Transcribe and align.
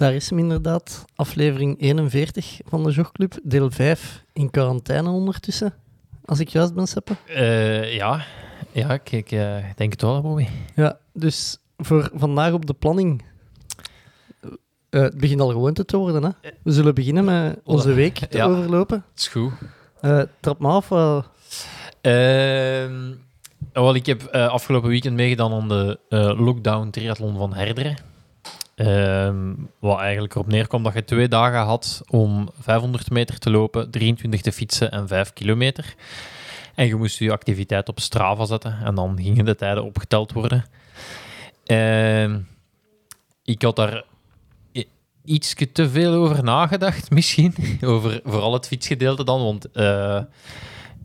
Daar 0.00 0.14
is 0.14 0.30
hem 0.30 0.38
inderdaad. 0.38 1.04
Aflevering 1.14 1.80
41 1.80 2.60
van 2.66 2.82
de 2.84 2.90
Jogclub, 2.90 3.38
deel 3.42 3.70
5. 3.70 4.24
In 4.32 4.50
quarantaine 4.50 5.10
ondertussen, 5.10 5.74
als 6.24 6.38
ik 6.40 6.48
juist 6.48 6.74
ben, 6.74 6.86
Seppe. 6.86 7.16
Eh, 7.26 7.94
ja. 7.94 8.24
ja, 8.72 8.90
ik, 8.92 9.10
ik 9.12 9.28
denk 9.76 9.92
het 9.92 10.02
wel, 10.02 10.20
Bobby. 10.22 10.46
Ja, 10.74 10.98
dus 11.12 11.58
voor 11.76 12.10
vandaag 12.14 12.52
op 12.52 12.66
de 12.66 12.72
planning. 12.74 13.22
eh, 14.90 15.00
het 15.02 15.18
begint 15.18 15.40
al 15.40 15.48
gewoonte 15.50 15.84
te 15.84 15.96
worden. 15.96 16.22
Hè? 16.22 16.50
We 16.62 16.72
zullen 16.72 16.94
beginnen 16.94 17.24
met 17.24 17.60
onze 17.64 17.92
week 17.92 18.14
te 18.18 18.36
Ja. 18.36 18.46
overlopen. 18.46 19.04
Het 19.10 19.18
is 19.20 19.28
goed. 19.28 19.52
Eh 20.00 20.22
trap 20.40 20.60
me 20.60 20.68
af. 20.68 20.90
eh, 20.90 21.22
Ehm, 22.00 23.12
wel, 23.72 23.94
ik 23.94 24.06
heb 24.06 24.22
afgelopen 24.34 24.88
weekend 24.88 25.14
meegedaan 25.16 25.52
aan 25.52 25.68
de 25.68 25.98
lockdown 26.38 26.90
triathlon 26.90 27.36
van 27.36 27.54
Herderen. 27.54 27.96
Ehm, 28.80 29.54
wat 29.78 29.98
eigenlijk 29.98 30.34
erop 30.34 30.46
neerkwam 30.46 30.82
dat 30.82 30.94
je 30.94 31.04
twee 31.04 31.28
dagen 31.28 31.60
had 31.60 32.02
om 32.08 32.50
500 32.60 33.10
meter 33.10 33.38
te 33.38 33.50
lopen, 33.50 33.90
23 33.90 34.40
te 34.40 34.52
fietsen 34.52 34.90
en 34.90 35.08
5 35.08 35.32
kilometer. 35.32 35.94
En 36.74 36.86
je 36.86 36.94
moest 36.94 37.18
je 37.18 37.32
activiteit 37.32 37.88
op 37.88 38.00
Strava 38.00 38.44
zetten 38.44 38.78
en 38.84 38.94
dan 38.94 39.18
gingen 39.22 39.44
de 39.44 39.54
tijden 39.54 39.84
opgeteld 39.84 40.32
worden. 40.32 40.64
Ehm, 41.64 42.38
ik 43.44 43.62
had 43.62 43.76
daar 43.76 44.04
iets 45.24 45.54
te 45.72 45.90
veel 45.90 46.12
over 46.12 46.44
nagedacht, 46.44 47.10
misschien. 47.16 47.54
Over 47.84 48.20
vooral 48.24 48.52
het 48.52 48.66
fietsgedeelte 48.66 49.24
dan, 49.24 49.42
want... 49.42 49.70
eh, 49.70 50.20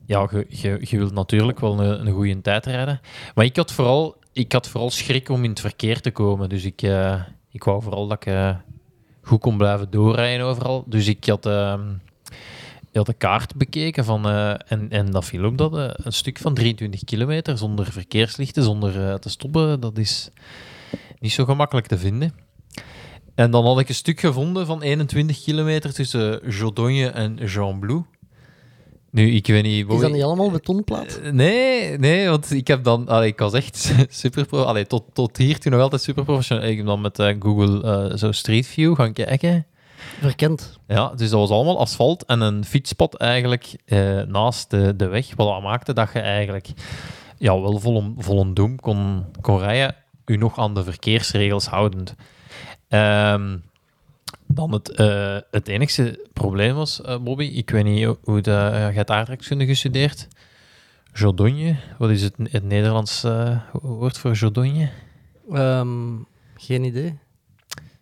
ja, 0.06 0.28
je, 0.32 0.46
je, 0.50 0.78
je 0.82 0.98
wilt 0.98 1.14
natuurlijk 1.14 1.60
wel 1.60 1.80
een, 1.80 2.08
een 2.08 2.14
goede 2.14 2.42
tijd 2.42 2.66
rijden. 2.66 3.02
Maar 3.36 3.46
ik 3.46 3.56
had, 3.56 3.72
vooral, 3.72 4.16
ik 4.34 4.52
had 4.52 4.70
vooral 4.70 4.90
schrik 4.90 5.30
om 5.30 5.44
in 5.44 5.50
het 5.50 5.60
verkeer 5.60 6.02
te 6.02 6.12
komen. 6.12 6.50
Dus 6.50 6.64
ik, 6.64 6.82
eh, 6.82 7.22
ik 7.56 7.64
wou 7.64 7.82
vooral 7.82 8.08
dat 8.08 8.18
ik 8.18 8.26
eh, 8.26 8.56
goed 9.22 9.40
kon 9.40 9.58
blijven 9.58 9.90
doorrijden 9.90 10.46
overal. 10.46 10.84
Dus 10.88 11.08
ik 11.08 11.26
had, 11.26 11.46
ehm, 11.46 11.92
ik 12.92 12.96
had 12.98 13.06
de 13.06 13.14
kaart 13.14 13.56
bekeken 13.56 14.06
van, 14.06 14.28
eh, 14.28 14.50
en, 14.50 14.90
en 14.90 15.12
dat 15.12 15.26
viel 15.26 15.46
op 15.46 15.58
dat 15.58 15.78
eh, 15.78 15.90
een 15.94 16.14
stuk 16.14 16.38
van 16.38 16.54
23 16.54 17.04
kilometer 17.04 17.58
zonder 17.58 17.92
verkeerslichten, 17.92 18.64
zonder 18.64 19.20
te 19.20 19.30
stoppen, 19.30 19.80
dat 19.80 19.98
is 19.98 20.30
niet 21.20 21.32
zo 21.32 21.46
gemakkelijk 21.46 21.88
te 21.88 21.98
vinden. 21.98 22.34
En 23.36 23.52
dan 23.52 23.66
had 23.66 23.80
ik 23.80 23.90
een 23.90 23.96
stuk 23.96 24.20
gevonden 24.20 24.66
van 24.66 24.82
21 24.82 25.44
kilometer 25.44 25.94
tussen 25.94 26.50
Jodogne 26.50 27.08
en 27.10 27.36
Jean-Blou. 27.36 28.04
Nu, 29.16 29.32
ik 29.32 29.48
weet 29.48 29.64
niet... 29.64 29.92
is 29.92 30.00
dat 30.00 30.12
niet 30.12 30.24
allemaal 30.24 30.52
betonplaat? 30.52 31.20
Eh, 31.24 31.32
Nee, 31.32 31.98
nee, 31.98 32.30
want 32.30 32.52
ik 32.52 32.68
heb 32.68 32.84
dan... 32.84 33.08
Allee, 33.08 33.28
ik 33.28 33.40
was 33.40 33.54
echt 33.54 33.94
super 34.10 34.46
pro... 34.46 34.64
Allee, 34.64 34.88
tot, 34.88 35.04
tot 35.14 35.38
hier 35.38 35.60
toen 35.60 35.72
nog 35.72 35.82
altijd 35.82 36.02
super 36.02 36.24
professioneel. 36.24 36.70
Ik 36.70 36.78
heb 36.78 36.86
dan 36.86 37.02
met 37.02 37.20
eh, 37.20 37.36
Google 37.40 37.84
eh, 37.84 38.18
zo 38.18 38.32
Street 38.32 38.68
View 38.68 38.96
gaan 38.96 39.14
kijken. 39.14 39.66
Verkend. 40.20 40.80
Ja, 40.88 41.14
dus 41.16 41.30
dat 41.30 41.40
was 41.40 41.50
allemaal 41.50 41.80
asfalt 41.80 42.26
en 42.26 42.42
een 42.42 42.66
fietspad 42.66 43.16
eigenlijk 43.16 43.76
naast 44.28 44.70
de, 44.70 44.96
de 44.96 45.08
weg. 45.08 45.36
Wat 45.36 45.48
dat 45.48 45.62
maakte 45.62 45.94
dat 45.94 46.10
je 46.14 46.20
eigenlijk 46.20 46.68
ja, 47.38 47.62
wel 47.62 47.80
vol, 47.80 48.14
vol 48.18 48.54
doem 48.54 48.80
kon, 48.80 49.26
kon 49.42 49.60
rijden, 49.60 49.96
u 50.26 50.38
nog 50.38 50.58
aan 50.58 50.74
de 50.74 50.84
verkeersregels 50.84 51.66
houdend. 51.66 52.16
Ehm, 52.88 53.58
dan 54.48 54.72
het, 54.72 54.90
eh, 54.90 55.38
het 55.52 55.68
enigste 55.68 56.28
probleem 56.34 56.76
was, 56.76 57.02
eh, 57.02 57.18
Bobby, 57.20 57.44
ik 57.44 57.70
weet 57.70 57.84
niet 57.84 58.16
hoe 58.24 58.42
de, 58.42 58.52
uh, 58.74 58.88
je 58.90 58.96
hebt 58.96 59.12
aardrijkskunde 59.12 59.66
gestudeerd. 59.66 60.28
Jodogne, 61.14 61.76
wat 61.98 62.10
is 62.10 62.22
het, 62.22 62.34
het 62.44 62.64
Nederlands 62.64 63.24
eh, 63.24 63.60
woord 63.72 64.18
voor 64.18 64.32
Jodogne? 64.34 64.90
Ehm, 65.52 66.14
geen 66.58 66.84
idee. 66.84 67.18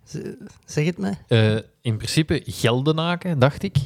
Z- 0.04 0.22
Zeg 0.66 0.86
het 0.86 0.98
mij. 0.98 1.18
Eh, 1.28 1.56
in 1.82 1.98
principe 1.98 2.42
Geldenaken, 2.46 3.40
dacht 3.40 3.64
ik. 3.64 3.78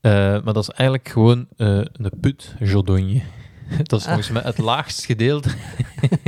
Maar 0.00 0.44
dat 0.52 0.56
is 0.56 0.68
eigenlijk 0.68 1.08
gewoon 1.08 1.46
een 1.56 2.10
put, 2.20 2.54
Jodogne. 2.60 3.22
Dat 3.82 4.00
is 4.00 4.06
volgens 4.06 4.30
mij 4.30 4.42
het 4.42 4.58
laagst 4.58 5.04
gedeelte 5.04 5.48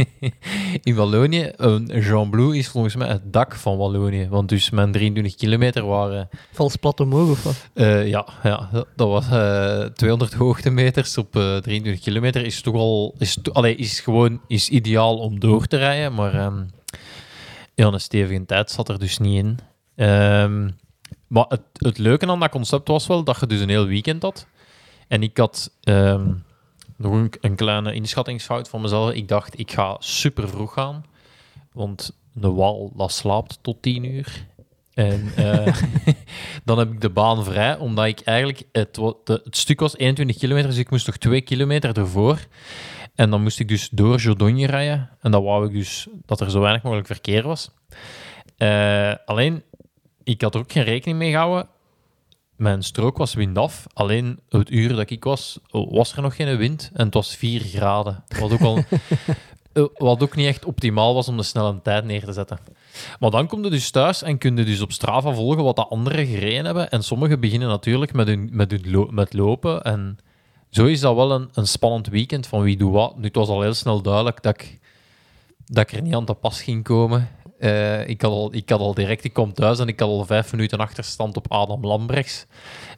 in 0.82 0.94
Wallonië. 0.94 1.52
Een 1.56 1.86
Jean 2.00 2.30
Blou 2.30 2.56
is 2.56 2.68
volgens 2.68 2.96
mij 2.96 3.08
het 3.08 3.32
dak 3.32 3.54
van 3.54 3.76
Wallonië. 3.76 4.28
Want 4.28 4.48
dus 4.48 4.70
mijn 4.70 4.92
23 4.92 5.34
kilometer 5.34 5.86
waren... 5.86 6.28
Vals 6.52 6.76
plat 6.76 7.00
omhoog 7.00 7.30
of 7.30 7.42
wat? 7.42 7.68
eh, 7.74 8.08
ja, 8.08 8.26
ja, 8.42 8.68
dat 8.96 9.08
was 9.08 9.28
eh 9.30 9.84
200 9.84 10.32
hoogtemeters 10.34 11.18
op 11.18 11.36
eh 11.36 11.56
23 11.56 12.02
kilometer. 12.02 12.44
Is 12.44 12.60
toch 12.60 12.74
al... 12.74 13.14
Is, 13.18 13.38
to- 13.42 13.52
allee, 13.52 13.74
is 13.76 14.00
gewoon 14.00 14.40
is 14.46 14.68
ideaal 14.68 15.18
om 15.18 15.40
door 15.40 15.66
te 15.66 15.76
rijden. 15.76 16.14
Maar 16.14 16.34
ehm, 16.34 16.62
ja, 17.74 17.86
een 17.86 18.00
stevige 18.00 18.44
tijd 18.46 18.70
zat 18.70 18.88
er 18.88 18.98
dus 18.98 19.18
niet 19.18 19.44
in. 19.44 19.58
Ehm, 19.96 20.70
maar 21.26 21.44
het, 21.48 21.62
het 21.72 21.98
leuke 21.98 22.26
aan 22.26 22.40
dat 22.40 22.50
concept 22.50 22.88
was 22.88 23.06
wel 23.06 23.24
dat 23.24 23.40
je 23.40 23.46
dus 23.46 23.60
een 23.60 23.68
heel 23.68 23.86
weekend 23.86 24.22
had. 24.22 24.46
En 25.08 25.22
ik 25.22 25.36
had 25.36 25.70
ehm, 25.82 26.32
nog 27.04 27.12
een, 27.12 27.32
een 27.40 27.54
kleine 27.54 27.94
inschattingsfout 27.94 28.68
van 28.68 28.80
mezelf. 28.80 29.12
Ik 29.12 29.28
dacht, 29.28 29.58
ik 29.58 29.72
ga 29.72 29.96
super 29.98 30.48
vroeg 30.48 30.72
gaan. 30.72 31.04
Want 31.72 32.16
de 32.32 32.50
wal 32.50 32.92
dat 32.96 33.12
slaapt 33.12 33.58
tot 33.62 33.82
10 33.82 34.04
uur. 34.04 34.46
En 34.94 35.32
eh, 35.36 35.76
dan 36.64 36.78
heb 36.78 36.92
ik 36.92 37.00
de 37.00 37.10
baan 37.10 37.44
vrij, 37.44 37.76
omdat 37.76 38.06
ik 38.06 38.20
eigenlijk... 38.20 38.62
Het, 38.72 38.96
het 39.24 39.56
stuk 39.56 39.80
was 39.80 39.96
21 39.96 40.36
kilometer, 40.36 40.68
dus 40.68 40.78
ik 40.78 40.90
moest 40.90 41.06
nog 41.06 41.16
2 41.16 41.40
kilometer 41.40 41.98
ervoor. 41.98 42.38
En 43.14 43.30
dan 43.30 43.42
moest 43.42 43.60
ik 43.60 43.68
dus 43.68 43.88
door 43.88 44.18
Jodogne 44.18 44.66
rijden. 44.66 45.10
En 45.20 45.30
dan 45.30 45.42
wou 45.42 45.66
ik 45.66 45.72
dus 45.72 46.06
dat 46.26 46.40
er 46.40 46.50
zo 46.50 46.60
weinig 46.60 46.82
mogelijk 46.82 47.06
verkeer 47.06 47.42
was. 47.42 47.70
Eh, 48.56 49.14
alleen, 49.24 49.62
ik 50.24 50.40
had 50.40 50.54
er 50.54 50.60
ook 50.60 50.72
geen 50.72 50.84
rekening 50.84 51.18
mee 51.18 51.30
gehouden. 51.30 51.68
Mijn 52.64 52.82
strook 52.82 53.16
was 53.16 53.34
windaf. 53.34 53.86
Alleen 53.92 54.38
het 54.48 54.70
uur 54.70 54.88
dat 54.96 55.10
ik 55.10 55.24
was, 55.24 55.58
was 55.70 56.16
er 56.16 56.22
nog 56.22 56.36
geen 56.36 56.56
wind. 56.56 56.90
En 56.94 57.04
het 57.04 57.14
was 57.14 57.36
4 57.36 57.60
graden. 57.60 58.24
Wat 58.40 58.52
ook, 58.52 58.60
al, 58.60 58.78
eh, 59.72 59.84
wat 59.94 60.22
ook 60.22 60.36
niet 60.36 60.46
echt 60.46 60.64
optimaal 60.64 61.14
was 61.14 61.28
om 61.28 61.36
de 61.36 61.42
snelle 61.42 61.82
tijd 61.82 62.04
neer 62.04 62.24
te 62.24 62.32
zetten. 62.32 62.58
Maar 63.20 63.30
dan 63.30 63.46
kom 63.46 63.64
je 63.64 63.70
dus 63.70 63.90
thuis 63.90 64.22
en 64.22 64.38
kun 64.38 64.56
je 64.56 64.64
dus 64.64 64.80
op 64.80 64.92
Strava 64.92 65.32
volgen 65.32 65.64
wat 65.64 65.76
de 65.76 65.86
anderen 65.86 66.26
gereden 66.26 66.64
hebben. 66.64 66.90
En 66.90 67.02
sommigen 67.02 67.40
beginnen 67.40 67.68
natuurlijk 67.68 68.12
met, 68.12 68.26
hun, 68.26 68.48
met, 68.52 68.70
hun 68.70 68.90
lo- 68.90 69.08
met 69.10 69.32
lopen. 69.32 69.82
En 69.82 70.18
zo 70.70 70.84
is 70.86 71.00
dat 71.00 71.14
wel 71.14 71.32
een, 71.32 71.48
een 71.52 71.66
spannend 71.66 72.06
weekend 72.08 72.46
van 72.46 72.62
wie 72.62 72.76
doet 72.76 72.92
wat. 72.92 73.16
Nu, 73.16 73.24
het 73.24 73.34
was 73.34 73.48
al 73.48 73.62
heel 73.62 73.74
snel 73.74 74.02
duidelijk 74.02 74.42
dat 74.42 74.54
ik, 74.60 74.78
dat 75.66 75.90
ik 75.90 75.96
er 75.96 76.02
niet 76.02 76.14
aan 76.14 76.24
te 76.24 76.34
pas 76.34 76.62
ging 76.62 76.82
komen. 76.84 77.28
Eh, 77.58 78.08
ik, 78.08 78.22
had 78.22 78.30
al, 78.30 78.54
ik 78.54 78.68
had 78.68 78.80
al 78.80 78.94
direct, 78.94 79.24
ik 79.24 79.32
kom 79.32 79.52
thuis 79.52 79.78
en 79.78 79.88
ik 79.88 80.00
had 80.00 80.08
al 80.08 80.24
vijf 80.24 80.52
minuten 80.52 80.78
achterstand 80.78 81.36
op 81.36 81.52
Adam 81.52 81.84
Lambrechts 81.84 82.46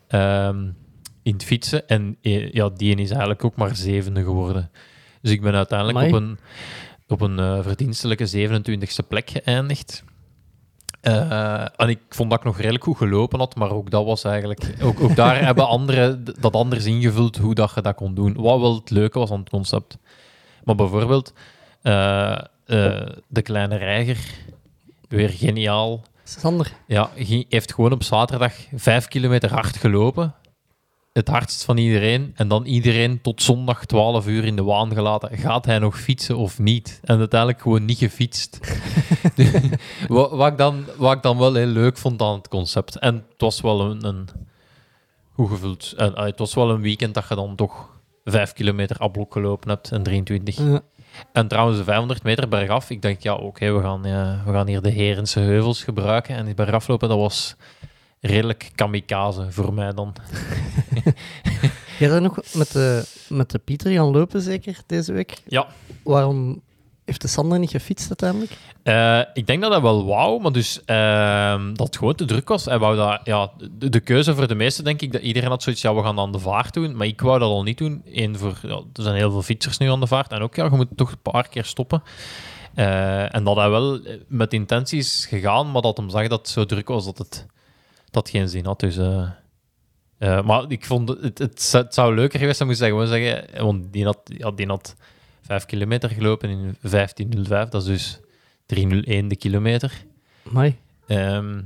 ehm, 0.09 0.69
in 1.23 1.33
het 1.33 1.45
fietsen. 1.45 1.89
En 1.89 2.17
eh, 2.23 2.53
ja, 2.53 2.69
die 2.69 2.97
is 2.97 3.11
eigenlijk 3.11 3.45
ook 3.45 3.57
maar 3.57 3.77
zevende 3.77 4.23
geworden. 4.23 4.71
Dus 5.23 5.31
ik 5.31 5.41
ben 5.41 5.55
uiteindelijk 5.55 5.99
Amai. 5.99 6.13
op 6.13 6.21
een, 6.21 6.39
op 7.09 7.21
een 7.21 7.39
eh, 7.39 7.63
verdienstelijke 7.63 8.49
27e 8.49 9.07
plek 9.09 9.31
geëindigd. 9.31 10.05
En 11.01 11.89
ik 11.89 12.01
vond 12.09 12.31
dat 12.31 12.39
ik 12.39 12.45
nog 12.45 12.59
redelijk 12.59 12.85
goed 12.85 12.97
gelopen 12.97 13.39
had, 13.39 13.57
maar 13.57 13.71
ook 13.71 13.91
dat 13.91 14.05
was 14.05 14.25
eigenlijk... 14.25 14.75
Ook, 14.83 15.01
ook 15.01 15.17
daar 15.17 15.43
hebben 15.45 15.69
anderen 15.69 16.25
dat 16.41 16.55
anders 16.55 16.85
ingevuld, 16.85 17.37
hoe 17.37 17.55
dat 17.55 17.73
je 17.75 17.81
dat 17.81 17.95
kon 17.95 18.15
doen. 18.15 18.35
Wat 18.35 18.61
wel 18.61 18.75
het 18.75 18.91
leuke 18.91 19.19
was 19.19 19.31
aan 19.31 19.41
het 19.41 19.49
concept. 19.49 19.99
Maar 20.65 20.75
bijvoorbeeld, 20.75 21.33
eh, 22.67 23.07
de 23.29 23.43
kleine 23.43 23.77
reiger, 23.77 24.19
weer 25.09 25.29
geniaal. 25.29 26.03
Sander, 26.25 26.73
Ja, 26.87 27.11
hij 27.15 27.47
heeft 27.49 27.75
gewoon 27.75 27.93
op 27.93 28.03
zaterdag 28.03 28.55
vijf 28.75 29.09
kilometer 29.09 29.53
hard 29.53 29.77
gelopen. 29.77 30.35
Het 31.13 31.29
hardst 31.29 31.65
van 31.65 31.77
iedereen. 31.77 32.33
En 32.35 32.49
dan 32.49 32.65
iedereen 32.65 33.21
tot 33.21 33.43
zondag 33.43 33.85
12 33.85 34.27
uur 34.27 34.45
in 34.45 34.57
de 34.57 34.63
waan 34.63 34.93
gelaten. 34.93 35.39
Gaat 35.39 35.65
hij 35.65 35.79
nog 35.79 36.01
fietsen 36.01 36.37
of 36.37 36.59
niet? 36.59 37.01
En 37.05 37.19
uiteindelijk 37.19 37.61
gewoon 37.61 37.85
niet 37.85 37.99
gefietst. 37.99 38.59
wat, 40.09 40.31
wat, 40.31 40.53
ik 40.53 40.59
dan, 40.59 40.85
wat 40.97 41.17
ik 41.17 41.23
dan 41.23 41.39
wel 41.39 41.55
heel 41.55 41.67
leuk 41.67 41.97
vond 41.97 42.23
aan 42.23 42.37
het 42.37 42.49
concept. 42.49 42.99
En 42.99 43.15
het 43.15 43.41
was 43.41 43.61
wel 43.61 43.81
een, 43.81 44.05
een 44.07 44.29
goed 45.33 45.49
gevuld. 45.49 45.95
En, 45.97 46.15
eh, 46.15 46.25
het 46.25 46.39
was 46.39 46.55
wel 46.55 46.71
een 46.71 46.81
weekend 46.81 47.15
dat 47.15 47.29
je 47.29 47.35
dan 47.35 47.57
toch 47.57 47.89
vijf 48.25 48.53
kilometer 48.53 48.97
afblok 48.97 49.33
gelopen 49.33 49.69
hebt 49.69 49.93
en 49.93 50.03
23. 50.03 50.57
Ja. 50.57 50.81
En 51.33 51.49
trouwens, 51.49 51.79
de 51.79 51.85
500 51.85 52.23
meter 52.23 52.49
bergaf. 52.49 52.91
Ik 52.91 53.03
denk, 53.03 53.21
ja, 53.21 53.35
oké, 53.35 53.73
we, 53.73 53.81
gaan, 53.81 54.03
we 54.45 54.53
gaan 54.53 54.67
hier 54.67 54.83
de 54.83 54.91
Herense 54.91 55.41
heuvels 55.41 55.85
gebruiken. 55.85 56.37
En 56.37 56.45
die 56.45 56.55
bergaflopen, 56.55 57.09
dat 57.09 57.19
was 57.19 57.57
redelijk 58.21 58.71
kamikaze 58.75 59.47
voor 59.51 59.75
mij 59.75 59.93
dan. 59.93 60.15
Jij 61.99 62.09
bent 62.09 62.23
nog 62.23 62.37
met 62.55 62.73
de, 62.73 63.05
met 63.29 63.51
de 63.51 63.59
Pieter 63.59 63.93
gaan 63.93 64.11
lopen, 64.11 64.41
zeker, 64.41 64.79
deze 64.87 65.13
week? 65.13 65.35
Ja. 65.47 65.67
Waarom 66.03 66.63
heeft 67.07 67.21
de 67.23 67.29
Sander 67.29 67.59
niet 67.59 67.71
gefietst 67.71 68.09
uiteindelijk? 68.09 68.51
Eh, 68.83 69.21
ik 69.35 69.47
denk 69.47 69.63
dat 69.63 69.73
hij 69.73 69.81
wel 69.81 70.07
wou, 70.07 70.41
maar 70.41 70.53
dus 70.53 70.85
ehm, 70.85 71.75
dat 71.75 71.87
het 71.87 71.97
gewoon 71.97 72.15
te 72.15 72.25
druk 72.25 72.49
was. 72.49 72.65
Hij 72.65 72.79
wou 72.79 72.97
dat, 72.97 73.21
ja, 73.25 73.51
de, 73.71 74.01
keuze 74.01 74.35
voor 74.35 74.49
de 74.49 74.55
meesten, 74.55 74.85
denk 74.85 75.03
ik, 75.03 75.13
dat 75.13 75.23
iedereen 75.23 75.49
had 75.49 75.63
zoiets, 75.63 75.83
ja, 75.83 75.95
we 75.95 76.03
gaan 76.03 76.19
aan 76.19 76.33
de 76.33 76.39
vaart 76.39 76.75
doen. 76.75 76.97
Maar 76.97 77.07
ik 77.07 77.21
wou 77.21 77.39
dat 77.39 77.49
al 77.49 77.63
niet 77.63 77.79
doen. 77.79 78.03
Eén 78.13 78.39
voor, 78.39 78.59
er 78.93 79.03
zijn 79.03 79.17
heel 79.17 79.31
veel 79.31 79.43
fietsers 79.43 79.79
nu 79.79 79.91
aan 79.91 80.01
de 80.01 80.07
vaart. 80.07 80.33
En 80.33 80.41
ook, 80.41 80.55
ja, 80.55 80.65
je 80.65 80.71
moet 80.71 80.89
toch 80.97 81.11
een 81.11 81.33
paar 81.33 81.49
keer 81.49 81.65
stoppen. 81.65 82.03
Eh, 82.75 83.35
en 83.35 83.45
dat 83.45 83.57
hij 83.57 83.71
wel 83.71 84.01
met 84.29 84.53
intenties 84.53 85.27
gegaan, 85.27 85.71
maar 85.71 85.83
dat 85.83 85.97
hem 85.97 86.11
zag 86.11 86.29
dat 86.29 86.39
het 86.39 86.49
zo 86.49 86.65
druk 86.65 86.89
was 86.89 87.05
dat 87.05 87.19
het 87.19 87.47
dat 88.11 88.29
geen 88.31 88.49
zin 88.49 88.65
had. 88.65 88.81
Dus, 88.81 88.97
eh, 88.97 89.29
eh, 90.19 90.45
maar 90.45 90.65
ik 90.69 90.85
vond 90.85 91.09
het, 91.09 91.39
het, 91.39 91.95
zou- 91.95 92.15
leuker 92.15 92.39
geweest 92.39 92.57
zijn, 92.57 92.69
moest 92.69 92.81
ik 92.81 92.89
gewoon 92.89 93.07
zeggen, 93.07 93.65
want 93.65 93.93
die 93.93 94.05
had, 94.05 94.19
ja, 94.25 94.51
die 94.51 94.67
had 94.67 94.97
5 95.47 95.67
kilometer 95.67 96.11
gelopen 96.11 96.49
in 96.49 96.77
15.05, 96.77 97.49
dat 97.49 97.75
is 97.75 97.85
dus 97.85 98.21
3.01 98.67 99.27
de 99.27 99.37
kilometer. 99.37 100.05
Ehm, 101.07 101.63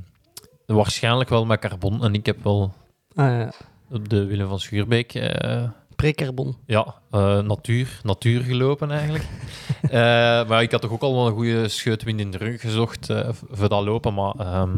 waarschijnlijk 0.67 1.31
wel 1.31 1.47
met 1.47 1.61
carbon. 1.61 2.05
En 2.05 2.15
ik 2.15 2.27
heb 2.27 2.43
wel 2.43 2.75
Ah 3.15 3.27
ja, 3.27 3.53
op 3.91 4.09
de 4.09 4.25
Willem 4.25 4.49
van 4.49 4.61
Schuurbeek 4.61 5.15
eh, 5.15 5.63
pre-carbon. 5.97 6.57
ja, 6.67 6.95
eh, 7.11 7.39
natuur, 7.41 8.01
natuur 8.03 8.43
gelopen 8.43 8.91
eigenlijk. 8.91 9.25
Eh, 9.83 10.49
maar 10.49 10.63
ik 10.63 10.71
had 10.71 10.81
toch 10.81 10.91
ook 10.91 11.03
al 11.03 11.15
wel 11.15 11.27
een 11.27 11.33
goede 11.33 11.69
scheutwind 11.69 12.21
in 12.21 12.31
de 12.31 12.39
rug 12.39 12.61
gezocht 12.61 13.07
voor 13.51 13.69
dat 13.69 13.85
lopen. 13.85 14.15
Maar 14.15 14.35
ehm, 14.35 14.77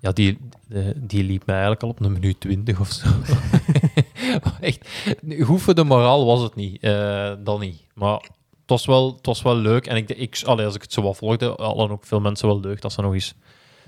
ja, 0.00 0.12
die, 0.12 0.38
de- 0.68 0.92
die 0.96 1.24
liep 1.24 1.42
mij 1.46 1.54
eigenlijk 1.54 1.82
al 1.84 1.88
op 1.90 2.00
een 2.00 2.12
minuut 2.12 2.40
20 2.40 2.80
of 2.80 2.90
zo. 2.90 3.08
Echt, 4.60 4.88
goed 5.40 5.62
voor 5.62 5.74
de 5.74 5.84
moraal 5.84 6.26
was 6.26 6.42
het 6.42 6.54
niet. 6.54 6.82
eh 6.82 7.32
dan 7.44 7.60
niet. 7.60 7.82
Maar 7.94 8.12
het 8.14 8.30
was 8.66 8.86
wel, 8.86 9.14
het 9.16 9.26
was 9.26 9.42
wel 9.42 9.56
leuk. 9.56 9.86
En 9.86 9.96
ik, 9.96 10.08
ik, 10.10 10.40
allee, 10.44 10.66
als 10.66 10.74
ik 10.74 10.82
het 10.82 10.92
zo 10.92 11.02
wat 11.02 11.16
volgde, 11.16 11.46
hadden 11.56 11.90
ook 11.90 12.06
veel 12.06 12.20
mensen 12.20 12.48
wel 12.48 12.60
leuk 12.60 12.80
dat 12.80 12.92
ze 12.92 13.00
nog 13.00 13.12
eens 13.14 13.34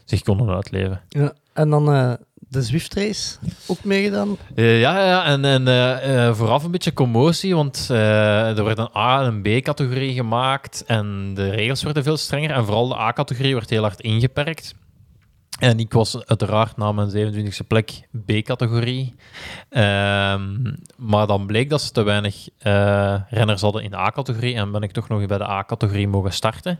zich 0.04 0.22
konden 0.22 0.48
uitleven. 0.54 1.00
Ja. 1.08 1.32
En 1.52 1.70
dan 1.70 1.92
eh, 1.92 2.12
de 2.34 2.62
Zwift 2.62 2.94
Race, 2.94 3.38
ook 3.66 3.84
meegedaan. 3.84 4.36
Eh, 4.54 4.80
ja, 4.80 5.06
ja, 5.06 5.24
en, 5.24 5.44
en 5.44 5.68
eh, 5.68 6.26
eh, 6.28 6.34
vooraf 6.34 6.64
een 6.64 6.70
beetje 6.70 6.92
commotie, 6.92 7.54
want 7.54 7.86
eh, 7.90 8.58
er 8.58 8.64
werd 8.64 8.78
een 8.78 8.96
A- 8.96 9.22
en 9.24 9.26
een 9.44 9.60
B-categorie 9.60 10.14
gemaakt 10.14 10.84
en 10.86 11.32
de 11.34 11.50
regels 11.50 11.82
werden 11.82 12.02
veel 12.02 12.16
strenger 12.16 12.50
en 12.50 12.64
vooral 12.64 12.88
de 12.88 12.98
A-categorie 12.98 13.54
werd 13.54 13.70
heel 13.70 13.82
hard 13.82 14.00
ingeperkt. 14.00 14.74
En 15.60 15.78
ik 15.78 15.92
was 15.92 16.26
uiteraard 16.26 16.76
na 16.76 16.92
mijn 16.92 17.10
27e 17.10 17.66
plek 17.66 17.90
B-categorie. 18.26 19.14
Ehm, 19.68 20.72
maar 20.96 21.26
dan 21.26 21.46
bleek 21.46 21.70
dat 21.70 21.82
ze 21.82 21.90
te 21.90 22.02
weinig 22.02 22.48
eh, 22.58 23.14
renners 23.30 23.60
hadden 23.60 23.82
in 23.82 23.90
de 23.90 23.96
A-categorie 23.96 24.54
en 24.54 24.70
ben 24.72 24.82
ik 24.82 24.92
toch 24.92 25.08
nog 25.08 25.26
bij 25.26 25.38
de 25.38 25.48
A-categorie 25.48 26.08
mogen 26.08 26.32
starten. 26.32 26.78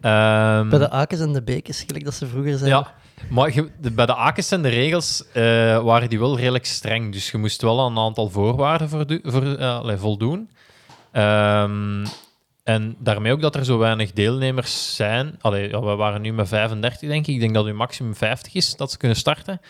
Ehm, 0.00 0.68
Bij 0.68 0.78
de 0.78 0.90
Akens 0.90 1.20
en 1.20 1.32
de 1.32 1.42
Bekes, 1.42 1.82
gelijk 1.86 2.04
dat 2.04 2.14
ze 2.14 2.26
vroeger 2.26 2.58
zeiden. 2.58 2.78
ja, 2.78 2.94
maar 3.30 3.54
je- 3.54 3.70
de- 3.80 3.90
bij 3.90 4.06
de 4.06 4.14
AKES 4.14 4.48
zijn 4.48 4.62
de 4.62 4.68
regels 4.68 5.24
eh, 5.32 5.42
waren 5.82 6.08
die 6.08 6.18
wel 6.18 6.36
redelijk 6.38 6.66
streng. 6.66 7.12
Dus 7.12 7.30
je 7.30 7.38
moest 7.38 7.62
wel 7.62 7.80
aan 7.84 7.96
een 7.96 8.04
aantal 8.04 8.28
voorwaarden 8.30 8.88
voldo- 8.88 9.18
voor, 9.22 9.42
eh, 9.56 9.98
voldoen. 9.98 10.50
Ehm, 11.12 12.06
en 12.70 12.96
daarmee 12.98 13.32
ook 13.32 13.40
dat 13.40 13.54
er 13.56 13.64
zo 13.64 13.78
weinig 13.78 14.12
deelnemers 14.12 14.94
zijn. 14.96 15.36
Allee, 15.40 15.68
ja, 15.68 15.80
we 15.80 15.94
waren 15.94 16.22
nu 16.22 16.32
met 16.32 16.48
35, 16.48 17.08
denk 17.08 17.26
ik. 17.26 17.34
Ik 17.34 17.40
denk 17.40 17.54
dat 17.54 17.66
u 17.66 17.72
maximum 17.72 18.14
50 18.14 18.54
is 18.54 18.76
dat 18.76 18.90
ze 18.90 18.96
kunnen 18.96 19.16
starten. 19.16 19.60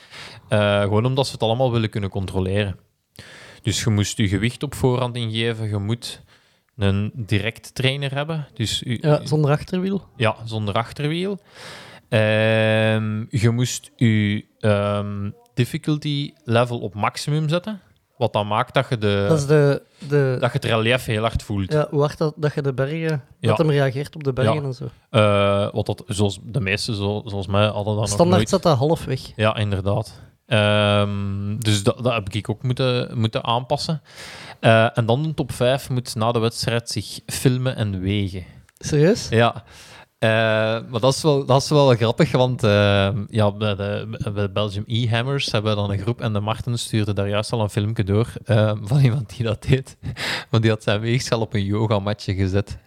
Eh, 0.48 0.80
gewoon 0.80 1.04
omdat 1.04 1.26
ze 1.26 1.32
het 1.32 1.42
allemaal 1.42 1.72
willen 1.72 1.90
kunnen 1.90 2.10
controleren. 2.10 2.76
Dus 3.62 3.82
je 3.84 3.90
moest 3.90 4.16
je 4.16 4.28
gewicht 4.28 4.62
op 4.62 4.74
voorhand 4.74 5.16
ingeven. 5.16 5.68
Je 5.68 5.78
moet 5.78 6.22
een 6.76 7.10
direct 7.14 7.74
trainer 7.74 8.14
hebben. 8.14 8.48
Dus 8.54 8.82
u, 8.82 8.98
Ja, 9.00 9.26
zonder 9.26 9.50
achterwiel. 9.50 10.08
ja, 10.16 10.36
zonder 10.44 10.74
achterwiel. 10.74 11.38
Ehm, 12.08 13.24
je 13.28 13.50
moest 13.50 13.90
je 13.96 14.44
ehm, 14.58 15.30
difficulty 15.54 16.32
level 16.44 16.78
op 16.78 16.94
maximum 16.94 17.48
zetten. 17.48 17.80
Wat 18.20 18.32
dan 18.32 18.46
maakt 18.46 18.74
dat 18.74 18.86
je, 18.88 18.98
de, 18.98 19.24
Dat 19.28 19.38
is 19.38 19.46
de... 19.46 19.82
de 20.08 20.36
dat 20.40 20.52
je 20.52 20.58
het 20.58 20.64
relief 20.64 21.04
heel 21.04 21.22
hard 21.22 21.42
voelt. 21.42 21.72
ja, 21.72 21.86
hoe 21.90 22.00
hard 22.00 22.18
dat, 22.18 22.34
dat 22.36 22.54
je 22.54 22.62
de 22.62 22.72
bergen... 22.72 23.22
Ja. 23.38 23.48
Dat 23.48 23.58
hem 23.58 23.70
reageert 23.70 24.14
op 24.14 24.24
de 24.24 24.32
bergen 24.32 24.54
Ja. 24.54 24.62
en 24.62 24.74
zo. 24.74 24.84
Eh, 25.10 25.72
wat 25.72 25.86
dat, 25.86 26.02
zoals 26.06 26.38
de 26.42 26.60
meeste, 26.60 26.94
zo, 26.94 27.22
zoals 27.26 27.46
mij, 27.46 27.64
hadden 27.64 27.84
dat 27.84 27.94
nog 27.96 28.06
Standaard 28.06 28.36
nooit. 28.36 28.48
zat 28.48 28.62
dat 28.62 28.76
halfweg. 28.78 29.20
Ja, 29.36 29.56
inderdaad. 29.56 30.20
Ehm, 30.46 31.58
dus 31.58 31.82
dat, 31.82 31.96
dat 32.04 32.12
heb 32.12 32.28
ik 32.28 32.50
ook 32.50 32.62
moeten, 32.62 33.18
moeten 33.18 33.44
aanpassen. 33.44 34.02
Eh, 34.60 34.98
en 34.98 35.06
dan 35.06 35.22
de 35.22 35.34
top 35.34 35.52
5 35.52 35.90
moet 35.90 36.14
na 36.14 36.32
de 36.32 36.38
wedstrijd 36.38 36.90
zich 36.90 37.20
filmen 37.26 37.76
en 37.76 38.00
wegen. 38.00 38.44
Serieus? 38.78 39.28
Ja. 39.28 39.64
Eh, 40.20 40.28
maar 40.90 41.00
dat 41.00 41.14
is 41.14 41.22
wel, 41.22 41.44
dat 41.46 41.62
is 41.62 41.68
wel 41.68 41.94
grappig, 41.94 42.32
want 42.32 42.62
eh, 42.64 43.08
ja, 43.28 43.52
bij 43.52 43.74
de, 43.76 44.06
bij 44.32 44.32
de 44.42 44.50
Belgium 44.52 44.84
E-Hammers 44.86 45.52
hebben 45.52 45.70
we 45.70 45.76
dan 45.80 45.90
een 45.90 45.98
groep 45.98 46.20
en 46.20 46.32
de 46.32 46.40
Marten 46.40 46.78
stuurde 46.78 47.12
daar 47.12 47.28
juist 47.28 47.52
al 47.52 47.60
een 47.60 47.70
filmpje 47.70 48.04
door 48.04 48.32
eh, 48.44 48.72
van 48.82 49.00
iemand 49.00 49.36
die 49.36 49.44
dat 49.46 49.62
deed. 49.62 49.96
Want 50.50 50.62
die 50.62 50.72
had 50.72 50.82
zijn 50.82 51.00
weegschaal 51.00 51.40
op 51.40 51.54
een 51.54 51.64
yogamatje 51.64 52.34
gezet. 52.34 52.78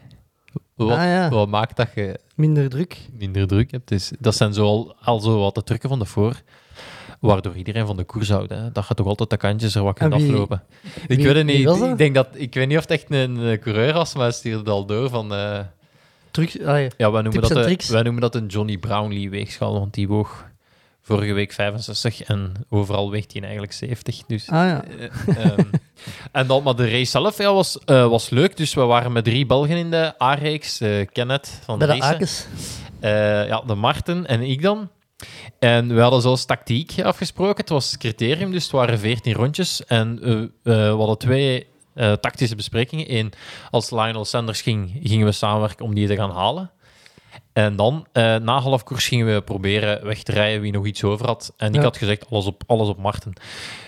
Wat, 0.76 0.90
Ah, 0.98 1.04
ja. 1.04 1.30
wat 1.30 1.48
maakt 1.48 1.76
dat 1.78 1.88
je 1.96 2.20
Minder 2.36 2.70
druk. 2.70 2.98
minder 3.18 3.48
druk 3.48 3.72
hebt. 3.72 3.88
Dus 3.88 4.12
dat 4.20 4.36
zijn 4.36 4.54
zo 4.54 4.66
al, 4.66 4.96
al 5.02 5.20
zo 5.20 5.40
wat 5.40 5.56
de 5.56 5.64
trucken 5.64 5.90
van 5.90 6.00
de 6.00 6.06
voor, 6.06 6.42
waardoor 7.20 7.56
iedereen 7.56 7.86
van 7.86 7.98
de 7.98 8.04
koers 8.04 8.30
houdt. 8.30 8.50
Hè. 8.52 8.72
Dat 8.72 8.84
gaat 8.86 8.98
toch 8.98 9.08
altijd 9.08 9.30
de 9.30 9.38
kantjes 9.38 9.76
er 9.76 9.84
wat 9.84 9.98
kunt 9.98 10.14
wie- 10.16 10.24
aflopen. 10.32 10.64
Ik 11.08 11.18
wie- 11.18 11.26
weet 11.26 11.36
het 11.36 11.46
niet. 11.46 11.70
Ik, 11.92 11.98
denk 11.98 12.16
dat, 12.16 12.28
ik 12.34 12.54
weet 12.54 12.68
niet 12.68 12.78
of 12.78 12.84
het 12.84 12.92
echt 12.92 13.06
een, 13.12 13.36
een 13.38 13.60
coureur 13.60 13.94
was, 13.94 14.14
maar 14.14 14.24
hij 14.24 14.32
stuurde 14.34 14.58
het 14.60 14.70
al 14.70 14.86
door 14.86 15.10
van... 15.10 15.32
Ja. 16.98 17.12
wij 17.12 17.22
noemen, 17.22 17.42
dat 17.42 17.50
de, 17.50 17.78
wij 17.88 18.02
noemen 18.02 18.22
dat 18.22 18.36
een 18.36 18.46
Johnny 18.46 18.78
Brownlee 18.78 19.30
weegschaal, 19.30 19.80
want 19.80 19.94
die 19.94 20.08
woog 20.08 20.46
vorige 21.02 21.34
week 21.34 21.52
65 21.52 22.24
en 22.24 22.54
overal 22.70 23.12
weegt 23.12 23.34
hij 23.34 23.42
eigenlijk 23.42 23.74
70. 23.74 24.24
Dus, 24.28 24.50
Ah 24.50 24.68
ja. 24.68 24.84
eh, 24.84 25.46
ehm, 25.46 25.60
en 26.32 26.48
dan, 26.48 26.64
maar 26.64 26.76
de 26.76 26.90
race 26.90 27.06
zelf 27.12 27.38
ja, 27.38 27.54
was, 27.54 27.80
eh, 27.86 28.08
was 28.08 28.30
leuk, 28.30 28.58
dus 28.58 28.74
we 28.74 28.82
waren 28.82 29.12
met 29.12 29.24
drie 29.24 29.46
Belgen 29.46 29.78
in 29.78 29.92
de 29.92 30.14
A-reeks. 30.22 30.82
eh, 30.82 31.08
Kenneth 31.12 31.60
van 31.64 31.80
de 31.80 31.86
eh, 33.00 33.48
ja, 33.48 33.62
de 33.66 33.76
Marten 33.76 34.28
en 34.28 34.42
ik 34.42 34.62
dan. 34.62 34.90
En 35.60 35.96
we 35.96 36.02
hadden 36.02 36.22
zoals 36.22 36.46
tactiek 36.46 37.02
afgesproken. 37.02 37.58
Het 37.58 37.70
was 37.70 37.98
criterium, 37.98 38.52
dus 38.52 38.64
het 38.64 38.72
waren 38.72 39.00
14 39.00 39.34
rondjes. 39.34 39.86
En 39.86 40.20
we 40.64 40.94
hadden 40.98 41.18
twee 41.18 41.68
eh, 41.94 42.12
tactische 42.14 42.56
besprekingen. 42.56 43.16
Eén, 43.16 43.32
als 43.72 43.90
Lionel 43.92 44.26
Sanders 44.26 44.62
ging, 44.62 45.00
gingen 45.04 45.26
we 45.26 45.32
samenwerken 45.32 45.86
om 45.86 45.94
die 45.96 46.08
te 46.08 46.16
gaan 46.16 46.32
halen. 46.32 46.72
En 47.54 47.76
dan, 47.76 48.06
eh, 48.12 48.36
na 48.36 48.60
half 48.60 48.84
koers, 48.84 49.08
gingen 49.08 49.34
we 49.34 49.42
proberen 49.42 50.06
weg 50.06 50.24
te 50.24 50.32
rijden 50.32 50.62
wie 50.62 50.72
nog 50.72 50.86
iets 50.86 51.04
over 51.04 51.26
had. 51.26 51.54
En 51.58 51.70
ik 51.70 51.76
Ja. 51.76 51.82
had 51.82 51.98
gezegd, 51.98 52.30
alles 52.30 52.46
op, 52.46 52.64
alles 52.68 52.88
op 52.88 52.98
Marten. 52.98 53.34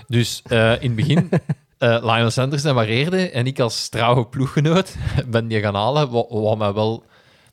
Dus 0.08 0.42
eh, 0.48 0.72
in 0.72 0.88
het 0.88 0.96
begin, 0.96 1.30
Lionel 2.10 2.30
Sanders 2.32 2.62
demareerde 2.62 3.30
en 3.30 3.46
ik 3.48 3.60
als 3.60 3.90
trouwe 3.90 4.26
ploeggenoot 4.28 4.96
ben 5.28 5.48
die 5.48 5.60
gaan 5.62 5.76
halen, 5.76 6.10
wat, 6.10 6.26
wat 6.30 6.58
mij 6.58 6.74
wel 6.74 7.04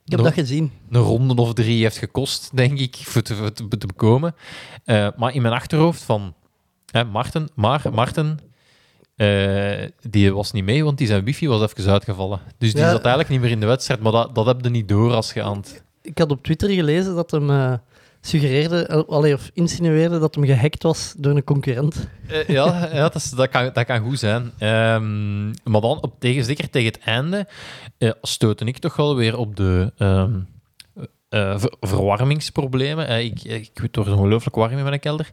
Ik 0.04 0.10
heb 0.12 0.22
dat 0.22 0.32
gezien. 0.32 0.72
een 0.90 1.00
ronde 1.00 1.34
of 1.42 1.52
drie 1.52 1.82
heeft 1.82 1.96
gekost, 1.98 2.50
denk 2.56 2.78
ik, 2.78 2.96
voor 2.96 3.22
te, 3.22 3.34
voor 3.34 3.52
te, 3.52 3.68
te 3.78 3.86
bekomen. 3.86 4.34
Maar 5.16 5.34
in 5.34 5.42
mijn 5.42 5.54
achterhoofd 5.54 6.02
van 6.02 6.34
hè, 6.90 7.04
Marten, 7.04 7.48
maar 7.54 7.82
Marten, 7.92 8.38
eh, 9.16 9.88
die 10.10 10.32
was 10.34 10.52
niet 10.52 10.64
mee, 10.64 10.84
want 10.84 10.98
die 10.98 11.06
zijn 11.06 11.24
wifi 11.24 11.48
was 11.48 11.62
even 11.62 11.92
uitgevallen. 11.92 12.40
Dus 12.58 12.72
die 12.72 12.82
Ja. 12.82 12.90
zat 12.90 13.00
eigenlijk 13.00 13.28
niet 13.28 13.40
meer 13.40 13.50
in 13.50 13.60
de 13.60 13.66
wedstrijd, 13.66 14.00
maar 14.00 14.12
dat, 14.12 14.34
dat 14.34 14.46
heb 14.46 14.58
je 14.64 14.68
niet 14.70 14.88
door 14.88 15.12
als 15.12 15.32
je 15.32 15.42
aan 15.42 15.56
het... 15.56 15.84
Ik 16.02 16.18
had 16.18 16.30
op 16.30 16.42
Twitter 16.44 16.70
gelezen 16.70 17.14
dat 17.14 17.30
hem 17.30 17.50
eh, 17.50 17.72
suggereerde, 18.20 18.86
eh, 18.86 19.02
allee, 19.08 19.34
of 19.34 19.50
insinueerde 19.54 20.18
dat 20.18 20.34
hem 20.34 20.44
gehackt 20.44 20.82
was 20.82 21.14
door 21.18 21.36
een 21.36 21.44
concurrent. 21.44 22.08
Ja, 22.28 22.44
ja 22.92 23.00
dat, 23.02 23.14
is- 23.14 23.30
dat, 23.30 23.48
kan, 23.48 23.70
dat 23.72 23.84
kan 23.84 24.00
goed 24.00 24.18
zijn. 24.18 24.50
Ehm, 24.58 25.46
maar 25.48 25.80
dan, 25.80 26.02
op, 26.02 26.14
tegen, 26.18 26.44
zeker 26.44 26.70
tegen 26.70 26.92
het 26.92 27.00
einde, 27.04 27.46
stootte 28.22 28.64
ik 28.64 28.78
toch 28.78 28.96
wel 28.96 29.16
weer 29.16 29.36
op 29.36 29.56
de 29.56 29.92
eh, 29.96 31.58
ver- 31.58 31.74
verwarmingsproblemen. 31.80 33.06
Eh, 33.08 33.24
ik, 33.24 33.42
ik 33.44 33.70
er 33.96 34.12
ongelooflijk 34.16 34.56
warm 34.56 34.78
in 34.78 34.84
mijn 34.84 35.00
kelder. 35.00 35.30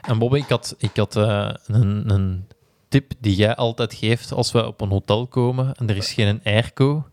En 0.00 0.18
Bobby, 0.18 0.36
ik 0.38 0.48
had, 0.48 0.74
ik 0.78 0.96
had 0.96 1.14
een, 1.14 2.10
een 2.10 2.46
tip 2.88 3.12
die 3.20 3.36
jij 3.36 3.54
altijd 3.56 3.94
geeft 3.94 4.32
als 4.32 4.52
we 4.52 4.66
op 4.66 4.80
een 4.80 4.88
hotel 4.88 5.26
komen 5.26 5.74
en 5.76 5.88
er 5.88 5.96
is 5.96 6.12
geen 6.12 6.40
airco. 6.44 7.06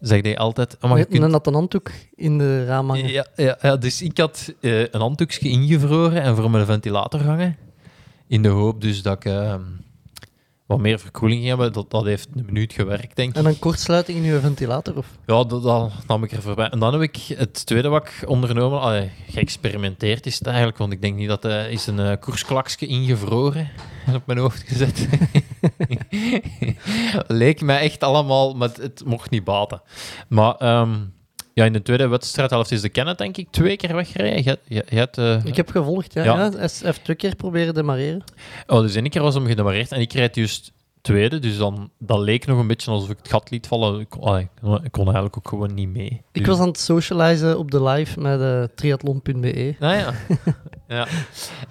Zeg 0.00 0.22
je 0.22 0.38
altijd... 0.38 0.76
oh, 0.80 0.90
maar 0.90 0.98
je 0.98 1.04
kunt- 1.04 1.46
een 1.46 1.54
handdoek 1.54 1.90
in 2.14 2.38
de 2.38 2.64
raam 2.64 2.88
hangen. 2.90 3.08
ja, 3.08 3.26
ja, 3.36 3.58
ja, 3.60 3.76
dus 3.76 4.02
ik 4.02 4.18
had 4.18 4.54
eh, 4.60 4.80
een 4.80 5.00
handdoekje 5.00 5.48
ingevroren 5.48 6.22
en 6.22 6.36
voor 6.36 6.50
mijn 6.50 6.66
ventilator 6.66 7.22
hangen. 7.22 7.56
In 8.28 8.42
de 8.42 8.48
hoop 8.48 8.80
dus 8.80 9.02
dat 9.02 9.16
ik... 9.16 9.24
ehm, 9.24 9.60
wat 10.66 10.78
meer 10.78 10.98
verkoeling 10.98 11.44
hebben. 11.44 11.72
Dat, 11.72 11.90
dat 11.90 12.04
heeft 12.04 12.28
een 12.34 12.44
minuut 12.44 12.72
gewerkt, 12.72 13.16
denk 13.16 13.30
ik. 13.30 13.36
En 13.36 13.46
een 13.46 13.58
kortsluiting 13.58 14.18
in 14.18 14.32
uw 14.32 14.40
ventilator? 14.40 14.96
Of? 14.96 15.06
Ja, 15.26 15.44
dat, 15.44 15.62
dat 15.62 15.92
nam 16.06 16.24
ik 16.24 16.32
er 16.32 16.42
voorbij. 16.42 16.68
En 16.68 16.78
dan 16.78 16.92
heb 16.92 17.02
ik 17.02 17.16
het 17.16 17.66
tweede 17.66 17.88
wat 17.88 18.02
ik 18.02 18.28
ondernomen, 18.28 18.80
allee, 18.80 19.10
geëxperimenteerd 19.28 20.26
is 20.26 20.38
het 20.38 20.46
eigenlijk, 20.46 20.78
want 20.78 20.92
ik 20.92 21.02
denk 21.02 21.16
niet 21.16 21.28
dat 21.28 21.42
hij 21.42 21.72
is 21.72 21.86
een 21.86 21.98
uh, 21.98 22.12
koersklaksje 22.20 22.86
ingevroren 22.86 23.70
en 24.06 24.14
op 24.14 24.26
mijn 24.26 24.38
hoofd 24.38 24.62
gezet. 24.66 25.08
Leek 27.42 27.60
mij 27.60 27.80
echt 27.80 28.02
allemaal, 28.02 28.54
maar 28.54 28.68
het, 28.68 28.76
het 28.76 29.02
mocht 29.04 29.30
niet 29.30 29.44
baten. 29.44 29.82
Maar 30.28 30.54
ehm, 30.54 30.94
ja, 31.54 31.64
in 31.64 31.72
de 31.72 31.82
tweede 31.82 32.08
wedstrijd 32.08 32.70
is 32.70 32.80
de 32.80 32.88
Kenneth 32.88 33.18
denk 33.18 33.36
ik 33.36 33.48
twee 33.50 33.76
keer 33.76 33.94
weggereden. 33.94 34.58
Je, 34.68 34.84
je, 34.88 34.98
had, 34.98 35.18
uh, 35.18 35.44
ik 35.44 35.56
heb 35.56 35.70
gevolgd, 35.70 36.12
ja. 36.12 36.24
Ja. 36.24 36.36
hij 36.36 36.68
heeft 36.82 37.04
twee 37.04 37.16
keer 37.16 37.36
proberen 37.36 37.74
demareren. 37.74 38.24
Oh, 38.66 38.80
dus 38.80 38.94
één 38.94 39.10
keer 39.10 39.22
was 39.22 39.34
hem 39.34 39.46
gedemareerd 39.46 39.92
en 39.92 40.00
ik 40.00 40.12
rijd 40.12 40.34
juist 40.34 40.72
tweede, 41.00 41.38
dus 41.38 41.56
dan, 41.56 41.90
dat 41.98 42.18
leek 42.18 42.46
nog 42.46 42.58
een 42.58 42.66
beetje 42.66 42.90
alsof 42.90 43.10
ik 43.10 43.16
het 43.18 43.28
gat 43.28 43.50
liet 43.50 43.66
vallen. 43.66 44.00
Ik, 44.00 44.08
kon 44.90 45.04
eigenlijk 45.04 45.36
ook 45.36 45.48
gewoon 45.48 45.74
niet 45.74 45.88
mee. 45.88 46.22
Ik 46.32 46.40
Dus- 46.40 46.46
was 46.46 46.58
aan 46.58 46.68
het 46.68 46.78
socializen 46.78 47.58
op 47.58 47.70
de 47.70 47.82
live 47.82 48.20
met 48.20 48.40
uh, 48.40 48.62
triathlon.be. 48.74 49.74
Ah 49.80 49.98
ja. 49.98 50.14
ja. 50.88 51.06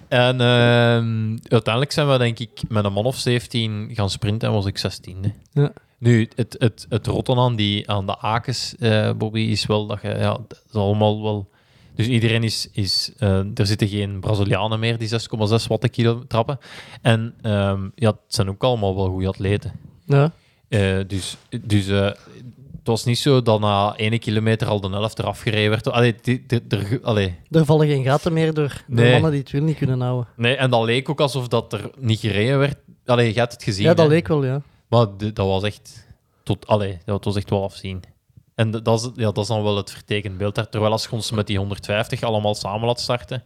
En 0.08 0.40
ehm, 0.40 1.36
uiteindelijk 1.48 1.92
zijn 1.92 2.08
we 2.08 2.18
denk 2.18 2.38
ik 2.38 2.62
met 2.68 2.84
een 2.84 2.92
man 2.92 3.04
of 3.04 3.16
17 3.16 3.90
gaan 3.92 4.10
sprinten 4.10 4.48
en 4.48 4.54
was 4.54 4.66
ik 4.66 4.78
16e. 4.78 5.30
Ja. 5.52 5.72
Nu, 6.04 6.28
het, 6.34 6.56
het, 6.58 6.86
het 6.88 7.06
rotten 7.06 7.38
aan, 7.38 7.56
die, 7.56 7.90
aan 7.90 8.06
de 8.06 8.18
akens, 8.18 8.74
eh, 8.78 9.10
Bobby, 9.12 9.40
is 9.40 9.66
wel 9.66 9.86
dat 9.86 10.02
je... 10.02 10.08
Ja, 10.08 10.38
dat 10.48 10.62
is 10.68 10.74
allemaal 10.74 11.22
wel... 11.22 11.48
Dus 11.94 12.06
iedereen 12.06 12.42
is... 12.42 12.68
is 12.72 13.12
eh, 13.18 13.58
er 13.58 13.66
zitten 13.66 13.88
geen 13.88 14.20
Brazilianen 14.20 14.78
meer 14.78 14.98
die 14.98 15.08
6,6 15.10 15.16
watt 15.68 15.90
kilo 15.90 16.24
trappen. 16.28 16.58
En 17.02 17.34
ehm, 17.42 17.88
ja, 17.94 18.10
het 18.10 18.18
zijn 18.28 18.48
ook 18.48 18.64
allemaal 18.64 18.96
wel 18.96 19.08
goede 19.08 19.28
atleten. 19.28 19.72
Ja. 20.06 20.32
Eh, 20.68 20.98
dus 21.06 21.36
dus 21.62 21.86
het 21.86 22.18
was 22.84 23.04
niet 23.04 23.18
zo 23.18 23.42
dat 23.42 23.60
na 23.60 23.96
ene 23.96 24.18
kilometer 24.18 24.66
al 24.68 24.80
de 24.80 24.88
helft 24.88 25.18
eraf 25.18 25.40
gereden 25.40 25.70
werd. 25.70 25.90
Allee, 25.90 26.14
die, 26.22 26.44
die, 26.46 26.60
er, 26.68 26.98
allee, 27.02 27.34
Er 27.50 27.64
vallen 27.64 27.86
geen 27.86 28.04
gaten 28.04 28.32
meer 28.32 28.54
door, 28.54 28.82
Nee. 28.86 29.12
mannen 29.12 29.30
die 29.30 29.40
het 29.40 29.50
wiel 29.50 29.62
niet 29.62 29.76
kunnen 29.76 30.00
houden. 30.00 30.28
Nee, 30.36 30.56
en 30.56 30.70
dat 30.70 30.84
leek 30.84 31.08
ook 31.08 31.20
alsof 31.20 31.48
dat 31.48 31.72
er 31.72 31.90
niet 31.98 32.20
gereden 32.20 32.58
werd. 32.58 32.76
Allee, 33.04 33.32
je 33.32 33.38
hebt 33.38 33.52
het 33.52 33.62
gezien. 33.62 33.84
Ja, 33.84 33.94
dat 33.94 34.06
hè. 34.06 34.12
leek 34.12 34.28
wel, 34.28 34.44
ja. 34.44 34.62
Maar 34.94 35.16
de- 35.16 35.32
dat 35.32 35.46
was 35.46 35.62
echt... 35.62 36.06
Tot, 36.42 36.66
allee, 36.66 36.98
dat 37.04 37.24
was 37.24 37.36
echt 37.36 37.50
wel 37.50 37.62
afzien. 37.62 38.02
En 38.54 38.70
dat 38.70 39.00
is, 39.00 39.10
ja, 39.14 39.24
dat 39.24 39.38
is 39.38 39.46
dan 39.46 39.62
wel 39.62 39.76
het 39.76 39.90
vertekend 39.90 40.38
beeld 40.38 40.54
daar. 40.54 40.68
Terwijl 40.68 40.92
als 40.92 41.02
je 41.04 41.10
ons 41.12 41.30
met 41.30 41.46
die 41.46 41.58
150 41.58 42.22
allemaal 42.22 42.54
samen 42.54 42.86
laat 42.86 43.00
starten, 43.00 43.42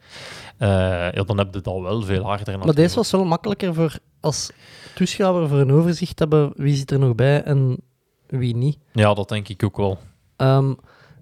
eh, 0.58 0.68
ja, 1.12 1.22
dan 1.22 1.38
heb 1.38 1.54
je 1.54 1.60
dat 1.60 1.80
wel 1.80 2.02
veel 2.02 2.22
harder. 2.22 2.58
Maar 2.58 2.74
deze 2.74 2.94
was 2.94 3.10
wel 3.10 3.24
makkelijker 3.24 3.74
voor 3.74 3.98
als 4.20 4.50
toeschouwer 4.94 5.48
voor 5.48 5.58
een 5.58 5.72
overzicht 5.72 6.16
te 6.16 6.22
hebben 6.22 6.52
wie 6.56 6.76
zit 6.76 6.90
er 6.90 6.98
nog 6.98 7.14
bij 7.14 7.42
en 7.42 7.76
wie 8.26 8.56
niet. 8.56 8.78
Ja, 8.92 9.14
dat 9.14 9.28
denk 9.28 9.48
ik 9.48 9.62
ook 9.64 9.76
wel. 9.76 9.98
Ehm, 10.36 10.74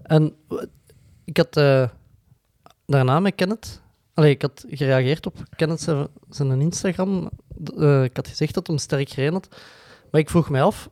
en 0.03 0.35
ik 1.25 1.37
had 1.37 1.57
eh, 1.57 1.89
daarna 2.87 3.21
met 3.21 3.35
Kenneth... 3.35 3.83
Allee, 4.15 4.31
ik 4.31 4.43
had 4.43 4.65
gereageerd 4.69 5.27
op 5.27 5.37
Kenneth 5.57 5.81
zijn, 5.81 6.07
zijn 6.31 6.61
Instagram. 6.61 7.31
Eh, 7.79 8.05
ik 8.05 8.17
had 8.17 8.29
gezegd 8.29 8.55
dat 8.55 8.67
hij 8.67 8.77
sterk 8.77 9.09
gereden 9.09 9.33
had. 9.35 9.49
Maar 10.17 10.25
ik 10.25 10.31
vroeg 10.31 10.51
mij 10.51 10.63
af... 10.63 10.89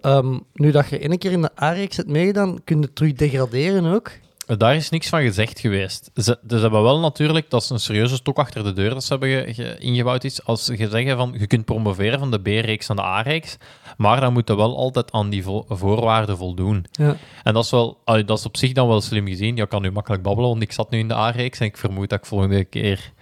ehm, 0.00 0.38
nu 0.52 0.70
dat 0.70 0.88
je 0.88 0.98
ene 0.98 1.18
keer 1.18 1.32
in 1.32 1.42
de 1.42 1.50
A-reeks 1.62 1.96
hebt 1.96 2.08
meegedaan, 2.08 2.64
kun 2.64 2.80
je 2.80 2.92
terug 2.92 3.12
degraderen 3.12 3.84
ook? 3.94 4.10
Daar 4.58 4.76
is 4.76 4.88
niks 4.90 5.08
van 5.08 5.22
gezegd 5.22 5.60
geweest. 5.60 6.10
Ze, 6.14 6.38
ze 6.48 6.56
hebben 6.58 6.82
wel 6.82 7.00
natuurlijk, 7.00 7.50
dat 7.50 7.62
is 7.62 7.70
een 7.70 7.80
serieuze 7.80 8.14
stok 8.14 8.38
achter 8.38 8.64
de 8.64 8.72
deur 8.72 8.90
dat 8.90 9.04
ze 9.04 9.08
hebben 9.12 9.28
ge- 9.30 9.54
ge- 9.54 9.76
ingebouwd 9.78 10.24
is, 10.24 10.44
als 10.44 10.66
je 10.66 10.88
zeggen 10.88 11.16
van, 11.16 11.34
je 11.38 11.46
kunt 11.46 11.64
promoveren 11.64 12.18
van 12.18 12.30
de 12.30 12.40
B-reeks 12.40 12.86
naar 12.86 12.96
de 12.96 13.02
A-reeks, 13.02 13.56
maar 13.96 14.20
dan 14.20 14.32
moet 14.32 14.48
je 14.48 14.56
wel 14.56 14.76
altijd 14.76 15.12
aan 15.12 15.30
die 15.30 15.42
vo- 15.42 15.64
voorwaarden 15.68 16.36
voldoen. 16.36 16.84
Ja. 16.92 17.16
En 17.42 17.54
dat 17.54 17.64
is, 17.64 17.70
wel, 17.70 17.98
dat 18.04 18.38
is 18.38 18.46
op 18.46 18.56
zich 18.56 18.72
dan 18.72 18.88
wel 18.88 19.00
slim 19.00 19.26
gezien. 19.26 19.56
Je 19.56 19.66
kan 19.66 19.82
nu 19.82 19.90
makkelijk 19.90 20.22
babbelen, 20.22 20.50
want 20.50 20.62
ik 20.62 20.72
zat 20.72 20.90
nu 20.90 20.98
in 20.98 21.08
de 21.08 21.14
A-reeks 21.14 21.58
en 21.58 21.66
ik 21.66 21.76
vermoed 21.76 22.08
dat 22.08 22.18
ik 22.18 22.26
volgende 22.26 22.64
keer 22.64 23.12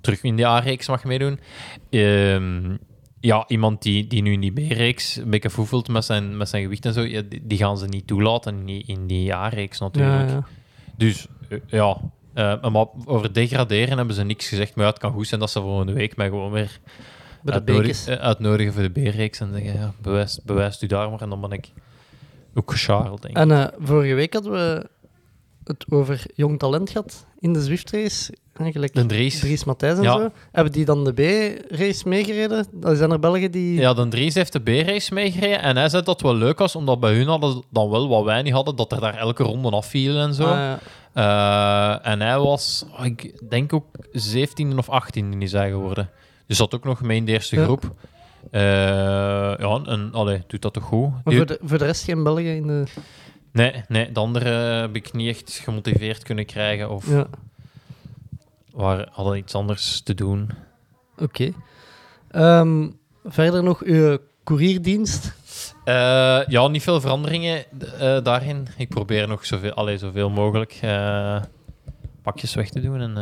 terug 0.00 0.22
in 0.22 0.36
de 0.36 0.46
A-reeks 0.46 0.88
mag 0.88 1.04
meedoen. 1.04 1.40
Ehm, 1.90 2.76
ja, 3.26 3.44
iemand 3.48 3.82
die, 3.82 4.06
die 4.06 4.22
nu 4.22 4.32
in 4.32 4.40
die 4.40 4.52
B-reeks 4.52 5.16
een 5.16 5.30
beetje 5.30 5.50
foefelt 5.50 5.88
met 5.88 6.04
zijn, 6.04 6.36
met 6.36 6.48
zijn 6.48 6.62
gewicht 6.62 6.84
en 6.86 6.92
zo, 6.92 7.00
ja, 7.00 7.22
die, 7.28 7.46
die 7.46 7.58
gaan 7.58 7.78
ze 7.78 7.86
niet 7.86 8.06
toelaten 8.06 8.58
in 8.58 8.64
die, 8.66 8.84
in 8.86 9.06
die 9.06 9.34
A-reeks 9.34 9.78
natuurlijk. 9.80 10.28
Ja, 10.28 10.34
ja. 10.34 10.46
Dus 10.96 11.26
eh, 11.48 11.58
ja, 11.66 12.00
Eh, 12.34 12.68
maar 12.68 12.86
over 13.04 13.32
degraderen 13.32 13.96
hebben 13.96 14.14
ze 14.14 14.22
niks 14.24 14.48
gezegd. 14.48 14.74
Maar 14.74 14.86
het 14.86 14.98
kan 14.98 15.12
goed 15.12 15.26
zijn 15.26 15.40
dat 15.40 15.50
ze 15.50 15.60
volgende 15.60 15.92
week 15.92 16.16
mij 16.16 16.28
gewoon 16.28 16.52
weer 16.52 16.80
de 17.42 17.52
uitnodig- 17.52 18.06
eh, 18.06 18.14
uitnodigen 18.16 18.72
voor 18.72 18.82
de 18.82 18.90
B-reeks 18.90 19.40
en 19.40 19.52
zeggen, 19.52 19.72
ja, 19.72 19.92
bewijs, 20.02 20.40
bewijst 20.44 20.82
u 20.82 20.86
daar 20.86 21.10
maar. 21.10 21.20
En 21.20 21.28
dan 21.28 21.40
ben 21.40 21.50
ik 21.52 21.72
ook 22.54 22.70
gescharreld, 22.70 23.22
denk 23.22 23.36
ik. 23.36 23.50
En 23.50 23.72
vorige 23.78 24.14
week 24.14 24.32
hadden 24.32 24.52
we 24.52 24.88
het 25.64 25.84
over 25.88 26.22
jong 26.34 26.58
talent 26.58 26.90
gehad 26.90 27.26
in 27.38 27.52
de 27.52 27.62
Zwift 27.62 27.90
race. 27.90 28.34
Eigenlijk 28.58 28.92
Dries. 29.08 29.38
Dries 29.38 29.64
Matthijs 29.64 29.96
en 29.96 30.02
Ja. 30.02 30.12
zo. 30.16 30.28
Hebben 30.52 30.72
die 30.72 30.84
dan 30.84 31.04
de 31.04 31.12
B-race 31.12 32.08
meegereden? 32.08 32.66
Dan 32.72 32.96
zijn 32.96 33.10
er 33.10 33.18
Belgen 33.18 33.50
die... 33.50 33.80
Ja, 33.80 33.94
de 33.94 34.08
Dries 34.08 34.34
heeft 34.34 34.52
de 34.52 34.60
B-race 34.60 35.14
meegereden 35.14 35.62
en 35.62 35.76
hij 35.76 35.88
zei 35.88 36.02
dat 36.02 36.14
het 36.14 36.22
wel 36.22 36.34
leuk 36.34 36.58
was, 36.58 36.76
omdat 36.76 37.00
bij 37.00 37.14
hun 37.14 37.26
hadden 37.26 37.62
dan 37.70 37.90
wel 37.90 38.08
wat 38.08 38.24
wij 38.24 38.42
niet 38.42 38.52
hadden, 38.52 38.76
dat 38.76 38.92
er 38.92 39.00
daar 39.00 39.16
elke 39.16 39.42
ronde 39.42 39.70
afvielen 39.70 40.26
en 40.26 40.34
zo. 40.34 40.44
Ah, 40.44 40.50
ja. 40.58 40.78
Eh, 42.02 42.12
en 42.12 42.20
hij 42.20 42.38
was, 42.38 42.84
oh, 42.98 43.04
ik 43.04 43.50
denk 43.50 43.72
ook 43.72 43.86
17 44.12 44.78
of 44.78 44.88
18 44.88 45.38
die 45.38 45.48
zijn 45.48 45.70
geworden. 45.70 46.10
Dus 46.46 46.56
zat 46.56 46.74
ook 46.74 46.84
nog 46.84 47.00
mee 47.02 47.16
in 47.16 47.24
de 47.24 47.32
eerste 47.32 47.56
Ja. 47.56 47.64
groep. 47.64 47.92
Eh, 48.50 48.60
ja, 49.58 49.80
en 49.84 50.08
allee, 50.12 50.42
doet 50.46 50.62
dat 50.62 50.72
toch 50.72 50.84
goed? 50.84 51.10
Maar 51.24 51.34
voor 51.34 51.46
de, 51.46 51.58
voor 51.64 51.78
de 51.78 51.84
rest 51.84 52.04
geen 52.04 52.22
Belgen 52.22 52.56
in 52.56 52.66
de... 52.66 52.84
Nee, 53.52 53.72
nee, 53.88 54.12
de 54.12 54.20
andere 54.20 54.48
heb 54.80 54.96
ik 54.96 55.12
niet 55.12 55.28
echt 55.28 55.60
gemotiveerd 55.64 56.22
kunnen 56.22 56.46
krijgen 56.46 56.90
of 56.90 57.10
Ja, 57.10 57.26
waar 58.76 59.08
hadden 59.10 59.36
iets 59.36 59.54
anders 59.54 60.00
te 60.00 60.14
doen. 60.14 60.50
oké. 61.18 61.52
Ehm, 62.30 62.90
verder 63.24 63.62
nog 63.62 63.82
uw 63.82 64.18
courierdienst. 64.44 65.34
Eh, 65.84 66.46
ja, 66.46 66.68
niet 66.68 66.82
veel 66.82 67.00
veranderingen 67.00 67.64
eh, 67.98 68.22
daarin. 68.22 68.66
Ik 68.76 68.88
probeer 68.88 69.28
nog 69.28 69.46
zoveel, 69.46 69.72
allee, 69.72 69.98
zoveel 69.98 70.30
mogelijk 70.30 70.78
eh, 70.80 71.42
pakjes 72.22 72.54
weg 72.54 72.68
te 72.68 72.80
doen 72.80 73.00
en 73.00 73.14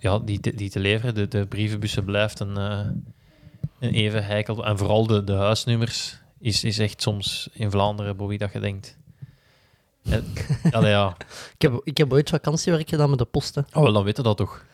ja, 0.00 0.18
die, 0.18 0.40
te, 0.40 0.54
die 0.54 0.70
te 0.70 0.80
leveren. 0.80 1.14
De, 1.14 1.28
de 1.28 1.46
brievenbussen 1.46 2.04
blijft 2.04 2.40
een, 2.40 2.56
een 2.56 3.92
even 3.92 4.24
heikel. 4.24 4.66
En 4.66 4.78
vooral 4.78 5.06
de, 5.06 5.24
de 5.24 5.34
huisnummers 5.34 6.18
is, 6.40 6.64
is 6.64 6.78
echt 6.78 7.02
soms 7.02 7.48
in 7.52 7.70
Vlaanderen, 7.70 8.16
Bobby, 8.16 8.36
dat 8.36 8.52
je 8.52 8.60
denkt. 8.60 8.97
Allee, 10.70 10.90
ja. 10.90 11.16
Ik 11.54 11.62
heb, 11.62 11.80
ik 11.84 11.98
heb 11.98 12.12
ooit 12.12 12.28
vakantiewerk 12.30 12.88
gedaan 12.88 13.10
met 13.10 13.18
de 13.18 13.24
post. 13.24 13.54
Hè. 13.54 13.60
Oh, 13.72 13.82
wel, 13.82 13.92
dan 13.92 14.04
weten 14.04 14.24
dat 14.24 14.36
toch. 14.36 14.64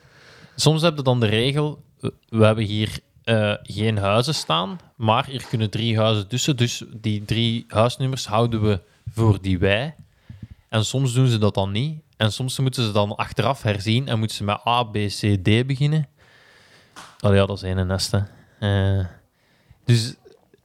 Soms 0.57 0.83
heb 0.83 0.97
je 0.97 1.03
dan 1.03 1.21
de 1.21 1.27
regel, 1.27 1.83
we- 2.29 2.45
hebben 2.45 2.65
hier 2.65 2.99
eh, 3.25 3.55
geen 3.63 3.99
huizen 3.99 4.35
staan, 4.35 4.79
maar 4.97 5.27
hier 5.27 5.45
kunnen 5.49 5.71
drie 5.71 5.99
huizen 5.99 6.29
tussen, 6.29 6.57
dus 6.57 6.83
die 6.97 7.25
drie 7.25 7.65
huisnummers 7.69 8.27
houden 8.27 8.63
we 8.63 8.81
voor 9.13 9.39
die 9.43 9.59
wij. 9.59 9.95
En 10.69 10.85
soms 10.85 11.13
doen 11.13 11.27
ze 11.27 11.39
dat 11.39 11.55
dan 11.55 11.71
niet. 11.73 12.03
En 12.17 12.33
soms 12.33 12.59
moeten 12.59 12.85
ze 12.85 12.93
dan 12.93 13.17
achteraf 13.17 13.63
herzien 13.63 14.09
en 14.09 14.19
moeten 14.19 14.37
ze 14.37 14.45
met 14.45 14.67
A, 14.67 14.83
B, 14.83 14.93
C, 14.93 15.19
D 15.43 15.67
beginnen. 15.67 16.09
Oh 17.21 17.35
ja, 17.35 17.47
dat 17.47 17.57
is 17.57 17.63
één 17.63 17.87
nest, 17.87 18.11
hè. 18.13 18.21
Eh, 18.99 19.07
dus 19.85 20.15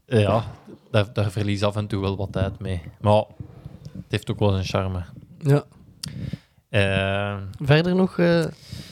eh, 0.06 0.22
ja, 0.22 0.44
daar, 0.92 1.14
daar 1.14 1.32
verlies 1.32 1.64
af 1.64 1.76
en 1.76 1.88
toe 1.88 2.02
wel 2.02 2.18
wat 2.18 2.32
tijd 2.32 2.60
mee. 2.60 2.82
Maar 3.02 3.24
het 4.02 4.12
heeft 4.12 4.32
ook 4.32 4.40
wel 4.40 4.52
zijn 4.52 4.64
charme. 4.66 5.04
Ja. 5.40 5.64
Eh, 6.70 7.38
Verder 7.62 7.96
nog 7.96 8.20
eh 8.20 8.46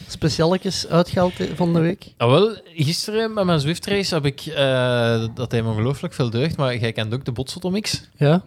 specialetjes 0.07 0.87
uitgehaald 0.87 1.39
eh, 1.39 1.47
van 1.55 1.73
de 1.73 1.79
week. 1.79 2.13
Ah, 2.17 2.29
wel, 2.29 2.57
gisteren 2.65 3.33
met 3.33 3.45
mijn 3.45 3.59
Zwift 3.59 3.85
race 3.85 4.13
heb 4.13 4.25
ik, 4.25 4.41
eh, 4.45 5.25
dat 5.33 5.51
heeft 5.51 5.63
me 5.63 5.69
ongelooflijk 5.69 6.13
veel 6.13 6.29
deugd, 6.29 6.57
maar 6.57 6.77
jij 6.77 6.91
kent 6.91 7.13
ook 7.13 7.25
de 7.25 7.31
Botsotomix. 7.31 8.09
Ja. 8.15 8.43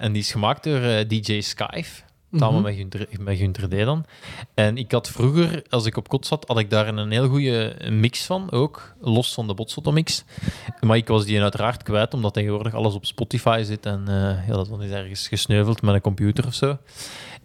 En 0.00 0.12
die 0.12 0.22
is 0.22 0.30
gemaakt 0.30 0.64
door 0.64 0.80
DJ 1.08 1.40
Skyfe, 1.40 2.02
samen 2.32 2.54
Mhm. 2.54 2.62
met, 2.62 2.74
Gunther, 2.74 3.08
met 3.20 3.70
D. 3.70 3.84
dan. 3.84 4.04
En 4.54 4.76
ik 4.76 4.92
had 4.92 5.08
vroeger, 5.08 5.62
als 5.68 5.86
ik 5.86 5.96
op 5.96 6.08
kot 6.08 6.26
zat, 6.26 6.44
had 6.46 6.58
ik 6.58 6.70
daar 6.70 6.88
een 6.88 7.10
heel 7.10 7.28
goede 7.28 7.76
mix 7.90 8.24
van, 8.24 8.50
ook, 8.50 8.94
los 9.00 9.34
van 9.34 9.46
de 9.46 9.54
Botsotomix. 9.54 10.24
Maar 10.80 10.96
ik 10.96 11.08
was 11.08 11.24
die 11.24 11.42
uiteraard 11.42 11.82
kwijt, 11.82 12.14
omdat 12.14 12.34
tegenwoordig 12.34 12.74
alles 12.74 12.94
op 12.94 13.06
Spotify 13.06 13.62
zit 13.64 13.86
en 13.86 14.02
eh, 14.06 14.48
ja, 14.48 14.52
dat 14.52 14.68
is 14.80 14.90
ergens 14.90 15.28
gesneuveld 15.28 15.82
met 15.82 15.94
een 15.94 16.00
computer 16.00 16.46
of 16.46 16.54
zo. 16.54 16.76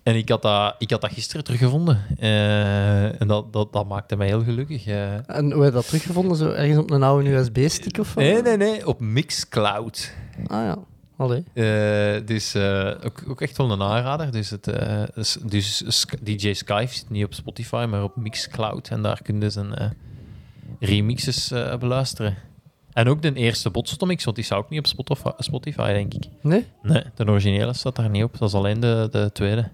En 0.04 0.16
ik 0.16 0.30
had 0.30 0.42
dat, 0.42 0.76
ik 0.78 0.90
had 0.92 1.02
dat 1.02 1.12
gisteren 1.14 1.44
teruggevonden. 1.44 2.06
Eh, 2.20 3.22
en 3.22 3.28
dat, 3.28 3.54
dat, 3.54 3.74
dat 3.74 3.88
maakte 3.88 4.16
mij 4.16 4.28
heel 4.28 4.44
gelukkig. 4.44 4.86
En 4.86 5.52
hoe 5.52 5.64
heb 5.64 5.64
je 5.64 5.72
dat 5.72 5.86
teruggevonden? 5.86 6.38
Zo 6.38 6.50
ergens 6.50 6.78
op 6.78 6.92
een 6.92 7.04
oude 7.04 7.30
USB-stick 7.30 7.98
of 8.00 8.14
wat? 8.14 8.24
Nee, 8.24 8.42
nee, 8.42 8.58
nee, 8.58 8.88
op 8.88 9.00
Mixcloud. 9.00 10.14
Ah 10.48 10.64
ja, 10.66 10.78
allee. 11.24 11.44
Eh, 11.54 12.26
dus 12.26 12.56
ook, 13.06 13.24
ook 13.28 13.42
echt 13.42 13.58
wel 13.58 13.72
een 13.72 13.82
aanrader. 13.82 14.32
Dus, 14.32 14.50
het, 14.50 14.68
eh, 14.68 15.04
dus, 15.46 15.84
DJ 16.22 16.54
Skype 16.54 16.94
zit 16.94 17.10
niet 17.10 17.26
op 17.26 17.34
Spotify, 17.34 17.86
maar 17.90 18.04
op 18.04 18.16
Mixcloud. 18.16 18.90
En 18.90 19.02
daar 19.02 19.22
kun 19.22 19.42
je 19.42 19.50
zijn, 19.50 19.96
remixes 20.80 21.54
beluisteren. 21.80 22.38
En 22.94 23.08
ook 23.08 23.22
de 23.22 23.34
eerste 23.34 23.70
Botstommix, 23.70 24.24
want 24.24 24.36
die 24.36 24.46
staat 24.46 24.58
ook 24.58 24.70
niet 24.70 24.80
op 24.80 24.88
Spotify, 24.88 25.30
Spotify, 25.38 25.94
denk 25.94 26.14
ik. 26.14 26.28
Nee? 26.42 26.66
Nee, 26.82 27.04
de 27.16 27.26
originele 27.26 27.74
staat 27.74 27.96
daar 27.96 28.10
niet 28.10 28.24
op. 28.24 28.38
Dat 28.38 28.50
is 28.50 28.56
alleen 28.56 28.80
de, 28.80 29.08
de 29.12 29.30
tweede. 29.34 29.70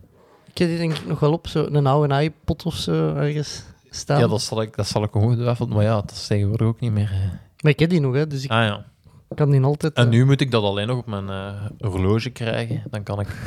Ik 0.47 0.57
heb 0.57 0.67
die 0.67 0.77
denk 0.77 0.93
ik 0.93 1.07
nog 1.07 1.19
wel 1.19 1.31
op, 1.31 1.47
zo 1.47 1.67
een 1.71 1.87
oude 1.87 2.23
iPod 2.23 2.65
of 2.65 2.75
zo 2.75 3.15
ergens 3.15 3.63
staan. 3.89 4.19
Ja, 4.19 4.27
dat 4.27 4.41
zal 4.41 4.61
ik, 4.61 4.75
dat 4.75 4.87
zal 4.87 5.03
ik 5.03 5.15
ongetwijfeld. 5.15 5.69
Maar 5.69 5.83
ja, 5.83 5.95
dat 5.95 6.11
is 6.11 6.27
tegenwoordig 6.27 6.67
ook 6.67 6.79
niet 6.79 6.91
meer. 6.91 7.11
Maar 7.61 7.71
ik 7.71 7.79
heb 7.79 7.89
die 7.89 7.99
nog, 7.99 8.15
hè, 8.15 8.27
dus 8.27 8.43
ik 8.43 8.51
Ah 8.51 8.63
ja. 8.63 8.85
Kan 9.35 9.49
die 9.49 9.61
altijd... 9.61 9.93
En 9.93 10.05
eh, 10.05 10.09
nu 10.09 10.25
moet 10.25 10.41
ik 10.41 10.51
dat 10.51 10.63
alleen 10.63 10.87
nog 10.87 10.97
op 10.97 11.05
mijn 11.05 11.29
eh, 11.29 11.89
horloge 11.91 12.29
krijgen. 12.29 12.83
Dan 12.89 13.03
kan 13.03 13.19
ik... 13.19 13.27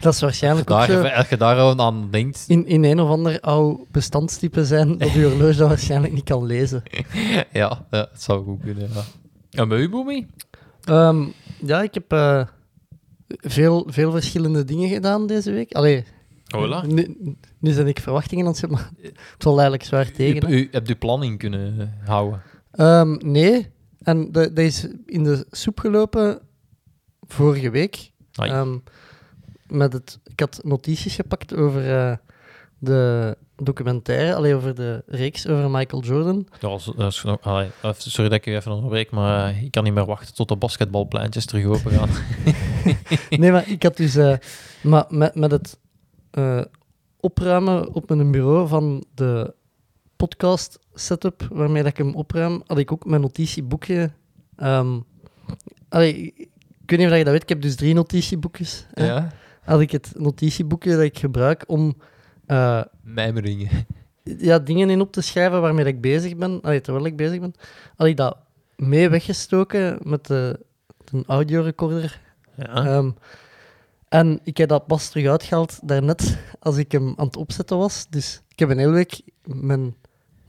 Dat 0.00 0.14
is 0.14 0.20
waarschijnlijk 0.20 0.70
ook 0.70 0.76
Daar, 0.76 0.90
zo 0.90 1.02
als 1.02 1.28
je 1.28 1.36
daar 1.36 1.80
aan 1.80 2.08
denkt... 2.10 2.44
in, 2.48 2.66
in 2.66 2.84
een 2.84 3.00
of 3.00 3.10
ander 3.10 3.40
oud 3.40 3.90
bestandstype 3.90 4.64
zijn 4.64 4.98
dat 4.98 5.12
je 5.12 5.24
horloge 5.24 5.56
dat 5.56 5.68
waarschijnlijk 5.68 6.12
niet 6.12 6.24
kan 6.24 6.44
lezen. 6.44 6.82
Ja, 7.32 7.44
ja, 7.52 7.86
het 7.90 8.22
zou 8.22 8.44
goed 8.44 8.60
kunnen, 8.60 8.88
ja. 8.94 9.02
En 9.50 9.68
bij 9.68 9.78
u, 9.78 9.88
Boemi? 9.88 10.26
Ja, 11.66 11.82
ik 11.82 11.94
heb 11.94 12.12
eh, 12.12 12.42
veel, 13.26 13.86
veel 13.88 14.10
verschillende 14.10 14.64
dingen 14.64 14.88
gedaan 14.88 15.26
deze 15.26 15.50
week. 15.52 15.72
Allee, 15.72 16.04
Hola. 16.46 16.86
nu, 16.86 17.16
nu 17.58 17.70
zijn 17.70 17.86
ik 17.86 18.00
verwachtingen 18.00 18.46
aan 18.46 18.52
het 18.52 18.70
maar 18.70 18.90
het 19.02 19.14
valt 19.38 19.58
eigenlijk 19.58 19.88
zwaar 19.88 20.10
tegen. 20.10 20.50
U, 20.50 20.56
u 20.56 20.68
hebt 20.70 20.88
uw 20.88 20.98
planning 20.98 21.38
kunnen 21.38 21.94
houden. 22.04 22.42
Ehm, 22.70 23.16
nee, 23.18 23.70
en 24.02 24.32
dat 24.32 24.58
is 24.58 24.86
in 25.06 25.24
de 25.24 25.46
soep 25.50 25.78
gelopen 25.78 26.40
vorige 27.20 27.70
week. 27.70 28.10
Ehm, 28.32 28.78
met 29.66 29.92
het, 29.92 30.18
ik 30.24 30.40
had 30.40 30.60
notities 30.62 31.14
gepakt 31.14 31.54
over 31.54 31.96
eh, 31.96 32.16
de 32.78 33.36
documentaire, 33.56 34.34
alleen 34.34 34.54
over 34.54 34.74
de 34.74 35.02
reeks 35.06 35.46
over 35.46 35.70
Michael 35.70 36.02
Jordan. 36.02 36.48
Ja, 36.60 36.78
eh, 36.96 37.92
sorry 37.98 38.28
dat 38.28 38.38
ik 38.38 38.46
u 38.46 38.54
even 38.54 38.72
onderbreek, 38.72 39.10
maar 39.10 39.48
eh, 39.48 39.62
ik 39.62 39.70
kan 39.70 39.84
niet 39.84 39.94
meer 39.94 40.04
wachten 40.04 40.34
tot 40.34 40.48
de 40.48 40.56
basketbalpleintjes 40.56 41.46
terug 41.46 41.64
open 41.64 41.90
gaan. 41.90 42.08
Nee, 43.30 43.52
maar 43.52 43.68
ik 43.68 43.82
had 43.82 43.96
dus 43.96 44.16
maar 44.82 45.04
met, 45.08 45.34
met 45.34 45.50
het 45.50 45.78
eh, 46.30 46.60
opruimen 47.20 47.94
op 47.94 48.08
mijn 48.08 48.30
bureau 48.30 48.68
van 48.68 49.04
de 49.14 49.54
podcast 50.16 50.78
setup 51.00 51.48
waarmee 51.52 51.82
dat 51.82 51.90
ik 51.92 51.98
hem 51.98 52.14
opruim, 52.14 52.62
had 52.66 52.78
ik 52.78 52.92
ook 52.92 53.04
mijn 53.04 53.20
notitieboekje. 53.20 54.10
ehm 54.56 54.98
allee, 55.88 56.32
ik 56.82 56.90
weet 56.96 56.98
niet 56.98 57.10
of 57.10 57.16
je 57.16 57.24
dat 57.24 57.32
weet, 57.32 57.42
ik 57.42 57.48
heb 57.48 57.62
dus 57.62 57.76
drie 57.76 57.94
notitieboekjes. 57.94 58.86
hè. 58.92 59.06
ja? 59.06 59.32
Had 59.60 59.80
ik 59.80 59.90
het 59.90 60.12
notitieboekje 60.16 60.90
dat 60.90 61.00
ik 61.00 61.18
gebruik 61.18 61.64
om 61.66 61.96
eh, 62.46 62.82
Mijmeringen. 63.02 63.86
ja, 64.22 64.58
dingen 64.58 64.90
in 64.90 65.00
op 65.00 65.12
te 65.12 65.20
schrijven 65.20 65.60
waarmee 65.60 65.84
dat 65.84 65.94
ik 65.94 66.00
bezig 66.00 66.36
ben, 66.36 66.60
allee, 66.60 66.80
terwijl 66.80 67.06
ik 67.06 67.16
bezig 67.16 67.40
ben, 67.40 67.54
had 67.96 68.06
ik 68.06 68.16
dat 68.16 68.36
mee 68.76 69.08
weggestoken 69.08 69.98
met 70.02 70.26
de, 70.26 70.60
een 71.12 71.24
audiorecorder 71.26 72.20
Ja. 72.56 72.86
Ehm, 72.86 73.10
en 74.08 74.40
ik 74.44 74.56
heb 74.56 74.68
dat 74.68 74.86
pas 74.86 75.08
terug 75.08 75.26
uitgehaald 75.26 75.78
daarnet 75.82 76.38
als 76.58 76.76
ik 76.76 76.92
hem 76.92 77.12
aan 77.16 77.26
het 77.26 77.36
opzetten 77.36 77.78
was. 77.78 78.06
Dus 78.08 78.42
ik 78.48 78.58
heb 78.58 78.70
een 78.70 78.78
hele 78.78 78.92
week 78.92 79.20
mijn 79.44 79.94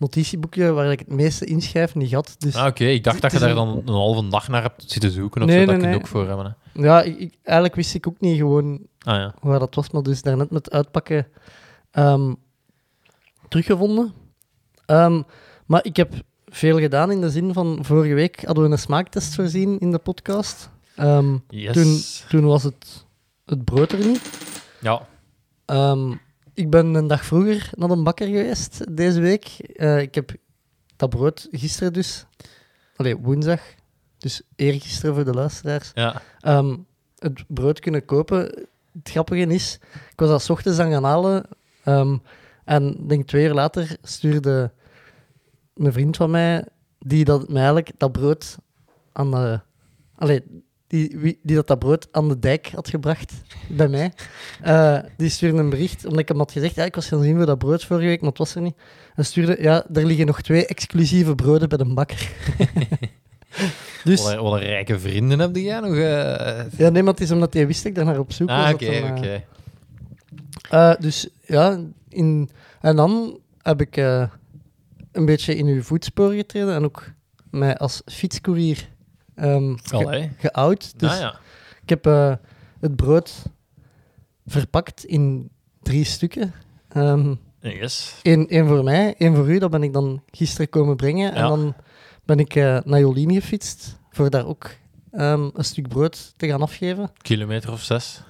notitieboekje 0.01 0.72
waar 0.72 0.91
ik 0.91 1.00
het 1.00 1.08
meeste 1.12 1.46
inschrijf 1.46 1.96
niet 1.96 2.10
gehad. 2.10 2.36
Dus 2.38 2.55
Ah, 2.55 2.65
Oké, 2.67 2.84
ik 2.86 3.03
dacht 3.03 3.22
dat 3.22 3.31
je 3.31 3.39
daar 3.39 3.55
dan 3.55 3.81
een 3.86 3.93
halve 3.93 4.27
dag 4.27 4.48
naar 4.48 4.62
hebt 4.62 4.84
zitten 4.91 5.12
zoeken 5.12 5.41
of 5.41 5.48
Nee, 5.48 5.60
zo. 5.60 5.65
Dat 5.65 5.70
nee, 5.75 5.79
kun 5.79 5.88
je 5.89 5.96
nee. 5.96 6.03
ook 6.03 6.10
voor 6.12 6.27
hebben. 6.27 6.58
Hè. 6.74 6.84
ja, 6.84 7.01
ik, 7.01 7.20
ik- 7.20 7.38
eigenlijk 7.43 7.75
wist 7.75 7.93
ik 7.93 8.08
ook 8.08 8.20
niet 8.20 8.38
gewoon 8.38 8.79
Ah 9.00 9.15
ja. 9.15 9.34
waar 9.41 9.60
dat 9.60 9.75
was, 9.75 9.89
maar 9.89 10.03
dus 10.03 10.22
daarnet 10.22 10.51
met 10.51 10.72
uitpakken 10.72 11.27
ehm, 11.91 12.34
teruggevonden. 13.48 14.13
Ehm, 14.86 15.22
maar 15.65 15.86
ik 15.86 15.96
heb 15.96 16.13
veel 16.48 16.79
gedaan 16.79 17.12
in 17.12 17.22
de 17.22 17.29
zin 17.29 17.53
van 17.53 17.79
vorige 17.81 18.13
week 18.13 18.43
hadden 18.46 18.63
we 18.63 18.70
een 18.72 18.77
smaaktest 18.77 19.36
voorzien 19.36 19.79
in 19.79 19.91
de 19.91 19.98
podcast. 19.98 20.70
Ehm, 20.96 21.38
Yes. 21.50 21.74
toen, 21.74 22.01
toen 22.29 22.50
was 22.50 22.63
het, 22.63 23.05
het 23.46 23.63
brood 23.65 23.91
er 23.91 24.05
niet. 24.05 24.22
Ja. 24.81 25.08
Ehm, 25.65 26.13
ik 26.53 26.70
ben 26.70 26.93
een 26.93 27.08
dag 27.08 27.25
vroeger 27.25 27.70
naar 27.75 27.88
de 27.89 28.03
bakker 28.03 28.27
geweest 28.27 28.96
deze 28.96 29.20
week. 29.22 29.46
Eh, 29.75 30.00
ik 30.00 30.15
heb 30.15 30.31
dat 30.96 31.10
brood 31.10 31.48
gisteren 31.51 31.93
dus, 31.93 32.25
allee, 32.96 33.17
woensdag, 33.17 33.62
dus 34.18 34.42
eergisteren 34.55 35.16
voor 35.16 35.25
de 35.25 35.33
luisteraars, 35.33 35.92
Ja. 35.94 36.22
ehm, 36.40 36.77
het 37.18 37.44
brood 37.48 37.79
kunnen 37.79 38.05
kopen. 38.05 38.42
Het 38.94 39.09
grappige 39.09 39.46
is, 39.48 39.79
ik 40.11 40.20
was 40.20 40.29
dat 40.29 40.42
's 40.42 40.50
ochtends 40.50 40.79
aan 40.79 40.92
gaan 40.92 41.03
halen 41.03 41.44
ehm, 41.83 42.18
en 42.66 43.07
denk 43.07 43.27
twee 43.27 43.46
uur 43.46 43.53
later 43.53 43.98
stuurde 44.01 44.72
een 45.75 45.94
vriend 45.94 46.18
van 46.18 46.31
mij, 46.31 46.66
die 47.00 47.25
dat, 47.25 47.48
mij 47.48 47.55
eigenlijk 47.57 47.92
dat 47.98 48.11
brood 48.11 48.57
aan 49.11 49.31
de... 49.31 49.59
Allee, 50.16 50.44
die, 50.92 51.16
wie- 51.18 51.40
die 51.44 51.56
dat, 51.56 51.68
dat 51.68 51.80
brood 51.80 52.08
aan 52.12 52.27
de 52.30 52.40
dijk 52.40 52.72
had 52.75 52.90
gebracht 52.90 53.34
bij 53.70 53.88
mij. 53.88 54.12
Eh, 54.62 54.98
die 55.18 55.30
stuurde 55.30 55.58
een 55.58 55.70
bericht, 55.70 56.06
omdat 56.06 56.20
ik 56.20 56.27
hem 56.27 56.38
had 56.38 56.51
gezegd, 56.51 56.75
ja, 56.75 56.84
ik 56.86 56.96
was 56.96 57.08
gaan 57.08 57.22
zien 57.24 57.36
voor 57.38 57.46
dat 57.46 57.58
brood 57.58 57.86
vorige 57.86 58.08
week, 58.08 58.20
maar 58.22 58.30
het 58.30 58.38
was 58.38 58.56
er 58.56 58.62
niet. 58.62 58.75
En 59.16 59.25
stuurde, 59.25 59.58
ja, 59.60 59.86
er 59.94 60.06
liggen 60.06 60.25
nog 60.25 60.42
twee 60.42 60.66
exclusieve 60.66 61.36
broden 61.36 61.70
bij 61.70 61.77
de 61.77 61.94
bakker. 61.94 62.30
dus, 64.04 64.22
Wat, 64.24 64.32
een, 64.32 64.42
wat 64.42 64.54
een 64.54 64.60
rijke 64.68 65.00
vrienden 65.00 65.40
heb 65.40 65.56
jij 65.56 65.80
nog. 65.80 65.96
eh. 65.96 66.64
ja, 66.77 66.90
nee, 66.90 67.04
maar 67.04 67.14
het 67.14 67.22
is 67.22 67.32
omdat 67.32 67.54
hij 67.54 67.68
wist 67.68 67.77
dat 67.84 67.92
ik 67.92 67.96
daar 67.96 68.06
naar 68.06 68.20
op 68.20 68.32
zoek 68.32 68.48
was. 68.48 68.58
ah, 68.58 68.66
dat 68.66 68.74
oké, 68.74 69.14
oké. 69.18 69.44
eh, 70.70 70.92
eh, 70.92 71.00
dus 71.00 71.27
ja, 71.46 71.80
in, 72.10 72.50
en 72.82 72.96
dan 72.96 73.40
heb 73.62 73.82
ik 73.82 73.96
een 75.12 75.25
beetje 75.25 75.56
in 75.56 75.66
uw 75.68 75.82
voetspoor 75.82 76.32
getreden 76.34 76.74
en 76.75 76.84
ook 76.84 77.12
mij 77.50 77.77
als 77.77 78.01
fietscourier 78.06 78.90
ge- 79.35 80.29
geout. 80.37 81.00
Dus 81.00 81.11
ah, 81.11 81.20
ja. 81.20 81.35
ik 81.81 81.89
heb 81.89 82.05
eh, 82.05 82.33
het 82.79 82.96
brood 82.96 83.44
verpakt 84.46 85.05
in 85.05 85.50
drie 85.81 86.03
stukken. 86.03 86.53
Ehm 86.89 87.33
Yes. 87.61 88.20
Eén 88.22 88.48
één 88.48 88.67
voor 88.67 88.83
mij, 88.83 89.15
één 89.17 89.35
voor 89.35 89.50
u. 89.50 89.59
Dat 89.59 89.72
ben 89.72 89.83
ik 89.83 89.94
dan 89.94 90.24
gisteren 90.31 90.70
komen 90.70 90.96
brengen. 90.96 91.33
En 91.33 91.41
dan 91.48 91.75
ben 92.25 92.39
ik 92.39 92.55
eh, 92.55 92.77
naar 92.83 93.00
Jolien 93.00 93.33
gefietst 93.33 94.00
voor 94.09 94.29
daar 94.29 94.46
ook 94.46 94.70
ehm, 95.11 95.50
een 95.53 95.63
stuk 95.63 95.87
brood 95.87 96.33
te 96.37 96.48
gaan 96.48 96.61
afgeven. 96.61 97.11
Kilometer 97.22 97.72
of 97.72 97.81
zes. 97.81 98.22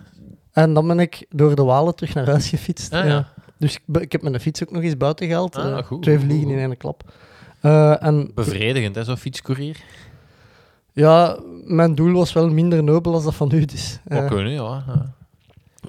En 0.52 0.74
dan 0.74 0.88
ben 0.88 1.00
ik 1.00 1.26
door 1.30 1.56
de 1.56 1.64
Walen 1.64 1.96
terug 1.96 2.14
naar 2.14 2.26
huis 2.28 2.50
gefietst. 2.50 2.94
Ah, 2.94 3.06
ja. 3.06 3.34
Dus 3.58 3.80
ik, 3.92 4.12
heb 4.12 4.22
mijn 4.22 4.40
fiets 4.40 4.64
ook 4.64 4.72
nog 4.72 4.84
eens 4.84 4.98
buiten 4.98 5.28
gehaald. 5.28 5.56
Ah, 5.56 5.78
eh, 5.78 5.86
goed, 5.86 6.02
twee 6.02 6.20
vliegen 6.20 6.44
goed, 6.48 6.52
in 6.52 6.60
één 6.60 6.78
klap. 6.78 7.12
En 8.02 8.32
Bevredigend, 8.34 8.96
hè, 8.96 9.04
zo'n 9.04 9.18
fietscourier. 9.18 9.78
Ja, 10.94 11.40
mijn 11.66 11.96
doel 11.96 12.12
was 12.14 12.34
wel 12.34 12.50
minder 12.50 12.84
nobel 12.84 13.14
als 13.14 13.24
dat 13.24 13.36
van 13.36 13.52
u. 13.54 13.66
Dus, 13.66 14.00
Wat 14.04 14.26
kunnen, 14.28 14.52
ja. 14.52 14.84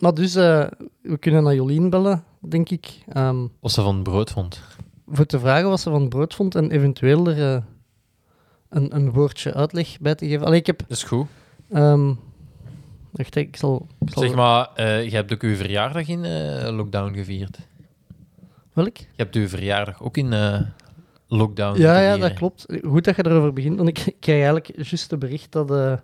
Maar 0.00 0.14
dus, 0.14 0.34
eh, 0.34 0.66
we 1.02 1.16
kunnen 1.18 1.42
naar 1.42 1.54
Jolien 1.54 1.90
bellen, 1.90 2.24
denk 2.40 2.68
ik. 2.70 2.98
ehm, 3.08 3.46
Wat 3.60 3.72
ze 3.72 3.82
van 3.82 3.94
het 3.94 4.02
brood 4.02 4.30
vond. 4.30 4.60
voor 5.08 5.26
te 5.26 5.38
vragen 5.38 5.68
wat 5.68 5.80
ze 5.80 5.90
van 5.90 6.00
het 6.00 6.08
brood 6.08 6.34
vond 6.34 6.54
en 6.54 6.70
eventueel 6.70 7.26
er 7.28 7.54
eh, 7.56 7.62
een, 8.68 8.94
een 8.96 9.12
woordje 9.12 9.54
uitleg 9.54 10.00
bij 10.00 10.14
te 10.14 10.26
geven. 10.28 10.46
Allee, 10.46 10.58
ik 10.58 10.66
heb... 10.66 10.78
Dat 10.78 10.96
is 10.96 11.02
goed. 11.02 11.26
wacht, 13.10 13.36
ik 13.36 13.56
zal... 13.56 13.86
Ik 14.00 14.12
zal 14.12 14.22
Zeg 14.22 14.34
maar, 14.34 14.68
eh, 14.74 15.04
je 15.04 15.10
hebt 15.16 15.32
ook 15.32 15.42
uw 15.42 15.56
verjaardag 15.56 16.08
in 16.08 16.20
lockdown 16.74 17.14
gevierd. 17.14 17.58
Welk? 18.72 18.96
Je 18.96 19.04
hebt 19.16 19.34
uw 19.34 19.48
verjaardag 19.48 20.02
ook 20.02 20.16
in 20.16 20.32
lockdown 21.32 21.80
Ja, 21.80 22.00
ja, 22.00 22.16
dat 22.16 22.32
klopt. 22.32 22.66
Goed 22.82 23.04
dat 23.04 23.16
je 23.16 23.26
erover 23.26 23.52
begint, 23.52 23.76
want 23.76 23.88
ik 23.88 23.94
krijg 24.20 24.44
eigenlijk 24.44 24.70
juist 24.76 25.10
de 25.10 25.18
bericht 25.18 25.52
dat, 25.52 25.70
eh, 25.70 25.94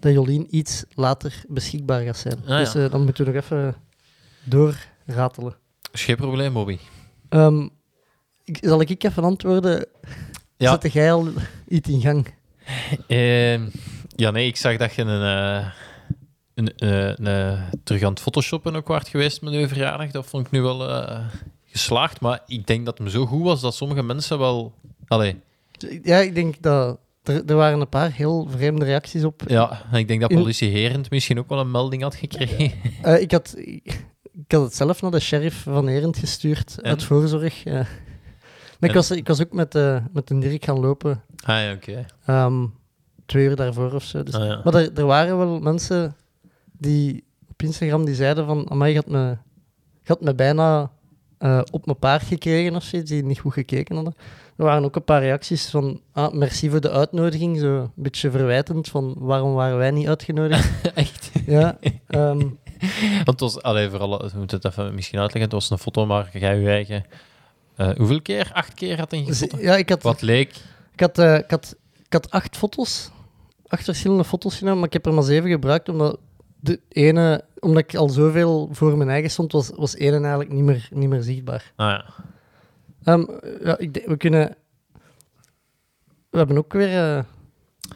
dat 0.00 0.12
Jolien 0.12 0.46
iets 0.50 0.84
later 0.94 1.44
beschikbaar 1.48 2.02
gaat 2.02 2.16
zijn. 2.16 2.38
Ah, 2.46 2.58
dus 2.58 2.74
eh, 2.74 2.90
dan 2.90 3.04
moeten 3.04 3.24
we 3.24 3.32
nog 3.32 3.42
even 3.42 3.74
doorratelen. 4.44 5.56
Is 5.92 6.04
geen 6.04 6.16
probleem, 6.16 6.52
Bobby. 6.52 6.78
Ehm, 7.28 7.68
ik, 8.44 8.58
zal 8.60 8.80
ik 8.80 9.04
even 9.04 9.24
antwoorden? 9.24 9.86
Ja. 10.56 10.70
Zette 10.70 10.88
jij 10.88 11.12
al 11.12 11.28
iets 11.68 11.88
in 11.88 12.00
gang? 12.00 12.34
Ehm, 13.06 13.68
ja, 14.08 14.30
nee, 14.30 14.46
ik 14.46 14.56
zag 14.56 14.76
dat 14.76 14.94
je 14.94 15.02
een, 15.02 15.22
eh, 15.22 15.68
een, 16.54 16.72
een, 16.76 17.58
terug 17.84 18.02
aan 18.02 18.10
het 18.10 18.20
photoshoppen 18.20 18.76
ook 18.76 18.88
waard 18.88 19.08
geweest 19.08 19.42
met 19.42 19.52
uw 19.52 19.68
verjaardag. 19.68 20.10
Dat 20.10 20.26
vond 20.26 20.46
ik 20.46 20.52
nu 20.52 20.62
wel 20.62 20.78
geslaagd. 21.76 22.20
Maar 22.20 22.40
ik 22.46 22.66
denk 22.66 22.84
dat 22.84 22.98
het 22.98 23.10
zo 23.10 23.26
goed 23.26 23.42
was 23.42 23.60
dat 23.60 23.74
sommige 23.74 24.02
mensen 24.02 24.38
wel... 24.38 24.72
Allee, 25.06 25.40
Ja, 26.02 26.18
ik 26.18 26.34
denk 26.34 26.62
dat... 26.62 26.98
Er, 27.22 27.44
er 27.46 27.56
waren 27.56 27.80
een 27.80 27.88
paar 27.88 28.12
heel 28.12 28.46
vreemde 28.50 28.84
reacties 28.84 29.24
op. 29.24 29.42
ja, 29.46 29.82
ik 29.92 30.08
denk 30.08 30.20
dat 30.20 30.30
politie 30.34 30.70
Herend 30.70 31.10
misschien 31.10 31.38
ook 31.38 31.48
wel 31.48 31.58
een 31.58 31.70
melding 31.70 32.02
had 32.02 32.14
gekregen. 32.14 32.72
Eh, 33.02 33.20
ik, 33.20 33.30
had, 33.32 33.54
ik 33.56 34.52
had 34.52 34.62
het 34.62 34.74
zelf 34.74 35.02
naar 35.02 35.10
de 35.10 35.20
sheriff 35.20 35.62
van 35.62 35.86
Herent 35.88 36.16
gestuurd, 36.18 36.78
En? 36.82 36.90
uit 36.90 37.02
voorzorg. 37.02 37.64
maar 37.64 37.86
ik 38.80 38.92
was, 38.92 39.10
ik 39.10 39.26
was 39.26 39.40
ook 39.40 39.52
met, 39.52 39.74
eh 39.74 39.98
met 40.12 40.30
een 40.30 40.40
Dirk 40.40 40.64
gaan 40.64 40.80
lopen, 40.80 41.22
ah 41.44 41.56
ja, 41.62 41.72
oké. 41.72 42.06
ehm, 42.26 42.66
twee 43.26 43.44
uur 43.46 43.56
daarvoor 43.56 43.92
of 43.92 44.04
zo. 44.04 44.22
Dus. 44.22 44.34
Ah, 44.34 44.46
ja. 44.46 44.60
Maar 44.64 44.74
er, 44.74 44.92
er 44.94 45.06
waren 45.06 45.38
wel 45.38 45.60
mensen 45.60 46.16
die 46.78 47.24
op 47.50 47.62
Instagram 47.62 48.04
die 48.04 48.14
zeiden 48.14 48.46
van, 48.46 48.70
amai, 48.70 48.90
je 48.92 48.96
had 48.96 49.08
me, 49.08 49.28
je 50.02 50.06
had 50.12 50.20
me 50.20 50.34
bijna 50.34 50.90
eh, 51.38 51.60
op 51.70 51.86
mijn 51.86 51.98
paard 51.98 52.22
gekregen 52.22 52.76
of 52.76 52.82
zoiets, 52.84 53.10
die 53.10 53.24
niet 53.24 53.38
goed 53.38 53.52
gekeken 53.52 53.94
hadden. 53.94 54.14
Er 54.56 54.64
waren 54.64 54.84
ook 54.84 54.96
een 54.96 55.04
paar 55.04 55.20
reacties 55.22 55.66
van, 55.70 56.00
ah, 56.12 56.32
merci 56.32 56.70
voor 56.70 56.80
de 56.80 56.90
uitnodiging, 56.90 57.58
zo 57.58 57.66
een 57.76 57.90
beetje 57.94 58.30
verwijtend, 58.30 58.88
van 58.88 59.14
waarom 59.18 59.54
waren 59.54 59.76
wij 59.78 59.90
niet 59.90 60.08
uitgenodigd? 60.08 60.70
Echt? 60.94 61.30
ja, 61.46 61.78
ehm, 62.06 62.38
Want 63.24 63.26
het 63.26 63.40
was, 63.40 63.62
allee, 63.62 63.90
vooral, 63.90 64.18
we 64.18 64.38
moeten 64.38 64.56
het 64.56 64.66
even 64.66 64.94
misschien 64.94 65.18
uitleggen, 65.18 65.42
het 65.50 65.52
was 65.60 65.70
een 65.70 65.78
foto, 65.78 66.06
maar 66.06 66.28
jij 66.32 66.58
je 66.58 66.68
eigen... 66.68 67.04
eh, 67.76 67.90
hoeveel 67.96 68.22
keer? 68.22 68.50
Acht 68.52 68.74
keer 68.74 68.98
had 68.98 69.10
hij 69.10 69.26
ja, 69.58 69.76
ik 69.76 69.88
had, 69.88 70.02
Wat 70.02 70.22
leek? 70.22 70.54
ik, 70.92 71.00
had, 71.00 71.18
eh, 71.18 71.34
ik, 71.34 71.50
had, 71.50 71.76
ik 72.06 72.12
had 72.12 72.30
acht 72.30 72.56
foto's, 72.56 73.10
acht 73.66 73.84
verschillende 73.84 74.24
foto's 74.24 74.56
genomen, 74.56 74.78
maar 74.78 74.86
ik 74.86 74.92
heb 74.92 75.06
er 75.06 75.14
maar 75.14 75.22
zeven 75.22 75.50
gebruikt, 75.50 75.88
omdat 75.88 76.18
de 76.66 76.80
ene, 76.88 77.44
omdat 77.58 77.82
ik 77.82 77.94
al 77.94 78.08
zoveel 78.08 78.68
voor 78.72 78.96
mijn 78.96 79.08
eigen 79.10 79.30
stond, 79.30 79.52
was, 79.52 79.70
was 79.74 79.94
ene 79.96 80.18
eigenlijk 80.20 80.52
niet 80.52 80.64
meer, 80.64 80.88
niet 80.92 81.08
meer 81.08 81.22
zichtbaar. 81.22 81.72
Ah 81.76 81.86
ja. 81.88 82.04
Ehm, 83.04 83.24
ja, 83.64 83.78
ik 83.78 84.02
we 84.06 84.16
kunnen. 84.16 84.56
We 86.30 86.38
hebben 86.38 86.58
ook 86.58 86.72
weer 86.72 87.24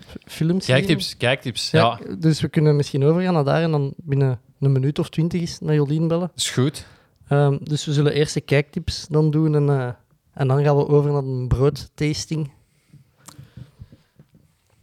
f- 0.06 0.16
films. 0.32 0.66
Kijktips, 0.66 1.16
kijktips. 1.16 1.70
Ja, 1.70 1.98
Ja, 2.08 2.14
Dus 2.16 2.40
we 2.40 2.48
kunnen 2.48 2.76
misschien 2.76 3.04
overgaan 3.04 3.34
naar 3.34 3.44
daar 3.44 3.62
en 3.62 3.70
dan 3.70 3.92
binnen 3.96 4.40
een 4.60 4.72
minuut 4.72 4.98
of 4.98 5.08
twintig 5.08 5.40
is 5.40 5.58
naar 5.58 5.74
Jolien 5.74 6.08
bellen. 6.08 6.30
is 6.36 6.50
goed. 6.50 6.86
Ehm, 7.28 7.58
dus 7.62 7.84
we 7.84 7.92
zullen 7.92 8.12
eerst 8.12 8.34
de 8.34 8.40
kijktips 8.40 9.06
dan 9.08 9.30
doen 9.30 9.54
en, 9.54 9.68
eh, 9.68 9.88
en 10.32 10.48
dan 10.48 10.62
gaan 10.64 10.76
we 10.76 10.88
over 10.88 11.10
naar 11.12 11.22
een 11.22 11.48
broodtasting. 11.48 12.50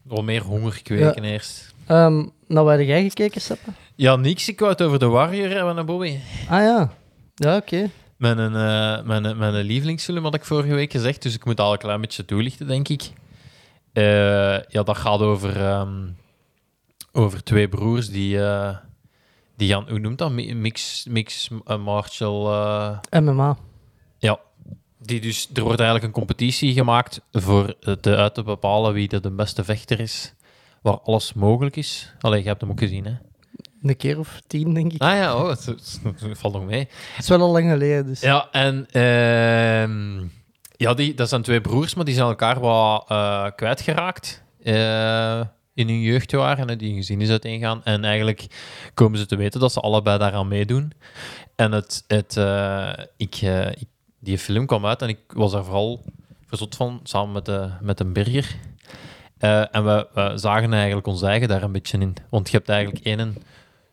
Wat 0.02 0.23
meer 0.23 0.41
honger 0.43 0.82
kweken 0.84 1.23
eerst. 1.23 1.73
Ehm 1.86 2.26
nou, 2.48 2.66
waar 2.66 2.84
jij 2.84 3.02
gekeken, 3.04 3.42
Seppe? 3.42 3.72
Ja, 3.96 4.16
niks. 4.16 4.48
Ik 4.50 4.60
wou 4.60 4.72
het 4.72 4.82
over 4.82 5.00
de 5.00 5.06
Warrior 5.08 5.50
hebben, 5.50 5.76
naar 5.76 5.86
Bobby. 5.86 6.18
Ah 6.50 6.60
ja. 6.62 6.92
Ja, 7.36 7.56
oké. 7.56 7.90
Mijn, 8.18 8.38
eh, 8.40 9.04
mijn, 9.06 9.38
mijn 9.38 9.54
lievelingsfilm 9.56 10.24
had 10.24 10.36
ik 10.36 10.46
vorige 10.46 10.74
week 10.74 10.92
gezegd, 10.92 11.22
dus 11.22 11.34
ik 11.36 11.46
moet 11.46 11.60
al 11.60 11.72
een 11.72 11.78
klein 11.78 12.02
beetje 12.02 12.26
toelichten, 12.26 12.68
denk 12.68 12.88
ik. 12.88 13.02
Eh, 13.94 14.04
ja, 14.64 14.84
dat 14.84 14.98
gaat 14.98 15.20
over, 15.20 15.66
ehm, 15.66 16.08
over 17.12 17.44
twee 17.44 17.68
broers 17.70 18.10
die, 18.10 18.42
eh, 18.44 18.76
die 19.56 19.70
gaan, 19.70 19.86
hoe 19.90 20.00
noemt 20.00 20.18
dat? 20.18 20.32
Mi- 20.32 20.54
Mix, 20.54 21.06
mix 21.10 21.50
eh, 21.66 21.78
martial... 21.78 22.52
eh, 23.10 23.22
MMA. 23.22 23.58
ja, 24.18 24.40
die 25.00 25.20
dus, 25.22 25.50
er 25.54 25.64
wordt 25.64 25.80
eigenlijk 25.80 26.08
een 26.08 26.20
competitie 26.20 26.74
gemaakt 26.74 27.22
voor 27.32 27.76
te, 28.02 28.16
uit 28.16 28.34
te 28.34 28.44
bepalen 28.44 28.94
wie 28.94 29.08
de, 29.08 29.20
de 29.20 29.32
beste 29.32 29.64
vechter 29.64 30.00
is, 30.00 30.34
waar 30.82 31.00
alles 31.00 31.34
mogelijk 31.34 31.76
is. 31.76 32.13
Allee, 32.20 32.42
je 32.42 32.48
hebt 32.48 32.62
hem 32.62 32.70
ook 32.70 32.80
gezien, 32.80 33.06
hè? 33.06 33.13
Een 33.82 33.98
keer 33.98 34.20
of 34.20 34.42
tien, 34.48 34.74
denk 34.74 34.94
ik. 34.94 35.02
Ah 35.02 35.16
ja, 35.16 35.36
oh, 35.36 35.50
het, 35.50 35.66
het- 35.66 36.00
het 36.04 36.38
valt 36.38 36.54
nog 36.54 36.66
mee. 36.66 36.80
Het 37.13 37.24
is 37.24 37.28
wel 37.28 37.42
al 37.42 37.52
lang 37.52 37.70
geleden, 37.70 38.06
dus... 38.06 38.22
Ja, 38.22 38.48
en 38.52 38.88
ehm, 38.92 40.26
ja, 40.76 40.94
die, 40.94 41.13
dat 41.13 41.30
zijn 41.30 41.42
twee 41.42 41.62
broers, 41.62 41.94
maar 41.96 42.06
die 42.06 42.13
zijn 42.13 42.28
elkaar 42.28 42.60
wat 42.60 43.06
eh, 43.10 43.46
kwijtgeraakt 43.56 44.44
eh, 44.63 45.42
in 45.74 45.88
hun 45.88 46.02
jeugdjaren. 46.02 46.68
Hè, 46.70 46.76
die 46.76 46.94
gezin 46.96 47.22
is 47.22 47.30
uiteengaan. 47.30 47.84
En 47.84 48.04
eigenlijk 48.04 48.48
komen 48.94 49.20
ze 49.20 49.26
te 49.26 49.36
weten 49.36 49.60
dat 49.60 49.72
ze 49.74 49.80
allebei 49.80 50.18
daaraan 50.18 50.48
meedoen. 50.48 50.92
En 51.56 51.72
het, 51.72 52.04
het, 52.08 52.36
ik, 53.18 53.36
eh, 53.36 53.68
ik, 53.72 53.88
die 54.20 54.38
film 54.38 54.66
kwam 54.66 54.86
uit 54.86 55.02
en 55.02 55.10
ik 55.10 55.20
was 55.28 55.52
daar 55.52 55.63
vooral 55.63 56.04
verzot 56.48 56.76
van, 56.76 57.00
samen 57.04 57.32
met, 57.34 57.46
de, 57.46 57.70
met 57.82 58.00
een 58.00 58.13
burger. 58.13 58.56
Eh, 59.38 59.76
en 59.76 59.86
we, 59.86 60.08
we 60.13 60.32
zagen 60.36 60.73
eigenlijk 60.73 61.08
ons 61.08 61.21
eigen 61.21 61.47
daar 61.47 61.63
een 61.63 61.71
beetje 61.71 61.97
in. 61.97 62.15
Want 62.30 62.50
je 62.50 62.58
hebt 62.58 62.69
eigenlijk 62.69 63.06
één 63.06 63.36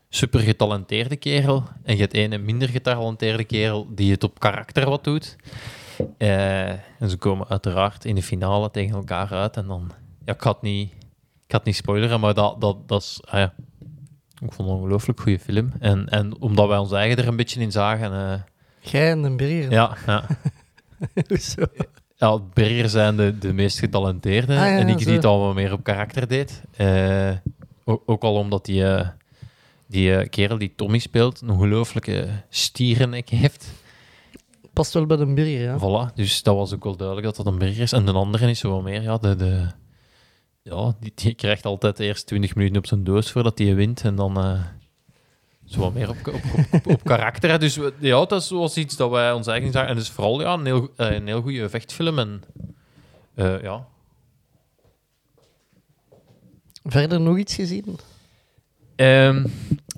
super 0.08 0.40
getalenteerde 0.40 1.16
kerel 1.16 1.64
en 1.82 1.94
je 1.94 2.00
hebt 2.00 2.14
één 2.14 2.44
minder 2.44 2.68
getalenteerde 2.68 3.44
kerel 3.44 3.86
die 3.94 4.12
het 4.12 4.24
op 4.24 4.40
karakter 4.40 4.88
wat 4.88 5.04
doet. 5.04 5.36
Eh, 6.18 6.68
en 6.68 7.10
ze 7.10 7.16
komen 7.16 7.48
uiteraard 7.48 8.04
in 8.04 8.14
de 8.14 8.22
finale 8.22 8.70
tegen 8.70 8.94
elkaar 8.96 9.30
uit. 9.32 9.56
En 9.56 9.66
dan, 9.66 9.92
ja, 10.24 10.32
ik 10.32 10.42
ga 10.42 10.50
het 10.50 10.62
niet, 10.62 10.92
ik 11.44 11.50
ga 11.50 11.56
het 11.56 11.66
niet 11.66 11.76
spoileren, 11.76 12.20
maar 12.20 12.34
dat, 12.34 12.60
dat, 12.60 12.88
dat 12.88 13.02
is, 13.02 13.20
ah 13.24 13.38
ja, 13.38 13.54
ik 14.34 14.52
vond 14.52 14.56
het 14.56 14.68
een 14.68 14.74
ongelooflijk 14.74 15.20
goede 15.20 15.38
film. 15.38 15.72
En, 15.78 16.08
en 16.08 16.40
omdat 16.40 16.68
wij 16.68 16.78
ons 16.78 16.92
eigen 16.92 17.16
er 17.18 17.28
een 17.28 17.36
beetje 17.36 17.60
in 17.60 17.72
zagen, 17.72 18.12
eh, 18.12 18.40
Jij 18.90 19.10
en 19.10 19.22
een 19.22 19.36
burger. 19.36 19.70
ja, 19.70 19.96
ja. 20.06 20.24
Hoezo? 21.28 21.64
Ja, 22.16 22.38
Berger 22.38 22.88
zijn 22.88 23.16
de, 23.16 23.38
de 23.38 23.52
meest 23.52 23.78
getalenteerde. 23.78 24.52
Ah, 24.52 24.58
ja, 24.58 24.78
en 24.78 24.88
ik 24.88 24.98
zo. 24.98 25.04
die 25.04 25.14
het 25.14 25.24
allemaal 25.24 25.54
meer 25.54 25.72
op 25.72 25.84
karakter 25.84 26.28
deed. 26.28 26.62
Eh, 26.76 27.30
ook, 27.84 28.02
ook 28.06 28.22
al 28.22 28.34
omdat 28.34 28.64
die, 28.64 28.84
eh, 28.84 29.08
die 29.86 30.16
eh, 30.16 30.28
kerel 30.28 30.58
die 30.58 30.72
Tommy 30.76 30.98
speelt 30.98 31.40
een 31.40 31.50
ongelooflijke 31.50 32.28
stierennek 32.48 33.28
heeft. 33.28 33.72
Past 34.72 34.92
wel 34.92 35.06
bij 35.06 35.16
een 35.16 35.34
burger, 35.34 35.60
ja. 35.60 35.78
Voilà, 35.78 36.14
dus 36.14 36.42
dat 36.42 36.56
was 36.56 36.74
ook 36.74 36.84
wel 36.84 36.96
duidelijk 36.96 37.26
dat 37.26 37.36
dat 37.36 37.46
een 37.46 37.58
Berger 37.58 37.82
is. 37.82 37.92
En 37.92 38.06
de 38.06 38.12
andere 38.12 38.50
is 38.50 38.58
zo 38.58 38.70
wat 38.70 38.82
meer, 38.82 39.02
ja, 39.02 39.18
de, 39.18 39.36
de, 39.36 39.66
ja 40.62 40.94
die, 41.00 41.12
die 41.14 41.34
krijgt 41.34 41.64
altijd 41.64 41.98
eerst 41.98 42.26
20 42.26 42.54
minuten 42.54 42.78
op 42.78 42.86
zijn 42.86 43.04
doos 43.04 43.30
voordat 43.30 43.58
hij 43.58 43.74
wint. 43.74 44.02
En 44.04 44.14
dan 44.14 44.58
zo 45.74 45.80
wat 45.80 45.94
meer 45.94 46.08
op, 46.08 46.16
op, 46.26 46.40
op, 46.72 46.86
op 46.86 47.04
karakter. 47.04 47.50
hè. 47.50 47.58
Dus 47.58 47.76
we- 47.76 47.92
ja, 47.98 48.24
dat 48.24 48.48
was 48.48 48.76
iets 48.76 48.96
dat 48.96 49.10
wij 49.10 49.32
ons 49.32 49.46
eigen 49.46 49.72
zagen. 49.72 49.88
En 49.88 49.96
dus 49.96 50.08
vooral 50.10 50.40
ja, 50.40 50.52
een, 50.52 50.64
heel, 50.64 50.88
eh, 50.96 51.12
een 51.12 51.26
heel 51.26 51.40
goede 51.42 51.68
vechtfilm. 51.68 52.18
En 52.18 52.42
eh, 53.34 53.62
ja, 53.62 53.86
Verder 56.84 57.20
nog 57.20 57.38
iets 57.38 57.54
gezien? 57.54 57.84
Ehm, 58.96 59.46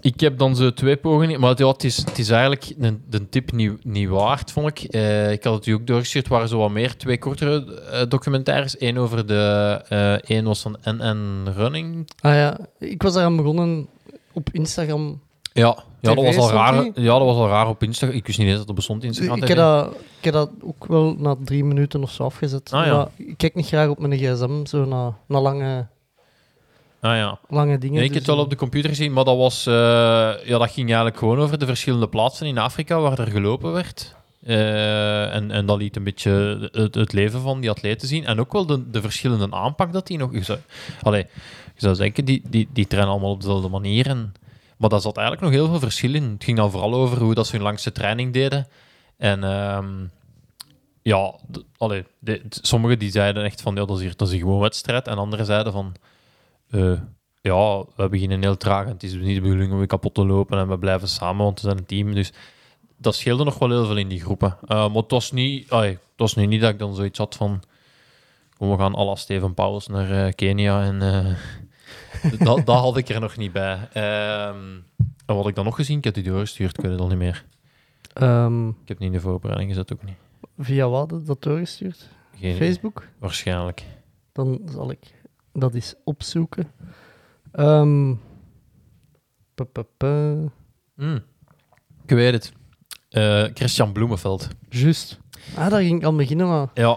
ik 0.01 0.21
heb 0.21 0.39
dan 0.39 0.57
zo 0.57 0.73
twee 0.73 0.97
pogingen, 0.97 1.41
maar 1.41 1.55
ja, 1.59 1.69
het, 1.69 1.85
is, 1.85 1.97
het 1.97 2.19
is 2.19 2.29
eigenlijk 2.31 2.73
een, 2.79 3.03
de 3.09 3.29
tip 3.29 3.53
niet, 3.53 3.85
niet 3.85 4.09
waard, 4.09 4.53
vond 4.53 4.69
ik. 4.69 4.83
Eh, 4.91 5.33
ik 5.33 5.45
had 5.45 5.55
het 5.55 5.67
u 5.67 5.73
ook 5.73 5.87
doorgestuurd, 5.87 6.25
het 6.25 6.33
waren 6.33 6.49
zo 6.49 6.59
wat 6.59 6.71
meer, 6.71 6.97
twee 6.97 7.19
kortere 7.19 7.81
eh, 7.91 8.03
documentaires. 8.09 8.81
Eén 8.81 8.99
over 8.99 9.27
de, 9.27 9.83
eh 9.89 10.13
één 10.13 10.45
was 10.45 10.61
van 10.63 10.77
NN 10.85 11.49
Running. 11.55 12.09
Ah 12.21 12.35
ja, 12.35 12.59
ik 12.79 13.03
was 13.03 13.13
daaraan 13.15 13.37
begonnen 13.37 13.87
op 14.33 14.49
Instagram. 14.53 15.21
Ja, 15.57 15.85
ja, 16.01 16.15
dat, 16.15 16.25
was 16.25 16.37
al 16.37 16.51
raar, 16.51 16.85
ja 16.95 17.19
dat 17.19 17.25
was 17.25 17.37
al 17.37 17.49
raar 17.49 17.69
op 17.69 17.83
Instagram. 17.83 18.17
Ik 18.17 18.27
wist 18.27 18.39
niet 18.39 18.47
eens 18.47 18.57
dat 18.57 18.67
het 18.67 18.77
bestond 18.77 19.03
in 19.03 19.09
Instagram. 19.09 19.43
Ik 19.43 19.49
heb, 19.49 19.57
dat, 19.57 19.95
ik 20.19 20.25
heb 20.25 20.33
dat 20.33 20.51
ook 20.61 20.87
wel 20.87 21.15
na 21.19 21.37
drie 21.45 21.65
minuten 21.65 22.03
of 22.03 22.11
zo 22.11 22.23
afgezet. 22.23 22.73
Ah, 22.73 22.87
ja. 22.87 23.09
Ik 23.17 23.37
kijk 23.37 23.55
niet 23.55 23.67
graag 23.67 23.89
op 23.89 23.99
mijn 23.99 24.19
gsm, 24.19 24.65
zo 24.65 24.85
naar, 24.85 25.13
naar 25.27 25.41
lange, 25.41 25.87
Ah 27.01 27.17
ja. 27.17 27.39
lange 27.49 27.79
dingen. 27.79 27.97
Nee, 27.97 28.05
ik 28.05 28.15
heb 28.15 28.19
dus, 28.19 28.27
het 28.27 28.37
wel 28.37 28.45
op 28.45 28.51
de 28.51 28.57
computer 28.57 28.91
gezien, 28.91 29.13
maar 29.13 29.25
dat, 29.25 29.37
was, 29.37 29.67
eh, 29.67 29.75
ja, 30.45 30.59
dat 30.59 30.71
ging 30.71 30.87
eigenlijk 30.87 31.17
gewoon 31.17 31.39
over 31.39 31.59
de 31.59 31.67
verschillende 31.67 32.09
plaatsen 32.09 32.47
in 32.47 32.59
Afrika 32.59 33.01
waar 33.01 33.19
er 33.19 33.31
gelopen 33.31 33.73
werd. 33.73 34.15
Eh, 34.43 35.35
en, 35.35 35.51
en 35.51 35.67
dat 35.67 35.79
liet 35.79 35.97
een 35.97 36.05
beetje 36.05 36.69
het, 36.73 36.95
het 36.95 37.13
leven 37.13 37.41
van 37.41 37.61
die 37.61 37.71
atleten 37.71 38.09
zien. 38.09 38.27
En 38.27 38.41
ook 38.41 38.53
wel 38.53 38.67
de, 38.67 38.91
de 38.91 39.01
verschillende 39.01 39.51
aanpak 39.51 39.93
dat 39.93 40.07
die 40.07 40.19
nog... 40.19 40.33
Je 40.33 40.45
zou, 40.45 40.59
allee, 41.03 41.27
je 41.75 41.81
zou 41.81 41.97
denken, 41.97 42.25
die, 42.25 42.43
die, 42.49 42.69
die 42.73 42.87
trainen 42.87 43.13
allemaal 43.13 43.31
op 43.31 43.41
dezelfde 43.41 43.69
manier. 43.69 44.07
En, 44.07 44.35
maar 44.77 44.89
daar 44.89 45.01
zat 45.01 45.17
eigenlijk 45.17 45.47
nog 45.47 45.57
heel 45.57 45.69
veel 45.71 45.81
verschil 45.81 46.15
in. 46.15 46.23
Het 46.23 46.45
ging 46.45 46.57
dan 46.57 46.71
vooral 46.71 46.95
over 46.95 47.19
hoe 47.19 47.35
dat 47.35 47.47
ze 47.47 47.55
hun 47.55 47.65
langste 47.65 47.93
training 47.93 48.33
deden. 48.33 48.67
En 49.17 49.45
ehm, 49.45 50.07
ja, 51.03 51.35
allee, 51.77 52.05
de, 52.19 52.43
sommigen 52.49 52.99
die 52.99 53.11
zeiden 53.11 53.45
echt 53.45 53.61
van, 53.61 53.75
ja, 53.75 53.85
dat 53.85 53.97
is, 53.97 54.03
hier, 54.03 54.17
dat 54.17 54.31
is 54.33 54.39
gewoon 54.39 54.61
wedstrijd. 54.61 55.09
En 55.09 55.19
anderen 55.19 55.47
zeiden 55.47 55.73
van... 55.73 55.95
eh, 56.71 57.01
ja, 57.41 57.85
we 57.97 58.09
beginnen 58.09 58.43
heel 58.43 58.57
traag 58.57 58.85
en 58.85 58.93
het 58.93 59.03
is 59.03 59.13
niet 59.13 59.35
de 59.35 59.41
bedoeling 59.41 59.73
om 59.73 59.79
weer 59.79 59.87
kapot 59.87 60.15
te 60.15 60.27
lopen 60.27 60.59
en 60.59 60.69
we 60.69 60.79
blijven 60.79 61.09
samen, 61.09 61.45
want 61.45 61.61
we 61.61 61.67
zijn 61.67 61.79
een 61.79 61.87
team. 61.87 62.15
Dus 62.15 62.33
dat 62.99 63.15
scheelde 63.15 63.45
nog 63.45 63.59
wel 63.59 63.71
heel 63.71 63.87
veel 63.87 63.97
in 63.97 64.09
die 64.09 64.21
groepen. 64.21 64.57
Eh, 64.67 64.69
maar 64.69 65.03
het 65.03 65.11
was, 65.11 65.33
niet, 65.33 65.69
was 66.17 66.35
nu 66.35 66.47
niet 66.47 66.61
dat 66.61 66.71
ik 66.71 66.79
dan 66.79 66.95
zoiets 66.95 67.19
had 67.19 67.35
van 67.35 67.63
we 68.59 68.77
gaan 68.77 68.93
la 68.93 69.15
Steven 69.15 69.55
Pauwels 69.55 69.87
naar 69.87 70.27
eh, 70.27 70.33
Kenia 70.33 70.83
en 70.83 71.03
dat, 72.39 72.67
dat 72.67 72.81
had 72.81 72.97
ik 72.97 73.09
er 73.09 73.21
nog 73.21 73.37
niet 73.37 73.53
bij. 73.53 73.89
Ehm, 73.93 74.57
en 74.99 75.35
wat 75.35 75.37
had 75.37 75.49
ik 75.49 75.55
dan 75.55 75.65
nog 75.65 75.75
gezien? 75.77 75.99
Ik 75.99 76.05
heb 76.05 76.15
die 76.15 76.23
doorgestuurd, 76.23 76.77
ik 76.79 76.83
weet 76.85 76.93
het 76.93 77.01
al 77.01 77.09
niet 77.09 77.19
meer. 77.19 77.45
ehm, 78.13 78.69
Ik 78.69 78.75
heb 78.77 78.89
het 78.89 78.99
niet 78.99 79.09
in 79.09 79.13
de 79.13 79.21
voorbereiding 79.21 79.71
gezet, 79.71 79.93
ook 79.93 80.05
niet. 80.05 80.17
via 80.59 80.89
wat 80.89 81.27
dat 81.27 81.43
doorgestuurd? 81.43 82.09
Geen 82.39 82.55
idee. 82.55 82.69
Facebook? 82.69 83.07
Waarschijnlijk. 83.19 83.85
Dan 84.33 84.61
zal 84.73 84.91
ik 84.91 85.15
dat 85.53 85.75
eens 85.75 85.95
opzoeken. 86.05 86.71
Ehm 87.53 88.15
pa, 89.55 89.65
pa, 89.65 89.83
pa. 89.97 90.35
Hmm. 90.95 91.23
Ik 92.07 92.11
weet 92.17 92.33
het. 92.33 92.53
Eh, 93.09 93.45
Christian 93.55 93.93
Bloemenveld. 93.93 94.49
Juist. 94.69 95.19
Ah, 95.57 95.71
daar 95.71 95.81
ging 95.81 95.99
ik 96.01 96.05
aan 96.07 96.17
beginnen, 96.17 96.47
maar 96.49 96.69
Ja. 96.75 96.89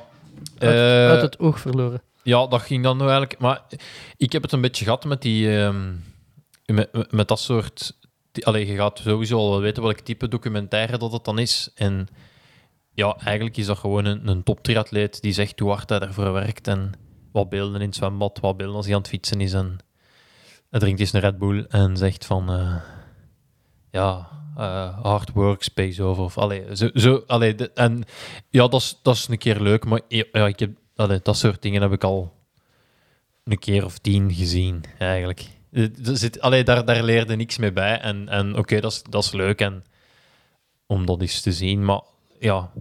uit, 0.58 0.74
Eh, 0.74 1.10
uit 1.10 1.22
het 1.22 1.40
oog 1.40 1.60
verloren. 1.60 2.02
Ja, 2.30 2.48
dat 2.48 2.62
ging 2.62 2.84
dan 2.84 2.98
nou 2.98 3.10
eigenlijk. 3.10 3.40
Maar 3.40 3.62
ik 4.18 4.32
heb 4.32 4.42
het 4.42 4.52
een 4.52 4.62
beetje 4.62 4.84
gehad 4.84 5.06
met 5.06 5.22
die. 5.22 5.58
ehm, 5.62 5.94
met, 6.66 7.12
met- 7.12 7.28
dat 7.28 7.40
soort. 7.40 7.98
Die, 8.32 8.46
allee, 8.46 8.68
je 8.68 8.76
gaat 8.76 9.00
sowieso 9.00 9.38
al 9.38 9.50
wel 9.50 9.62
weten 9.62 9.84
welk 9.84 10.00
type 10.00 10.28
documentaire 10.28 10.98
dat 10.98 11.12
het 11.12 11.24
dan 11.26 11.40
is. 11.40 11.72
En 11.76 12.08
ja, 12.94 13.18
eigenlijk 13.24 13.58
is 13.58 13.66
dat 13.66 13.78
gewoon 13.78 14.06
een, 14.06 14.44
top 14.44 14.64
triatleet 14.64 15.22
die 15.22 15.32
zegt 15.34 15.60
hoe 15.60 15.70
hard 15.70 15.90
hij 15.90 16.00
ervoor 16.00 16.32
werkt. 16.34 16.68
En 16.68 16.92
wat 17.32 17.50
beelden 17.50 17.82
in 17.82 17.88
het 17.88 17.96
zwembad, 17.96 18.40
wat 18.40 18.58
beelden 18.58 18.76
als 18.76 18.86
hij 18.86 18.96
aan 18.96 19.02
het 19.02 19.10
fietsen 19.10 19.42
is. 19.42 19.54
En 19.54 19.78
hij 20.70 20.80
drinkt 20.80 21.00
eens 21.00 21.14
een 21.14 21.20
Red 21.20 21.38
Bull 21.38 21.66
en 21.70 21.98
zegt 21.98 22.26
van. 22.26 22.50
eh, 22.52 22.76
ja, 23.92 24.28
eh, 24.58 25.00
hard 25.04 25.32
workspace 25.34 26.04
over. 26.04 26.24
Of, 26.24 26.38
allee, 26.38 26.76
zo, 26.76 26.90
zo, 26.94 27.24
allee, 27.28 27.56
en 27.74 28.04
ja, 28.50 28.68
dat 28.68 28.98
is, 29.04 29.28
een 29.30 29.38
keer 29.38 29.60
leuk, 29.62 29.86
maar 29.86 30.02
ja, 30.08 30.48
ik 30.48 30.60
heb, 30.60 30.72
allee, 31.00 31.20
dat 31.24 31.38
soort 31.38 31.62
dingen 31.62 31.82
heb 31.82 31.92
ik 31.92 32.04
al 32.04 32.34
een 33.44 33.60
keer 33.60 33.86
of 33.86 33.98
tien 33.98 34.34
gezien, 34.34 34.84
eigenlijk. 34.98 35.48
Eh, 35.72 35.88
zit, 36.02 36.42
allee, 36.42 36.64
daar, 36.64 36.86
daar 36.86 37.04
leerde 37.04 37.36
niks 37.36 37.58
mee 37.58 37.72
bij. 37.72 38.00
En, 38.00 38.30
en 38.30 38.58
oké, 38.58 38.80
dat, 38.80 38.92
is, 38.92 39.04
dat 39.10 39.24
is 39.24 39.32
leuk 39.32 39.62
en, 39.62 39.84
om 40.88 41.06
dat 41.06 41.22
eens 41.22 41.42
te 41.42 41.52
zien, 41.52 41.86
maar 41.86 42.02
ja, 42.40 42.72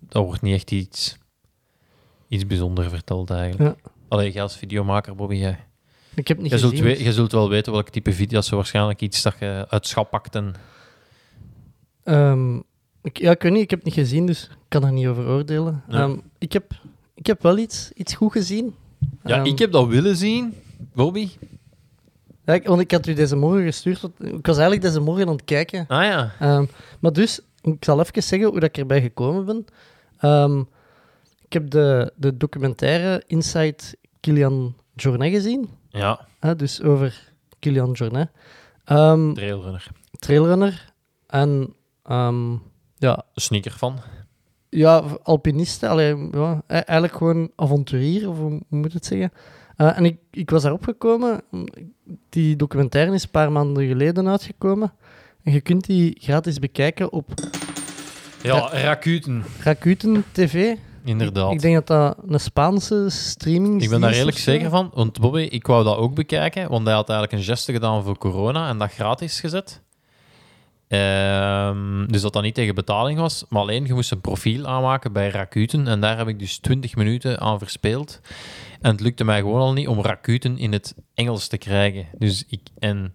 dat 0.00 0.24
wordt 0.24 0.42
niet 0.42 0.54
echt 0.54 0.70
iets, 0.70 1.16
iets 2.28 2.46
bijzonders 2.46 2.88
verteld, 2.88 3.30
eigenlijk. 3.30 3.78
Ja. 3.84 3.90
Allee, 4.08 4.32
jij 4.32 4.42
als 4.42 4.56
videomaker, 4.56 5.14
Bobby, 5.14 5.34
jij... 5.36 5.64
Ik 6.14 6.28
heb 6.28 6.38
niet 6.38 6.50
Je 6.50 6.58
zult, 6.58 6.78
we- 6.78 7.04
je 7.04 7.12
zult 7.12 7.32
wel 7.32 7.48
weten 7.48 7.72
welk 7.72 7.88
type 7.88 8.12
video 8.12 8.34
dat 8.34 8.44
is. 8.44 8.50
Waarschijnlijk 8.50 9.00
iets 9.00 9.22
dat 9.22 9.36
je 9.38 9.66
uit 9.68 9.86
schap 9.86 10.10
pakt. 10.10 10.34
En... 10.34 10.54
Ehm, 12.04 12.56
ik, 13.02 13.18
ja, 13.18 13.30
ik 13.30 13.42
weet 13.42 13.52
niet, 13.52 13.62
ik 13.62 13.70
heb 13.70 13.78
het 13.84 13.88
niet 13.88 14.06
gezien, 14.06 14.26
dus 14.26 14.44
ik 14.44 14.56
kan 14.68 14.84
er 14.84 14.92
niet 14.92 15.06
over 15.06 15.26
oordelen. 15.26 15.82
Ehm, 15.88 16.16
ik, 16.38 16.52
heb, 16.52 16.72
ik 17.18 17.26
heb 17.26 17.42
wel 17.42 17.58
iets, 17.58 17.90
iets 17.94 18.14
goed 18.14 18.32
gezien. 18.32 18.74
Ja, 19.24 19.36
Ehm, 19.36 19.44
ik 19.46 19.58
heb 19.58 19.72
dat 19.72 19.86
willen 19.86 20.16
zien, 20.16 20.54
Bobby. 20.94 21.28
ja, 22.44 22.54
ik- 22.54 22.66
want 22.66 22.80
ik 22.80 22.90
had 22.90 23.06
u 23.06 23.14
deze 23.14 23.36
morgen 23.36 23.62
gestuurd. 23.64 24.00
want 24.00 24.14
Ik 24.24 24.46
was 24.46 24.56
eigenlijk 24.56 24.82
deze 24.86 25.00
morgen 25.00 25.26
aan 25.28 25.32
het 25.32 25.44
kijken. 25.44 25.84
Ah 25.88 26.02
ja. 26.02 26.32
Ehm, 26.40 26.64
maar 26.98 27.12
dus, 27.12 27.40
ik 27.62 27.84
zal 27.84 28.00
even 28.00 28.22
zeggen 28.22 28.48
hoe 28.48 28.60
dat 28.60 28.68
ik 28.68 28.78
erbij 28.78 29.00
gekomen 29.00 29.44
ben. 29.44 29.64
Ehm, 30.18 30.58
ik 31.44 31.52
heb 31.52 31.70
de, 31.70 32.12
de 32.16 32.36
documentaire 32.36 33.22
Inside 33.26 33.76
Kilian 34.20 34.74
Jornet 34.94 35.32
gezien. 35.32 35.68
Ja, 35.90 36.26
dus 36.56 36.82
over 36.82 37.32
Kilian 37.58 37.92
Jornet. 37.92 38.28
Trailrunner. 38.84 39.86
trailrunner. 40.18 40.92
En 41.26 41.74
ja, 42.96 43.24
Sneaker 43.34 43.72
van. 43.72 43.98
Ja, 44.70 45.04
alpinisten. 45.22 45.88
Allee, 45.88 46.28
ja, 46.32 46.62
e- 46.66 46.74
eigenlijk 46.74 47.16
gewoon 47.16 47.50
avonturier, 47.56 48.28
of 48.28 48.38
hoe 48.38 48.60
moet 48.68 48.92
het 48.92 49.06
zeggen. 49.06 49.32
Eh, 49.76 49.96
en 49.98 50.04
ik, 50.04 50.18
ik 50.30 50.50
was 50.50 50.62
daarop 50.62 50.84
gekomen. 50.84 51.40
Die 52.28 52.56
documentaire 52.56 53.14
is 53.14 53.22
een 53.22 53.30
paar 53.30 53.52
maanden 53.52 53.86
geleden 53.86 54.28
uitgekomen. 54.28 54.92
En 55.42 55.52
je 55.52 55.60
kunt 55.60 55.86
die 55.86 56.16
gratis 56.20 56.58
bekijken 56.58 57.12
op 57.12 57.30
Ja, 58.42 58.68
Rakuten. 58.72 59.44
Rakuten 59.62 60.24
TV. 60.32 60.74
Inderdaad. 61.04 61.52
Ik 61.52 61.60
denk 61.60 61.74
dat 61.74 61.86
dat 61.86 62.30
een 62.32 62.40
Spaanse 62.40 63.06
streaming 63.08 63.82
Ik 63.82 63.90
ben 63.90 64.00
daar 64.00 64.10
redelijk 64.10 64.38
zeker 64.38 64.70
van, 64.70 64.90
want 64.94 65.20
Bobby, 65.20 65.40
ik 65.40 65.66
wou 65.66 65.84
dat 65.84 65.96
ook 65.96 66.14
bekijken, 66.14 66.68
want 66.70 66.86
hij 66.86 66.94
had 66.94 67.08
eigenlijk 67.08 67.38
een 67.38 67.48
geste 67.48 67.72
gedaan 67.72 68.02
voor 68.04 68.18
corona 68.18 68.68
en 68.68 68.78
dat 68.78 68.92
gratis 68.92 69.40
gezet. 69.40 69.82
Ehm, 70.88 72.06
dus 72.06 72.20
dat 72.22 72.32
dat 72.32 72.42
niet 72.42 72.54
tegen 72.54 72.74
betaling 72.74 73.18
was, 73.18 73.44
maar 73.48 73.62
alleen 73.62 73.86
je 73.86 73.94
moest 73.94 74.10
een 74.10 74.20
profiel 74.20 74.66
aanmaken 74.66 75.12
bij 75.12 75.28
Rakuten 75.28 75.88
en 75.88 76.00
daar 76.00 76.18
heb 76.18 76.28
ik 76.28 76.38
dus 76.38 76.58
20 76.58 76.96
minuten 76.96 77.40
aan 77.40 77.58
verspeeld. 77.58 78.20
En 78.80 78.90
het 78.90 79.00
lukte 79.00 79.24
mij 79.24 79.38
gewoon 79.38 79.60
al 79.60 79.72
niet 79.72 79.88
om 79.88 80.00
Rakuten 80.00 80.58
in 80.58 80.72
het 80.72 80.94
Engels 81.14 81.48
te 81.48 81.58
krijgen. 81.58 82.06
Dus 82.18 82.44
ik, 82.48 82.60
en 82.78 83.12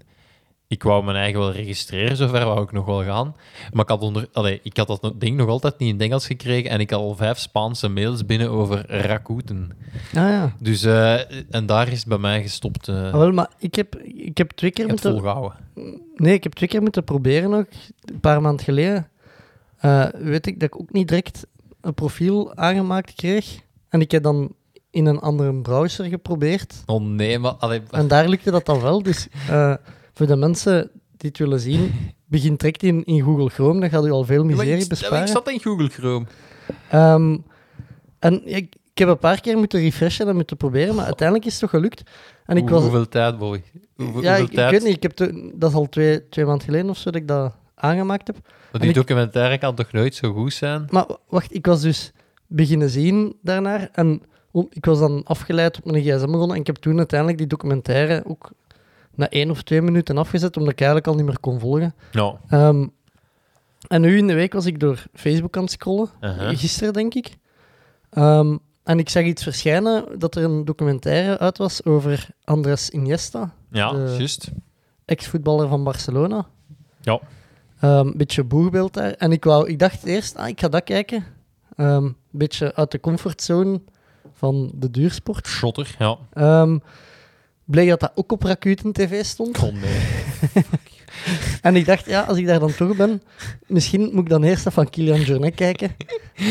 ik 0.68 0.84
wou 0.84 1.04
mijn 1.04 1.18
eigen 1.18 1.40
wel 1.40 1.52
registreren, 1.52 2.18
zover 2.18 2.46
wou 2.46 2.64
ik 2.64 2.72
nog 2.72 2.86
wel 2.86 3.04
gaan. 3.04 3.36
Maar 3.74 3.84
ik 3.84 3.90
had, 3.90 4.02
onder, 4.02 4.28
allee, 4.32 4.60
ik 4.64 4.78
had 4.78 4.88
dat 4.88 5.14
ding 5.16 5.38
nog 5.38 5.50
altijd 5.50 5.78
niet 5.78 5.90
in 5.90 5.96
het 5.96 6.04
Engels 6.04 6.28
gekregen 6.28 6.70
en 6.70 6.80
ik 6.80 6.90
had 6.90 7.00
al 7.00 7.16
vijf 7.16 7.38
Spaanse 7.38 7.90
mails 7.90 8.26
binnen 8.26 8.50
over 8.50 8.86
Rakuten. 9.02 9.72
Ah 10.08 10.14
ja. 10.14 10.56
Dus, 10.60 10.84
eh, 10.84 11.54
en 11.56 11.66
daar 11.66 11.88
is 11.88 12.00
het 12.00 12.08
bij 12.08 12.18
mij 12.18 12.42
gestopt. 12.42 12.88
eh 12.88 13.06
Ah, 13.06 13.12
wel, 13.12 13.32
maar 13.32 13.50
ik 13.60 13.76
heb, 13.76 13.96
ik 14.04 14.38
heb 14.38 14.52
twee 14.52 14.72
keer 14.72 14.88
moeten... 14.88 15.12
volgehouden. 15.12 15.58
Nee, 16.16 16.34
ik 16.34 16.44
heb 16.44 16.54
twee 16.54 16.70
keer 16.70 16.82
moeten 16.82 17.04
proberen 17.04 17.54
ook. 17.54 17.68
Een 18.06 18.20
paar 18.20 18.42
maanden 18.42 18.66
geleden 18.66 19.08
eh, 19.78 20.06
weet 20.14 20.48
ik 20.48 20.60
dat 20.60 20.70
ik 20.74 20.80
ook 20.80 20.92
niet 20.92 21.08
direct 21.08 21.46
een 21.82 21.94
profiel 21.94 22.56
aangemaakt 22.56 23.14
kreeg. 23.14 23.60
En 23.90 24.02
ik 24.02 24.12
heb 24.12 24.24
dan 24.24 24.54
in 24.90 25.06
een 25.06 25.20
andere 25.20 25.54
browser 25.54 26.06
geprobeerd. 26.06 26.84
Oh 26.86 27.02
nee, 27.02 27.40
maar... 27.40 27.52
Allee, 27.52 27.82
En 27.92 28.08
daar 28.08 28.28
lukte 28.28 28.52
dat 28.52 28.66
dan 28.66 28.82
wel. 28.82 29.04
Dus 29.04 29.28
voor 30.28 30.36
de 30.36 30.42
mensen 30.42 30.92
die 31.18 31.30
het 31.30 31.38
willen 31.38 31.60
zien, 31.60 31.92
begin 32.26 32.56
direct 32.56 32.84
in, 32.84 33.04
in 33.04 33.22
Google 33.22 33.50
Chrome. 33.50 33.80
Dan 33.80 33.90
gaat 33.90 34.06
u 34.06 34.12
al 34.12 34.24
veel 34.24 34.46
maar 34.46 34.56
miserie 34.56 34.84
ik, 34.84 34.90
besparen. 34.90 35.22
ik 35.22 35.28
zat 35.28 35.50
in 35.50 35.60
Google 35.62 35.90
Chrome. 35.90 36.26
Ehm, 36.90 37.38
en 38.20 38.42
ja, 38.46 38.56
ik, 38.56 38.76
ik 38.92 38.98
heb 39.00 39.08
een 39.08 39.18
paar 39.18 39.42
keer 39.42 39.58
moeten 39.58 39.80
refreshen 39.80 40.28
en 40.28 40.36
moeten 40.36 40.58
proberen, 40.58 40.96
maar 40.96 41.06
uiteindelijk 41.06 41.48
is 41.48 41.52
het 41.52 41.62
toch 41.62 41.70
gelukt. 41.70 42.02
En 42.46 42.58
ik 42.58 42.62
Hoe- 42.64 42.72
was, 42.72 42.82
Hoeveel 42.82 43.08
tijd, 43.08 43.38
boy? 43.38 43.64
Hoeveel, 43.96 44.22
ja, 44.22 44.38
hoeveel 44.38 44.60
ik, 44.60 44.66
ik 44.66 44.70
weet 44.70 44.84
niet, 44.84 44.96
ik 44.96 45.04
heb 45.04 45.18
dat 45.56 45.70
is 45.70 45.76
al 45.76 45.90
twee, 45.90 46.30
twee 46.30 46.46
maanden 46.46 46.66
geleden 46.66 46.90
of 46.90 46.98
zo 46.98 47.12
dat 47.12 47.22
ik 47.22 47.28
dat 47.28 47.56
aangemaakt 47.76 48.28
heb. 48.28 48.36
Want 48.72 48.84
en 48.84 48.92
die 48.92 48.94
documentaire 48.94 49.58
kan 49.58 49.76
toch 49.76 49.92
nooit 49.92 50.16
zo 50.16 50.34
goed 50.34 50.54
zijn? 50.54 50.88
Maar 50.90 51.06
wacht, 51.30 51.56
ik 51.56 51.66
was 51.66 51.82
dus 51.82 52.12
beginnen 52.48 52.90
zien 52.90 53.36
daarnaar 53.42 53.90
en 53.92 54.22
ik 54.70 54.86
was 54.86 55.00
dan 55.00 55.22
afgeleid 55.24 55.78
op 55.78 55.92
mijn 55.92 56.04
gsm 56.04 56.26
begonnen 56.32 56.56
en 56.56 56.62
ik 56.62 56.68
heb 56.68 56.76
toen 56.76 56.98
uiteindelijk 56.98 57.38
die 57.40 57.48
documentaire 57.48 58.24
ook 58.28 58.52
na 59.16 59.30
één 59.30 59.50
of 59.50 59.62
twee 59.62 59.82
minuten 59.82 60.18
afgezet, 60.18 60.58
omdat 60.58 60.72
ik 60.74 60.80
eigenlijk 60.80 61.08
al 61.10 61.16
niet 61.16 61.26
meer 61.26 61.40
kon 61.40 61.60
volgen. 61.60 61.96
Ja. 62.12 62.36
Ehm, 62.48 62.88
en 63.88 64.02
nu 64.02 64.18
in 64.18 64.28
de 64.28 64.34
week 64.34 64.54
was 64.54 64.66
ik 64.66 64.80
door 64.80 65.04
Facebook 65.14 65.58
aan 65.58 65.64
het 65.64 65.72
scrollen, 65.72 66.10
gisteren 66.58 66.94
denk 66.94 67.14
ik. 67.14 67.38
Ehm, 68.10 68.58
en 68.84 69.00
ik 69.00 69.10
zag 69.10 69.24
iets 69.24 69.44
verschijnen 69.44 70.20
dat 70.20 70.36
er 70.36 70.44
een 70.44 70.66
documentaire 70.66 71.38
uit 71.40 71.58
was 71.58 71.86
over 71.86 72.28
Andres 72.44 72.90
Iniesta, 72.90 73.54
Ja, 73.72 73.92
juist. 73.96 74.52
ex-voetballer 75.06 75.68
van 75.68 75.84
Barcelona. 75.84 76.46
Ja. 77.02 77.20
Een 77.80 78.14
beetje 78.18 78.44
boegbeeld 78.44 78.94
daar. 78.94 79.12
En 79.12 79.32
ik, 79.32 79.44
wou, 79.44 79.70
ik 79.70 79.80
dacht 79.80 80.04
eerst, 80.04 80.36
ah, 80.36 80.48
ik 80.48 80.60
ga 80.60 80.68
dat 80.68 80.84
kijken. 80.84 81.24
Een 81.76 82.16
beetje 82.32 82.76
uit 82.76 82.92
de 82.92 83.00
comfortzone 83.00 83.82
van 84.34 84.72
de 84.76 84.92
duursport. 84.92 85.48
Shotter, 85.48 85.96
ja. 86.00 86.18
Bleek 87.74 87.90
dat 87.90 88.00
dat 88.00 88.12
ook 88.16 88.32
op 88.32 88.44
Rakuten 88.44 88.92
TV 88.92 89.26
stond. 89.26 89.62
Nee. 89.62 90.02
En 91.62 91.76
ik 91.76 91.86
dacht, 91.86 92.06
ja, 92.06 92.22
als 92.22 92.38
ik 92.38 92.46
daar 92.48 92.60
dan 92.60 92.76
toch 92.76 92.96
ben, 92.96 93.22
misschien 93.68 94.02
moet 94.14 94.24
ik 94.24 94.30
dan 94.30 94.44
eerst 94.44 94.64
dat 94.64 94.74
van 94.74 94.90
Kilian 94.90 95.22
Jornet 95.22 95.56
kijken. 95.56 95.96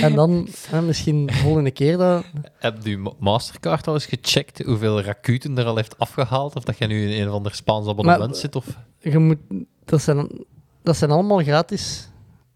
En 0.03 0.15
dan 0.15 0.49
misschien 0.87 1.27
de 1.27 1.33
volgende 1.33 1.71
keer 1.71 1.97
dat... 1.97 2.25
Heb 2.59 2.77
je 2.87 2.97
ma- 2.99 3.13
Mastercard 3.19 3.87
al 3.87 3.95
eens 3.95 4.07
gecheckt 4.07 4.63
hoeveel 4.65 5.01
Rakuten 5.01 5.59
er 5.59 5.65
al 5.65 5.77
heeft 5.77 5.99
afgehaald? 5.99 6.57
Of 6.57 6.65
dat 6.65 6.79
je 6.79 6.87
nu 6.87 7.11
in 7.11 7.21
een 7.23 7.29
of 7.29 7.35
ander 7.35 7.55
Spaans 7.55 7.89
abonnement 7.89 8.31
Maar- 8.31 8.39
zit? 8.39 8.57
Of... 8.57 8.67
Je 8.99 9.19
moet, 9.19 9.39
dat, 9.85 10.03
zijn, 10.03 10.45
dat 10.83 10.97
zijn 10.97 11.11
allemaal 11.11 11.39
gratis. 11.43 12.09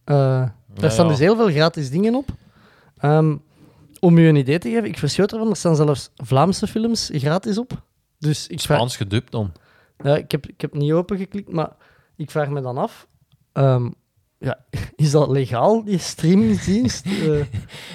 eh, 0.05 0.15
daar 0.17 0.55
Ja, 0.75 0.89
staan 0.89 1.05
ja. 1.05 1.11
dus 1.11 1.21
heel 1.21 1.37
veel 1.37 1.49
gratis 1.51 1.91
dingen 1.91 2.15
op. 2.15 2.29
Ehm, 2.99 3.37
om 4.01 4.19
u 4.19 4.29
een 4.29 4.37
idee 4.37 4.59
te 4.59 4.69
geven, 4.71 4.85
ik 4.89 4.99
verschoot 4.99 5.33
ervan, 5.33 5.51
er 5.51 5.57
staan 5.57 5.77
zelfs 5.77 6.11
Vlaamse 6.17 6.67
films 6.67 7.11
gratis 7.13 7.59
op. 7.59 7.83
Dus 8.27 8.47
ik 8.47 8.61
vraag, 8.61 8.77
Spaans 8.77 8.97
gedubt 8.97 9.33
dan. 9.33 9.53
ja, 10.05 10.17
ik, 10.17 10.31
heb, 10.31 10.47
ik 10.47 10.61
heb 10.61 10.75
niet 10.75 10.93
opengeklikt, 10.93 11.53
maar 11.53 11.73
ik 12.17 12.31
vraag 12.31 12.49
me 12.49 12.61
dan 12.61 12.79
af... 12.79 13.07
ehm, 13.53 13.91
ja, 14.39 14.59
is 14.97 15.11
dat 15.11 15.29
legaal, 15.29 15.85
die 15.85 15.99
streamingsdienst? 15.99 17.07
Eh, 17.29 17.45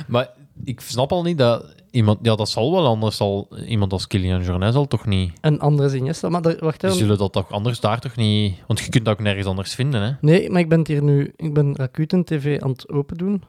Maar 0.07 0.29
ik 0.63 0.79
snap 0.79 1.11
al 1.11 1.23
niet 1.23 1.37
dat 1.37 1.75
iemand... 1.91 2.19
Ja, 2.21 2.35
dat 2.35 2.49
zal 2.49 2.71
wel, 2.71 2.85
anders 2.85 3.17
zal 3.17 3.57
iemand 3.65 3.91
als 3.93 4.07
Kilian 4.07 4.43
Jornet 4.43 4.73
zal 4.73 4.87
toch 4.87 5.05
niet... 5.05 5.33
en 5.41 5.59
andere 5.59 5.95
Iniesta. 5.97 6.29
Maar 6.29 6.41
daar, 6.41 6.57
wacht 6.59 6.79
Die 6.79 6.89
even. 6.89 7.01
zullen 7.01 7.17
dat 7.17 7.33
toch 7.33 7.51
anders 7.51 7.79
daar 7.79 7.99
toch 7.99 8.15
niet... 8.15 8.55
Want 8.67 8.79
je 8.79 8.89
kunt 8.89 9.05
dat 9.05 9.13
ook 9.13 9.23
nergens 9.23 9.47
anders 9.47 9.75
vinden, 9.75 10.01
hè? 10.01 10.11
Nee, 10.21 10.49
maar 10.49 10.59
ik 10.61 10.69
ben 10.69 10.87
hier 10.87 11.03
nu... 11.03 11.33
Ik 11.35 11.53
ben 11.53 11.75
Rakuten 11.75 12.23
TV 12.23 12.59
aan 12.61 12.69
het 12.69 12.89
open 12.89 13.17
doen. 13.17 13.43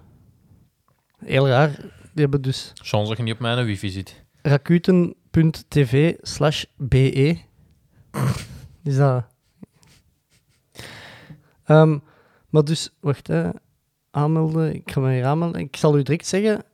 Heel 1.18 1.48
raar. 1.48 1.68
Die 2.14 2.22
hebben 2.22 2.42
dus 2.42 2.70
Chance 2.74 3.08
dat 3.08 3.16
je 3.16 3.22
niet 3.22 3.34
op 3.34 3.40
mijn 3.40 3.64
wifi 3.64 3.88
zit. 3.88 4.24
rakuten.tv 5.32 6.14
slash 6.22 6.64
be. 6.76 7.38
Is 8.84 8.96
dat... 8.96 9.24
Ehm, 11.64 11.98
maar 12.48 12.64
dus, 12.64 12.90
wacht, 13.00 13.26
hè. 13.26 13.50
aanmelden. 14.10 14.74
Ik 14.74 14.90
ga 14.90 15.00
me 15.00 15.12
hier 15.12 15.24
aanmelden. 15.24 15.60
Ik 15.60 15.76
zal 15.76 15.98
u 15.98 16.02
direct 16.02 16.26
zeggen 16.26 16.64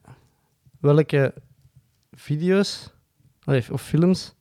welke 0.81 1.35
video's 2.13 2.91
of 3.71 3.83
films 3.83 4.35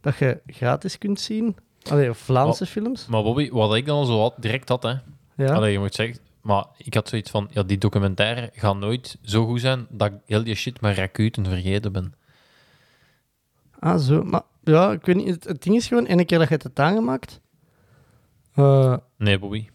dat 0.00 0.16
je 0.16 0.40
gratis 0.46 0.98
kunt 0.98 1.20
zien. 1.20 1.56
Allee, 1.90 2.10
of 2.10 2.18
Vlaamse 2.18 2.66
films. 2.66 3.06
Maar 3.06 3.22
Bobby, 3.22 3.50
wat 3.50 3.74
ik 3.74 3.86
dan 3.86 4.06
zo 4.06 4.20
had, 4.20 4.34
direct 4.38 4.68
had, 4.68 4.82
hè? 4.82 4.94
Ja. 5.36 5.54
Allee, 5.54 5.72
je 5.72 5.78
moet 5.78 5.94
zeggen... 5.94 6.26
Maar 6.40 6.66
ik 6.76 6.94
had 6.94 7.08
zoiets 7.08 7.30
van, 7.30 7.48
ja, 7.50 7.62
die 7.62 7.78
documentaire 7.78 8.50
gaat 8.52 8.76
nooit 8.76 9.18
zo 9.22 9.46
goed 9.46 9.60
zijn 9.60 9.86
dat 9.90 10.12
ik 10.12 10.18
heel 10.26 10.44
die 10.44 10.54
shit 10.54 10.80
met 10.80 10.96
Rakuten 10.96 11.44
vergeten 11.44 11.92
ben. 11.92 12.14
Ah, 13.78 13.98
zo. 13.98 14.22
Maar 14.22 14.42
ja, 14.62 14.92
ik 14.92 15.06
weet 15.06 15.16
niet. 15.16 15.28
Het, 15.28 15.44
het 15.44 15.62
ding 15.62 15.76
is 15.76 15.86
gewoon, 15.88 16.04
ene 16.06 16.24
keer 16.24 16.38
dat 16.38 16.48
je 16.48 16.54
het 16.54 16.62
hebt 16.62 16.78
aangemaakt... 16.78 17.40
eh, 18.54 18.96
Nee, 19.16 19.38
Bobby. 19.38 19.68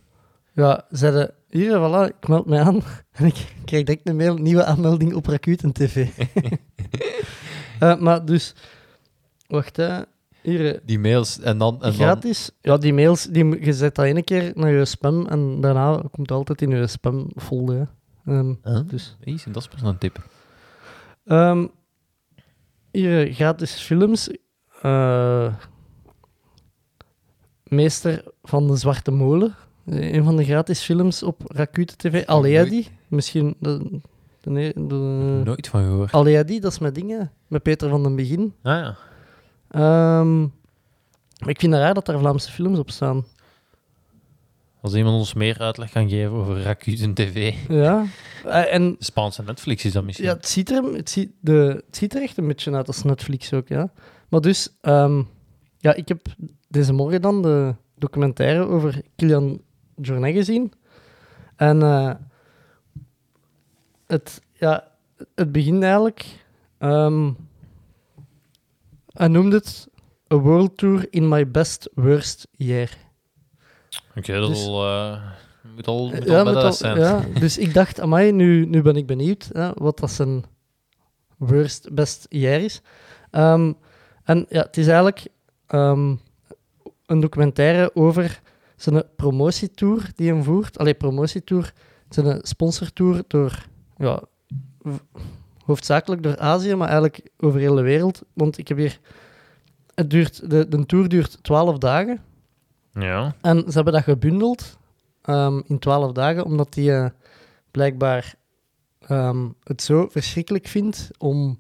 Ja, 0.54 0.86
zeiden, 0.90 1.34
hier, 1.50 1.72
voilà, 1.78 2.16
ik 2.20 2.28
meld 2.28 2.46
mij 2.46 2.60
aan. 2.62 2.82
En 3.12 3.26
ik 3.26 3.54
krijg 3.66 3.84
direct 3.86 4.10
een 4.10 4.16
mail, 4.16 4.36
nieuwe 4.36 4.64
aanmelding 4.66 5.14
op 5.14 5.26
Rakuten 5.26 5.72
TV. 5.72 6.08
Eh, 7.80 7.98
maar 8.00 8.26
dus, 8.26 8.56
wacht, 9.48 9.78
hè. 9.78 10.02
Hier, 10.42 10.74
eh, 10.76 10.80
Die 10.86 11.00
mails 11.00 11.40
en 11.40 11.58
dan... 11.58 11.74
En 11.74 11.80
dan 11.80 11.94
gratis. 11.94 12.52
Ja, 12.62 12.78
die 12.78 12.94
mails, 12.94 13.24
die, 13.26 13.66
je 13.66 13.74
zet 13.74 13.96
dat 13.96 14.06
ene 14.06 14.24
keer 14.24 14.52
naar 14.56 14.72
je 14.72 14.86
spam 14.86 15.26
en 15.28 15.62
daarna 15.62 15.94
komt 15.96 16.30
het 16.30 16.32
altijd 16.32 16.62
in 16.62 16.70
je 16.70 16.88
spamfolder. 16.88 17.88
hè. 18.24 18.34
Ehm, 18.38 18.54
Huh? 18.64 18.80
dus, 18.88 19.18
Easy, 19.24 19.52
dat 19.52 19.62
is 19.62 19.68
pas 19.68 19.82
een 19.82 19.98
tip. 19.98 20.28
ehm, 21.26 21.68
hier, 22.94 23.34
gratis 23.34 23.82
films. 23.82 24.30
Eh, 24.82 25.54
Meester 27.64 28.24
van 28.44 28.68
de 28.68 28.76
Zwarte 28.76 29.12
Molen. 29.12 29.56
Een 29.86 30.24
van 30.24 30.36
de 30.38 30.44
gratis 30.44 30.82
films 30.84 31.24
op 31.24 31.42
Rakute 31.48 31.96
TV. 31.96 32.26
Aleadi. 32.26 32.88
Misschien... 33.08 33.56
De, 33.60 34.00
de, 34.42 34.50
ne- 34.50 34.74
de, 34.76 34.96
Nooit 35.44 35.68
van 35.68 35.84
gehoord. 35.84 36.14
Aleadi, 36.14 36.60
dat 36.60 36.72
is 36.72 36.80
met 36.80 36.96
dingen. 36.96 37.32
Met 37.48 37.64
Peter 37.64 37.90
van 37.90 38.04
den 38.04 38.16
Begin. 38.16 38.54
Ah 38.62 38.74
ja. 38.80 38.98
Maar 41.40 41.50
ik 41.50 41.60
vind 41.60 41.74
het 41.74 41.82
raar 41.82 41.94
dat 41.94 42.06
daar 42.06 42.20
Vlaamse 42.20 42.52
films 42.52 42.80
op 42.80 42.90
staan. 42.92 43.26
Als 44.84 44.94
iemand 44.94 45.16
ons 45.16 45.34
meer 45.34 45.60
uitleg 45.60 45.92
kan 45.92 46.10
geven 46.10 46.32
over 46.32 46.62
Rakuten 46.62 47.14
TV. 47.14 47.54
Ja. 47.70 48.06
Eh, 48.44 48.74
en 48.74 48.96
Spaanse 49.00 49.44
Netflix 49.44 49.86
is 49.86 49.92
dat 49.92 50.04
misschien. 50.04 50.28
ja, 50.28 50.34
het 50.34 50.48
ziet, 50.48 50.72
er, 50.72 50.84
het, 50.84 51.10
ziet, 51.10 51.32
de, 51.40 51.84
het 51.86 51.98
ziet 51.98 52.16
er 52.16 52.22
echt 52.22 52.38
een 52.38 52.48
beetje 52.48 52.76
uit 52.76 52.88
als 52.88 53.04
Netflix 53.04 53.54
ook, 53.54 53.68
ja. 53.68 53.92
Maar 54.30 54.42
dus, 54.42 54.70
ehm, 54.82 55.24
ja, 55.78 55.94
ik 55.94 56.08
heb 56.08 56.26
deze 56.68 56.94
morgen 56.94 57.22
dan 57.22 57.42
de 57.42 57.76
documentaire 57.96 58.66
over 58.68 59.02
Kilian 59.16 59.62
Jornet 59.96 60.36
gezien. 60.36 60.74
En 61.56 61.82
eh, 61.82 62.12
het, 64.08 64.42
ja, 64.54 64.88
het 65.36 65.52
begint 65.52 65.84
eigenlijk... 65.84 66.26
ehm, 66.78 67.32
hij 69.08 69.28
noemde 69.28 69.56
het 69.56 69.88
A 70.34 70.36
World 70.36 70.78
Tour 70.78 71.08
in 71.10 71.28
My 71.28 71.52
Best 71.52 71.90
Worst 71.94 72.48
Year. 72.52 72.90
Oké, 74.16 74.40
dat 74.40 74.50
Dus- 74.50 74.60
is 74.60 74.68
al... 74.68 74.86
eh, 74.88 75.22
moet 75.76 75.88
al, 75.88 76.08
moet 76.08 76.24
Ja, 76.26 76.42
al 76.42 76.74
zijn. 76.74 76.98
ja, 77.00 77.22
dus 77.40 77.58
ik 77.58 77.74
dacht, 77.74 78.00
amai, 78.00 78.32
nu, 78.32 78.66
nu 78.66 78.82
ben 78.82 78.96
ik 78.96 79.06
benieuwd 79.06 79.50
hè, 79.54 79.72
wat 79.74 80.00
dat 80.00 80.12
zijn 80.12 80.44
worst, 81.38 81.94
best 81.94 82.26
jaar 82.30 82.60
is. 82.60 82.82
Ehm, 83.32 83.74
en 84.24 84.46
ja, 84.50 84.62
het 84.62 84.78
is 84.78 84.86
eigenlijk 84.88 85.28
ehm, 85.68 86.16
een 87.06 87.20
documentaire 87.20 87.92
over 87.96 88.42
zijn 88.76 89.04
promotietour 89.16 90.10
die 90.16 90.34
hij 90.34 90.44
voert. 90.44 90.78
Allee, 90.78 90.94
promotietour, 90.94 91.74
zijn 92.10 92.40
sponsortour 92.42 93.24
door, 93.28 93.66
ja, 93.98 94.22
hoofdzakelijk 95.66 96.24
door 96.24 96.38
Azië, 96.38 96.76
maar 96.76 96.88
eigenlijk 96.88 97.30
over 97.40 97.60
heel 97.60 97.76
de 97.76 97.82
wereld. 97.82 98.22
Want 98.34 98.58
ik 98.58 98.68
heb 98.68 98.78
hier, 98.78 99.00
het 99.96 100.10
duurt, 100.10 100.50
de, 100.50 100.68
de 100.68 100.86
tour 100.86 101.08
duurt 101.10 101.38
12 101.44 101.78
dagen. 101.78 102.22
Ja. 102.94 103.36
En 103.42 103.64
ze 103.68 103.72
hebben 103.72 103.94
dat 103.94 104.04
gebundeld 104.04 104.78
ehm, 105.22 105.62
in 105.68 105.80
twaalf 105.80 106.12
dagen, 106.12 106.46
omdat 106.46 106.76
hij 106.76 107.04
eh, 107.04 107.10
blijkbaar 107.72 108.36
ehm, 109.08 109.48
het 109.64 109.82
zo 109.82 110.08
verschrikkelijk 110.12 110.68
vindt 110.68 111.10
om 111.18 111.58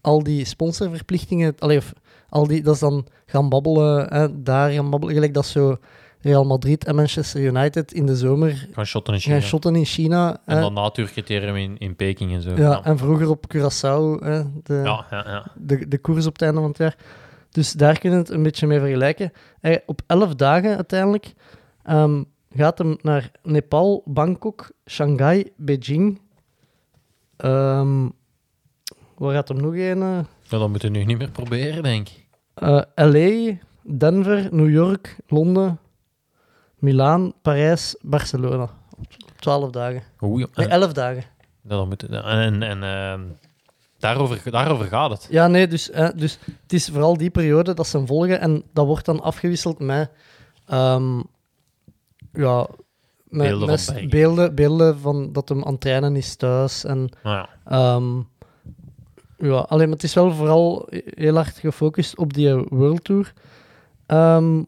al 0.00 0.22
die 0.22 0.44
sponsorverplichtingen, 0.44 1.54
allee, 1.58 1.78
of 1.78 1.92
al 2.28 2.46
die, 2.46 2.62
dat 2.62 2.74
is 2.74 2.80
dan 2.80 3.06
gaan 3.26 3.48
babbelen, 3.48 4.12
hè, 4.12 4.42
daar 4.42 4.70
gaan 4.70 4.90
babbelen, 4.90 5.14
gelijk 5.14 5.34
dat 5.34 5.46
zo 5.46 5.76
Real 6.20 6.44
Madrid 6.44 6.84
en 6.84 6.94
Manchester 6.94 7.40
United 7.40 7.92
in 7.92 8.06
de 8.06 8.16
zomer 8.16 8.68
Gaan 8.72 8.86
shotten 8.86 9.14
in 9.14 9.20
China. 9.20 9.34
gaan 9.34 9.48
shotten 9.48 9.76
in 9.76 9.84
China. 9.84 10.40
En 10.44 10.60
dan 10.60 10.72
natuurcriterium 10.72 11.56
in, 11.56 11.78
in 11.78 11.96
Peking 11.96 12.32
en 12.32 12.42
zo. 12.42 12.54
ja, 12.56 12.84
en 12.84 12.98
vroeger 12.98 13.28
op 13.28 13.54
Curaçao, 13.54 14.24
hè, 14.24 14.42
de, 14.62 14.74
ja, 14.84 15.06
ja, 15.10 15.24
ja. 15.26 15.46
de, 15.54 15.88
de 15.88 15.98
koers 15.98 16.26
op 16.26 16.32
het 16.32 16.42
einde 16.42 16.60
van 16.60 16.68
het 16.68 16.78
jaar. 16.78 16.96
Dus 17.50 17.72
daar 17.72 17.98
kunnen 17.98 18.18
we 18.18 18.24
het 18.24 18.34
een 18.34 18.42
beetje 18.42 18.66
mee 18.66 18.78
vergelijken. 18.78 19.32
Hij, 19.64 19.82
op 19.86 20.00
elf 20.06 20.34
dagen 20.34 20.76
uiteindelijk 20.76 21.34
ehm, 21.82 22.22
gaat 22.50 22.78
hem 22.78 22.96
naar 23.02 23.30
Nepal, 23.42 24.02
Bangkok, 24.04 24.70
Shanghai, 24.86 25.52
Beijing. 25.56 26.20
Ehm 27.36 28.08
waar 29.14 29.34
gaat 29.34 29.48
hem 29.48 29.60
nog 29.60 29.72
een? 29.72 30.02
eh? 30.02 30.18
Ja, 30.42 30.58
dat 30.58 30.68
moeten 30.68 30.92
we 30.92 30.98
nu 30.98 31.04
niet 31.04 31.18
meer 31.18 31.30
proberen, 31.30 31.82
denk 31.82 32.08
ik. 32.08 32.26
Eh, 32.54 32.80
LA, 32.94 33.56
Denver, 33.82 34.48
New 34.54 34.70
York, 34.70 35.16
Londen, 35.26 35.78
Milaan, 36.78 37.32
Parijs, 37.42 37.96
Barcelona. 38.02 38.70
Op 38.98 39.06
twaalf 39.38 39.70
dagen. 39.70 40.02
Ja. 40.20 40.46
Nee, 40.54 40.66
elf 40.68 40.92
dagen. 40.92 41.24
dat 41.62 41.86
moet, 41.86 42.02
en, 42.02 42.62
en 42.62 42.82
ehm, 42.82 43.20
daarover, 44.04 44.50
daarover 44.50 44.86
gaat 44.86 45.10
het. 45.10 45.26
Ja, 45.30 45.46
nee, 45.46 45.68
dus, 45.68 45.90
eh, 45.90 46.08
dus 46.16 46.38
het 46.62 46.72
is 46.72 46.88
vooral 46.88 47.16
die 47.16 47.30
periode 47.30 47.74
dat 47.74 47.86
ze 47.86 47.96
hem 47.96 48.06
volgen 48.06 48.40
en 48.40 48.62
dat 48.72 48.86
wordt 48.86 49.04
dan 49.04 49.20
afgewisseld 49.20 49.78
met, 49.78 50.10
ehm, 50.66 51.20
ja, 52.32 52.66
met 53.24 53.48
Beelden 53.48 53.78
van 53.78 53.94
bergen. 53.94 54.10
beelden, 54.10 54.54
beelden 54.54 54.98
van 54.98 55.32
dat 55.32 55.48
hem 55.48 55.64
aan 55.64 55.72
het 55.72 55.80
trainen 55.80 56.16
is 56.16 56.36
thuis. 56.36 56.84
En, 56.84 57.08
Nou 57.22 57.36
ja. 57.36 57.48
ehm, 57.64 58.20
ja, 59.38 59.58
alleen, 59.58 59.84
maar 59.88 59.96
het 59.96 60.02
is 60.02 60.14
wel 60.14 60.32
vooral 60.32 60.86
heel 61.04 61.34
hard 61.34 61.58
gefocust 61.58 62.16
op 62.16 62.32
die 62.32 62.54
World 62.54 63.04
Tour. 63.04 63.32
Ehm 64.06 64.62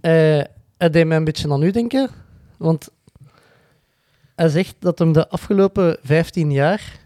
hij, 0.00 0.46
hij 0.76 0.90
deed 0.90 1.06
mij 1.06 1.16
een 1.16 1.24
beetje 1.24 1.52
aan 1.52 1.62
u 1.62 1.70
denken, 1.70 2.10
want 2.56 2.90
hij 4.40 4.48
zegt 4.48 4.74
dat 4.78 4.98
hem 4.98 5.12
de 5.12 5.28
afgelopen 5.28 5.96
15 6.02 6.52
jaar 6.52 6.98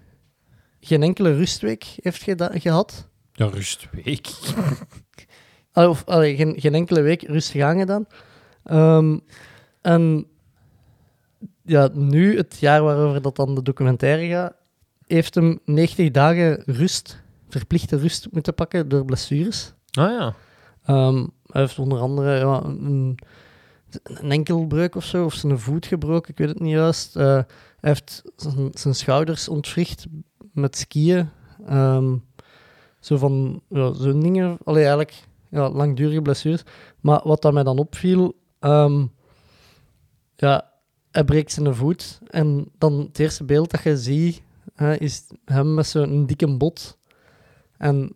geen 0.80 1.02
enkele 1.02 1.34
rustweek 1.36 1.84
heeft 1.96 2.22
geda- 2.22 2.50
gehad. 2.58 3.08
Ja, 3.32 3.46
rustweek. 3.46 4.28
Allee, 5.72 5.88
Of 5.88 6.04
allee, 6.06 6.36
geen, 6.36 6.54
geen 6.60 6.74
enkele 6.74 7.00
week 7.00 7.22
rustig 7.22 7.62
aangedaan. 7.62 8.06
Ehm 8.64 9.18
en 9.80 10.26
ja, 11.62 11.88
nu, 11.92 12.36
het 12.36 12.56
jaar 12.60 12.82
waarover 12.82 13.22
dat 13.22 13.36
dan 13.36 13.54
de 13.54 13.62
documentaire 13.62 14.28
gaat, 14.28 14.54
heeft 15.06 15.34
hem 15.34 15.58
90 15.64 16.10
dagen 16.10 16.62
rust, 16.66 17.22
verplichte 17.48 17.96
rust 17.96 18.26
moeten 18.30 18.54
pakken 18.54 18.88
door 18.88 19.04
blessures. 19.04 19.72
Ah 19.90 20.10
ja. 20.10 20.34
Ehm, 20.84 21.26
hij 21.46 21.60
heeft 21.60 21.78
onder 21.78 21.98
andere 21.98 22.38
ja, 22.38 22.62
een, 22.64 23.18
een 24.02 24.30
enkelbreuk 24.30 24.94
of 24.94 25.04
zo, 25.04 25.24
of 25.24 25.34
zijn 25.34 25.58
voet 25.58 25.86
gebroken, 25.86 26.30
ik 26.30 26.38
weet 26.38 26.48
het 26.48 26.60
niet 26.60 26.72
juist. 26.72 27.16
Eh, 27.16 27.24
hij 27.24 27.44
heeft 27.80 28.22
zijn, 28.36 28.70
zijn 28.72 28.94
schouders 28.94 29.48
ontwricht 29.48 30.06
met 30.52 30.76
skiën. 30.76 31.28
Ehm, 31.66 32.16
zo 33.00 33.16
van 33.16 33.62
ja, 33.68 33.92
zo'n 33.92 34.20
dingen. 34.20 34.58
Allee, 34.64 34.82
eigenlijk 34.82 35.22
ja, 35.48 35.70
langdurige 35.70 36.22
blessures. 36.22 36.62
Maar 37.00 37.20
wat 37.24 37.42
dat 37.42 37.52
mij 37.52 37.62
dan 37.62 37.78
opviel, 37.78 38.38
ehm, 38.58 39.06
ja, 40.36 40.70
hij 41.10 41.24
breekt 41.24 41.52
zijn 41.52 41.74
voet. 41.74 42.20
En 42.26 42.70
dan 42.78 42.98
het 42.98 43.18
eerste 43.18 43.44
beeld 43.44 43.70
dat 43.70 43.82
je 43.82 43.96
ziet, 43.96 44.42
hè, 44.74 44.96
is 44.96 45.26
hem 45.44 45.74
met 45.74 45.86
zo'n 45.86 46.26
dikke 46.26 46.56
bot. 46.56 46.98
En 47.76 48.12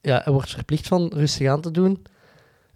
ja, 0.00 0.20
hij 0.24 0.32
wordt 0.32 0.50
verplicht 0.50 0.88
van 0.88 1.10
rustig 1.14 1.48
aan 1.48 1.60
te 1.60 1.70
doen. 1.70 2.02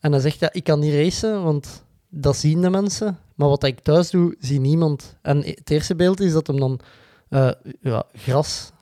En 0.01 0.12
hij 0.12 0.21
zegt, 0.21 0.38
ja, 0.38 0.53
ik 0.53 0.64
kan 0.64 0.81
niet 0.81 0.95
racen, 0.95 1.43
want 1.43 1.84
dat 2.14 2.37
zien 2.37 2.61
de 2.61 2.70
mensen. 2.70 3.18
Maar 3.35 3.48
wat 3.48 3.64
ik 3.64 3.81
thuis 3.81 4.11
doe, 4.11 4.37
ziet 4.38 4.61
niemand. 4.61 5.16
En 5.22 5.37
het 5.42 5.70
eerste 5.70 5.94
beeld 5.94 6.20
is 6.20 6.33
dat 6.33 6.46
hem 6.46 6.59
dan 6.59 6.81
eh, 7.29 7.50
ja, 7.81 8.03
gras 8.12 8.72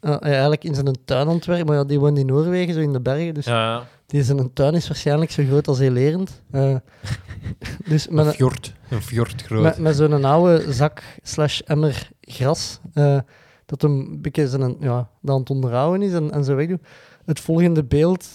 eh, 0.00 0.22
eigenlijk 0.22 0.64
in 0.64 0.74
zijn 0.74 0.96
tuin 1.04 1.26
werken. 1.26 1.66
Maar 1.66 1.76
ja, 1.76 1.84
die 1.84 2.00
woont 2.00 2.18
in 2.18 2.26
Noorwegen, 2.26 2.74
zo 2.74 2.80
in 2.80 2.92
de 2.92 3.00
bergen. 3.00 3.34
Dus 3.34 3.44
Ja, 3.44 3.72
ja. 3.72 3.86
die 4.06 4.22
zijn 4.22 4.52
tuin 4.52 4.74
is 4.74 4.88
waarschijnlijk 4.88 5.30
zo 5.30 5.44
groot 5.44 5.68
als 5.68 5.78
heel 5.78 5.90
Lerend. 5.90 6.42
Eh, 6.50 6.76
dus 7.88 8.08
met 8.08 8.26
Een 8.26 8.32
fjord. 8.32 8.72
Een 8.88 9.02
fjord 9.02 9.42
groot. 9.42 9.62
met, 9.62 9.78
met 9.78 9.96
zo'n 9.96 10.24
oude 10.24 10.72
zak 10.72 11.02
slash 11.22 11.60
emmer 11.60 12.10
gras, 12.20 12.80
dat 13.66 13.82
hem 13.82 13.98
een 13.98 14.20
beetje 14.20 14.48
zijn, 14.48 14.76
ja, 14.80 15.08
dat 15.20 15.34
aan 15.34 15.40
het 15.40 15.50
onderhouden 15.50 16.02
is 16.02 16.12
en, 16.12 16.30
en 16.30 16.44
zo 16.44 16.54
wegdoet. 16.54 16.80
Het 17.24 17.40
volgende 17.40 17.84
beeld 17.84 18.28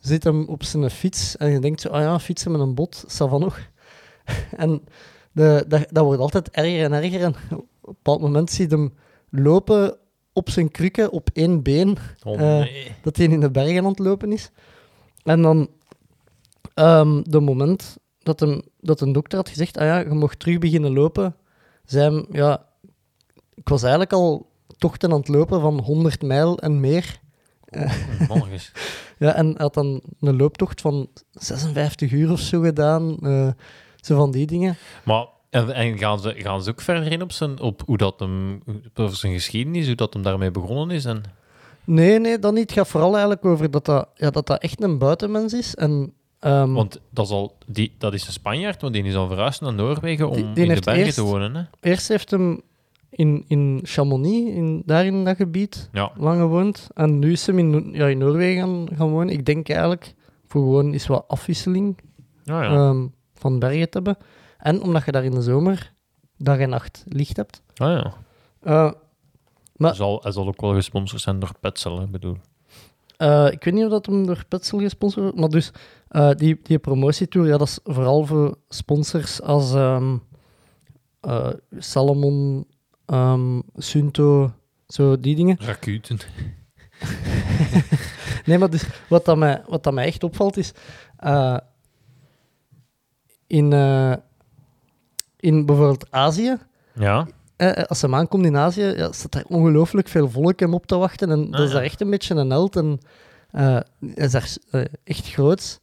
zit 0.00 0.24
hem 0.24 0.44
op 0.48 0.64
zijn 0.64 0.90
fiets 0.90 1.36
en 1.36 1.50
je 1.50 1.58
denkt 1.58 1.80
zo, 1.80 1.88
ah 1.88 2.00
ja, 2.00 2.18
fietsen 2.18 2.52
met 2.52 2.60
een 2.60 2.74
bot, 2.74 3.04
ça 3.06 3.28
va 3.28 3.38
nog. 3.38 3.58
en 4.56 4.82
de, 5.32 5.64
dat, 5.68 5.86
dat 5.90 6.04
wordt 6.04 6.20
altijd 6.20 6.50
erger 6.50 6.84
en 6.84 6.92
erger 6.92 7.22
en 7.22 7.34
op 7.50 7.58
een 7.58 7.66
bepaald 7.82 8.20
moment 8.20 8.50
ziet 8.50 8.70
hem 8.70 8.94
lopen 9.30 9.98
op 10.32 10.50
zijn 10.50 10.70
krukken 10.70 11.10
op 11.10 11.30
één 11.32 11.62
been 11.62 11.96
oh, 12.24 12.60
eh, 12.60 12.66
dat 13.02 13.16
hij 13.16 13.26
in 13.26 13.40
de 13.40 13.50
bergen 13.50 13.84
aan 13.84 13.90
het 13.90 13.98
lopen 13.98 14.32
is. 14.32 14.50
En 15.22 15.42
dan, 15.42 15.68
ehm 16.74 17.22
de 17.22 17.40
moment 17.40 17.96
dat, 18.18 18.40
hem, 18.40 18.62
dat 18.80 19.00
een 19.00 19.12
dokter 19.12 19.38
had 19.38 19.48
gezegd, 19.48 19.76
ah 19.76 19.86
ja, 19.86 19.98
je 19.98 20.08
mocht 20.08 20.38
terug 20.38 20.58
beginnen 20.58 20.92
lopen, 20.92 21.36
zei 21.84 22.14
hem, 22.14 22.26
ja, 22.30 22.66
ik 23.54 23.68
was 23.68 23.82
eigenlijk 23.82 24.12
al 24.12 24.50
tochten 24.78 25.12
aan 25.12 25.18
het 25.18 25.28
lopen 25.28 25.60
van 25.60 25.80
100 25.80 26.22
mijl 26.22 26.58
en 26.58 26.80
meer. 26.80 27.20
Morgens. 28.28 28.72
Ja, 29.18 29.34
en 29.34 29.46
hij 29.46 29.54
had 29.56 29.74
dan 29.74 30.00
een 30.20 30.36
looptocht 30.36 30.80
van 30.80 31.08
56 31.32 32.10
uur 32.12 32.30
of 32.32 32.40
zo 32.40 32.60
gedaan. 32.60 33.18
eh, 33.22 33.48
zo 34.00 34.16
van 34.16 34.30
die 34.30 34.46
dingen. 34.46 34.76
Maar 35.04 35.26
en, 35.50 35.74
en 35.74 35.98
gaan, 35.98 36.20
ze, 36.20 36.34
gaan 36.36 36.62
ze 36.62 36.70
ook 36.70 36.80
verder 36.80 37.12
in 37.12 37.22
op, 37.22 37.32
zijn, 37.32 37.60
op 37.60 37.82
hoe 37.86 37.96
dat 37.96 38.20
hem, 38.20 38.62
over 38.94 39.16
zijn 39.16 39.32
geschiedenis, 39.32 39.86
hoe 39.86 39.94
dat 39.94 40.12
hem 40.12 40.22
daarmee 40.22 40.50
begonnen 40.50 40.96
is? 40.96 41.04
En, 41.04 41.22
Nee, 41.84 42.20
nee, 42.20 42.38
dat 42.38 42.52
niet. 42.52 42.62
Het 42.62 42.72
gaat 42.72 42.88
vooral 42.88 43.10
eigenlijk 43.12 43.44
over 43.44 43.70
dat 43.70 43.84
dat, 43.84 44.08
ja, 44.14 44.30
dat, 44.30 44.46
dat 44.46 44.62
echt 44.62 44.82
een 44.82 44.98
buitenmens 44.98 45.52
is. 45.52 45.74
En, 45.74 46.12
ehm, 46.38 46.72
Want 46.72 47.00
dat 47.10 47.24
is, 47.26 47.32
al, 47.32 47.56
die, 47.66 47.94
dat 47.98 48.14
is 48.14 48.26
een 48.26 48.32
Spanjaard, 48.32 48.80
want 48.82 48.92
die 48.94 49.02
is 49.04 49.14
al 49.14 49.28
verhuisd 49.28 49.60
naar 49.60 49.74
Noorwegen 49.74 50.28
om 50.28 50.34
Die- 50.34 50.52
die 50.52 50.66
in 50.66 50.74
de 50.74 50.80
bergen 50.80 51.14
te 51.14 51.22
wonen. 51.22 51.54
Hè? 51.54 51.62
Eerst 51.90 52.08
heeft 52.08 52.30
hem 52.30 52.60
in, 53.10 53.44
in 53.48 53.80
Chamonix, 53.82 54.50
in, 54.54 54.82
daar 54.86 55.06
in 55.06 55.24
dat 55.24 55.36
gebied, 55.36 55.88
Ja. 55.92 56.12
lang 56.16 56.40
gewoond. 56.40 56.88
En 56.94 57.18
nu 57.18 57.32
is 57.32 57.46
hem 57.46 57.58
in, 57.58 57.90
ja, 57.92 58.06
in 58.06 58.18
Noorwegen 58.18 58.60
gaan, 58.62 58.88
gaan 58.96 59.10
wonen. 59.10 59.32
Ik 59.34 59.46
denk 59.46 59.68
eigenlijk 59.68 60.14
voor 60.46 60.62
gewoon 60.62 60.94
is 60.94 61.06
wat 61.06 61.24
afwisseling 61.28 61.98
Ja, 62.44 62.62
ja. 62.62 62.70
ehm, 62.70 63.06
van 63.34 63.58
bergen 63.58 63.90
te 63.90 63.96
hebben. 63.96 64.16
En 64.58 64.82
omdat 64.82 65.04
je 65.04 65.12
daar 65.12 65.24
in 65.24 65.30
de 65.30 65.42
zomer 65.42 65.92
dag 66.36 66.58
en 66.58 66.68
nacht 66.68 67.04
licht 67.08 67.36
hebt. 67.36 67.62
ah, 67.76 67.88
ja. 67.88 68.12
Eh, 68.62 68.92
Maar- 69.76 69.88
Hij, 69.90 69.98
zal, 69.98 70.20
hij 70.22 70.32
zal 70.32 70.46
ook 70.46 70.60
wel 70.60 70.74
gesponsord 70.74 71.22
zijn 71.22 71.38
door 71.38 71.52
Petzl, 71.60 71.98
hè, 71.98 72.06
bedoel. 72.06 72.36
Eh, 73.16 73.46
ik 73.50 73.64
weet 73.64 73.74
niet 73.74 73.84
of 73.84 73.90
dat 73.90 74.06
hem 74.06 74.26
door 74.26 74.44
Petzl 74.48 74.76
gesponsord 74.78 75.22
wordt, 75.24 75.38
maar 75.40 75.48
dus 75.48 75.72
eh, 76.08 76.30
die, 76.30 76.60
die 76.62 76.78
promotietour, 76.78 77.46
ja, 77.46 77.56
dat 77.56 77.66
is 77.68 77.78
vooral 77.84 78.24
voor 78.26 78.56
sponsors 78.68 79.42
als 79.42 79.74
ehm, 79.74 80.16
eh, 81.20 81.48
Salomon, 81.78 82.66
ehm, 83.10 83.60
Sunto, 83.76 84.52
zo 84.86 85.20
die 85.20 85.36
dingen. 85.36 85.56
Rakuten. 85.66 86.18
Nee, 88.44 88.58
maar 88.58 88.70
dus 88.70 88.84
wat, 89.08 89.24
dat 89.24 89.36
mij, 89.36 89.62
wat 89.68 89.82
dat 89.82 89.92
mij 89.94 90.06
echt 90.06 90.22
opvalt 90.22 90.56
is, 90.56 90.72
eh, 91.16 91.56
in, 93.46 93.72
eh, 93.72 94.12
in 95.36 95.66
bijvoorbeeld 95.66 96.06
Azië, 96.10 96.56
Ja. 96.94 97.26
eh, 97.56 97.82
als 97.84 98.02
hij 98.02 98.10
aankomt 98.12 98.44
in 98.46 98.56
Azië, 98.56 98.82
ja, 98.82 99.12
staat 99.12 99.34
er 99.34 99.44
ongelooflijk 99.46 100.08
veel 100.08 100.30
volk 100.30 100.60
hem 100.60 100.74
op 100.74 100.86
te 100.86 100.96
wachten. 100.96 101.30
En 101.30 101.50
dat 101.50 101.60
is 101.60 101.72
ja. 101.72 101.82
echt 101.82 102.00
een 102.00 102.10
beetje 102.10 102.34
een 102.34 102.50
held. 102.50 102.76
En 102.76 102.98
hij 103.50 103.84
is 104.14 104.30
daar 104.30 104.56
echt 105.04 105.32
groot. 105.32 105.80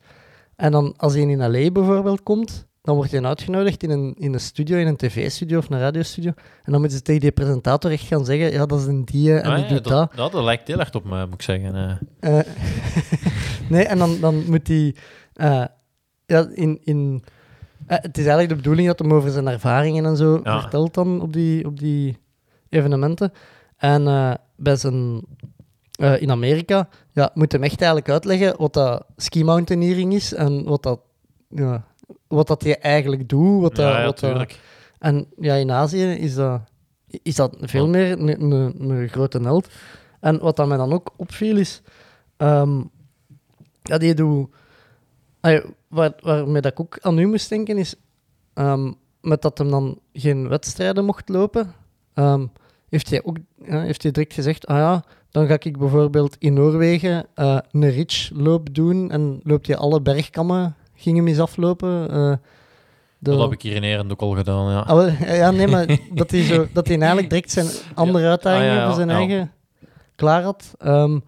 En 0.55 0.71
dan 0.71 0.93
als 0.97 1.13
hij 1.13 1.21
in 1.21 1.51
L.A. 1.51 1.71
bijvoorbeeld 1.71 2.23
komt, 2.23 2.66
dan 2.87 2.95
wordt 2.95 3.11
hij 3.11 3.21
uitgenodigd 3.23 3.83
in 3.83 3.89
een, 3.89 4.15
in 4.17 4.33
een 4.33 4.39
studio, 4.39 4.77
in 4.77 4.87
een 4.87 4.95
tv-studio 4.95 5.57
of 5.57 5.69
een 5.69 5.79
radiostudio. 5.79 6.31
En 6.63 6.71
dan 6.71 6.79
moeten 6.79 6.97
ze 6.97 7.03
tegen 7.03 7.21
die 7.21 7.31
presentator 7.31 7.91
echt 7.91 8.03
gaan 8.07 8.25
zeggen, 8.25 8.51
ja, 8.51 8.65
dat 8.65 8.79
is 8.79 8.85
een 8.85 9.05
die 9.05 9.39
en 9.39 9.49
Ah, 9.51 9.55
die 9.55 9.63
ja, 9.65 9.69
doet 9.73 9.83
dat. 9.83 10.11
dat, 10.15 10.33
lijkt 10.33 10.67
heel 10.67 10.79
erg 10.79 10.93
op 10.93 11.03
me, 11.03 11.25
moet 11.25 11.33
ik 11.33 11.41
zeggen. 11.41 11.75
eh. 12.19 12.39
Eh, 12.39 12.45
nee, 13.69 13.83
en 13.85 13.97
dan, 13.97 14.19
dan 14.19 14.43
moet 14.49 14.67
hij... 14.67 14.95
eh, 15.33 15.65
ja, 16.25 16.47
in... 16.53 16.79
in 16.83 17.23
eh, 17.87 17.97
het 18.01 18.17
is 18.17 18.23
eigenlijk 18.25 18.49
de 18.49 18.55
bedoeling 18.55 18.87
dat 18.87 18.99
hij 18.99 19.09
over 19.09 19.31
zijn 19.31 19.47
ervaringen 19.47 20.05
en 20.05 20.17
zo 20.17 20.39
Ja. 20.43 20.61
vertelt 20.61 20.93
dan 20.93 21.21
op 21.21 21.33
die, 21.33 21.65
op 21.65 21.79
die 21.79 22.17
evenementen. 22.69 23.31
En 23.77 24.07
eh, 24.07 24.33
bij 24.55 24.75
zijn... 24.75 25.21
eh, 25.91 26.21
in 26.21 26.31
Amerika 26.31 26.89
ja, 27.11 27.31
moet 27.33 27.51
hem 27.51 27.63
echt 27.63 27.77
eigenlijk 27.81 28.09
uitleggen 28.11 28.53
wat 28.57 28.73
dat 28.73 29.05
ski 29.15 29.43
mountaineering 29.43 30.13
is 30.13 30.33
en 30.33 30.63
wat 30.63 30.83
dat, 30.83 30.99
ja, 31.49 31.85
wat 32.27 32.47
dat 32.47 32.63
je 32.63 32.77
eigenlijk 32.77 33.29
doet. 33.29 33.61
Wat 33.61 33.75
dat, 33.75 33.93
ja, 33.93 34.05
wat 34.05 34.19
dat- 34.19 34.57
en 34.99 35.27
ja, 35.39 35.55
in 35.55 35.71
Azië 35.71 36.11
is 36.11 36.35
dat, 36.35 36.61
is 37.07 37.35
dat 37.35 37.57
veel 37.61 37.87
meer 37.87 38.11
een, 38.11 38.41
een, 38.51 38.89
een 38.89 39.07
grote 39.09 39.39
held. 39.39 39.67
En 40.19 40.39
wat 40.39 40.55
dat 40.55 40.67
mij 40.67 40.77
dan 40.77 40.93
ook 40.93 41.13
opviel 41.15 41.57
is... 41.57 41.81
ehm, 42.37 42.81
ja, 43.83 43.97
die 43.97 44.13
doet... 44.13 44.49
Allee, 45.39 45.61
waar, 45.87 46.13
waarmee 46.21 46.61
dat 46.61 46.71
ik 46.71 46.79
ook 46.79 46.97
aan 47.01 47.17
u 47.17 47.25
moest 47.27 47.49
denken 47.49 47.77
is... 47.77 47.95
ehm, 48.53 48.91
met 49.21 49.41
dat 49.41 49.57
hem 49.57 49.69
dan 49.69 49.99
geen 50.13 50.47
wedstrijden 50.47 51.05
mocht 51.05 51.29
lopen... 51.29 51.73
ehm, 52.13 52.45
heeft 52.89 53.09
hij 53.09 53.23
ook 53.23 53.37
ja, 53.63 53.81
heeft 53.81 54.03
hij 54.03 54.11
direct 54.11 54.33
gezegd... 54.33 54.65
Ah 54.67 54.77
ja, 54.77 55.03
dan 55.29 55.47
ga 55.47 55.53
ik 55.59 55.77
bijvoorbeeld 55.77 56.35
in 56.39 56.53
Noorwegen 56.53 57.25
eh, 57.35 57.57
een 57.71 57.89
ridge-loop 57.89 58.73
doen. 58.73 59.11
En 59.11 59.39
loopt 59.43 59.67
hij 59.67 59.77
alle 59.77 60.01
bergkammen... 60.01 60.75
Ging 60.97 61.17
hem 61.17 61.27
eens 61.27 61.39
aflopen. 61.39 62.09
eh, 62.11 62.31
de- 63.19 63.31
Dat 63.31 63.39
heb 63.41 63.51
ik 63.51 63.61
hier 63.61 63.75
in 63.75 63.83
Erend 63.83 64.11
ook 64.11 64.21
al 64.21 64.35
gedaan, 64.35 64.71
ja. 64.71 64.79
Ah, 64.79 64.95
wel, 64.95 65.35
ja, 65.35 65.51
nee, 65.51 65.67
maar 65.67 65.85
dat 66.13 66.31
hij, 66.31 66.43
zo, 66.43 66.67
dat 66.73 66.87
hij 66.87 66.97
eigenlijk 66.97 67.29
direct 67.29 67.51
zijn 67.51 67.67
andere 67.93 68.23
Ja. 68.23 68.29
uitdagingen 68.29 68.69
Ah, 68.69 68.75
ja, 68.75 68.81
ja, 68.81 68.85
voor 68.87 68.95
zijn 68.95 69.09
ja. 69.09 69.15
eigen 69.15 69.51
klaar 70.15 70.43
had. 70.43 70.73
Ehm, 70.79 71.19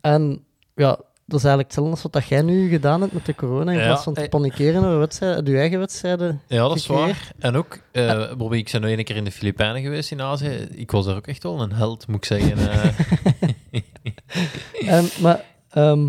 en 0.00 0.44
ja, 0.74 0.88
dat 1.26 1.38
is 1.38 1.44
eigenlijk 1.44 1.66
hetzelfde 1.66 1.90
als 1.92 2.02
wat 2.02 2.12
dat 2.12 2.26
jij 2.26 2.42
nu 2.42 2.68
gedaan 2.68 3.00
hebt 3.00 3.12
met 3.12 3.26
de 3.26 3.34
corona. 3.34 3.72
In 3.72 3.78
Ja, 3.78 3.84
plaats 3.86 4.02
van 4.02 4.14
te 4.14 4.20
eh. 4.20 4.28
panikeren 4.28 4.84
over 4.84 4.98
wedstrijden, 4.98 5.52
je 5.52 5.58
eigen 5.58 5.78
wedstrijden. 5.78 6.40
Ja, 6.46 6.68
dat 6.68 6.76
is 6.76 6.86
waar. 6.86 7.32
En 7.38 7.56
ook, 7.56 7.78
eh 7.92 8.32
Bobby, 8.34 8.56
ik 8.56 8.68
ben 8.72 8.80
nog 8.80 8.90
één 8.90 9.04
keer 9.04 9.16
in 9.16 9.24
de 9.24 9.30
Filipijnen 9.32 9.82
geweest 9.82 10.10
in 10.10 10.20
Azië. 10.22 10.68
Ik 10.70 10.90
was 10.90 11.04
daar 11.06 11.16
ook 11.16 11.26
echt 11.26 11.42
wel 11.42 11.60
een 11.60 11.72
held, 11.72 12.06
moet 12.06 12.16
ik 12.16 12.24
zeggen. 12.24 12.70
eh. 12.70 12.88
En, 14.86 15.08
maar 15.20 15.44
ehm, 15.70 16.08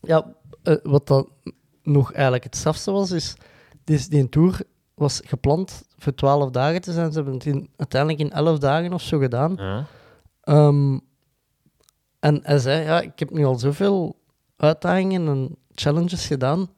ja, 0.00 0.24
eh, 0.68 0.76
wat 0.82 1.06
dan 1.06 1.28
nog 1.82 2.12
eigenlijk 2.12 2.44
het 2.44 2.56
strafste 2.56 2.90
was, 2.90 3.10
is 3.10 3.34
dus 3.84 4.08
die 4.08 4.28
tour 4.28 4.60
was 4.94 5.20
gepland 5.24 5.82
voor 5.96 6.14
12 6.14 6.50
dagen 6.50 6.80
te 6.80 6.92
zijn. 6.92 7.08
Ze 7.12 7.14
hebben 7.16 7.34
het 7.34 7.46
in, 7.46 7.70
uiteindelijk 7.76 8.20
in 8.20 8.30
11 8.32 8.58
dagen 8.58 8.92
of 8.92 9.02
zo 9.02 9.18
gedaan. 9.18 9.54
ja. 9.56 9.86
Ehm, 10.40 10.98
en 12.20 12.40
hij 12.42 12.58
zei, 12.58 12.84
ja, 12.84 13.00
ik 13.00 13.18
heb 13.18 13.30
nu 13.30 13.44
al 13.44 13.58
zoveel 13.58 14.16
uitdagingen 14.56 15.28
en 15.28 15.56
challenges 15.74 16.26
gedaan, 16.26 16.68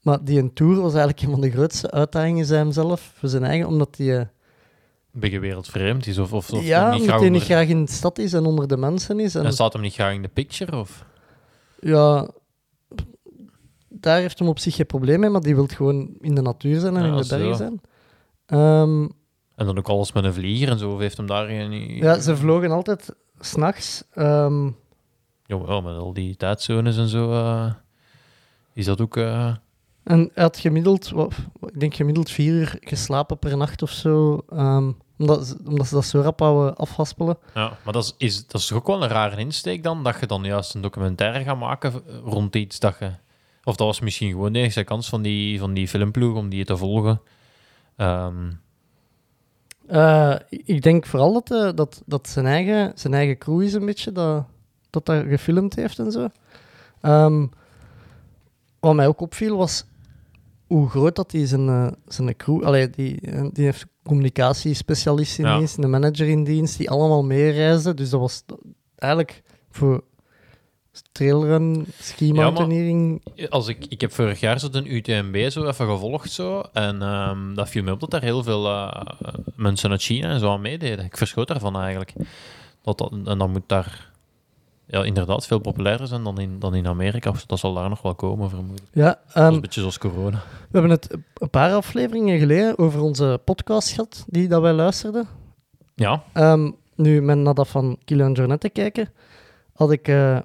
maar 0.00 0.24
die 0.24 0.38
een 0.38 0.52
tour 0.52 0.74
was 0.74 0.94
eigenlijk 0.94 1.22
een 1.22 1.30
van 1.30 1.40
de 1.40 1.50
grootste 1.50 1.90
uitdagingen 1.90 2.46
voor 2.46 2.56
hemzelf, 2.56 3.12
voor 3.14 3.28
zijn 3.28 3.44
eigen, 3.44 3.66
omdat 3.66 3.96
hij, 3.96 4.06
eh, 4.18 4.26
Een 5.12 5.20
beetje 5.20 5.38
wereldvreemd 5.38 6.06
is, 6.06 6.18
of, 6.18 6.32
of, 6.32 6.52
of 6.52 6.62
ja, 6.62 6.90
niet 6.92 7.00
omdat 7.00 7.20
hij 7.20 7.28
niet 7.28 7.42
graag 7.42 7.68
in 7.68 7.84
de 7.84 7.92
stad 7.92 8.18
is 8.18 8.32
en 8.32 8.44
onder 8.44 8.68
de 8.68 8.76
mensen 8.76 9.20
is. 9.20 9.34
En, 9.34 9.44
En 9.44 9.52
staat 9.52 9.72
hem 9.72 9.82
niet 9.82 9.94
graag 9.94 10.14
in 10.14 10.22
de 10.22 10.28
picture, 10.28 10.76
of? 10.76 11.04
ja, 11.80 12.28
daar 14.00 14.18
heeft 14.20 14.38
hem 14.38 14.48
op 14.48 14.58
zich 14.58 14.74
geen 14.74 14.86
probleem 14.86 15.20
mee, 15.20 15.30
maar 15.30 15.40
die 15.40 15.54
wil 15.54 15.66
gewoon 15.66 16.10
in 16.20 16.34
de 16.34 16.42
natuur 16.42 16.80
zijn 16.80 16.96
en 16.96 17.02
Ja, 17.04 17.08
in 17.10 17.16
de 17.16 17.24
zo. 17.24 17.36
bergen 17.36 17.56
zijn. 17.56 17.80
Ehm, 18.46 19.02
En 19.56 19.66
dan 19.66 19.78
ook 19.78 19.88
alles 19.88 20.12
met 20.12 20.24
een 20.24 20.34
vlieger 20.34 20.68
en 20.68 20.78
zo, 20.78 20.92
of 20.92 20.98
heeft 20.98 21.16
hem 21.16 21.26
daar 21.26 21.46
geen... 21.46 21.72
ja, 21.96 22.18
ze 22.20 22.36
vlogen 22.36 22.70
altijd 22.70 23.14
s'nachts. 23.40 24.04
ehm 24.12 24.68
Jawel, 25.46 25.82
met 25.82 25.96
al 25.96 26.12
die 26.12 26.36
tijdzones 26.36 26.96
en 26.96 27.08
zo, 27.08 27.32
eh, 27.32 27.72
is 28.74 28.84
dat 28.84 29.00
ook... 29.00 29.16
eh, 29.16 29.54
En 30.04 30.30
hij 30.34 30.42
had 30.44 30.58
gemiddeld, 30.58 31.10
wat, 31.10 31.34
ik 31.60 31.80
denk 31.80 31.94
gemiddeld 31.94 32.30
vier 32.30 32.52
uur 32.52 32.76
geslapen 32.80 33.38
per 33.38 33.56
nacht 33.56 33.82
of 33.82 33.90
zo. 33.90 34.42
ehm, 34.48 34.90
omdat, 35.18 35.46
ze- 35.46 35.58
omdat 35.66 35.86
ze 35.86 35.94
dat 35.94 36.04
zo 36.04 36.20
rap 36.20 36.40
houden 36.40 36.76
afhaspelen. 36.76 37.38
Ja, 37.54 37.76
maar 37.84 37.92
dat 37.92 38.04
is, 38.04 38.14
is, 38.26 38.46
dat 38.46 38.60
is 38.60 38.66
toch 38.66 38.78
ook 38.78 38.86
wel 38.86 39.02
een 39.02 39.08
rare 39.08 39.36
insteek 39.36 39.82
dan, 39.82 40.04
dat 40.04 40.20
je 40.20 40.26
dan 40.26 40.44
juist 40.44 40.74
een 40.74 40.80
documentaire 40.80 41.44
gaat 41.44 41.58
maken 41.58 41.92
rond 42.24 42.56
iets 42.56 42.78
dat 42.78 42.96
je... 42.98 43.10
Of 43.64 43.76
dat 43.76 43.86
was 43.86 44.00
misschien 44.00 44.30
gewoon 44.30 44.52
de 44.52 44.58
enige 44.58 44.84
kans 44.84 45.08
van 45.08 45.22
die, 45.22 45.58
van 45.58 45.74
die 45.74 45.88
filmploeg 45.88 46.36
om 46.36 46.48
die 46.48 46.64
te 46.64 46.76
volgen. 46.76 47.20
Ehm, 47.96 48.50
Eh, 49.86 50.34
ik 50.48 50.82
denk 50.82 51.06
vooral 51.06 51.32
dat, 51.32 51.50
eh, 51.50 51.70
dat, 51.74 52.02
dat 52.06 52.28
zijn, 52.28 52.46
eigen, 52.46 52.92
zijn 52.94 53.14
eigen 53.14 53.38
crew 53.38 53.62
is 53.62 53.72
een 53.72 53.86
beetje 53.86 54.12
dat 54.12 54.44
dat, 54.90 55.06
dat 55.06 55.24
gefilmd 55.28 55.74
heeft 55.74 55.98
en 55.98 56.12
zo. 56.12 56.28
Ehm, 57.00 57.46
wat 58.80 58.94
mij 58.94 59.06
ook 59.06 59.20
opviel 59.20 59.56
was 59.56 59.84
hoe 60.66 60.88
groot 60.88 61.16
dat 61.16 61.32
hij 61.32 61.46
zijn, 61.46 61.68
eh, 61.68 61.86
zijn 62.06 62.36
crew... 62.36 62.64
Allee, 62.64 62.90
die, 62.90 63.20
die 63.52 63.64
heeft 63.64 63.86
communicatiespecialist 64.04 65.38
in 65.38 65.44
Ja. 65.44 65.56
dienst, 65.58 65.78
een 65.78 65.90
manager 65.90 66.28
in 66.28 66.44
dienst, 66.44 66.78
die 66.78 66.90
allemaal 66.90 67.24
meereizen. 67.24 67.96
Dus 67.96 68.10
dat 68.10 68.20
was 68.20 68.42
eigenlijk 68.96 69.42
voor 69.70 70.04
trailrun, 71.12 71.86
ski 72.00 72.32
mountaineering... 72.32 73.22
als 73.48 73.68
ik, 73.68 73.86
ik 73.88 74.00
heb 74.00 74.12
vorig 74.12 74.40
jaar 74.40 74.58
zo 74.58 74.68
de 74.70 74.88
UTMB 74.88 75.48
zo 75.50 75.66
even 75.66 75.86
gevolgd 75.88 76.30
zo, 76.32 76.62
en 76.72 77.02
ehm, 77.02 77.54
dat 77.54 77.68
viel 77.68 77.82
me 77.82 77.92
op 77.92 78.00
dat 78.00 78.12
er 78.12 78.22
heel 78.22 78.42
veel 78.42 78.66
eh, 78.66 79.02
mensen 79.54 79.90
uit 79.90 80.02
China 80.02 80.28
en 80.28 80.40
zo 80.40 80.50
aan 80.52 80.60
meededen. 80.60 81.04
Ik 81.04 81.16
verschoot 81.16 81.48
daarvan 81.48 81.76
eigenlijk. 81.78 82.12
Dat 82.82 82.98
dat, 82.98 83.12
en 83.24 83.38
dan 83.38 83.50
moet 83.50 83.62
daar 83.66 84.08
ja, 84.86 85.04
inderdaad 85.04 85.46
veel 85.46 85.58
populairder 85.58 86.06
zijn 86.06 86.22
dan 86.24 86.40
in, 86.40 86.58
dan 86.58 86.74
in 86.74 86.86
Amerika. 86.86 87.30
Of 87.30 87.46
Dat 87.46 87.58
zal 87.58 87.74
daar 87.74 87.88
nog 87.88 88.02
wel 88.02 88.14
komen, 88.14 88.48
vermoedelijk. 88.50 88.90
Ja, 88.92 89.04
Dat 89.04 89.18
is 89.26 89.34
ehm, 89.34 89.52
een 89.54 89.60
beetje 89.60 89.80
zoals 89.80 89.98
corona. 89.98 90.42
We 90.46 90.78
hebben 90.78 90.90
het 90.90 91.16
een 91.34 91.50
paar 91.50 91.72
afleveringen 91.72 92.38
geleden 92.38 92.78
over 92.78 93.00
onze 93.00 93.40
podcast 93.44 93.88
gehad, 93.90 94.24
die 94.28 94.48
dat 94.48 94.62
wij 94.62 94.72
luisterden. 94.72 95.28
Ja, 95.94 96.22
Ehm, 96.32 96.70
nu, 96.94 97.22
met 97.22 97.38
naar 97.38 97.54
dat 97.54 97.68
van 97.68 97.98
Kilian 98.04 98.32
Jornet 98.32 98.60
te 98.60 98.68
kijken, 98.68 99.12
had 99.74 99.90
ik... 99.92 100.08
eh, 100.08 100.38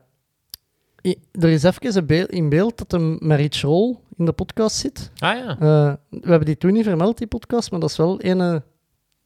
er 1.31 1.49
is 1.49 1.63
even 1.63 2.09
een 2.09 2.27
in 2.27 2.49
beeld 2.49 2.77
dat 2.77 2.91
hem 2.91 3.17
met 3.19 3.39
Rich 3.39 3.61
Roll 3.61 3.95
in 4.17 4.25
de 4.25 4.31
podcast 4.31 4.75
zit. 4.75 5.11
ah 5.17 5.37
ja. 5.37 5.49
Eh, 5.49 5.93
we 6.09 6.29
hebben 6.29 6.45
die 6.45 6.57
toen 6.57 6.73
niet 6.73 6.83
vermeld, 6.83 7.17
die 7.17 7.27
podcast, 7.27 7.71
maar 7.71 7.79
dat 7.79 7.89
is 7.89 7.97
wel 7.97 8.17
een 8.23 8.61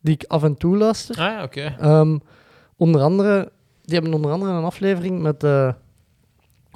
die 0.02 0.14
ik 0.14 0.24
af 0.28 0.44
en 0.44 0.58
toe 0.58 0.78
luister. 0.78 1.16
Ah 1.20 1.32
ja, 1.32 1.44
oké. 1.44 1.76
Ehm, 1.80 2.18
onder 2.76 3.02
andere, 3.02 3.52
die 3.84 3.94
hebben 3.94 4.14
onder 4.14 4.32
andere 4.32 4.52
een 4.52 4.64
aflevering 4.64 5.22
met 5.22 5.40
de, 5.40 5.74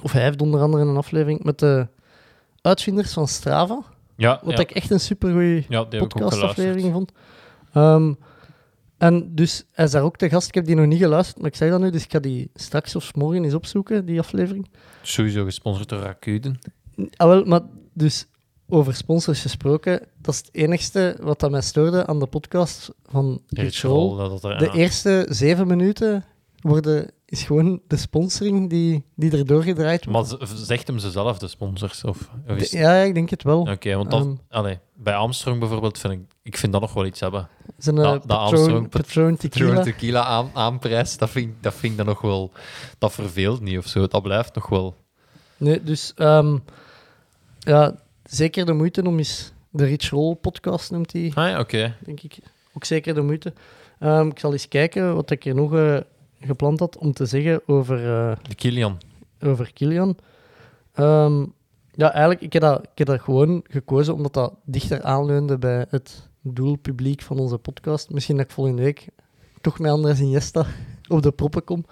of 0.02 0.12
hij 0.12 0.22
heeft 0.22 0.42
onder 0.42 0.60
andere 0.60 0.82
een 0.84 0.96
aflevering 0.96 1.42
met 1.44 1.58
de 1.58 1.86
uitvinders 2.60 3.12
van 3.12 3.28
Strava, 3.28 3.82
Ja, 4.16 4.40
wat 4.42 4.56
ja. 4.56 4.60
ik 4.60 4.70
echt 4.70 4.90
een 4.90 5.00
supergoeie 5.00 5.66
ja, 5.68 5.84
podcastaflevering 5.84 6.92
vond. 6.92 7.12
Ehm, 7.72 8.12
En 9.04 9.34
dus 9.34 9.64
hij 9.72 9.84
is 9.84 9.90
daar 9.90 10.02
ook 10.02 10.16
te 10.16 10.28
gast. 10.28 10.48
Ik 10.48 10.54
heb 10.54 10.64
die 10.64 10.74
nog 10.76 10.86
niet 10.86 10.98
geluisterd, 10.98 11.38
maar 11.38 11.46
ik 11.50 11.56
zeg 11.56 11.70
dat 11.70 11.80
nu, 11.80 11.90
dus 11.90 12.04
ik 12.04 12.12
ga 12.12 12.18
die 12.18 12.50
straks 12.54 12.96
of 12.96 13.14
morgen 13.14 13.44
eens 13.44 13.54
opzoeken, 13.54 14.04
die 14.06 14.18
aflevering. 14.18 14.68
Sowieso 15.02 15.44
gesponsord 15.44 15.88
door 15.88 15.98
Rakuten. 16.00 16.58
Ah, 17.16 17.28
wel, 17.28 17.44
maar 17.44 17.60
dus 17.92 18.26
over 18.68 18.94
sponsors 18.94 19.40
gesproken, 19.40 20.00
dat 20.18 20.34
is 20.34 20.40
het 20.40 20.48
enigste 20.54 21.16
wat 21.22 21.40
dat 21.40 21.50
mij 21.50 21.60
stoorde 21.60 22.06
aan 22.06 22.18
de 22.18 22.26
podcast 22.26 22.90
van 23.04 23.42
Rich 23.48 23.82
Roll. 23.82 24.16
dat 24.18 24.30
dat 24.30 24.44
er, 24.52 24.58
De 24.58 24.64
ja. 24.64 24.72
eerste 24.72 25.26
zeven 25.28 25.66
minuten 25.66 26.24
worden, 26.60 27.10
is 27.26 27.42
gewoon 27.42 27.80
de 27.88 27.96
sponsoring 27.96 28.70
die, 28.70 29.04
die 29.16 29.36
er 29.38 29.46
doorgedraaid 29.46 30.04
wordt. 30.04 30.30
Maar 30.40 30.48
zegt 30.56 30.86
hem 30.86 30.98
ze 30.98 31.10
zelf, 31.10 31.38
de 31.38 31.48
sponsors? 31.48 32.04
Of, 32.04 32.30
of 32.48 32.56
is- 32.56 32.70
De- 32.70 32.78
ja, 32.78 32.94
ik 32.94 33.14
denk 33.14 33.30
het 33.30 33.42
wel. 33.42 33.60
Oké, 33.60 33.94
want 33.94 34.10
dat, 34.10 34.28
allee, 34.48 34.78
bij 34.96 35.14
Armstrong 35.14 35.58
bijvoorbeeld 35.60 35.98
vind 35.98 36.12
ik, 36.12 36.20
ik 36.42 36.56
vind 36.56 36.72
dat 36.72 36.80
nog 36.80 36.92
wel 36.92 37.06
iets 37.06 37.20
hebben. 37.20 37.48
Zijn 37.84 37.96
Dat- 37.96 38.04
uh, 38.06 38.10
dat 38.26 38.88
Patron, 38.90 39.36
Tequila. 39.36 40.22
Aan, 40.24 40.50
aanprijs, 40.52 41.16
dat 41.18 41.30
vind, 41.30 41.46
ik- 41.48 41.62
dat 41.62 41.74
vind 41.74 41.92
ik 41.92 41.98
dan 41.98 42.06
nog 42.06 42.20
wel... 42.20 42.50
Dat 42.98 43.12
verveelt 43.12 43.60
niet 43.60 43.78
of 43.78 43.86
zo. 43.86 44.06
Dat 44.06 44.22
blijft 44.22 44.54
nog 44.54 44.68
wel... 44.68 44.94
Nee, 45.56 45.82
dus 45.82 46.12
ehm, 46.16 46.58
ja, 47.58 47.94
zeker 48.24 48.66
de 48.66 48.72
moeite 48.72 49.02
om 49.06 49.18
eens 49.18 49.52
de 49.70 49.84
Rich 49.84 50.10
Roll 50.10 50.34
podcast 50.34 50.90
noemt 50.90 51.12
hij, 51.12 51.32
Ah 51.34 51.48
ja, 51.48 51.58
oké. 51.60 51.94
denk 52.04 52.20
ik. 52.20 52.38
Ook 52.72 52.84
zeker 52.84 53.14
de 53.14 53.20
moeite. 53.22 53.52
Ehm, 53.98 54.26
ik 54.28 54.38
zal 54.38 54.52
eens 54.52 54.68
kijken 54.68 55.14
wat 55.14 55.30
ik 55.30 55.42
hier 55.44 55.54
nog 55.54 55.74
eh, 55.74 55.96
gepland 56.40 56.80
had 56.80 56.96
om 56.98 57.12
te 57.12 57.26
zeggen 57.26 57.62
over, 57.66 57.96
eh, 57.98 58.36
De 58.42 58.54
Kilian. 58.54 58.98
over 59.42 59.72
Kilian. 59.72 60.16
Ehm, 60.94 61.44
ja, 61.94 62.10
eigenlijk, 62.12 62.40
ik 62.40 62.52
heb, 62.52 62.62
dat, 62.62 62.82
ik 62.82 62.98
heb 62.98 63.06
dat 63.06 63.20
gewoon 63.20 63.64
gekozen 63.68 64.14
omdat 64.14 64.32
dat 64.34 64.54
dichter 64.64 65.02
aanleunde 65.02 65.58
bij 65.58 65.86
het 65.90 66.28
doelpubliek 66.44 67.22
van 67.22 67.38
onze 67.38 67.58
podcast. 67.58 68.10
Misschien 68.10 68.36
dat 68.36 68.44
ik 68.44 68.50
volgende 68.50 68.82
week 68.82 69.06
toch 69.60 69.78
met 69.78 69.90
Andres 69.90 70.20
Iniesta 70.20 70.66
op 71.08 71.22
de 71.22 71.32
proppen 71.32 71.64
kom. 71.64 71.84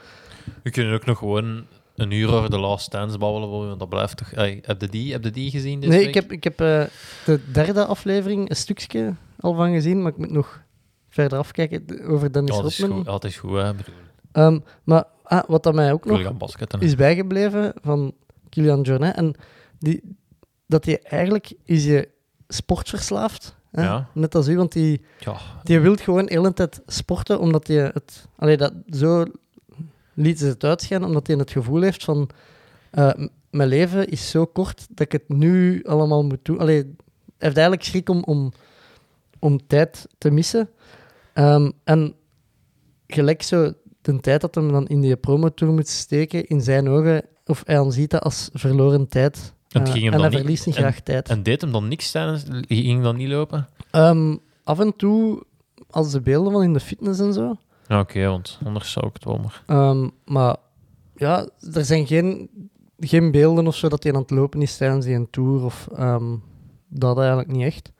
We 0.63 0.71
kunnen 0.71 0.95
ook 0.95 1.05
nog 1.05 1.19
gewoon 1.19 1.65
een 1.97 2.11
uur 2.11 2.33
over 2.33 2.51
de 2.51 2.59
Last 2.59 2.91
Dance 2.91 3.19
babbelen, 3.19 3.51
want 3.51 3.79
dat 3.79 3.89
blijft 3.89 4.17
toch... 4.17 4.31
Heb, 4.31 4.81
je 4.81 4.89
die, 4.89 5.13
heb 5.13 5.25
je 5.25 5.31
die 5.31 5.51
gezien 5.51 5.81
deze 5.81 5.93
nee, 5.93 6.05
week? 6.05 6.09
ik 6.09 6.15
heb, 6.15 6.33
ik 6.33 6.45
heb 6.45 6.61
eh, 6.61 6.85
de 7.25 7.41
derde 7.53 7.85
aflevering 7.85 8.51
een 8.51 8.57
stukje 8.57 9.15
al 9.41 9.55
van 9.55 9.73
gezien, 9.73 10.03
maar 10.03 10.13
ik 10.13 10.19
moet 10.19 10.31
nog 10.31 10.63
verder 11.09 11.39
afkijken 11.39 12.05
over 12.07 12.33
Dennis 12.33 12.57
Ja, 12.57 12.63
dat 12.63 12.71
is 12.71 12.79
Rodman. 12.79 12.99
goed, 12.99 13.07
ja, 13.07 13.13
dat 13.13 13.25
is 13.25 13.37
goed, 13.37 13.53
hè. 13.53 13.73
Ehm, 14.33 14.59
maar 14.85 15.05
ah, 15.23 15.43
wat 15.47 15.63
dat 15.63 15.75
mij 15.75 15.93
ook 15.93 16.05
nog 16.05 16.37
basketten. 16.37 16.81
is 16.81 16.95
bijgebleven 16.95 17.73
van 17.83 18.15
Kilian 18.49 18.81
Jornet, 18.81 19.15
en 19.15 19.35
die, 19.79 20.17
dat 20.67 20.85
hij 20.85 21.03
eigenlijk 21.03 21.53
is 21.65 21.85
je 21.85 22.09
sportverslaafd. 22.49 23.55
Hè? 23.73 23.83
Ja. 23.83 24.09
Net 24.15 24.35
als 24.35 24.49
u, 24.49 24.57
want 24.57 24.73
die, 24.73 25.01
Ja, 25.19 25.37
die 25.63 25.81
wil 25.81 25.95
gewoon 25.97 26.27
de 26.27 26.33
hele 26.33 26.53
tijd 26.53 26.83
sporten, 26.87 27.41
omdat 27.41 27.67
hij 27.67 27.77
het... 27.77 28.29
Allee, 28.37 28.57
dat, 28.57 28.73
zo 28.91 29.25
liet 30.15 30.39
ze 30.39 30.47
het 30.47 30.65
uitschijnen, 30.65 31.09
omdat 31.09 31.27
hij 31.27 31.37
het 31.37 31.51
gevoel 31.51 31.81
heeft 31.83 32.05
van... 32.05 32.29
eh, 32.91 33.11
mijn 33.51 33.69
leven 33.69 34.09
is 34.09 34.31
zo 34.31 34.47
kort 34.47 34.87
dat 34.89 35.07
ik 35.07 35.13
het 35.13 35.29
nu 35.29 35.83
allemaal 35.85 36.25
moet 36.25 36.45
doen. 36.45 36.59
Allee, 36.59 36.77
hij 36.77 36.87
heeft 37.39 37.57
eigenlijk 37.57 37.85
schrik 37.85 38.09
om, 38.09 38.23
om, 38.25 38.53
om 39.39 39.67
tijd 39.67 40.07
te 40.19 40.31
missen. 40.31 40.69
Ehm, 41.33 41.71
en 41.85 42.15
gelijk 43.07 43.43
zo 43.43 43.73
de 44.01 44.21
tijd 44.21 44.41
dat 44.41 44.55
hem 44.55 44.73
dan 44.73 44.87
in 44.87 45.01
die 45.01 45.17
promotour 45.17 45.73
moet 45.73 45.89
steken, 45.89 46.47
in 46.47 46.61
zijn 46.61 46.89
ogen, 46.89 47.25
of 47.47 47.63
hij 47.67 47.75
dan 47.75 47.93
ziet 47.93 48.11
dat 48.11 48.23
als 48.23 48.51
verloren 48.53 49.09
tijd. 49.09 49.55
En 49.73 49.87
ging 49.87 50.05
hem 50.05 50.05
en 50.05 50.11
dan 50.13 50.21
hij 50.21 50.29
niet- 50.29 50.39
verliest 50.39 50.67
niet 50.67 50.77
en- 50.77 50.83
graag 50.83 51.01
tijd. 51.01 51.29
En 51.29 51.43
deed 51.43 51.61
hem 51.61 51.73
dan 51.73 51.89
niks 51.89 52.11
tijdens... 52.11 52.45
Ging 52.69 53.03
dan 53.03 53.17
niet 53.17 53.29
lopen? 53.29 53.69
Ehm, 53.91 54.37
af 54.65 54.79
en 54.79 54.97
toe, 54.97 55.43
als 55.91 56.11
de 56.11 56.21
beelden 56.21 56.53
van 56.53 56.63
in 56.63 56.73
de 56.73 56.81
fitness 56.81 57.21
en 57.21 57.33
zo. 57.33 57.57
Ja, 57.87 58.01
oké, 58.01 58.27
want 58.27 58.59
anders 58.65 58.93
zou 58.93 59.07
ik 59.07 59.13
het 59.13 59.25
wel 59.25 59.39
maar... 59.39 59.63
Ehm, 59.67 60.09
maar 60.25 60.57
ja, 61.17 61.49
er 61.73 61.85
zijn 61.85 62.07
geen, 62.07 62.51
geen 62.99 63.31
beelden 63.31 63.67
of 63.67 63.77
zo 63.77 63.89
dat 63.89 64.03
hij 64.03 64.13
aan 64.13 64.21
het 64.21 64.31
lopen 64.31 64.63
is 64.63 64.77
tijdens 64.77 65.05
die 65.07 65.15
een 65.15 65.31
tour. 65.31 65.65
Of 65.65 65.89
ehm, 65.97 66.37
dat 66.89 67.19
eigenlijk 67.19 67.49
niet 67.53 67.63
echt. 67.65 67.93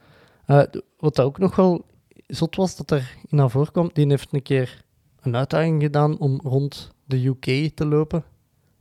Eh, 0.47 0.63
wat 0.99 1.15
dat 1.17 1.27
ook 1.27 1.39
nog 1.39 1.57
wel 1.57 1.85
zot 2.27 2.57
was, 2.57 2.77
dat 2.77 2.91
er 2.91 3.17
in 3.29 3.37
naar 3.37 3.51
voren 3.51 3.91
die 3.93 4.07
heeft 4.07 4.29
een 4.33 4.43
keer 4.43 4.85
een 5.21 5.37
uitdaging 5.37 5.83
gedaan 5.83 6.19
om 6.19 6.41
rond 6.45 6.91
de 7.05 7.27
UK 7.27 7.75
te 7.75 7.87
lopen. 7.87 8.25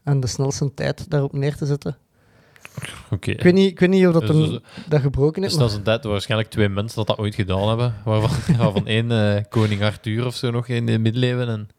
En 0.04 0.20
de 0.20 0.28
snelste 0.28 0.74
tijd 0.74 1.10
daarop 1.10 1.34
neer 1.34 1.56
te 1.56 1.66
zetten. 1.66 1.98
Ik 3.20 3.44
weet 3.44 3.54
niet, 3.54 3.72
ik 3.72 3.80
weet 3.80 3.90
niet 3.90 4.08
of 4.08 4.14
dat 4.14 4.22
Dus- 4.28 4.30
hem 4.30 4.50
dus- 4.50 4.60
dat 4.88 5.02
gebroken 5.02 5.42
heeft. 5.42 5.54
Dus 5.54 5.62
dat 5.64 5.72
is 5.72 5.78
een 5.78 5.84
tijd 5.84 6.04
waar 6.04 6.12
waarschijnlijk 6.12 6.50
twee 6.50 6.70
mensen 6.70 6.98
dat 6.98 7.08
dat 7.08 7.18
ooit 7.18 7.36
gedaan 7.36 7.68
hebben. 7.68 7.96
Waarvan, 8.06 8.56
waarvan 8.58 8.88
één 8.88 9.12
eh, 9.12 9.44
koning 9.50 9.82
Arthur 9.84 10.26
of 10.26 10.36
zo 10.36 10.52
nog 10.52 10.68
in 10.68 10.86
de 10.86 10.98
middeleeuwen. 11.00 11.48
En... 11.48 11.70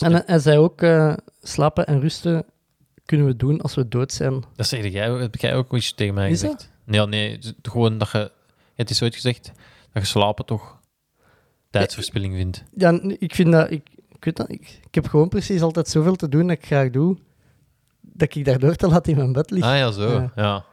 En 0.00 0.24
hij- 0.26 0.38
zei 0.38 0.58
ook, 0.58 0.82
eh, 0.82 1.14
slapen 1.42 1.86
en 1.86 2.00
rusten 2.00 2.44
kunnen 3.04 3.26
we 3.26 3.36
doen 3.36 3.60
als 3.60 3.74
we 3.74 3.88
dood 3.88 4.12
zijn. 4.12 4.44
Dat 4.56 4.66
zeg 4.66 4.92
jij, 4.92 5.10
heb 5.10 5.34
jij 5.34 5.54
ook 5.54 5.74
iets 5.76 5.94
tegen 5.94 6.14
mij 6.14 6.30
Is 6.30 6.40
gezegd? 6.40 6.70
Nee, 6.84 7.06
nee, 7.06 7.38
gewoon 7.62 7.98
dat 7.98 8.10
je... 8.10 8.30
Het 8.74 8.90
is 8.90 9.02
ooit 9.02 9.14
gezegd 9.14 9.52
dat 9.92 10.02
je 10.02 10.08
slapen 10.08 10.44
toch 10.44 10.80
tijdsverspilling 11.70 12.34
vindt. 12.34 12.64
Ja, 12.76 13.00
ik 13.18 13.34
vind 13.34 13.52
dat... 13.52 13.70
Ik, 13.70 13.88
ik, 14.08 14.24
weet 14.24 14.36
dat, 14.36 14.50
ik, 14.50 14.80
ik 14.86 14.94
heb 14.94 15.08
gewoon 15.08 15.28
precies 15.28 15.62
altijd 15.62 15.88
zoveel 15.88 16.16
te 16.16 16.28
doen 16.28 16.46
dat 16.46 16.56
ik 16.56 16.66
graag 16.66 16.90
doe, 16.90 17.16
dat 18.12 18.34
ik 18.34 18.44
daardoor 18.44 18.74
te 18.74 18.88
laat 18.88 19.06
in 19.06 19.16
mijn 19.16 19.32
bed 19.32 19.50
lig. 19.50 19.64
Ah 19.64 19.76
ja, 19.76 19.90
zo. 19.90 20.10
Ja. 20.10 20.32
Ja. 20.36 20.64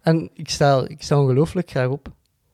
En 0.00 0.30
ik 0.34 0.50
sta, 0.50 0.84
ik 0.86 1.02
sta 1.02 1.20
ongelooflijk 1.20 1.70
graag 1.70 1.88
op. 1.88 2.08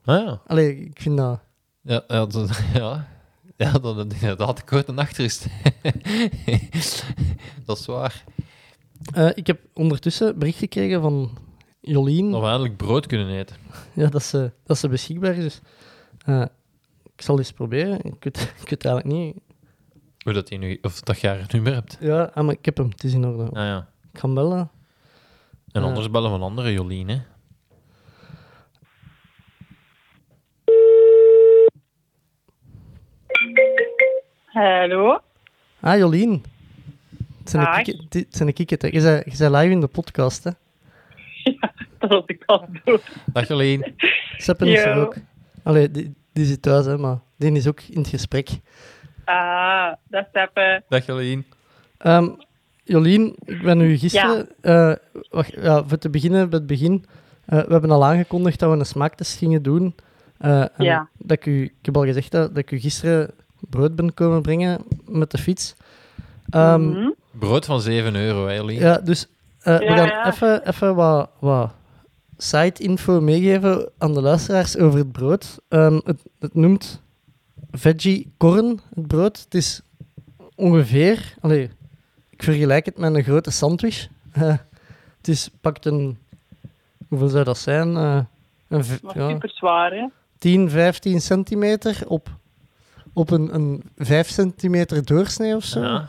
Ah 0.04 0.24
ja. 0.24 0.40
Allee, 0.46 0.76
ik 0.76 1.00
vind 1.00 1.16
dat... 1.16 1.40
Ja, 1.82 2.04
ja, 2.08 2.26
dat, 2.26 2.60
ja. 2.74 3.08
ja 3.56 3.72
dat, 3.72 4.38
had 4.38 4.58
ik 4.58 4.72
ooit 4.72 4.88
een 4.88 4.94
nachtrust. 4.94 5.46
dat 7.66 7.78
is 7.78 7.86
waar. 7.86 8.24
Eh, 9.12 9.30
ik 9.34 9.46
heb 9.46 9.60
ondertussen 9.74 10.38
bericht 10.38 10.58
gekregen 10.58 11.00
van 11.00 11.38
Jolien, 11.80 12.30
Dat 12.30 12.40
we 12.40 12.46
eindelijk 12.46 12.76
brood 12.76 13.06
kunnen 13.06 13.28
eten. 13.28 13.56
ja, 13.92 14.08
dat, 14.08 14.22
ze, 14.22 14.52
dat 14.64 14.78
ze 14.78 14.88
beschikbaar 14.88 15.36
is. 15.36 15.42
Dus, 15.42 15.60
eh, 16.24 16.44
ik 17.14 17.22
zal 17.22 17.38
eens 17.38 17.52
proberen. 17.52 18.02
Ik 18.02 18.24
weet, 18.24 18.40
ik 18.62 18.68
weet 18.68 18.84
eigenlijk 18.84 19.16
niet. 19.16 19.36
Hoe 20.18 20.32
dat 20.32 20.48
je 20.48 20.58
nu, 20.58 20.78
of 20.82 21.00
dat 21.00 21.20
je 21.20 21.26
haar 21.26 21.46
nummer 21.52 21.74
hebt. 21.74 21.96
Ja, 22.00 22.30
ah, 22.34 22.44
maar 22.44 22.54
ik 22.54 22.64
heb 22.64 22.76
hem. 22.76 22.88
Het 22.88 23.04
is 23.04 23.12
in 23.12 23.26
orde. 23.26 23.44
Ah 23.44 23.64
ja. 23.64 23.88
Ik 24.18 24.24
ga 24.24 24.30
bellen. 24.32 24.70
En 25.72 25.80
Ja. 25.80 25.86
anders 25.86 26.10
bellen 26.10 26.30
we 26.30 26.36
een 26.36 26.42
andere 26.42 26.72
Jolien, 26.72 27.08
hè. 27.08 27.18
Hallo? 34.52 35.20
Ah, 35.80 35.96
Jolien. 35.98 36.44
Het 37.38 37.50
zijn, 37.50 37.64
de 37.64 37.82
kieke- 37.82 38.14
het 38.18 38.36
zijn. 38.36 38.48
Je 38.56 39.00
bent, 39.00 39.24
je 39.32 39.38
bent 39.38 39.54
live 39.54 39.70
in 39.70 39.80
de 39.80 39.86
podcast, 39.86 40.44
hè? 40.44 40.50
Dat 41.98 42.10
was 42.10 42.22
ik 42.26 42.42
al 42.46 42.66
doen. 42.84 43.00
Dag 43.32 43.48
Jolien. 43.48 43.94
Seppen 44.36 44.66
is 44.66 44.80
er 44.80 44.96
ook. 44.96 45.14
Allee, 45.62 45.90
die, 45.90 46.14
die 46.32 46.44
zit 46.44 46.62
thuis, 46.62 46.86
hè, 46.86 46.98
maar 46.98 47.18
die 47.36 47.52
is 47.52 47.66
ook 47.68 47.80
in 47.80 47.98
het 47.98 48.08
gesprek. 48.08 48.48
Ah, 49.24 49.92
dat 50.08 50.26
is 50.32 50.40
even. 50.40 50.84
Dag 50.88 51.06
Jolien. 51.06 51.46
Ehm, 51.98 52.28
Jolien, 52.88 53.34
ik 53.44 53.62
ben 53.62 53.78
nu 53.78 53.96
gisteren... 53.98 54.48
eh, 54.60 54.92
wacht, 55.30 55.52
ja, 55.52 55.84
voor 55.86 55.98
te 55.98 56.10
beginnen, 56.10 56.50
bij 56.50 56.58
het 56.58 56.68
begin. 56.68 57.04
eh, 57.44 57.58
we 57.64 57.72
hebben 57.72 57.90
al 57.90 58.04
aangekondigd 58.04 58.58
dat 58.58 58.70
we 58.72 58.78
een 58.78 58.86
smaaktest 58.86 59.38
gingen 59.38 59.62
doen. 59.62 59.94
Eh, 60.38 60.60
en 60.60 60.84
Ja. 60.84 61.08
dat 61.18 61.36
ik, 61.36 61.46
u, 61.46 61.62
ik 61.62 61.72
heb 61.82 61.96
al 61.96 62.04
gezegd 62.04 62.30
dat, 62.30 62.48
dat 62.48 62.58
ik 62.58 62.70
u 62.70 62.78
gisteren 62.78 63.30
brood 63.70 63.96
ben 63.96 64.14
komen 64.14 64.42
brengen 64.42 64.80
met 65.06 65.30
de 65.30 65.38
fiets. 65.38 65.74
Ehm, 66.50 66.88
Mhm. 66.88 67.10
Brood 67.30 67.64
van 67.64 67.80
7 67.80 68.14
euro, 68.16 68.46
hè, 68.46 68.54
Jolien. 68.54 68.78
Ja, 68.78 68.98
dus 68.98 69.26
eh, 69.60 69.78
we 69.78 69.86
gaan 69.86 70.06
ja. 70.06 70.26
even, 70.26 70.68
even 70.68 70.94
wat, 70.94 71.30
wat 71.38 71.70
site-info 72.36 73.20
meegeven 73.20 73.88
aan 73.98 74.14
de 74.14 74.20
luisteraars 74.22 74.76
over 74.76 74.98
het 74.98 75.12
brood. 75.12 75.58
Ehm, 75.68 76.00
het, 76.04 76.22
het 76.38 76.54
noemt 76.54 77.02
veggie 77.70 78.32
corn, 78.36 78.80
het 78.94 79.06
brood. 79.06 79.38
Het 79.44 79.54
is 79.54 79.80
ongeveer... 80.54 81.34
Allee, 81.40 81.70
ik 82.38 82.44
vergelijk 82.44 82.84
het 82.84 82.98
met 82.98 83.14
een 83.14 83.22
grote 83.22 83.50
sandwich. 83.50 84.08
Eh, 84.32 84.42
het 85.18 85.28
is, 85.28 85.50
pakt 85.60 85.84
een... 85.84 86.18
Hoeveel 87.08 87.28
zou 87.28 87.44
dat 87.44 87.58
zijn? 87.58 87.96
Eh, 87.96 88.20
een, 88.68 88.84
ja, 89.14 89.28
super 89.28 89.50
zwaar, 89.50 89.92
hè? 89.92 90.06
10, 90.38 90.70
15 90.70 91.20
centimeter 91.20 92.02
op, 92.06 92.28
op 93.12 93.30
een, 93.30 93.54
een 93.54 93.82
5 93.96 94.28
centimeter 94.28 95.04
doorsnee 95.04 95.56
of 95.56 95.64
zo. 95.64 95.80
Ja. 95.80 96.08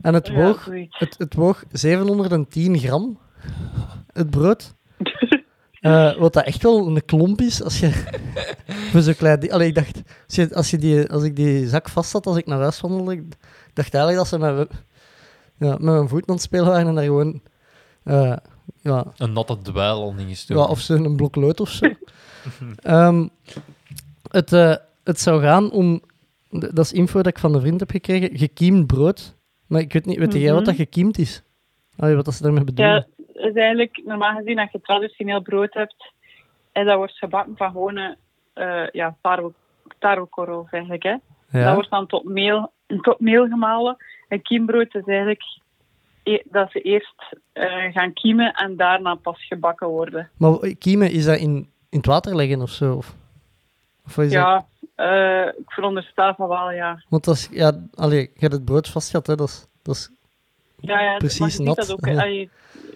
En 0.00 0.14
het 0.14 0.32
woog 0.32 0.68
het, 0.90 1.14
het 1.18 1.34
woog 1.34 1.64
710 1.72 2.78
gram, 2.78 3.18
het 4.12 4.30
brood. 4.30 4.74
Eh, 5.80 6.16
wat 6.16 6.32
dat 6.32 6.44
echt 6.44 6.62
wel 6.62 6.86
een 6.86 7.04
klomp 7.04 7.40
is 7.40 7.62
als 7.62 7.80
je 7.80 7.90
voor 8.90 9.00
zo'n 9.00 9.16
klein. 9.16 9.52
Allee, 9.52 9.68
ik 9.68 9.74
dacht, 9.74 10.02
als, 10.26 10.36
je, 10.36 10.54
als, 10.54 10.70
je 10.70 10.78
die, 10.78 11.10
als 11.10 11.22
ik 11.22 11.36
die 11.36 11.68
zak 11.68 11.88
vast 11.88 12.12
had 12.12 12.26
als 12.26 12.36
ik 12.36 12.46
naar 12.46 12.60
huis 12.60 12.80
wandelde, 12.80 13.12
ik 13.12 13.22
dacht 13.72 13.94
eigenlijk 13.94 14.16
dat 14.16 14.26
ze 14.28 14.38
met, 14.38 14.68
ja, 15.58 15.70
met 15.70 15.80
mijn 15.80 16.08
voet 16.08 16.28
aan 16.28 16.34
het 16.34 16.44
spelen 16.44 16.66
waren 16.66 16.86
en 16.86 16.94
daar 16.94 17.04
gewoon... 17.04 17.40
eh, 18.04 18.36
ja, 18.80 19.04
Een 19.16 19.32
natte 19.32 19.58
dweil 19.62 20.02
al 20.02 20.12
niet 20.12 20.44
ja, 20.48 20.64
of 20.64 20.78
zo'n 20.80 21.16
blok 21.16 21.34
lood 21.36 21.60
of 21.60 21.68
zo. 21.68 21.86
Ehm, 22.82 23.28
het, 24.30 24.52
eh, 24.52 24.74
het 25.04 25.20
zou 25.20 25.40
gaan 25.42 25.70
om 25.70 26.00
dat 26.50 26.78
is 26.78 26.92
info 26.92 27.16
dat 27.22 27.26
ik 27.32 27.38
van 27.38 27.54
een 27.54 27.60
vriend 27.60 27.80
heb 27.80 27.90
gekregen. 27.90 28.38
Gekiemd 28.38 28.86
brood. 28.86 29.36
Maar 29.66 29.80
ik 29.80 29.92
weet 29.92 30.04
niet, 30.06 30.18
weet 30.18 30.32
jij 30.32 30.50
wat 30.52 30.56
Mhm. 30.60 30.64
dat 30.64 30.74
gekiemd 30.76 31.18
is? 31.18 31.42
Allee, 31.96 32.14
wat 32.16 32.24
dat 32.24 32.34
ze 32.34 32.42
daarmee 32.42 32.64
bedoelen? 32.64 32.94
Ja, 32.94 33.24
het 33.32 33.54
is 33.56 33.62
eigenlijk 33.62 34.02
normaal 34.04 34.36
gezien 34.36 34.56
dat 34.56 34.72
je 34.72 34.80
traditioneel 34.80 35.42
brood 35.42 35.74
hebt. 35.74 36.12
En 36.72 36.86
dat 36.86 36.96
wordt 36.96 37.12
gebakken 37.18 37.56
van 37.56 37.70
gewone 37.70 38.16
eh 38.52 38.88
ja, 38.92 39.16
tarwe, 39.22 39.52
tarwekorrels 39.98 40.70
eigenlijk. 40.70 41.02
Hè. 41.02 41.14
Ja. 41.58 41.64
Dat 41.64 41.74
wordt 41.74 41.90
dan 41.90 42.06
tot 42.06 42.24
meel, 42.24 42.72
tot 43.00 43.20
meel 43.20 43.46
gemalen. 43.48 43.96
En 44.28 44.42
kiembrood 44.42 44.94
is 44.94 45.04
eigenlijk 45.06 45.42
e- 46.22 46.42
dat 46.44 46.70
ze 46.70 46.80
eerst 46.80 47.36
eh, 47.52 47.92
gaan 47.92 48.12
kiemen 48.12 48.52
en 48.54 48.76
daarna 48.76 49.14
pas 49.14 49.46
gebakken 49.46 49.88
worden. 49.88 50.30
Maar 50.36 50.58
kiemen, 50.78 51.10
is 51.10 51.24
dat 51.24 51.38
in, 51.38 51.56
in 51.90 51.98
het 51.98 52.06
water 52.06 52.36
leggen 52.36 52.60
of 52.62 52.70
zo? 52.70 52.94
Of, 52.94 53.14
of 54.06 54.18
is 54.18 54.32
dat? 54.32 54.32
Ja, 54.32 54.66
eh, 54.94 55.46
ik 55.58 55.70
veronderstel 55.70 56.34
van 56.34 56.48
wel, 56.48 56.70
ja. 56.70 57.02
Want 57.08 57.24
dat 57.24 57.34
is, 57.34 57.48
ja, 57.52 57.72
allee, 57.94 58.20
je 58.20 58.40
hebt 58.40 58.52
het 58.52 58.64
brood 58.64 58.88
vast 58.88 59.10
gehad, 59.10 59.26
hè? 59.26 59.34
Dat 59.34 59.48
is, 59.48 59.66
dat 59.82 59.94
is, 59.94 60.10
Ja, 60.80 61.00
ja 61.00 61.16
Precies 61.16 61.58
nat. 61.58 61.76
Dat 61.76 61.92
ook, 61.92 62.06
Ja. 62.06 62.20
allee, 62.20 62.50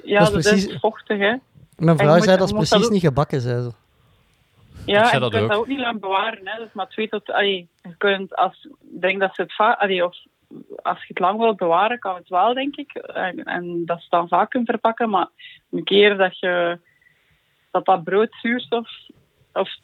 ja, 0.04 0.18
Dat 0.18 0.32
dat 0.32 0.44
is 0.44 0.50
precies- 0.50 0.78
vochtig, 0.80 1.18
hè. 1.18 1.34
mijn 1.76 1.96
vrouw 1.98 2.14
moet- 2.14 2.24
zei 2.24 2.36
dat 2.36 2.46
is 2.46 2.52
precies 2.52 2.70
dat 2.70 2.84
ook- 2.84 2.90
niet 2.90 3.00
gebakken, 3.00 3.40
zei 3.40 3.62
ze. 3.62 3.70
Ja, 4.86 5.02
zei 5.04 5.14
en 5.14 5.20
dat 5.20 5.32
je 5.32 5.38
kunt 5.38 5.42
ook. 5.42 5.48
dat 5.50 5.58
ook 5.58 5.66
niet 5.66 5.78
lang 5.78 6.00
bewaren. 6.00 6.40
Hè. 6.44 6.58
Dus 6.64 6.72
maar 6.72 6.88
twee 6.88 7.08
tot... 7.08 7.30
Allee, 7.30 7.68
je 7.82 7.96
kunt, 7.96 8.36
als, 8.36 8.68
denk 9.00 9.20
dat 9.20 9.34
ze 9.34 9.42
het 9.42 9.54
vaak... 9.54 9.78
Allee, 9.80 10.04
of 10.04 10.16
als 10.82 10.98
je 10.98 11.06
het 11.08 11.18
lang 11.18 11.38
wilt 11.38 11.56
bewaren, 11.56 11.98
kan 11.98 12.14
het 12.14 12.28
wel, 12.28 12.54
denk 12.54 12.76
ik. 12.76 12.94
En, 12.94 13.44
en 13.44 13.82
dat 13.84 13.96
ze 13.96 14.02
het 14.02 14.10
dan 14.10 14.28
vaak 14.28 14.50
kunt 14.50 14.68
verpakken. 14.68 15.10
Maar 15.10 15.28
een 15.70 15.84
keer 15.84 16.16
dat 16.16 16.38
je... 16.38 16.78
Dat 17.70 17.84
dat 17.84 18.04
brood 18.04 18.36
zuurstof... 18.40 18.88
Of, 19.52 19.76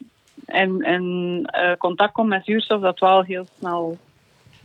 en 0.45 0.81
en 0.81 1.41
eh, 1.45 1.77
contact 1.77 2.13
komt 2.13 2.29
met 2.29 2.45
zuurstof, 2.45 2.81
dat 2.81 2.99
wel 2.99 3.23
heel 3.23 3.45
snel 3.57 3.97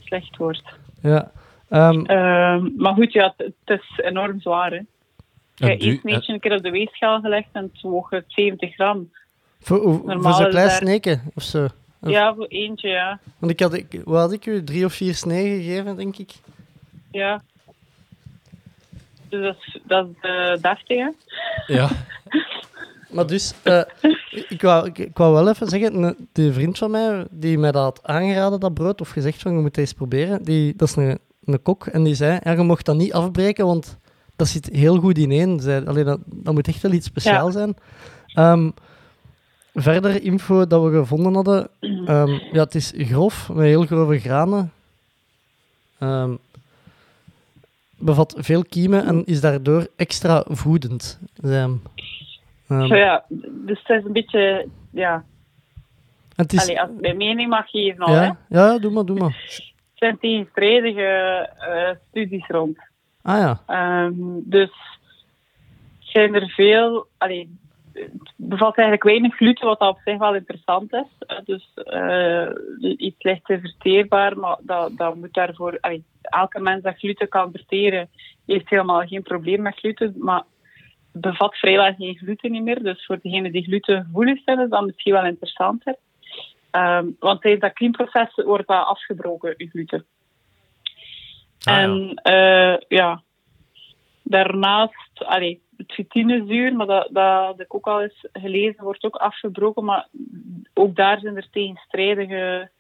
slecht 0.01 0.37
wordt. 0.37 0.63
Ja. 1.03 1.31
Ehm, 1.69 2.05
Ehm, 2.05 2.69
maar 2.77 2.95
goed, 2.95 3.13
ja, 3.13 3.35
het, 3.37 3.53
het 3.65 3.81
is 3.81 3.99
enorm 4.05 4.41
zwaar. 4.41 4.71
Hè. 4.71 4.81
Je 5.55 5.73
eet 5.73 6.01
een 6.05 6.35
een 6.35 6.41
keer 6.41 6.57
op 6.57 6.63
de 6.63 6.71
weegschaal 6.71 7.21
gelegd 7.21 7.49
en 7.53 7.71
het 7.73 7.83
woog 7.83 8.11
het 8.11 8.25
70 8.27 8.75
gram. 8.75 9.11
voor 9.61 10.01
voor 10.05 10.33
zo'n 10.33 10.49
klein 10.49 10.71
sneken 10.71 11.23
of 11.35 11.43
zo. 11.43 11.67
Of- 12.01 12.11
Ja, 12.11 12.35
voor 12.35 12.47
eentje, 12.47 12.89
ja. 12.89 13.19
Want 13.39 13.53
ik 13.53 13.61
had, 13.61 13.75
ik, 13.75 14.01
wat 14.05 14.21
had 14.21 14.33
ik 14.33 14.47
u? 14.47 14.65
Drie 14.65 14.85
of 14.85 14.93
vier 14.93 15.15
snee 15.15 15.63
gegeven, 15.63 15.97
denk 15.97 16.17
ik. 16.17 16.33
Ja. 17.11 17.43
Dus 19.29 19.43
dat 19.43 19.57
is, 19.67 19.79
dat 19.85 20.07
is 20.07 20.31
eh, 20.31 20.63
deftig, 20.63 20.99
hè? 20.99 21.09
Ja. 21.75 21.89
Maar 23.11 23.27
dus, 23.27 23.55
eh, 23.63 23.83
ik, 24.49 24.63
wou, 24.63 24.87
ik, 24.87 24.99
ik 24.99 25.17
wou 25.17 25.33
wel 25.35 25.49
even 25.49 25.67
zeggen, 25.69 26.03
een- 26.03 26.29
die 26.33 26.53
vriend 26.53 26.79
van 26.79 26.91
mij, 26.91 27.27
die 27.31 27.59
mij 27.59 27.73
dat 27.73 27.83
had 27.83 28.01
aangeraden, 28.07 28.61
dat 28.61 28.75
brood, 28.75 29.01
of 29.01 29.09
gezegd 29.11 29.43
van, 29.43 29.53
je 29.53 29.57
moet 29.59 29.67
het 29.67 29.79
eens 29.79 29.93
proberen, 29.93 30.43
die, 30.43 30.77
dat 30.77 30.89
is 30.89 30.97
een, 30.97 31.19
een 31.45 31.63
kok, 31.63 31.87
en 31.87 32.03
die 32.05 32.15
zei, 32.15 32.39
ja, 32.43 32.51
je 32.51 32.63
mocht 32.63 32.85
dat 32.87 32.97
niet 32.97 33.13
afbreken, 33.13 33.67
want 33.67 33.99
dat 34.37 34.49
zit 34.49 34.69
heel 34.73 34.97
goed 34.99 35.19
ineen. 35.19 35.61
Zei, 35.61 35.87
allee, 35.87 36.05
dat, 36.05 36.19
dat 36.27 36.55
moet 36.55 36.69
echt 36.69 36.83
wel 36.83 36.93
iets 36.93 37.07
speciaal 37.07 37.47
Ja. 37.47 37.53
zijn. 37.53 37.77
Ehm, 38.27 38.71
verder 39.75 40.23
info 40.23 40.67
dat 40.67 40.83
we 40.83 40.91
gevonden 40.91 41.35
hadden, 41.35 41.69
ehm, 41.81 42.29
ja, 42.29 42.63
het 42.63 42.75
is 42.75 42.93
grof, 42.97 43.49
met 43.49 43.65
heel 43.65 43.87
grove 43.87 44.19
granen. 44.19 44.73
Ehm, 45.99 46.35
bevat 47.99 48.35
veel 48.39 48.65
kiemen 48.65 49.07
en 49.07 49.25
is 49.25 49.41
daardoor 49.41 49.87
extra 49.97 50.45
voedend. 50.49 51.21
Ehm, 51.43 51.75
Zo 52.69 52.97
ja, 52.97 53.25
dus 53.51 53.81
het 53.85 53.99
is 53.99 54.05
een 54.05 54.13
beetje, 54.13 54.69
ja... 54.91 55.25
het 56.37 56.53
is, 56.53 56.63
Allee, 56.63 56.81
als 56.81 56.91
ik 56.91 57.01
mijn 57.01 57.17
mening 57.17 57.49
mag 57.49 57.71
geven 57.71 58.05
al, 58.05 58.15
hè. 58.15 58.25
ja, 58.25 58.37
ja, 58.49 58.79
doe 58.79 58.91
maar, 58.91 59.05
doe 59.05 59.19
maar. 59.19 59.37
Er 60.01 60.07
zijn 60.07 60.19
tegenstrijdige 60.19 61.03
eh, 61.59 61.97
studies 62.09 62.47
rond. 62.47 62.79
Ah 63.23 63.39
ja, 63.39 64.11
dus 64.43 64.71
zijn 65.99 66.35
er 66.35 66.49
veel... 66.49 67.07
Allee, 67.19 67.59
het 68.01 68.33
bevat 68.37 68.77
eigenlijk 68.77 69.03
weinig 69.03 69.37
gluten, 69.37 69.67
wat 69.67 69.81
op 69.81 69.99
zich 70.05 70.19
wel 70.19 70.35
interessant 70.35 70.93
is. 70.93 71.27
Eh, 71.27 71.37
Dus 71.45 71.71
eh, 71.75 72.49
iets 72.97 73.23
lichter 73.23 73.61
verteerbaar, 73.61 74.39
maar 74.39 74.57
dat, 74.61 74.97
dat 74.97 75.15
moet 75.15 75.35
daarvoor... 75.35 75.79
Allee, 75.81 76.05
elke 76.23 76.61
mens 76.61 76.83
dat 76.83 76.99
gluten 76.99 77.29
kan 77.29 77.51
verteren, 77.53 78.09
heeft 78.47 78.69
helemaal 78.69 79.07
geen 79.07 79.23
probleem 79.23 79.63
met 79.63 79.79
gluten, 79.79 80.15
maar 80.19 80.45
het 81.13 81.23
bevat 81.23 81.57
vrijwel 81.57 81.95
geen 81.95 82.17
gluten 82.17 82.63
meer. 82.63 82.83
Dus 82.83 83.07
voor 83.07 83.19
degenen 83.23 83.53
die 83.53 83.65
glutengevoelig 83.65 84.43
zijn, 84.45 84.61
is 84.61 84.69
dat 84.69 84.87
misschien 84.87 85.13
wel 85.13 85.25
interessanter. 85.25 85.97
Ehm, 86.71 87.07
want 87.19 87.41
tijdens 87.41 87.63
dat 87.63 87.73
klimproces 87.73 88.35
wordt 88.35 88.69
dat 88.69 88.87
afgebroken, 88.87 89.55
je 89.57 89.69
gluten. 89.69 90.05
Ah, 91.65 91.75
ja. 91.75 91.83
en 91.83 92.15
eh, 92.15 92.77
ja, 92.89 93.23
daarnaast, 94.23 95.25
allee, 95.25 95.63
het 95.81 95.93
chitinezuur, 95.93 96.75
maar 96.75 96.87
dat, 96.87 97.09
dat 97.11 97.45
had 97.45 97.61
ik 97.61 97.75
ook 97.75 97.87
al 97.87 98.03
eens 98.03 98.27
gelezen, 98.33 98.85
wordt 98.85 99.05
ook 99.05 99.17
afgebroken. 99.17 99.85
Maar 99.85 100.09
ook 100.75 100.97
daar 100.97 101.21
zijn 101.21 101.37
er 101.37 101.51
tegenstrijdige 101.51 102.71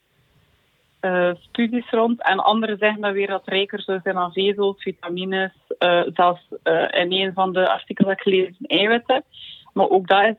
eh, 1.00 1.30
studies 1.34 1.90
rond. 1.90 2.22
En 2.22 2.38
anderen 2.38 2.78
zeggen 2.78 3.00
dan 3.00 3.12
weer 3.12 3.26
dat 3.26 3.48
rijker 3.48 3.82
zou 3.82 4.00
zijn 4.02 4.16
aan 4.16 4.32
vezels, 4.32 4.82
vitamines, 4.82 5.52
eh, 5.78 6.02
zelfs 6.14 6.42
eh, 6.62 7.02
in 7.02 7.12
een 7.12 7.32
van 7.32 7.52
de 7.52 7.68
artikelen 7.68 8.10
dat 8.10 8.18
ik 8.18 8.32
gelezen 8.32 8.66
eiwitten. 8.66 9.24
Maar 9.72 9.88
ook 9.88 10.08
dat 10.08 10.24
is 10.24 10.36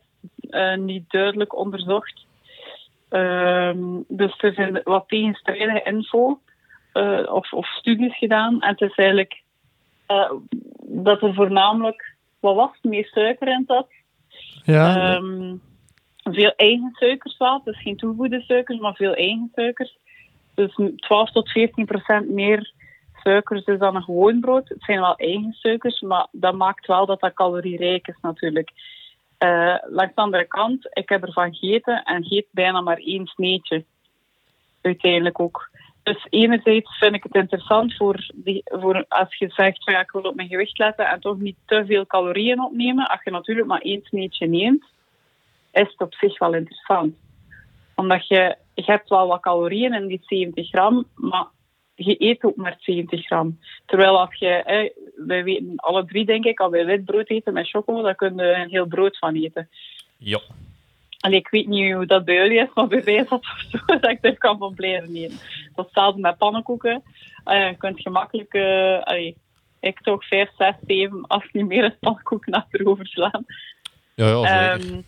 niet 0.75 1.09
duidelijk 1.09 1.55
onderzocht. 1.55 2.25
Ehm, 3.09 3.79
dus 4.07 4.33
er 4.37 4.53
zijn 4.53 4.81
wat 4.83 5.03
tegenstrijdige 5.07 5.83
info 5.83 6.39
of, 7.25 7.53
of 7.53 7.67
studies 7.67 8.17
gedaan. 8.17 8.61
En 8.61 8.69
het 8.69 8.81
is 8.81 8.95
eigenlijk 8.95 9.41
dat 10.91 11.21
er 11.21 11.33
voornamelijk, 11.33 12.10
wat 12.41 12.55
was 12.55 12.69
het, 12.73 12.91
meer 12.91 13.05
suiker 13.05 13.47
in 13.47 13.63
zat. 13.67 13.87
ja 14.63 15.15
Ehm, 15.15 15.55
veel 16.23 16.53
eigen 16.55 16.91
suikers 16.93 17.37
wel, 17.37 17.61
dus 17.63 17.81
geen 17.81 17.97
toegevoegde 17.97 18.41
suikers, 18.41 18.79
maar 18.79 18.95
veel 18.95 19.13
eigen 19.13 19.51
suikers. 19.55 19.97
Dus 20.53 20.79
12 20.95 21.31
tot 21.31 21.49
14 21.49 21.85
procent 21.85 22.29
meer 22.29 22.73
suikers 23.23 23.65
dus 23.65 23.79
dan 23.79 23.95
een 23.95 24.03
gewoon 24.03 24.39
brood. 24.39 24.69
Het 24.69 24.83
zijn 24.83 24.99
wel 24.99 25.15
eigen 25.15 25.53
suikers, 25.53 26.01
maar 26.01 26.27
dat 26.31 26.55
maakt 26.55 26.87
wel 26.87 27.05
dat 27.05 27.19
dat 27.19 27.33
calorierijk 27.33 28.07
is 28.07 28.17
natuurlijk. 28.21 28.71
Eh, 29.37 29.75
langs 29.89 30.15
de 30.15 30.21
andere 30.21 30.47
kant, 30.47 30.89
ik 30.93 31.09
heb 31.09 31.23
ervan 31.23 31.53
gegeten 31.53 32.03
en 32.03 32.23
geet 32.23 32.45
bijna 32.51 32.81
maar 32.81 32.97
één 32.97 33.25
sneetje. 33.25 33.85
Uiteindelijk 34.81 35.39
ook. 35.39 35.69
Dus 36.03 36.27
enerzijds 36.29 36.97
vind 36.97 37.15
ik 37.15 37.23
het 37.23 37.35
interessant 37.35 37.95
voor, 37.95 38.29
die, 38.33 38.61
voor 38.65 39.05
als 39.07 39.35
je 39.35 39.49
zegt, 39.49 39.83
van, 39.83 39.93
ja, 39.93 39.99
ik 39.99 40.11
wil 40.11 40.21
op 40.21 40.35
mijn 40.35 40.47
gewicht 40.47 40.77
letten 40.77 41.07
en 41.07 41.19
toch 41.19 41.37
niet 41.37 41.57
te 41.65 41.85
veel 41.85 42.05
calorieën 42.05 42.63
opnemen. 42.63 43.09
Als 43.09 43.23
je 43.23 43.31
natuurlijk 43.31 43.67
maar 43.67 43.81
één 43.81 44.01
sneetje 44.03 44.47
neemt, 44.47 44.85
is 45.71 45.87
het 45.87 46.01
op 46.01 46.13
zich 46.13 46.39
wel 46.39 46.53
interessant. 46.53 47.15
Omdat 47.95 48.27
je, 48.27 48.55
je 48.73 48.83
hebt 48.85 49.09
wel 49.09 49.27
wat 49.27 49.41
calorieën 49.41 49.93
in 49.93 50.07
die 50.07 50.21
70 50.23 50.67
gram, 50.67 51.05
maar 51.15 51.47
je 51.95 52.15
eet 52.17 52.43
ook 52.43 52.55
maar 52.55 52.75
70 52.79 53.25
gram. 53.25 53.59
Terwijl 53.85 54.19
als 54.19 54.35
je, 54.35 54.61
hè, 54.65 54.89
wij 55.25 55.43
weten 55.43 55.73
alle 55.75 56.05
drie 56.05 56.25
denk 56.25 56.45
ik, 56.45 56.59
als 56.59 56.71
wij 56.71 56.85
wit 56.85 57.05
brood 57.05 57.29
eten 57.29 57.53
met 57.53 57.69
choco, 57.69 58.01
dan 58.01 58.15
kun 58.15 58.35
je 58.35 58.43
een 58.43 58.69
heel 58.69 58.85
brood 58.85 59.17
van 59.17 59.35
eten. 59.35 59.69
Ja. 60.17 60.39
Allee, 61.21 61.39
ik 61.39 61.49
weet 61.49 61.67
niet 61.67 61.93
hoe 61.93 62.05
dat 62.05 62.25
bij 62.25 62.35
jullie 62.35 62.59
is, 62.59 62.69
maar 62.73 62.87
bij 62.87 63.01
mij 63.05 63.13
is 63.13 63.29
dat 63.29 63.45
zo 63.71 63.79
dat 63.85 64.09
ik 64.09 64.17
er 64.21 64.37
kan 64.37 64.57
van 64.57 64.73
blijven 64.73 65.15
eten. 65.15 65.39
Dat 65.75 65.85
hetzelfde 65.85 66.21
met 66.21 66.37
pannenkoeken. 66.37 67.03
Eh, 67.43 67.67
je 67.67 67.75
kunt 67.77 68.01
gemakkelijk, 68.01 68.53
eh, 68.53 69.01
allee, 69.01 69.37
ik 69.79 70.01
toch 70.01 70.25
5, 70.25 70.49
6, 70.57 70.75
7, 70.87 71.27
als 71.27 71.49
niet 71.51 71.67
meer 71.67 71.83
een 71.83 71.97
pannenkoek 71.99 72.47
achterover 72.49 73.07
slaan. 73.07 73.45
Ja, 74.15 74.27
ja, 74.27 74.77
zeker. 74.77 75.03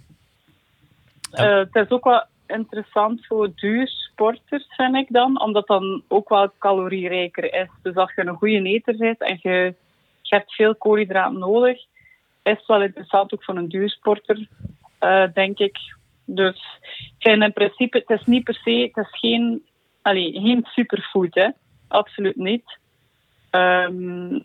Eh, 1.32 1.58
het 1.58 1.76
is 1.76 1.90
ook 1.90 2.04
wel 2.04 2.24
interessant 2.48 3.26
voor 3.26 3.52
duursporters, 3.56 4.66
vind 4.68 4.96
ik 4.96 5.08
dan, 5.10 5.42
omdat 5.42 5.68
dan 5.68 6.04
ook 6.08 6.30
wel 6.30 6.52
calorierijker 6.60 7.54
is. 7.54 7.70
Dus 7.82 7.96
als 7.96 8.14
je 8.16 8.26
een 8.26 8.36
goede 8.36 8.64
eter 8.64 8.98
bent 8.98 9.22
en 9.22 9.40
je, 9.42 9.76
je 10.22 10.36
hebt 10.36 10.54
veel 10.54 10.76
koolhydraten 10.76 11.40
nodig, 11.40 11.78
is 12.44 12.58
het 12.58 12.66
wel 12.66 12.82
interessant 12.82 13.34
ook 13.34 13.44
voor 13.44 13.56
een 13.56 13.70
duursporter, 13.70 14.48
denk 15.34 15.60
ik. 15.60 15.78
Dus 16.26 16.80
in 17.18 17.54
principe, 17.54 18.04
het 18.06 18.20
is 18.20 18.26
niet 18.26 18.44
per 18.44 18.60
se, 18.64 18.92
het 18.94 19.06
is 19.06 19.20
geen, 19.20 19.66
allee, 20.02 20.32
geen 20.32 20.66
superfood, 20.66 21.36
hè. 21.36 21.50
Absoluut 21.88 22.36
niet. 22.36 22.78
Ehm, 23.50 24.40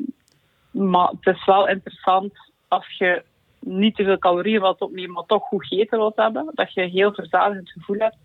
maar 0.70 1.08
het 1.20 1.36
is 1.36 1.44
wel 1.44 1.68
interessant 1.68 2.32
als 2.68 2.96
je 2.98 3.22
niet 3.60 3.96
te 3.96 4.04
veel 4.04 4.18
calorieën 4.18 4.60
wilt 4.60 4.80
opnemen, 4.80 5.12
maar 5.12 5.26
toch 5.26 5.42
goed 5.42 5.66
gegeten 5.66 5.98
wilt 5.98 6.16
hebben. 6.16 6.50
Dat 6.54 6.72
je 6.72 6.82
een 6.82 6.90
heel 6.90 7.12
verzadigend 7.12 7.70
gevoel 7.70 7.98
hebt. 7.98 8.16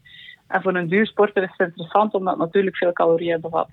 En 0.47 0.61
voor 0.61 0.75
een 0.75 0.87
duursporter 0.87 1.43
is 1.43 1.53
het 1.57 1.67
interessant, 1.67 2.13
omdat 2.13 2.33
het 2.33 2.41
natuurlijk 2.41 2.77
veel 2.77 2.93
calorieën 2.93 3.41
bevat. 3.41 3.69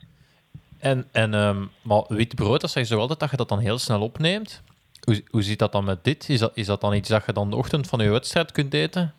En, 0.78 1.08
en 1.12 1.34
ehm, 1.34 1.64
maar 1.82 2.02
wit 2.08 2.34
brood, 2.34 2.60
dat 2.60 2.70
zeg 2.70 2.88
je 2.88 2.94
zo 2.94 3.06
dat 3.06 3.30
je 3.30 3.36
dat 3.36 3.48
dan 3.48 3.58
heel 3.58 3.78
snel 3.78 4.00
opneemt. 4.00 4.62
Hoe, 5.04 5.22
hoe 5.30 5.42
zit 5.42 5.58
dat 5.58 5.72
dan 5.72 5.84
met 5.84 6.04
dit? 6.04 6.28
Is 6.28 6.38
dat, 6.38 6.52
is 6.54 6.66
dat 6.66 6.80
dan 6.80 6.94
iets 6.94 7.08
dat 7.08 7.26
je 7.26 7.32
dan 7.32 7.50
de 7.50 7.56
ochtend 7.56 7.88
van 7.88 8.00
je 8.00 8.10
wedstrijd 8.10 8.52
kunt 8.52 8.74
eten? 8.74 9.14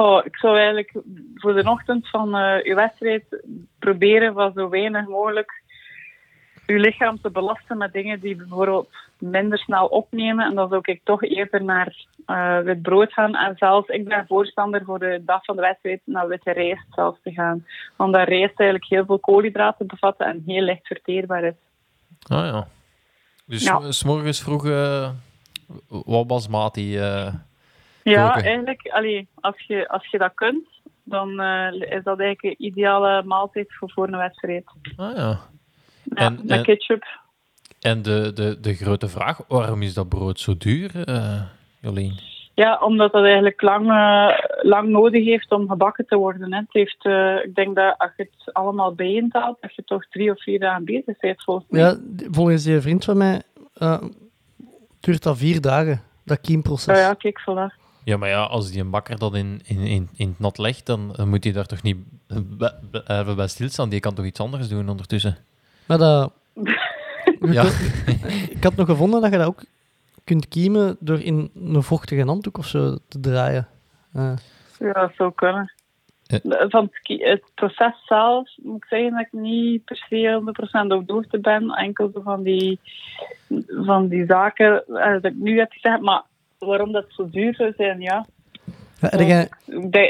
Goh, 0.00 0.24
ik 0.24 0.36
zou 0.36 0.56
eigenlijk 0.56 0.92
voor 1.34 1.54
de 1.54 1.70
ochtend 1.70 2.08
van 2.08 2.36
eh 2.36 2.64
uw 2.64 2.74
wedstrijd 2.74 3.24
proberen 3.78 4.34
van 4.34 4.52
zo 4.54 4.68
weinig 4.68 5.06
mogelijk 5.06 5.62
uw 6.66 6.78
lichaam 6.78 7.20
te 7.20 7.30
belasten 7.30 7.78
met 7.78 7.92
dingen 7.92 8.20
die 8.20 8.36
bijvoorbeeld 8.36 8.88
minder 9.18 9.58
snel 9.58 9.86
opnemen. 9.86 10.44
En 10.46 10.54
dan 10.54 10.68
zou 10.68 10.80
ik 10.84 11.00
toch 11.04 11.22
eerder 11.22 11.64
naar 11.64 12.04
eh 12.26 12.58
wit 12.58 12.82
brood 12.82 13.12
gaan. 13.12 13.34
En 13.34 13.56
zelfs, 13.56 13.88
ik 13.88 14.04
ben 14.08 14.26
voorstander 14.26 14.84
voor 14.84 14.98
de 14.98 15.22
dag 15.26 15.44
van 15.44 15.56
de 15.56 15.62
wedstrijd 15.62 16.00
naar 16.04 16.28
witte 16.28 16.52
rijst 16.52 16.86
zelfs 16.90 17.18
te 17.22 17.32
gaan. 17.32 17.66
Omdat 17.96 18.28
rijst 18.28 18.60
eigenlijk 18.60 18.90
heel 18.90 19.04
veel 19.04 19.18
koolhydraten 19.18 19.86
bevatten 19.86 20.26
en 20.26 20.42
heel 20.46 20.62
licht 20.62 20.86
verteerbaar 20.86 21.44
is. 21.44 21.54
Ah 22.26 22.44
ja. 22.46 22.66
Dus 23.46 23.64
Ja. 23.64 23.92
s 23.92 24.04
morgens 24.04 24.42
vroeg 24.42 24.66
uh, 24.66 25.10
wat 25.88 26.26
basmati. 26.26 26.98
eh 26.98 27.34
Ja, 28.10 28.26
Koken. 28.28 28.44
eigenlijk, 28.44 28.88
allee, 28.92 29.28
als, 29.40 29.64
je, 29.66 29.88
als 29.88 30.06
je 30.10 30.18
dat 30.18 30.34
kunt, 30.34 30.68
dan 31.04 31.40
eh, 31.40 31.72
is 31.72 32.02
dat 32.04 32.18
eigenlijk 32.20 32.42
een 32.42 32.66
ideale 32.66 33.22
maaltijd 33.22 33.66
voor, 33.74 33.90
voor 33.90 34.06
een 34.08 34.16
wedstrijd. 34.18 34.64
ah 34.96 35.16
ja. 35.16 35.38
Ja, 36.04 36.16
En- 36.26 36.34
met 36.42 36.50
en- 36.50 36.62
ketchup. 36.62 37.04
En 37.80 38.02
de, 38.02 38.32
de, 38.34 38.60
de 38.60 38.74
grote 38.74 39.08
vraag, 39.08 39.40
waarom 39.48 39.82
is 39.82 39.94
dat 39.94 40.08
brood 40.08 40.40
zo 40.40 40.56
duur, 40.56 41.04
eh 41.04 41.42
Jolien? 41.80 42.18
Ja, 42.54 42.78
omdat 42.78 43.12
dat 43.12 43.22
eigenlijk 43.24 43.62
lang, 43.62 43.90
eh, 43.90 44.38
lang 44.62 44.88
nodig 44.88 45.24
heeft 45.24 45.50
om 45.52 45.68
gebakken 45.68 46.06
te 46.06 46.16
worden. 46.16 46.52
Hè. 46.52 46.58
Het 46.58 46.72
heeft, 46.72 47.04
eh, 47.04 47.44
ik 47.44 47.54
denk 47.54 47.76
dat 47.76 47.94
als 47.98 48.10
je 48.16 48.28
het 48.30 48.54
allemaal 48.54 48.94
bijeenhaalt, 48.94 49.56
dat 49.60 49.74
je 49.74 49.84
toch 49.84 50.06
drie 50.08 50.30
of 50.30 50.42
vier 50.42 50.58
dagen 50.58 50.84
bezig 50.84 51.18
bent 51.18 51.42
volgens 51.44 51.66
mij. 51.70 51.80
Ja, 51.80 51.96
volgens 52.30 52.64
die 52.64 52.80
vriend 52.80 53.04
van 53.04 53.16
mij 53.16 53.42
eh, 53.74 54.02
duurt 55.00 55.22
dat 55.22 55.38
vier 55.38 55.60
dagen, 55.60 56.02
dat 56.24 56.40
kiemproces. 56.40 56.98
Ja, 56.98 57.06
ja, 57.06 57.14
kijk, 57.14 57.40
voilà. 57.40 57.79
Ja, 58.04 58.16
maar 58.16 58.28
ja, 58.28 58.42
als 58.42 58.70
die 58.70 58.80
een 58.80 58.90
bakker 58.90 59.18
dat 59.18 59.34
in, 59.34 59.60
in, 59.64 59.78
in, 59.78 60.08
in 60.16 60.28
het 60.28 60.38
nat 60.38 60.58
legt, 60.58 60.86
dan, 60.86 61.14
moet 61.24 61.44
hij 61.44 61.52
daar 61.52 61.66
toch 61.66 61.82
niet 61.82 61.96
bij, 62.26 62.72
bij, 62.90 63.02
even 63.06 63.36
bij 63.36 63.48
stilstaan. 63.48 63.88
Die 63.88 64.00
kan 64.00 64.14
toch 64.14 64.24
iets 64.24 64.40
anders 64.40 64.68
doen 64.68 64.88
ondertussen? 64.88 65.36
Maar 65.86 65.98
dat... 65.98 66.32
Ja. 67.40 67.64
Ik 68.56 68.62
had 68.64 68.76
nog 68.76 68.86
gevonden 68.86 69.20
dat 69.20 69.30
je 69.30 69.38
dat 69.38 69.46
ook 69.46 69.62
kunt 70.24 70.48
kiemen 70.48 70.96
door 71.00 71.20
in 71.20 71.50
een 71.54 71.82
vochtige 71.82 72.24
handdoek 72.24 72.58
of 72.58 72.66
zo 72.66 72.96
te 73.08 73.20
draaien. 73.20 73.68
Eh, 74.12 74.32
Ja, 74.78 74.92
dat 74.92 75.12
zou 75.16 75.32
kunnen. 75.34 75.72
Ja. 76.22 76.68
Van 76.68 76.90
het, 77.02 77.42
proces 77.54 78.06
zelf 78.06 78.50
moet 78.56 78.76
ik 78.76 78.84
zeggen 78.88 79.10
dat 79.10 79.20
ik 79.20 79.32
niet 79.32 79.84
per 79.84 79.96
se 79.96 80.40
100% 80.40 80.92
op 80.92 81.06
de 81.06 81.12
hoogte 81.12 81.38
ben. 81.38 81.70
Enkel 81.70 82.10
zo 82.14 82.20
van 82.20 82.42
die, 82.42 82.80
van 83.66 84.08
die 84.08 84.24
zaken 84.26 84.86
eh, 84.86 85.12
dat 85.12 85.24
ik 85.24 85.36
nu 85.36 85.58
heb 85.58 85.72
gezegd. 85.72 86.00
Maar 86.00 86.22
waarom 86.66 86.92
dat 86.92 87.04
zo 87.08 87.28
duur 87.30 87.54
zou 87.54 87.72
zijn, 87.76 88.00
ja. 88.00 88.26
ja, 89.00 89.08
heb, 89.08 89.20
jij, 89.20 89.48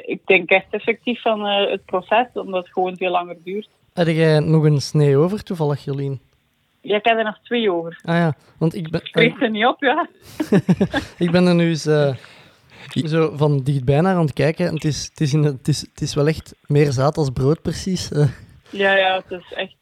Ik 0.06 0.26
denk, 0.26 0.50
echt 0.50 0.66
effectief 0.70 1.22
van 1.22 1.46
eh, 1.46 1.70
het 1.70 1.84
proces, 1.84 2.26
omdat 2.34 2.64
het 2.64 2.72
gewoon 2.72 2.96
veel 2.96 3.10
langer 3.10 3.36
duurt. 3.44 3.68
heb 3.94 4.06
jij 4.06 4.38
nog 4.40 4.64
een 4.64 4.80
snee 4.80 5.16
over 5.16 5.42
toevallig, 5.42 5.84
Jolien? 5.84 6.20
Ja, 6.80 6.96
ik 6.96 7.04
heb 7.04 7.18
er 7.18 7.24
nog 7.24 7.38
twee 7.42 7.72
over. 7.72 8.00
Ah 8.04 8.14
ja, 8.14 8.34
want 8.58 8.74
ik 8.74 8.90
ben, 8.90 9.00
Ik 9.04 9.12
kreeg 9.12 9.42
er 9.42 9.50
niet 9.50 9.66
op, 9.66 9.80
ja. 9.80 10.08
ik 11.24 11.30
ben 11.30 11.46
er 11.46 11.54
nu 11.54 11.68
eens 11.68 11.86
eh, 11.86 12.14
zo 13.04 13.36
van 13.36 13.62
dichtbij 13.62 14.00
naar 14.00 14.14
aan 14.14 14.20
het 14.20 14.32
kijken. 14.32 14.66
En 14.66 14.74
het, 14.74 14.84
is, 14.84 15.04
het, 15.04 15.20
is 15.20 15.32
in, 15.32 15.42
het, 15.42 15.68
is, 15.68 15.80
het 15.80 16.00
is 16.00 16.14
wel 16.14 16.26
echt 16.26 16.54
meer 16.66 16.92
zaad 16.92 17.16
als 17.16 17.30
brood, 17.30 17.62
precies. 17.62 18.12
Eh, 18.12 18.28
Ja, 18.70 18.96
ja, 18.96 19.22
het 19.26 19.40
is 19.40 19.52
echt... 19.52 19.74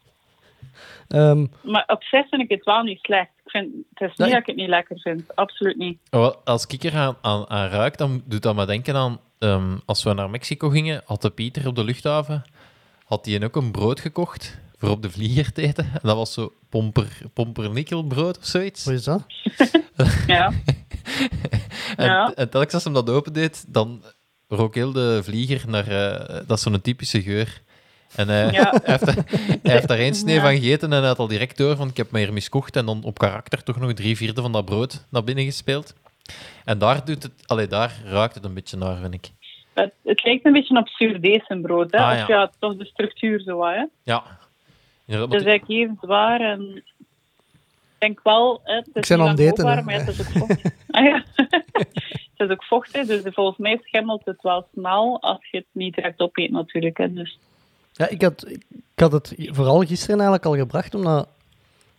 ehm, 1.07 1.45
Maar 1.61 1.83
op 1.87 2.03
zich 2.03 2.27
vind 2.29 2.41
ik 2.41 2.49
het 2.49 2.63
wel 2.65 2.83
niet 2.83 2.99
slecht. 3.01 3.29
Ik 3.45 3.51
vind, 3.51 3.73
het 3.93 4.09
is 4.11 4.17
niet 4.17 4.29
dat 4.29 4.39
ik 4.39 4.45
het 4.45 4.55
niet 4.55 4.69
lekker 4.69 4.99
vind. 4.99 5.35
Absoluut 5.35 5.77
niet. 5.77 5.99
Oh, 6.11 6.31
Als 6.43 6.65
ik 6.67 6.83
er 6.83 6.95
aan, 6.95 7.17
aan, 7.21 7.49
aan 7.49 7.69
ruik, 7.69 7.97
dan 7.97 8.21
doet 8.25 8.41
dat 8.41 8.55
me 8.55 8.65
denken 8.65 8.95
aan... 8.95 9.19
ehm, 9.39 9.77
als 9.85 10.03
we 10.03 10.13
naar 10.13 10.29
Mexico 10.29 10.69
gingen, 10.69 11.01
had 11.05 11.21
de 11.21 11.29
Pieter 11.29 11.67
op 11.67 11.75
de 11.75 11.83
luchthaven 11.83 12.43
had 13.05 13.25
hij 13.25 13.43
ook 13.43 13.55
een 13.55 13.71
brood 13.71 13.99
gekocht 13.99 14.59
voor 14.77 14.89
op 14.89 15.01
de 15.01 15.09
vlieger 15.09 15.51
te 15.53 15.61
eten. 15.61 15.83
En 15.85 15.99
dat 16.01 16.15
was 16.15 16.33
zo 16.33 16.53
pomper, 16.69 17.17
pompernikkelbrood 17.33 18.37
of 18.37 18.45
zoiets. 18.45 18.85
wat 18.85 18.93
is 18.93 19.03
dat? 19.03 19.25
Ja. 20.27 20.51
En, 21.95 22.05
Ja. 22.05 22.33
en 22.35 22.49
telkens 22.49 22.73
als 22.73 22.83
hij 22.83 22.93
dat 22.93 23.09
opendeed, 23.09 23.65
dan 23.73 24.03
rook 24.47 24.75
heel 24.75 24.91
de 24.91 25.19
vlieger 25.23 25.69
naar... 25.69 25.87
eh, 25.87 26.35
dat 26.47 26.57
is 26.57 26.61
zo'n 26.63 26.81
typische 26.81 27.21
geur. 27.21 27.61
En 28.15 28.27
hij, 28.27 28.51
Ja. 28.51 28.69
hij, 28.83 28.97
heeft, 28.97 29.05
daar- 29.05 29.25
hij 29.63 29.71
heeft 29.73 29.87
daar 29.87 29.97
één 29.97 30.15
snee 30.15 30.35
Ja. 30.35 30.41
van 30.41 30.51
gegeten 30.55 30.91
en 30.93 30.97
hij 30.99 31.07
had 31.07 31.19
al 31.19 31.27
direct 31.27 31.57
door 31.57 31.75
van 31.75 31.87
ik 31.89 31.97
heb 31.97 32.11
me 32.11 32.19
hier 32.19 32.33
miskocht. 32.33 32.75
En 32.75 32.85
dan 32.85 33.03
op 33.03 33.17
karakter 33.17 33.63
toch 33.63 33.79
nog 33.79 33.93
drie 33.93 34.17
vierde 34.17 34.41
van 34.41 34.51
dat 34.51 34.65
brood 34.65 35.05
naar 35.09 35.23
binnen 35.23 35.43
gespeeld. 35.45 35.93
En 36.65 36.77
daar, 36.77 37.05
doet 37.05 37.23
het, 37.23 37.31
allee, 37.45 37.67
daar 37.67 37.93
ruikt 38.05 38.35
het 38.35 38.43
een 38.43 38.53
beetje 38.53 38.77
naar, 38.77 38.97
vind 38.97 39.13
ik. 39.13 39.29
Het, 39.73 39.93
het 40.03 40.23
lijkt 40.23 40.45
een 40.45 40.51
beetje 40.51 40.77
op 40.77 40.87
zuurdesembrood, 40.87 41.91
hè? 41.91 41.97
Ah, 41.97 42.21
Of 42.21 42.27
ja. 42.27 42.51
toch 42.59 42.75
de 42.75 42.85
structuur 42.85 43.39
zo, 43.41 43.57
wat, 43.57 43.73
hè? 43.73 43.85
Ja. 44.03 44.23
Inderdaad, 45.05 45.31
Het 45.33 45.41
is 45.41 45.47
eigenlijk 45.47 45.81
even 45.81 45.97
zwaar 46.01 46.41
en 46.41 46.75
ik 46.75 46.83
denk 47.97 48.19
wel, 48.23 48.61
hè, 48.63 48.75
het 48.75 48.87
is 48.93 49.09
Ik 49.09 49.17
ben 49.17 49.27
aan 49.27 49.35
het 49.39 49.57
maar 49.57 49.93
ja, 49.93 49.99
het 50.05 50.07
is 50.07 50.19
ook 50.19 50.27
vocht. 50.47 50.61
ah, 50.89 51.03
ja. 51.05 51.23
het 51.35 51.87
is 52.37 52.49
ook 52.49 52.63
vochtig, 52.63 53.07
dus 53.07 53.21
volgens 53.25 53.57
mij 53.57 53.79
schimmelt 53.83 54.25
het 54.25 54.41
wel 54.41 54.67
snel 54.73 55.21
als 55.21 55.47
je 55.51 55.57
het 55.57 55.65
niet 55.71 55.95
direct 55.95 56.19
opeet 56.19 56.51
natuurlijk. 56.51 56.97
Hè. 56.97 57.13
Dus, 57.13 57.39
Ja, 57.99 58.07
ik 58.07 58.21
had, 58.21 58.47
ik 58.49 58.63
had 58.95 59.11
het 59.11 59.33
vooral 59.37 59.79
gisteren 59.79 60.15
eigenlijk 60.15 60.45
al 60.45 60.55
gebracht, 60.55 60.95
omdat 60.95 61.27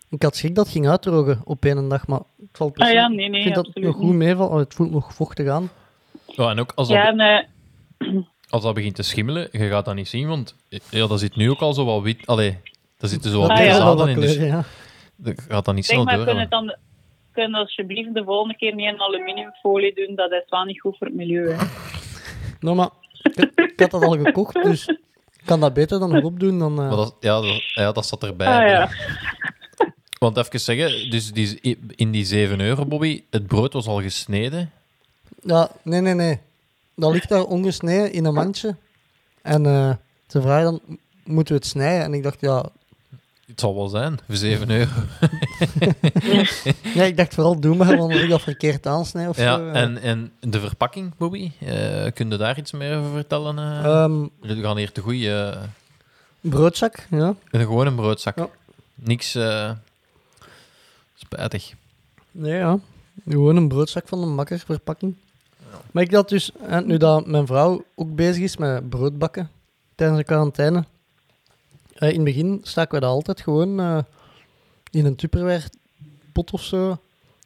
ik 0.09 0.21
had 0.23 0.35
schrik 0.35 0.55
dat 0.55 0.63
het 0.63 0.73
ging 0.73 0.87
uitdrogen 0.89 1.41
op 1.43 1.65
één 1.65 1.89
dag, 1.89 2.07
maar 2.07 2.19
het 2.37 2.47
valt 2.51 2.69
ah 2.71 2.75
precies. 2.75 2.93
ja, 2.93 3.07
nee, 3.07 3.29
nee, 3.29 3.37
ik 3.39 3.43
vind 3.43 3.55
dat 3.55 3.65
het 3.65 3.75
absoluut 3.75 3.97
nog 3.97 4.05
goed 4.07 4.15
meevalt. 4.15 4.51
Oh, 4.51 4.57
het 4.57 4.73
voelt 4.73 4.91
nog 4.91 5.13
vochtig 5.13 5.47
aan. 5.47 5.69
Ja, 6.25 6.49
en 6.49 6.59
ook 6.59 6.71
als 6.75 6.87
dat, 6.87 6.97
Ja, 6.97 7.07
en, 7.07 7.19
eh, 7.19 8.17
als 8.49 8.63
dat 8.63 8.73
begint 8.73 8.95
te 8.95 9.03
schimmelen, 9.03 9.47
je 9.51 9.67
gaat 9.67 9.85
dat 9.85 9.95
niet 9.95 10.07
zien, 10.07 10.27
want 10.27 10.55
ja, 10.89 11.07
dat 11.07 11.19
zit 11.19 11.35
nu 11.35 11.49
ook 11.49 11.59
al 11.59 11.73
zo 11.73 11.85
wat 11.85 12.01
wit. 12.01 12.27
Allee, 12.27 12.57
daar 12.97 13.09
zitten 13.09 13.31
zo 13.31 13.39
wat 13.39 13.49
Ah, 13.49 13.57
witte 13.57 13.71
ja. 13.71 13.77
is 13.77 13.83
wel 13.83 13.97
zaden 13.97 14.15
wat 14.15 14.23
in, 14.25 14.35
dus 14.37 14.47
ja. 14.47 14.63
dat 15.15 15.41
gaat 15.47 15.65
dat 15.65 15.75
niet 15.75 15.85
snel 15.85 16.03
maar, 16.03 16.15
door. 16.15 16.25
kunnen 16.25 16.41
het 16.41 16.51
dan 16.51 16.75
kunnen 17.31 17.59
alsjeblieft 17.59 18.13
de 18.13 18.23
volgende 18.23 18.55
keer 18.55 18.75
niet 18.75 18.87
in 18.87 19.01
aluminiumfolie 19.01 19.93
doen, 19.95 20.15
dat 20.15 20.31
is 20.31 20.43
wel 20.49 20.63
niet 20.63 20.81
goed 20.81 20.97
voor 20.97 21.07
het 21.07 21.15
milieu. 21.15 21.51
Hè. 21.51 21.65
Nou, 22.59 22.75
maar 22.75 22.89
ik, 23.21 23.51
ik 23.55 23.79
had 23.79 23.91
dat 23.91 24.03
al 24.03 24.11
gekocht, 24.17 24.53
dus 24.63 24.97
kan 25.45 25.59
dat 25.59 25.73
beter 25.73 25.99
dan 25.99 26.09
nog 26.11 26.23
opdoen 26.23 26.59
dan... 26.59 26.71
eh, 26.71 26.77
Maar 26.87 26.95
dat, 26.95 27.15
ja, 27.19 27.41
dat, 27.41 27.63
ja, 27.73 27.91
dat 27.91 28.05
zat 28.05 28.23
erbij. 28.23 28.47
Ah 28.47 28.69
ja. 28.69 28.89
Want 30.19 30.37
even 30.37 30.59
zeggen, 30.59 31.09
dus 31.09 31.31
die, 31.31 31.59
in 31.95 32.11
die 32.11 32.25
7 32.25 32.59
euro, 32.59 32.85
Bobby, 32.85 33.23
het 33.29 33.47
brood 33.47 33.73
was 33.73 33.87
al 33.87 34.01
gesneden. 34.01 34.71
Ja, 35.43 35.71
nee, 35.83 36.01
nee, 36.01 36.13
nee. 36.13 36.39
Dat 36.95 37.11
ligt 37.11 37.29
daar 37.29 37.43
ongesneden 37.43 38.11
in 38.13 38.25
een 38.25 38.33
mandje. 38.33 38.75
En 39.41 39.65
eh, 39.65 39.93
ze 40.27 40.41
vragen 40.41 40.63
dan, 40.63 40.79
"M- 40.85 40.93
moeten 41.23 41.53
we 41.55 41.59
het 41.59 41.69
snijden? 41.69 42.03
En 42.05 42.13
ik 42.13 42.23
dacht, 42.23 42.41
ja... 42.41 42.65
Het 43.51 43.59
zal 43.59 43.75
wel 43.75 43.87
zijn, 43.87 44.19
voor 44.27 44.35
7 44.35 44.69
euro. 44.69 44.91
Ja, 46.93 47.03
ik 47.03 47.17
dacht 47.17 47.33
vooral, 47.33 47.59
doe 47.59 47.75
maar, 47.75 47.97
want 47.97 48.11
ik 48.13 48.29
dat 48.29 48.41
verkeerd 48.41 48.87
aansnij 48.87 49.27
of 49.27 49.37
Ja, 49.37 49.57
zo. 49.57 49.67
en, 49.67 49.97
en 50.01 50.31
de 50.39 50.59
verpakking, 50.59 51.13
Bobby, 51.17 51.51
eh 51.59 52.11
kun 52.13 52.29
je 52.29 52.37
daar 52.37 52.57
iets 52.57 52.71
meer 52.71 52.97
over 52.97 53.11
vertellen? 53.11 53.57
Ehm, 53.57 54.21
We 54.55 54.61
gaan 54.61 54.77
hier 54.77 54.91
te 54.91 55.01
goede... 55.01 55.57
broodzak, 56.41 57.07
ja. 57.09 57.35
een 57.51 57.59
gewone 57.59 57.93
broodzak. 57.93 58.37
Ja. 58.37 58.49
Niks 58.95 59.35
eh, 59.35 59.71
spijtig. 61.15 61.73
Nee, 62.31 62.53
ja. 62.57 62.79
Gewoon 63.27 63.55
een 63.55 63.67
broodzak 63.67 64.07
van 64.07 64.21
een 64.21 64.35
makkerverpakking. 64.35 65.15
Maar 65.91 66.03
ik 66.03 66.13
had 66.13 66.29
dus, 66.29 66.51
nu 66.85 66.97
dat 66.97 67.27
mijn 67.27 67.47
vrouw 67.47 67.83
ook 67.95 68.15
bezig 68.15 68.43
is 68.43 68.57
met 68.57 68.89
broodbakken 68.89 69.49
tijdens 69.95 70.19
de 70.19 70.25
quarantaine, 70.25 70.85
in 72.09 72.15
het 72.15 72.23
begin 72.23 72.59
staken 72.63 72.93
we 72.93 72.99
dat 72.99 73.09
altijd 73.09 73.41
gewoon 73.41 73.79
eh, 73.79 73.97
in 74.91 75.05
een 75.05 75.15
tupperware 75.15 75.69
pot 76.31 76.51
of 76.51 76.63
zo. 76.63 76.91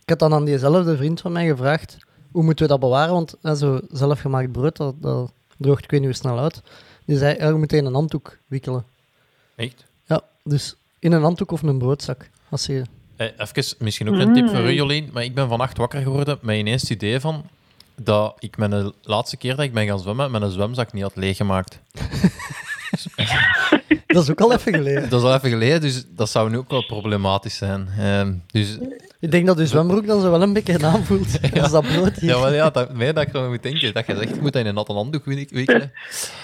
Ik 0.03 0.09
had 0.09 0.19
dan 0.19 0.33
aan 0.33 0.45
diezelfde 0.45 0.97
vriend 0.97 1.21
van 1.21 1.31
mij 1.31 1.47
gevraagd, 1.47 1.97
hoe 2.31 2.43
moeten 2.43 2.65
we 2.65 2.71
dat 2.71 2.79
bewaren? 2.79 3.13
Want 3.13 3.35
eh, 3.41 3.53
zo 3.53 3.79
zelfgemaakt 3.91 4.51
brood, 4.51 4.77
dat, 4.77 4.95
dat 5.01 5.31
droogt 5.57 5.83
ik 5.83 5.91
weet 5.91 5.99
niet 5.99 6.09
hoe 6.09 6.17
snel 6.19 6.39
uit. 6.39 6.61
Die 7.05 7.17
zei, 7.17 7.37
ja, 7.37 7.47
je 7.47 7.53
moet 7.53 7.73
in 7.73 7.85
een 7.85 7.93
handdoek 7.93 8.37
wikkelen. 8.47 8.85
Echt? 9.55 9.85
Ja, 10.05 10.21
dus 10.43 10.75
in 10.99 11.11
een 11.11 11.21
handdoek 11.21 11.51
of 11.51 11.61
een 11.61 11.77
broodzak. 11.77 12.29
Als 12.49 12.65
je... 12.65 12.81
Eh, 13.15 13.27
even, 13.37 13.75
misschien 13.79 14.09
ook 14.09 14.15
een 14.15 14.33
tip 14.33 14.49
voor 14.49 14.59
u, 14.59 14.69
Mm. 14.69 14.69
Jolien. 14.69 15.09
Maar 15.13 15.23
ik 15.23 15.35
ben 15.35 15.47
vannacht 15.47 15.77
wakker 15.77 16.01
geworden 16.01 16.37
met 16.41 16.57
ineens 16.57 16.81
het 16.81 16.91
idee 16.91 17.19
van 17.19 17.45
dat 17.95 18.35
ik 18.39 18.57
mijn 18.57 18.93
laatste 19.01 19.37
keer 19.37 19.55
dat 19.55 19.65
ik 19.65 19.73
ben 19.73 19.87
gaan 19.87 19.99
zwemmen, 19.99 20.31
mijn 20.31 20.51
zwemzak 20.51 20.93
niet 20.93 21.03
had 21.03 21.15
leeggemaakt. 21.15 21.79
Dat 24.07 24.23
is 24.23 24.29
ook 24.31 24.41
al 24.41 24.53
even 24.53 24.73
geleden. 24.73 25.09
Dat 25.09 25.19
is 25.21 25.25
al 25.27 25.33
even 25.33 25.49
geleden, 25.49 25.81
dus 25.81 26.05
dat 26.15 26.29
zou 26.29 26.49
nu 26.49 26.57
ook 26.57 26.69
wel 26.69 26.85
problematisch 26.85 27.57
zijn. 27.57 27.87
Ehm, 27.99 28.33
dus 28.47 28.77
Ik 29.19 29.31
denk 29.31 29.45
dat 29.45 29.57
de 29.57 29.67
zwembroek 29.67 30.07
dan 30.07 30.21
zo 30.21 30.31
wel 30.31 30.41
een 30.41 30.53
beetje 30.53 30.85
aanvoelt 30.85 31.39
als 31.61 31.71
dat 31.77 31.87
brood 31.87 32.15
hier. 32.15 32.29
Ja, 32.29 32.39
maar 32.39 32.53
ja, 32.53 32.69
dat, 32.69 32.93
nee, 32.95 33.13
dat 33.13 33.23
ik 33.23 33.29
erover 33.33 33.49
moet 33.49 33.63
denken. 33.63 33.93
Dat 33.93 34.05
je 34.07 34.15
zegt, 34.15 34.35
je 34.35 34.41
moet 34.41 34.53
dat 34.53 34.61
in 34.61 34.67
een 34.67 34.73
natte 34.75 34.93
handdoek 34.93 35.25
wik- 35.25 35.49
wikkelen. 35.49 35.91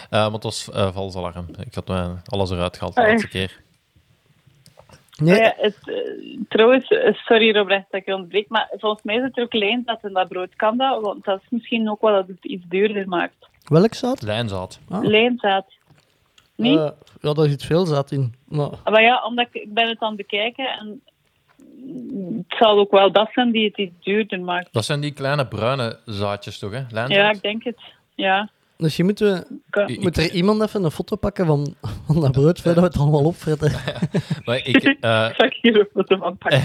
Eh 0.09 0.19
maar 0.23 0.31
het 0.31 0.43
was 0.43 0.69
eh 0.71 0.93
vals 0.93 1.15
alarm. 1.15 1.45
Ik 1.65 1.73
had 1.75 1.89
eh, 1.89 2.11
alles 2.25 2.49
eruit 2.49 2.77
gehaald 2.77 2.95
de 2.95 3.01
Ah, 3.01 3.07
laatste 3.07 3.27
keer. 3.27 3.59
Nee, 5.17 5.35
Ja, 5.39 5.53
het, 5.57 5.75
trouwens, 6.49 6.87
sorry 7.25 7.55
Robert 7.55 7.85
dat 7.89 7.99
ik 8.01 8.05
je 8.07 8.15
ontbreek, 8.15 8.49
maar 8.49 8.67
volgens 8.77 9.03
mij 9.03 9.19
zit 9.21 9.37
er 9.37 9.43
ook 9.43 9.53
lijnzaad 9.53 10.03
in 10.03 10.13
dat 10.13 10.27
brood. 10.27 10.55
Kan 10.55 10.77
dat? 10.77 11.01
Want 11.01 11.23
dat 11.25 11.39
is 11.41 11.47
misschien 11.49 11.89
ook 11.89 12.01
wel 12.01 12.13
dat 12.13 12.27
het 12.27 12.45
iets 12.45 12.65
duurder 12.69 13.07
maakt. 13.07 13.33
welk 13.63 13.93
zaad? 13.93 14.21
Lijnzaad. 14.21 14.79
Ah. 14.89 15.03
Lijnzaad. 15.03 15.65
Niet? 16.61 16.77
Eh, 16.77 16.89
ja, 17.21 17.33
daar 17.33 17.47
zit 17.47 17.63
veel 17.65 17.85
zaad 17.85 18.11
in. 18.11 18.33
Maar, 18.47 18.69
Maar 18.83 19.01
ja, 19.01 19.23
omdat 19.25 19.47
ik, 19.51 19.61
ik 19.61 19.73
ben 19.73 19.87
het 19.87 19.99
aan 19.99 20.07
het 20.07 20.17
bekijken 20.17 20.65
en 20.65 21.01
het 22.37 22.57
zal 22.59 22.79
ook 22.79 22.91
wel 22.91 23.11
dat 23.11 23.29
zijn 23.33 23.51
die 23.51 23.65
het 23.65 23.77
iets 23.77 23.93
duurder 23.99 24.39
maakt. 24.41 24.73
Dat 24.73 24.85
zijn 24.85 25.01
die 25.01 25.11
kleine 25.13 25.47
bruine 25.47 25.99
zaadjes 26.05 26.59
toch, 26.59 26.71
hè? 26.71 26.83
Lijnzaad? 26.89 27.17
Ja, 27.17 27.31
ik 27.31 27.41
denk 27.41 27.63
het. 27.63 27.79
Ja. 28.15 28.49
We, 28.81 29.45
Ik- 29.71 29.87
Ik- 29.89 30.01
moet 30.01 30.17
er 30.17 30.31
iemand 30.31 30.61
even 30.61 30.83
een 30.83 30.91
foto 30.91 31.15
pakken 31.15 31.45
van, 31.45 31.75
van 32.05 32.21
dat 32.21 32.31
brood, 32.31 32.61
voordat 32.61 32.83
we 32.83 32.89
het 32.89 32.97
allemaal 32.99 33.23
opfretten. 33.23 33.71
Maar 34.45 34.57
ik, 34.67 34.83
eh, 34.83 35.29
Zal 35.35 35.45
ik 35.51 35.57
hier 35.61 35.79
een 35.79 35.87
foto 35.93 36.17
van 36.17 36.37
pakken? 36.37 36.61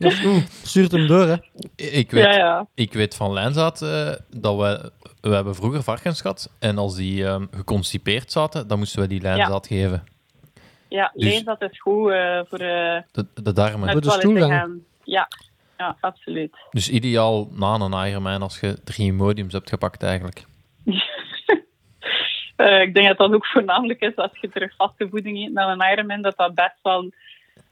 Goed. 0.22 0.48
Stuurt 0.62 0.92
hem 0.92 1.06
door, 1.06 1.26
hè. 1.26 1.36
ik, 1.76 2.10
weet, 2.10 2.24
Ja, 2.24 2.36
ja. 2.36 2.66
ik 2.74 2.92
weet 2.92 3.14
van 3.14 3.32
lijnzaad 3.32 3.82
eh, 3.82 4.10
dat 4.30 4.56
we... 4.56 4.92
We 5.20 5.34
hebben 5.34 5.54
vroeger 5.54 5.82
varkens 5.82 6.20
gehad 6.20 6.50
en 6.58 6.78
als 6.78 6.96
die 6.96 7.24
ehm, 7.26 7.46
geconstipeerd 7.50 8.32
zaten, 8.32 8.68
dan 8.68 8.78
moesten 8.78 9.00
we 9.00 9.06
die 9.06 9.20
lijnzaad 9.20 9.66
geven. 9.66 10.04
Ja, 10.88 11.10
Dus- 11.14 11.24
lijnzaad 11.24 11.62
is 11.62 11.80
goed 11.80 12.10
eh, 12.10 12.40
voor 12.48 12.58
eh 12.58 13.00
De, 13.12 13.26
de 13.42 13.52
darmen. 13.52 13.90
Voor 13.92 14.00
de 14.00 14.10
stoelgang. 14.10 14.72
Ja. 15.04 15.28
ja, 15.78 15.96
absoluut. 16.00 16.56
Dus 16.70 16.88
ideaal 16.90 17.48
na 17.52 17.74
een 17.74 18.08
Ironman 18.08 18.42
als 18.42 18.60
je 18.60 18.78
drie 18.84 19.06
Imodiums 19.06 19.52
hebt 19.52 19.68
gepakt 19.68 20.02
eigenlijk. 20.02 20.44
Eh, 22.58 22.80
ik 22.80 22.94
denk 22.94 23.08
dat 23.08 23.18
dat 23.18 23.32
ook 23.32 23.46
voornamelijk 23.46 24.00
is 24.00 24.16
als 24.16 24.30
je 24.40 24.48
terug 24.48 24.74
vaste 24.76 25.08
voeding 25.10 25.38
eet 25.38 25.52
na 25.52 25.72
een 25.72 25.92
Ironman, 25.92 26.22
dat 26.22 26.36
dat 26.36 26.54
best 26.54 26.78
wel 26.82 27.10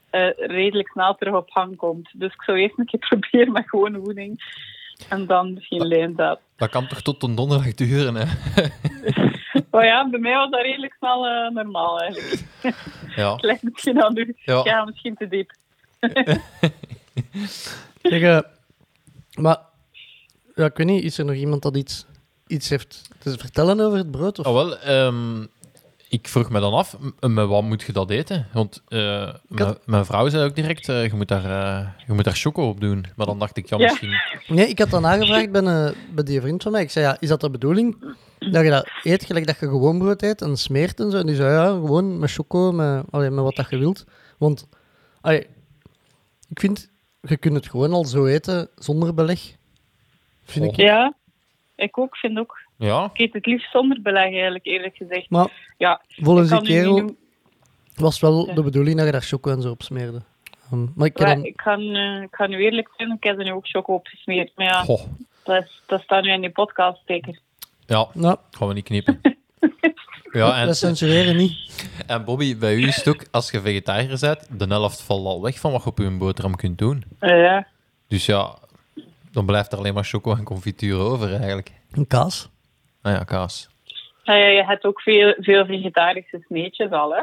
eh, 0.09 0.29
redelijk 0.35 0.87
snel 0.87 1.15
terug 1.15 1.33
op 1.33 1.49
gang 1.51 1.75
komt. 1.75 2.09
Dus 2.13 2.33
ik 2.33 2.43
zou 2.43 2.57
eerst 2.57 2.77
een 2.77 2.85
keer 2.85 2.99
proberen 3.09 3.51
met 3.51 3.69
gewone 3.69 3.99
voeding 4.03 4.43
en 5.09 5.25
dan 5.25 5.53
misschien 5.53 5.87
lijnzaad. 5.87 6.39
Dat 6.55 6.69
kan 6.69 6.87
toch 6.87 7.01
tot 7.01 7.23
een 7.23 7.35
donderdag 7.35 7.73
duren, 7.73 8.15
hè? 8.15 8.25
Maar 9.71 9.85
ja, 9.85 10.09
bij 10.09 10.19
mij 10.19 10.35
was 10.35 10.49
dat 10.49 10.61
redelijk 10.61 10.93
snel 10.97 11.27
eh, 11.27 11.51
normaal 11.51 11.99
eigenlijk. 11.99 12.43
Ja. 13.15 13.31
Het 13.31 13.43
lijkt 13.43 13.63
misschien 13.63 14.03
aan 14.03 14.17
u. 14.17 14.35
Ja. 14.37 14.61
Ja, 14.63 14.85
misschien 14.85 15.15
te 15.15 15.27
diep. 15.27 15.51
Zeg, 18.01 18.43
maar, 19.39 19.57
ja, 20.55 20.65
ik 20.65 20.77
weet 20.77 20.87
niet, 20.87 21.03
is 21.03 21.17
er 21.17 21.25
nog 21.25 21.35
iemand 21.35 21.61
dat 21.61 21.77
iets, 21.77 22.05
iets 22.47 22.69
heeft 22.69 23.01
te 23.19 23.37
vertellen 23.37 23.79
over 23.79 23.97
het 23.97 24.11
brood? 24.11 24.39
Of? 24.39 24.45
Oh, 24.45 24.53
wel, 24.53 24.77
ehm, 24.79 25.41
ik 26.09 26.27
vroeg 26.27 26.49
me 26.49 26.59
dan 26.59 26.73
af, 26.73 26.97
met 27.19 27.47
wat 27.47 27.63
moet 27.63 27.81
je 27.81 27.91
dat 27.93 28.09
eten? 28.09 28.47
Want 28.53 28.81
eh, 28.87 29.33
mijn- 29.47 29.77
mijn 29.85 30.05
vrouw 30.05 30.29
zei 30.29 30.45
ook 30.49 30.55
direct, 30.55 30.89
eh, 30.89 31.05
je, 31.07 31.13
moet 31.15 31.27
daar, 31.27 31.45
eh, 31.45 31.87
je 32.07 32.13
moet 32.13 32.23
daar 32.23 32.35
choco 32.35 32.67
op 32.69 32.79
doen. 32.81 33.05
Maar 33.15 33.25
dan 33.25 33.39
dacht 33.39 33.57
ik, 33.57 33.69
ja, 33.69 33.77
Ja. 33.77 33.83
misschien... 33.87 34.13
Nee, 34.47 34.67
ik 34.67 34.79
had 34.79 34.89
dan 34.89 35.01
nagevraagd 35.01 35.51
bij, 35.51 35.61
een, 35.61 35.95
bij 36.13 36.23
die 36.23 36.41
vriend 36.41 36.63
van 36.63 36.71
mij. 36.71 36.81
Ik 36.81 36.91
zei, 36.91 37.05
ja, 37.05 37.17
is 37.19 37.27
dat 37.27 37.41
de 37.41 37.49
bedoeling? 37.49 38.15
Dat 38.39 38.63
je 38.63 38.69
dat 38.69 38.89
eet 39.03 39.25
gelijk 39.25 39.45
dat 39.47 39.59
je 39.59 39.67
gewoon 39.67 39.97
brood 39.99 40.21
eet 40.21 40.41
en 40.41 40.57
smeert 40.57 40.99
en 40.99 41.11
zo. 41.11 41.17
En 41.17 41.25
die 41.25 41.35
zei, 41.35 41.51
ja, 41.53 41.65
gewoon 41.67 42.19
met 42.19 42.31
choco, 42.31 42.71
met, 42.71 43.03
allee, 43.09 43.29
met 43.29 43.43
wat 43.43 43.55
dat 43.55 43.69
je 43.69 43.77
wilt. 43.77 44.05
Want, 44.37 44.67
allee, 45.21 45.47
ik 46.49 46.59
vind, 46.59 46.89
je 47.21 47.37
kunt 47.37 47.55
het 47.55 47.69
gewoon 47.69 47.93
al 47.93 48.05
zo 48.05 48.25
eten 48.25 48.69
zonder 48.75 49.13
beleg. 49.13 49.41
Vind 50.45 50.65
ik. 50.65 50.75
Ja, 50.75 51.13
ik 51.77 51.97
ook, 51.97 52.17
vind 52.17 52.37
ook. 52.39 52.59
Ja, 52.77 53.09
Ik 53.13 53.19
eet 53.19 53.33
het 53.33 53.45
liefst 53.45 53.71
zonder 53.71 54.01
beleg 54.01 54.23
eigenlijk, 54.23 54.65
eerlijk 54.65 54.95
gezegd. 54.95 55.29
Maar 55.29 55.51
Ja, 55.77 56.01
volgens 56.07 56.49
kan 56.49 56.63
kerel 56.63 56.95
noemen- 56.95 57.17
was 57.95 58.19
wel 58.19 58.47
Ja. 58.47 58.53
de 58.53 58.63
bedoeling 58.63 58.95
dat 58.97 59.05
je 59.05 59.11
daar 59.11 59.21
choco 59.21 59.51
en 59.51 59.61
zo 59.61 59.69
op 59.69 59.81
smeerde. 59.83 60.21
Ehm, 60.71 60.85
maar 60.95 61.07
ik 61.07 61.17
heb 61.17 61.27
Ja, 61.27 61.35
dan... 61.35 61.43
ik, 61.45 61.55
kan, 61.55 61.81
eh, 61.95 62.21
ik 62.21 62.27
ga 62.35 62.47
nu 62.47 62.57
eerlijk 62.57 62.89
zijn, 62.97 63.11
ik 63.11 63.23
heb 63.23 63.37
er 63.39 63.43
nu 63.45 63.51
ook 63.51 63.67
choco 63.67 63.93
op 63.93 64.07
gesmeerd. 64.07 64.51
Maar 64.55 64.65
ja, 64.65 64.81
Goh, 64.83 65.01
dat, 65.43 65.63
is, 65.63 65.81
dat 65.85 66.01
staat 66.01 66.23
nu 66.23 66.31
in 66.31 66.41
die 66.41 66.49
podcast 66.49 67.01
zeker. 67.05 67.39
ja, 67.85 68.07
Nou, 68.13 68.37
gaan 68.51 68.67
we 68.67 68.73
niet 68.73 68.83
knippen. 68.85 69.19
Ja, 70.31 70.59
en, 70.59 70.65
dat 70.65 70.77
censureren 70.77 71.35
niet. 71.35 71.87
en 72.07 72.25
Bobby, 72.25 72.57
bij 72.57 72.75
u 72.75 72.87
is 72.87 72.95
het 72.95 73.07
ook, 73.07 73.25
als 73.31 73.51
je 73.51 73.61
vegetariër 73.61 74.17
bent, 74.19 74.59
de 74.59 74.65
helft 74.73 75.01
valt 75.01 75.25
al 75.25 75.41
weg 75.41 75.59
van 75.59 75.71
wat 75.71 75.83
je 75.83 75.89
op 75.89 75.97
je 75.97 76.09
boterham 76.17 76.55
kunt 76.55 76.77
doen. 76.77 77.03
Eh, 77.19 77.29
ja. 77.41 77.67
Dus 78.07 78.25
ja, 78.25 78.57
dan 79.37 79.45
blijft 79.45 79.71
er 79.71 79.77
alleen 79.77 79.93
maar 79.93 80.03
choco 80.03 80.35
en 80.35 80.43
confituur 80.43 80.99
over 80.99 81.33
eigenlijk. 81.35 81.71
Een 81.91 82.07
kaas. 82.07 82.49
Nou 83.01 83.15
ja, 83.15 83.23
kaas. 83.23 83.69
Ja, 84.23 84.33
ja, 84.33 84.47
je 84.47 84.65
hebt 84.65 84.83
ook 84.85 85.01
veel, 85.01 85.35
veel 85.39 85.65
vegetarische 85.65 86.43
sneetjes 86.45 86.91
al, 86.91 87.13
hè. 87.15 87.21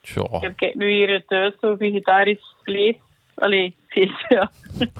Tja. 0.00 0.22
Ik 0.32 0.40
heb 0.40 0.56
kijk, 0.56 0.74
nu 0.74 0.90
hier 0.90 1.24
thuis 1.26 1.54
zo 1.60 1.76
vegetarisch 1.76 2.54
vlees. 2.62 2.96
Allee, 3.34 3.76
vlees, 3.88 4.24
ja. 4.28 4.50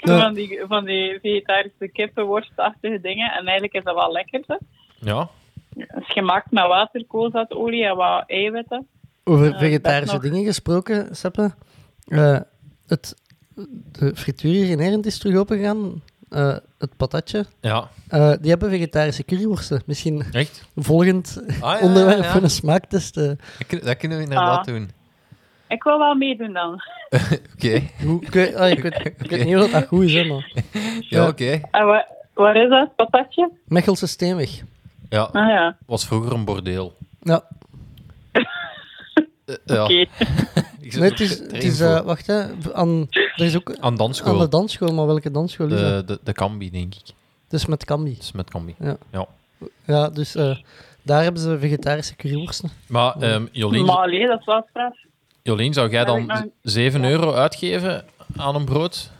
Ja. 0.00 0.20
Van, 0.20 0.34
die, 0.34 0.60
van 0.68 0.84
die 0.84 1.18
vegetarische 1.22 1.88
kippenworstachtige 1.88 3.00
dingen. 3.00 3.32
En 3.32 3.44
eigenlijk 3.44 3.72
is 3.74 3.82
dat 3.84 3.94
wel 3.94 4.12
lekker, 4.12 4.42
hè. 4.46 4.56
Ja, 4.98 5.28
Het 5.76 6.02
is 6.06 6.12
gemaakt 6.12 6.50
met 6.50 6.66
water, 6.66 7.04
koolzaadolie 7.06 7.84
en 7.84 7.96
wat 7.96 8.24
eiwitten. 8.26 8.86
Over 9.24 9.52
Eh, 9.52 9.58
vegetarische 9.58 10.14
nog. 10.14 10.22
dingen 10.22 10.44
gesproken, 10.44 11.16
Seppe. 11.16 11.54
Eh, 12.06 12.40
het, 12.86 13.14
de 13.92 14.12
frituur 14.16 14.52
hier 14.52 14.68
in 14.70 14.80
Erend 14.80 15.06
is 15.06 15.18
terug 15.18 15.36
opengegaan. 15.36 16.02
Eh, 16.28 16.56
het 16.78 16.96
patatje. 16.96 17.44
ja, 17.60 17.88
Eh, 18.08 18.32
die 18.40 18.50
hebben 18.50 18.70
vegetarische 18.70 19.24
curryworsten. 19.24 19.82
Misschien 19.86 20.24
echt. 20.32 20.68
volgend 20.76 21.40
Ah, 21.60 21.72
ja, 21.80 21.86
onderwerp 21.86 22.22
ja. 22.24 22.30
voor 22.32 22.42
een 22.42 22.50
smaaktest. 22.50 23.16
eh. 23.16 23.24
Dat 23.26 23.66
kun- 23.66 23.80
Dat 23.84 23.96
kunnen 23.96 24.16
we 24.18 24.22
inderdaad 24.24 24.58
Ah. 24.58 24.64
doen. 24.74 24.90
Ik 25.68 25.82
wil 25.82 25.98
wel 25.98 26.14
meedoen 26.14 26.52
dan. 26.52 26.82
Oké. 27.54 27.82
Hoe- 28.04 28.22
ik, 28.22 28.30
weet, 28.32 28.54
ah, 28.54 28.70
ik, 28.70 28.82
weet, 28.82 29.04
ik 29.04 29.30
weet 29.30 29.44
niet 29.44 29.56
of 29.56 29.70
dat 29.70 29.86
goed 29.86 30.02
is, 30.04 30.14
hè, 30.14 30.24
maar... 30.24 30.52
Ja, 31.08 31.26
oké. 31.28 31.60
En 31.70 31.86
waar, 31.86 32.08
waar 32.34 32.56
is 32.56 32.68
dat, 32.70 32.94
patatje? 32.96 33.50
Mechelse 33.64 34.06
Steenweg. 34.06 34.62
Ja, 35.08 35.22
Ah 35.22 35.48
ja, 35.48 35.76
was 35.86 36.06
vroeger 36.06 36.32
een 36.32 36.44
bordeel. 36.44 36.96
Ja, 37.20 37.44
ja. 39.64 39.82
oké. 39.84 39.92
Ik 40.80 40.92
zit 40.92 41.00
nee, 41.00 41.10
het 41.10 41.20
is... 41.20 41.38
Het 41.38 41.64
is 41.64 41.80
eh, 41.80 42.00
wacht, 42.00 42.26
hè. 42.26 42.44
Aan, 42.72 43.06
er 43.10 43.44
is 43.44 43.56
ook 43.56 43.70
Aan 43.70 43.82
aan 43.82 43.96
dansschool. 43.96 44.38
de 44.38 44.48
dansschool, 44.48 44.94
maar 44.94 45.06
welke 45.06 45.30
dansschool 45.30 45.66
is 45.72 45.80
dat? 45.80 46.08
De, 46.08 46.14
de, 46.14 46.20
de 46.24 46.32
Kambi, 46.32 46.70
denk 46.70 46.94
ik. 46.94 47.02
Is 47.50 47.66
met 47.66 47.84
Cambi. 47.84 48.16
Is 48.20 48.32
met 48.32 48.50
Kambi. 48.50 48.74
Ja. 48.78 48.96
Ja. 49.12 49.26
Ja, 49.84 50.08
dus 50.10 50.34
eh, 50.34 50.56
daar 51.02 51.22
hebben 51.22 51.42
ze 51.42 51.58
vegetarische 51.58 52.16
curryworsten. 52.16 52.70
Maar 52.88 53.16
ehm, 53.20 53.46
Jolien, 53.52 53.84
Maar 53.84 53.96
allee, 53.96 54.26
dat 54.26 54.38
is 54.40 54.44
wel 54.46 54.66
straf. 54.70 54.96
Jolien, 55.42 55.72
zou 55.72 55.90
jij 55.90 56.04
dan 56.04 56.26
nog- 56.26 56.44
7 56.62 57.04
euro 57.04 57.32
uitgeven 57.32 58.04
aan 58.36 58.54
een 58.54 58.64
brood? 58.64 59.10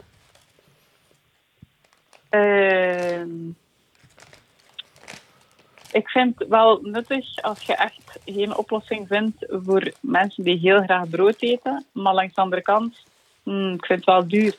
Ehm, 2.29 3.29
ik 5.95 6.09
vind 6.09 6.39
het 6.39 6.49
wel 6.49 6.81
nuttig 6.83 7.43
als 7.43 7.63
je 7.63 7.75
echt 7.75 8.19
geen 8.25 8.57
oplossing 8.57 9.07
vindt 9.09 9.47
voor 9.49 9.93
mensen 10.01 10.45
die 10.45 10.59
heel 10.59 10.83
graag 10.83 11.09
brood 11.09 11.43
eten. 11.43 11.85
Maar 11.93 12.15
langs 12.15 12.35
de 12.35 12.41
andere 12.41 12.63
kant, 12.63 13.03
hmm, 13.43 13.75
ik 13.75 13.87
vind 13.87 13.99
het 13.99 14.09
wel 14.09 14.29
duur. 14.29 14.57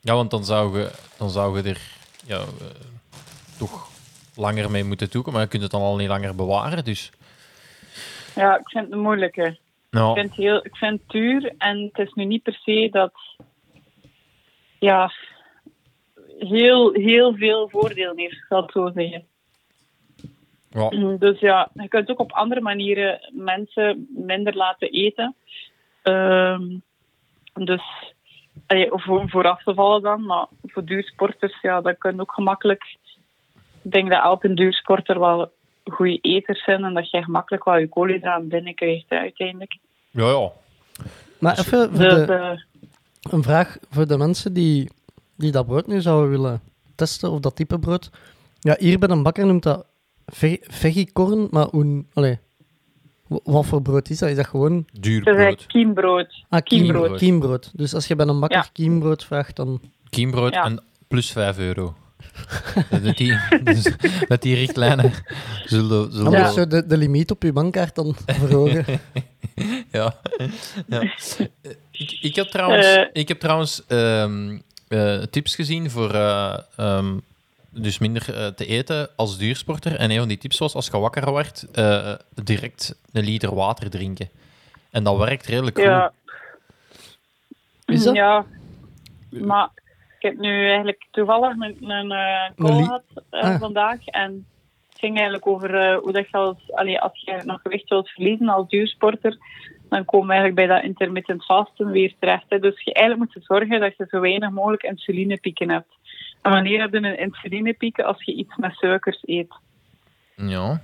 Ja, 0.00 0.14
want 0.14 0.30
dan 0.30 0.44
zou 0.44 0.78
je, 0.78 0.90
dan 1.18 1.30
zou 1.30 1.56
je 1.56 1.68
er 1.68 1.80
ja, 2.26 2.38
eh, 2.38 2.66
toch 3.58 3.88
langer 4.34 4.70
mee 4.70 4.84
moeten 4.84 5.10
toeken. 5.10 5.32
Maar 5.32 5.42
je 5.42 5.48
kunt 5.48 5.62
het 5.62 5.70
dan 5.70 5.80
al 5.80 5.96
niet 5.96 6.08
langer 6.08 6.34
bewaren. 6.34 6.84
Dus 6.84 7.10
Ja, 8.34 8.58
ik 8.58 8.68
vind 8.68 8.84
het 8.84 8.92
een 8.92 9.00
moeilijke. 9.00 9.58
Ik 9.90 9.98
vind, 9.98 10.16
het 10.16 10.34
heel, 10.34 10.64
ik 10.64 10.76
vind 10.76 11.00
het 11.00 11.10
duur 11.10 11.54
en 11.58 11.90
het 11.92 12.08
is 12.08 12.12
nu 12.14 12.24
niet 12.24 12.42
per 12.42 12.58
se 12.62 12.88
dat 12.90 13.12
ja, 14.78 15.12
heel, 16.38 16.92
heel 16.92 17.34
veel 17.34 17.68
voordeel 17.68 18.12
heeft, 18.16 18.44
zal 18.48 18.64
ik 18.64 18.70
zo 18.70 18.90
zeggen. 18.94 19.28
Ja, 20.70 21.16
Dus 21.18 21.40
ja, 21.40 21.70
je 21.74 21.88
kunt 21.88 22.10
ook 22.10 22.18
op 22.18 22.32
andere 22.32 22.60
manieren 22.60 23.20
mensen 23.32 24.08
minder 24.14 24.56
laten 24.56 24.90
eten. 24.90 25.34
Ehm, 26.02 26.62
dus 27.54 27.82
allee, 28.66 28.88
voor, 28.90 29.28
voor 29.28 29.48
af 29.48 29.62
te 29.62 29.74
vallen 29.74 30.02
dan, 30.02 30.26
maar 30.26 30.46
voor 30.62 30.84
duursporters, 30.84 31.60
ja, 31.60 31.80
dat 31.80 31.98
kan 31.98 32.20
ook 32.20 32.32
gemakkelijk. 32.32 32.96
Ik 33.82 33.92
denk 33.92 34.10
dat 34.10 34.22
elke 34.22 34.54
duursporter 34.54 35.20
wel 35.20 35.52
goede 35.84 36.18
eters 36.20 36.64
zijn 36.64 36.84
en 36.84 36.94
dat 36.94 37.10
je 37.10 37.22
gemakkelijk 37.22 37.64
wel 37.64 37.76
je 37.76 37.88
koolhydraten 37.88 38.48
binnenkrijgt 38.48 39.04
hè, 39.08 39.18
uiteindelijk. 39.18 39.78
ja, 40.10 40.28
ja. 40.28 40.50
Maar 41.38 41.58
even 41.58 41.90
voor 41.90 41.98
Dus 41.98 42.26
de, 42.26 42.32
eh, 42.34 42.58
een 43.32 43.42
vraag 43.42 43.78
voor 43.90 44.06
de 44.06 44.16
mensen 44.16 44.52
die, 44.52 44.90
die 45.36 45.52
dat 45.52 45.66
brood 45.66 45.86
nu 45.86 46.00
zouden 46.00 46.30
willen 46.30 46.60
testen, 46.94 47.30
of 47.30 47.40
dat 47.40 47.56
type 47.56 47.78
brood. 47.78 48.10
Ja, 48.60 48.76
hier 48.78 48.98
bij 48.98 49.08
een 49.08 49.22
bakker 49.22 49.46
noemt 49.46 49.62
dat 49.62 49.86
ve 50.30 50.58
vegicorn, 50.62 51.48
maar 51.50 51.66
hoe, 51.70 52.04
allee, 52.12 52.38
wa- 53.26 53.40
wat 53.44 53.66
voor 53.66 53.82
brood 53.82 54.10
is 54.10 54.18
dat? 54.18 54.28
Is 54.28 54.36
dat 54.36 54.46
gewoon 54.46 54.86
Duur 55.00 55.22
brood. 55.22 55.66
kiembrood. 55.66 56.44
ah, 56.48 56.60
kiem- 56.62 56.82
Kiembrood. 56.82 57.18
kiembrood. 57.18 57.70
Dus 57.74 57.94
als 57.94 58.06
je 58.06 58.16
bij 58.16 58.26
een 58.26 58.40
bakker 58.40 58.58
Ja. 58.58 58.68
kiembrood 58.72 59.24
vraagt, 59.24 59.56
dan... 59.56 59.80
Kiembrood 60.10 60.54
Ja. 60.54 60.64
en 60.64 60.82
plus 61.08 61.30
5 61.30 61.58
euro. 61.58 61.94
met, 63.02 63.16
die, 63.16 63.38
dus 63.64 63.92
met 64.28 64.42
die 64.42 64.54
richtlijnen 64.54 65.12
zullen, 65.64 66.12
zullen 66.12 66.26
Anders 66.26 66.54
de, 66.54 66.86
de 66.86 66.96
limiet 66.96 67.30
op 67.30 67.42
je 67.42 67.52
bankkaart 67.52 67.94
dan 67.94 68.14
verhogen. 68.26 68.84
Ja. 69.90 70.20
ja. 70.86 71.00
Ik, 71.90 72.18
ik 72.20 72.34
heb 72.34 72.46
trouwens, 72.46 72.86
Eh. 72.86 73.04
ik 73.12 73.28
heb 73.28 73.40
trouwens 73.40 73.82
ehm, 73.86 74.58
eh, 74.88 75.22
tips 75.22 75.54
gezien 75.54 75.90
voor 75.90 76.10
eh, 76.14 76.58
ehm, 76.76 77.16
dus 77.70 77.98
minder 77.98 78.34
eh, 78.34 78.46
te 78.46 78.66
eten 78.66 79.08
als 79.16 79.38
duursporter. 79.38 79.96
En 79.96 80.10
een 80.10 80.18
van 80.18 80.28
die 80.28 80.38
tips 80.38 80.58
was, 80.58 80.74
als 80.74 80.86
je 80.86 80.98
wakker 80.98 81.30
wordt, 81.30 81.70
eh, 81.72 82.14
direct 82.42 83.00
een 83.12 83.24
liter 83.24 83.54
water 83.54 83.90
drinken. 83.90 84.28
En 84.90 85.04
dat 85.04 85.16
werkt 85.16 85.46
redelijk 85.46 85.76
goed. 85.76 85.86
Ja. 85.86 86.12
Is 87.86 88.02
dat? 88.02 88.14
Ja. 88.14 88.44
Maar 89.30 89.68
ik 90.18 90.22
heb 90.22 90.38
nu 90.38 90.66
eigenlijk 90.66 91.06
toevallig 91.10 91.50
een, 91.58 91.90
een 91.90 92.10
eh, 92.12 92.50
call 92.56 92.82
gehad 92.82 93.02
eh, 93.30 93.42
Ah. 93.42 93.60
vandaag. 93.60 94.04
En 94.06 94.46
het 94.88 94.98
ging 94.98 95.14
eigenlijk 95.14 95.46
over 95.46 95.94
hoe 95.94 96.12
dat 96.12 96.30
je 96.30 96.36
als, 96.36 96.72
allee, 96.72 97.00
als 97.00 97.22
je 97.24 97.40
nog 97.44 97.60
gewicht 97.62 97.88
wilt 97.88 98.08
verliezen 98.08 98.48
als 98.48 98.68
duursporter, 98.68 99.38
dan 99.88 100.04
komen 100.04 100.26
we 100.26 100.32
eigenlijk 100.32 100.66
bij 100.66 100.76
dat 100.76 100.84
intermittent 100.84 101.44
fasten 101.44 101.90
weer 101.90 102.14
terecht. 102.18 102.44
Hè. 102.48 102.58
Dus 102.58 102.82
je 102.82 102.92
eigenlijk 102.92 103.34
moet 103.34 103.44
zorgen 103.44 103.80
dat 103.80 103.96
je 103.96 104.06
zo 104.08 104.20
weinig 104.20 104.50
mogelijk 104.50 104.82
insulinepieken 104.82 105.70
hebt. 105.70 105.98
En 106.42 106.52
wanneer 106.52 106.80
heb 106.80 106.92
je 106.92 106.96
een 106.96 107.18
insulinepiek? 107.18 107.98
Als 107.98 108.24
je 108.24 108.34
iets 108.34 108.56
met 108.56 108.74
suikers 108.74 109.22
eet. 109.24 109.54
Ja. 110.36 110.80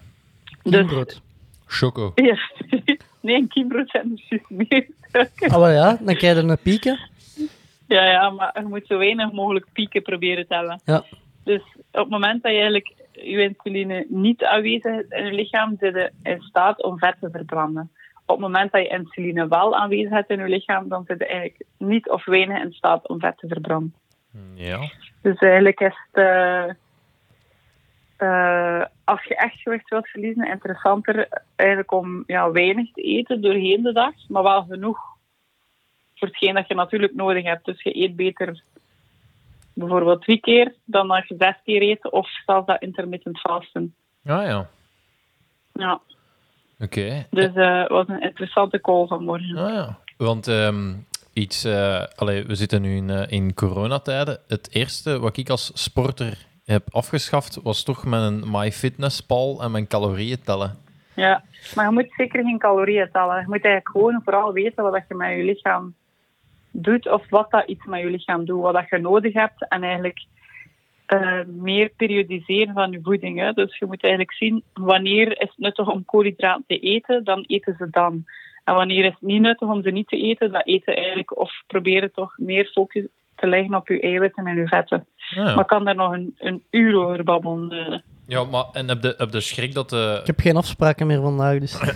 Dus. 0.62 1.20
Choco. 1.66 2.12
ja. 2.14 2.38
nee, 3.20 3.36
een 3.36 3.48
kiembrood 3.48 3.90
zijn 3.90 4.08
dus 4.08 4.28
juist 4.28 4.50
meer 4.50 4.86
suiker. 5.12 5.50
Ah, 5.54 5.58
wel 5.58 5.70
ja, 5.70 5.98
dan 6.00 6.14
krijg 6.14 6.36
je 6.36 6.42
een 6.42 6.58
pieken. 6.62 6.98
Ja, 7.88 8.04
ja, 8.04 8.30
maar 8.30 8.60
je 8.60 8.66
moet 8.66 8.86
zo 8.86 8.98
weinig 8.98 9.32
mogelijk 9.32 9.66
pieken 9.72 10.02
proberen 10.02 10.46
te 10.46 10.54
hebben. 10.54 10.80
Ja. 10.84 11.04
Dus 11.44 11.62
op 11.76 12.02
het 12.02 12.08
moment 12.08 12.42
dat 12.42 12.52
je 12.52 12.58
eigenlijk 12.58 12.94
je 13.12 13.42
insuline 13.42 14.06
niet 14.08 14.44
aanwezig 14.44 14.96
is 14.96 15.04
in 15.08 15.24
je 15.24 15.32
lichaam, 15.32 15.76
zit 15.78 15.94
je 15.94 16.10
in 16.22 16.40
staat 16.40 16.82
om 16.82 16.98
vet 16.98 17.16
te 17.20 17.30
verbranden. 17.30 17.90
Op 18.26 18.36
het 18.36 18.46
moment 18.46 18.72
dat 18.72 18.82
je 18.82 18.88
insuline 18.88 19.48
wel 19.48 19.76
aanwezig 19.76 20.10
hebt 20.10 20.30
in 20.30 20.38
je 20.38 20.48
lichaam, 20.48 20.88
dan 20.88 21.04
zit 21.06 21.18
je 21.18 21.26
eigenlijk 21.26 21.64
niet 21.78 22.10
of 22.10 22.24
weinig 22.24 22.62
in 22.62 22.72
staat 22.72 23.08
om 23.08 23.20
vet 23.20 23.38
te 23.38 23.48
verbranden. 23.48 23.94
Ja. 24.54 24.90
Dus 25.26 25.38
eigenlijk 25.38 25.80
is 25.80 25.94
het, 26.10 26.24
eh, 26.24 26.68
eh, 28.16 28.86
als 29.04 29.24
je 29.24 29.36
echt 29.36 29.60
gewicht 29.60 29.88
wilt 29.88 30.08
verliezen, 30.08 30.48
interessanter 30.48 31.28
eigenlijk 31.56 31.92
om 31.92 32.22
ja, 32.26 32.50
weinig 32.50 32.92
te 32.92 33.02
eten 33.02 33.40
doorheen 33.40 33.82
de 33.82 33.92
dag, 33.92 34.14
maar 34.28 34.42
wel 34.42 34.62
genoeg 34.62 34.98
voor 36.14 36.28
hetgeen 36.28 36.54
dat 36.54 36.68
je 36.68 36.74
natuurlijk 36.74 37.14
nodig 37.14 37.44
hebt. 37.44 37.64
Dus 37.64 37.82
je 37.82 37.96
eet 38.02 38.16
beter 38.16 38.62
bijvoorbeeld 39.72 40.22
drie 40.22 40.40
keer 40.40 40.74
dan 40.84 41.08
dat 41.08 41.28
je 41.28 41.34
zes 41.38 41.56
keer 41.64 41.82
eet, 41.82 42.10
of 42.10 42.28
zelfs 42.46 42.66
dat 42.66 42.82
intermittent 42.82 43.40
fasten. 43.40 43.94
Ah 44.24 44.46
ja. 44.46 44.68
Ja, 45.72 46.00
Oké. 46.80 47.26
dus 47.30 47.54
eh, 47.54 47.80
het 47.80 47.88
was 47.88 48.08
een 48.08 48.22
interessante 48.22 48.80
call 48.80 49.06
vanmorgen. 49.06 49.56
Ah, 49.56 49.74
ja. 49.74 49.98
Want 50.16 50.48
ehm, 50.48 50.94
iets, 51.36 51.64
eh, 51.64 52.02
allee, 52.16 52.44
we 52.44 52.54
zitten 52.54 52.82
nu 52.82 52.96
in, 52.96 53.10
eh, 53.10 53.30
in 53.30 53.54
coronatijden. 53.54 54.38
Het 54.48 54.68
eerste 54.74 55.18
wat 55.18 55.36
ik 55.36 55.48
als 55.48 55.82
sporter 55.82 56.46
heb 56.64 56.82
afgeschaft 56.90 57.62
was 57.62 57.82
toch 57.82 58.04
een 58.04 58.42
MyFitnessPal 58.50 59.62
en 59.62 59.70
mijn 59.70 59.86
calorieën 59.86 60.42
tellen. 60.44 60.74
Ja, 61.14 61.42
maar 61.74 61.84
je 61.84 61.92
moet 61.92 62.12
zeker 62.16 62.42
geen 62.42 62.58
calorieën 62.58 63.08
tellen. 63.12 63.40
Je 63.40 63.46
moet 63.46 63.64
eigenlijk 63.64 63.88
gewoon 63.88 64.20
vooral 64.24 64.52
weten 64.52 64.90
wat 64.90 65.04
je 65.08 65.14
met 65.14 65.36
je 65.36 65.44
lichaam 65.44 65.94
doet 66.70 67.10
of 67.10 67.28
wat 67.28 67.50
dat 67.50 67.68
iets 67.68 67.84
met 67.84 68.00
je 68.00 68.10
lichaam 68.10 68.44
doet, 68.44 68.62
wat 68.62 68.74
dat 68.74 68.88
je 68.88 68.98
nodig 68.98 69.32
hebt 69.32 69.68
en 69.68 69.82
eigenlijk 69.82 70.26
eh, 71.06 71.44
meer 71.46 71.90
periodiseren 71.96 72.74
van 72.74 72.90
je 72.90 73.00
voeding. 73.02 73.38
Hè. 73.38 73.52
Dus 73.52 73.78
je 73.78 73.86
moet 73.86 74.02
eigenlijk 74.02 74.32
zien 74.32 74.62
wanneer 74.72 75.30
is 75.30 75.48
het 75.48 75.58
nuttig 75.58 75.88
om 75.88 76.04
koolhydraten 76.04 76.64
te 76.66 76.78
eten, 76.78 77.24
dan 77.24 77.44
eten 77.46 77.74
ze 77.78 77.90
dan. 77.90 78.24
En 78.66 78.74
wanneer 78.74 79.04
is 79.04 79.12
het 79.12 79.20
niet 79.20 79.40
nuttig 79.40 79.68
om 79.68 79.82
ze 79.82 79.90
niet 79.90 80.08
te 80.08 80.16
eten, 80.16 80.52
dan 80.52 80.60
eten 80.60 80.96
eigenlijk 80.96 81.38
of 81.38 81.52
proberen 81.66 82.12
toch 82.12 82.34
meer 82.38 82.64
focus 82.64 83.04
te 83.34 83.46
leggen 83.46 83.74
op 83.74 83.88
je 83.88 84.00
eiwitten 84.00 84.46
en 84.46 84.56
je 84.56 84.68
vetten. 84.68 85.06
Ah, 85.30 85.44
Maar 85.44 85.58
ik 85.58 85.66
kan 85.66 85.84
daar 85.84 85.94
nog 85.94 86.12
een, 86.12 86.34
een 86.38 86.62
uur 86.70 86.96
over 87.04 87.24
babbelen. 87.24 87.70
eh. 87.70 87.98
ja, 88.26 88.44
maar 88.44 88.64
en 88.72 88.88
heb 88.88 89.00
de, 89.00 89.14
heb 89.18 89.30
de 89.30 89.40
schrik 89.40 89.74
dat 89.74 89.90
de, 89.90 90.18
Ik 90.20 90.26
heb 90.26 90.40
geen 90.40 90.56
afspraken 90.56 91.06
meer 91.06 91.20
vandaag, 91.20 91.58
dus... 91.58 91.80
eh, 91.80 91.94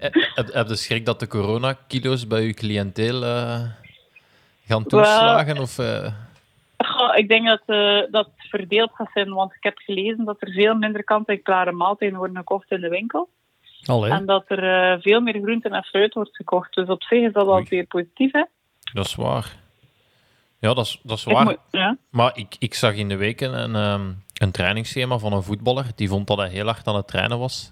heb, 0.38 0.52
heb 0.52 0.66
de 0.66 0.76
schrik 0.76 1.06
dat 1.06 1.20
de 1.20 1.26
coronakilo's 1.26 2.26
bij 2.26 2.42
uw 2.42 2.52
cliënteel 2.54 3.22
eh, 3.24 3.60
gaan 4.66 4.86
toeslagen? 4.86 5.58
Of, 5.58 5.78
eh, 5.78 6.12
Goh, 6.76 7.16
ik 7.16 7.28
denk 7.28 7.46
dat, 7.46 7.62
eh, 7.66 8.00
dat 8.10 8.26
het 8.36 8.48
verdeeld 8.48 8.90
gaat 8.94 9.10
zijn, 9.14 9.32
want 9.34 9.54
ik 9.54 9.62
heb 9.62 9.78
gelezen 9.78 10.24
dat 10.24 10.36
er 10.38 10.52
veel 10.52 10.74
minder 10.74 11.04
kant-en-klare 11.04 11.72
maaltijden 11.72 12.18
worden 12.18 12.36
gekocht 12.36 12.70
in 12.70 12.80
de 12.80 12.88
winkel. 12.88 13.28
Allee. 13.86 14.10
En 14.10 14.26
dat 14.26 14.44
er 14.46 14.92
eh, 14.92 15.00
veel 15.02 15.20
meer 15.20 15.40
groenten 15.42 15.70
en 15.72 15.82
fruit 15.84 16.14
wordt 16.14 16.36
gekocht. 16.36 16.74
Dus 16.74 16.88
op 16.88 17.02
zich 17.02 17.22
is 17.26 17.32
dat 17.32 17.46
al 17.46 17.54
Oei. 17.54 17.66
weer 17.68 17.86
positief, 17.86 18.32
hè? 18.32 18.44
dat 18.92 19.06
is 19.06 19.14
waar. 19.14 19.56
Ja, 20.58 20.74
dat 20.74 20.84
is, 20.86 21.00
dat 21.02 21.18
is 21.18 21.26
Ik 21.26 21.32
waar. 21.32 21.44
moet- 21.44 21.58
ja. 21.70 21.96
Maar 22.10 22.30
ik, 22.34 22.56
ik 22.58 22.74
zag 22.74 22.94
in 22.94 23.08
de 23.08 23.16
weken 23.16 23.58
een, 23.62 23.74
ehm, 23.74 24.12
een 24.34 24.50
trainingsschema 24.50 25.18
van 25.18 25.32
een 25.32 25.42
voetballer. 25.42 25.86
Die 25.94 26.08
vond 26.08 26.26
dat 26.26 26.38
hij 26.38 26.48
heel 26.48 26.66
hard 26.66 26.86
aan 26.86 26.96
het 26.96 27.06
trainen 27.08 27.38
was. 27.38 27.70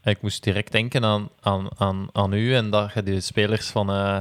En 0.00 0.12
ik 0.12 0.22
moest 0.22 0.42
direct 0.44 0.72
denken 0.72 1.04
aan, 1.04 1.28
aan, 1.40 1.68
aan, 1.78 2.08
aan 2.12 2.32
u 2.32 2.54
en 2.54 2.70
dat 2.70 2.92
je 2.94 3.02
de 3.02 3.20
spelers 3.20 3.66
van, 3.68 3.90
eh, 3.90 4.18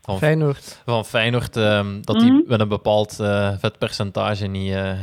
van, 0.00 0.18
Feyenoord. 0.18 0.82
van 0.84 1.04
Feyenoord, 1.04 1.56
ehm, 1.56 2.00
dat 2.02 2.16
Mhm. 2.16 2.24
die 2.24 2.44
met 2.46 2.60
een 2.60 2.68
bepaald 2.68 3.20
eh, 3.20 3.52
vetpercentage 3.58 4.46
niet, 4.46 4.72
eh 4.72 4.98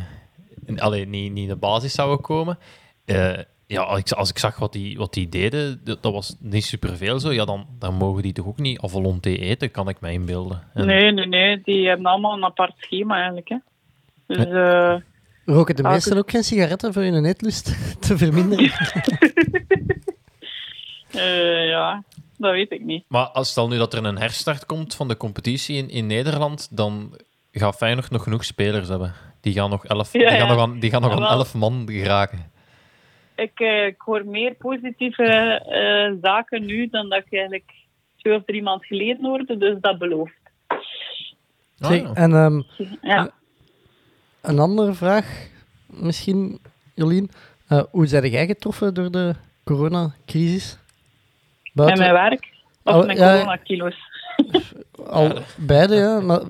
in, 0.66 0.80
allee, 0.82 1.06
niet, 1.08 1.32
niet 1.32 1.44
in 1.44 1.50
de 1.50 1.56
basis 1.56 1.94
zouden 1.94 2.22
komen. 2.22 2.60
Eh, 3.06 3.32
ja, 3.68 3.82
als 3.82 4.00
ik, 4.00 4.12
als 4.12 4.30
ik 4.30 4.38
zag 4.38 4.58
wat 4.60 4.74
die, 4.74 4.98
wat 4.98 5.14
die 5.14 5.30
deden, 5.30 5.82
dat, 5.84 6.04
dat 6.04 6.14
was 6.14 6.36
niet 6.40 6.66
superveel 6.66 7.20
zo. 7.20 7.32
Ja, 7.34 7.46
dan, 7.46 7.68
dan 7.80 7.94
mogen 7.94 8.22
die 8.24 8.34
toch 8.34 8.46
ook 8.46 8.58
niet 8.60 8.84
à 8.84 8.88
volonté 8.88 9.30
eten, 9.30 9.72
kan 9.72 9.90
ik 9.90 10.00
me 10.00 10.12
inbeelden. 10.12 10.64
En- 10.74 10.86
Nee, 10.86 11.12
nee, 11.12 11.28
nee. 11.28 11.62
Die 11.64 11.88
hebben 11.88 12.06
allemaal 12.06 12.34
een 12.34 12.44
apart 12.46 12.74
schema 12.78 13.16
eigenlijk, 13.16 13.50
hè? 13.50 13.58
Dus 14.28 14.46
eh, 14.46 14.96
Roken 15.46 15.76
de 15.76 15.84
meesten 15.84 16.12
dus- 16.12 16.22
ook 16.22 16.32
geen 16.32 16.44
sigaretten 16.44 16.94
voor 16.94 17.02
hun 17.02 17.26
eetlust 17.26 17.66
te 18.08 18.18
verminderen? 18.18 18.72
eh, 21.12 21.68
ja, 21.68 22.04
dat 22.38 22.52
weet 22.52 22.72
ik 22.72 22.84
niet. 22.84 23.04
Maar 23.08 23.26
als 23.28 23.50
stel 23.50 23.68
nu 23.68 23.78
dat 23.78 23.94
er 23.94 24.06
een 24.06 24.18
herstart 24.20 24.66
komt 24.66 24.96
van 24.96 25.08
de 25.08 25.18
competitie 25.18 25.78
in, 25.78 25.90
in 25.90 26.08
Nederland, 26.08 26.68
dan 26.72 27.18
gaat 27.52 27.76
Feyenoord 27.76 28.10
nog 28.12 28.24
genoeg 28.24 28.46
spelers 28.46 28.88
hebben. 28.88 29.14
Die 29.42 29.54
gaan 29.54 29.70
nog 29.70 29.86
elf, 29.86 30.14
Ja, 30.14 30.20
die 30.20 30.28
gaan 30.38 30.48
ja. 30.48 30.54
nog 30.54 30.60
aan, 30.62 30.80
die 30.80 30.90
gaan 30.90 31.02
nog 31.02 31.12
aan 31.12 31.24
elf 31.38 31.54
man 31.54 31.84
geraken. 31.92 32.52
Ik, 33.38 33.60
eh, 33.60 33.86
ik 33.86 34.02
hoor 34.02 34.26
meer 34.26 34.54
positieve 34.56 35.24
eh, 35.24 36.18
zaken 36.22 36.66
nu 36.66 36.88
dan 36.88 37.10
dat 37.10 37.20
ik 37.26 37.32
eigenlijk 37.34 37.72
twee 38.18 38.36
of 38.36 38.44
drie 38.46 38.62
maanden 38.64 38.86
geleden 38.88 39.26
hoorde, 39.26 39.58
dus 39.58 39.78
dat 39.82 39.98
belooft. 39.98 40.34
Ja. 41.76 42.14
en 42.14 42.34
ehm, 42.34 42.62
Ja. 43.02 43.30
een 44.42 44.60
andere 44.60 44.94
vraag, 44.94 45.48
misschien, 45.88 46.60
Jolien. 46.96 47.30
Eh, 47.68 47.84
hoe 47.92 48.08
zijn 48.08 48.30
jij 48.30 48.46
getroffen 48.46 48.94
door 48.94 49.12
de 49.12 49.34
coronacrisis? 49.64 50.78
Met 51.74 51.98
mijn 51.98 52.14
werk 52.14 52.48
of 52.84 52.96
Oh, 52.96 53.06
mijn 53.06 53.18
ja. 53.18 53.32
coronakilo's. 53.34 53.96
Al 55.10 55.32
beide, 55.58 55.96
ja. 55.96 56.20
Maar 56.20 56.42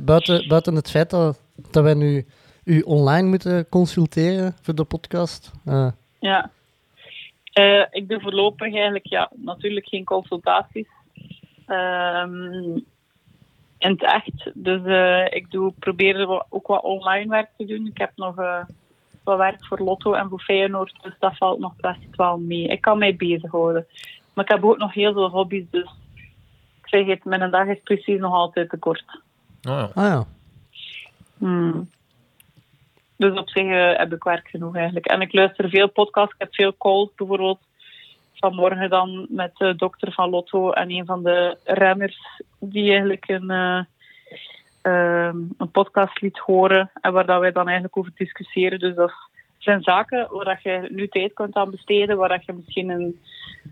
buiten, 0.00 0.48
buiten 0.48 0.74
het 0.74 0.90
feit 0.90 1.10
dat, 1.10 1.40
dat 1.70 1.82
wij 1.82 1.94
nu 1.94 2.26
u 2.64 2.80
online 2.80 3.28
moeten 3.28 3.68
consulteren 3.68 4.56
voor 4.62 4.74
de 4.74 4.84
podcast. 4.84 5.50
eh, 5.64 5.88
Ja. 6.20 6.50
Eh, 7.52 7.84
ik 7.90 8.08
doe 8.08 8.20
voorlopig 8.20 8.72
eigenlijk 8.72 9.06
ja, 9.06 9.30
natuurlijk 9.34 9.88
geen 9.88 10.04
consultaties. 10.04 10.88
Ehm, 11.66 12.78
in 13.78 13.90
het 13.90 14.02
echt. 14.02 14.50
Dus 14.54 14.84
eh, 14.84 15.24
ik 15.30 15.50
doe, 15.50 15.72
probeer 15.78 16.44
ook 16.48 16.66
wat 16.66 16.82
online 16.82 17.28
werk 17.28 17.50
te 17.56 17.64
doen. 17.64 17.86
Ik 17.86 17.98
heb 17.98 18.10
nog 18.16 18.38
eh, 18.38 18.64
wat 19.24 19.38
werk 19.38 19.66
voor 19.66 19.78
Lotto 19.78 20.12
en 20.12 20.28
voor 20.28 20.40
Feyenoord, 20.40 20.94
dus 21.02 21.14
dat 21.18 21.36
valt 21.36 21.58
nog 21.58 21.76
best 21.76 22.16
wel 22.16 22.38
mee. 22.38 22.66
Ik 22.66 22.80
kan 22.80 22.98
mij 22.98 23.16
bezighouden. 23.16 23.86
Maar 24.34 24.44
ik 24.44 24.50
heb 24.50 24.64
ook 24.64 24.78
nog 24.78 24.94
heel 24.94 25.12
veel 25.12 25.28
hobby's, 25.28 25.64
dus 25.70 25.90
ik 26.82 26.88
zeg 26.88 27.06
het, 27.06 27.24
mijn 27.24 27.50
dag 27.50 27.66
is 27.66 27.80
precies 27.84 28.18
nog 28.18 28.32
altijd 28.32 28.68
te 28.68 28.76
kort. 28.76 29.04
Ah, 29.62 29.72
ja. 29.72 29.90
ah 29.94 30.08
ja. 30.08 30.24
Hmm. 31.38 31.88
Dus 33.20 33.38
op 33.38 33.48
zich 33.48 33.66
eh, 33.66 33.98
heb 33.98 34.12
ik 34.12 34.22
werk 34.22 34.48
genoeg 34.48 34.76
eigenlijk. 34.76 35.06
En 35.06 35.20
ik 35.20 35.32
luister 35.32 35.68
veel 35.68 35.88
podcasts. 35.88 36.34
Ik 36.34 36.40
heb 36.40 36.54
veel 36.54 36.74
calls 36.78 37.08
bijvoorbeeld. 37.16 37.58
Vanmorgen 38.34 38.90
dan 38.90 39.26
met 39.28 39.50
de 39.56 39.74
dokter 39.76 40.12
van 40.12 40.30
Lotto 40.30 40.70
en 40.70 40.90
een 40.90 41.06
van 41.06 41.22
de 41.22 41.56
renners 41.64 42.18
die 42.58 42.90
eigenlijk 42.90 43.28
een, 43.28 43.50
eh, 43.50 43.80
ehm, 44.82 45.36
een 45.58 45.70
podcast 45.72 46.20
liet 46.20 46.38
horen. 46.38 46.90
En 47.00 47.12
waar 47.12 47.26
dat 47.26 47.40
wij 47.40 47.52
dan 47.52 47.64
eigenlijk 47.64 47.96
over 47.96 48.12
discussiëren. 48.14 48.78
Dus 48.78 48.94
dat 48.94 49.12
zijn 49.58 49.82
zaken 49.82 50.28
waar 50.30 50.44
dat 50.44 50.62
je 50.62 50.88
nu 50.90 51.08
tijd 51.08 51.32
kunt 51.32 51.54
aan 51.54 51.70
besteden. 51.70 52.16
Waar 52.16 52.28
dat 52.28 52.44
je 52.44 52.52
misschien 52.52 52.90
in 52.90 53.20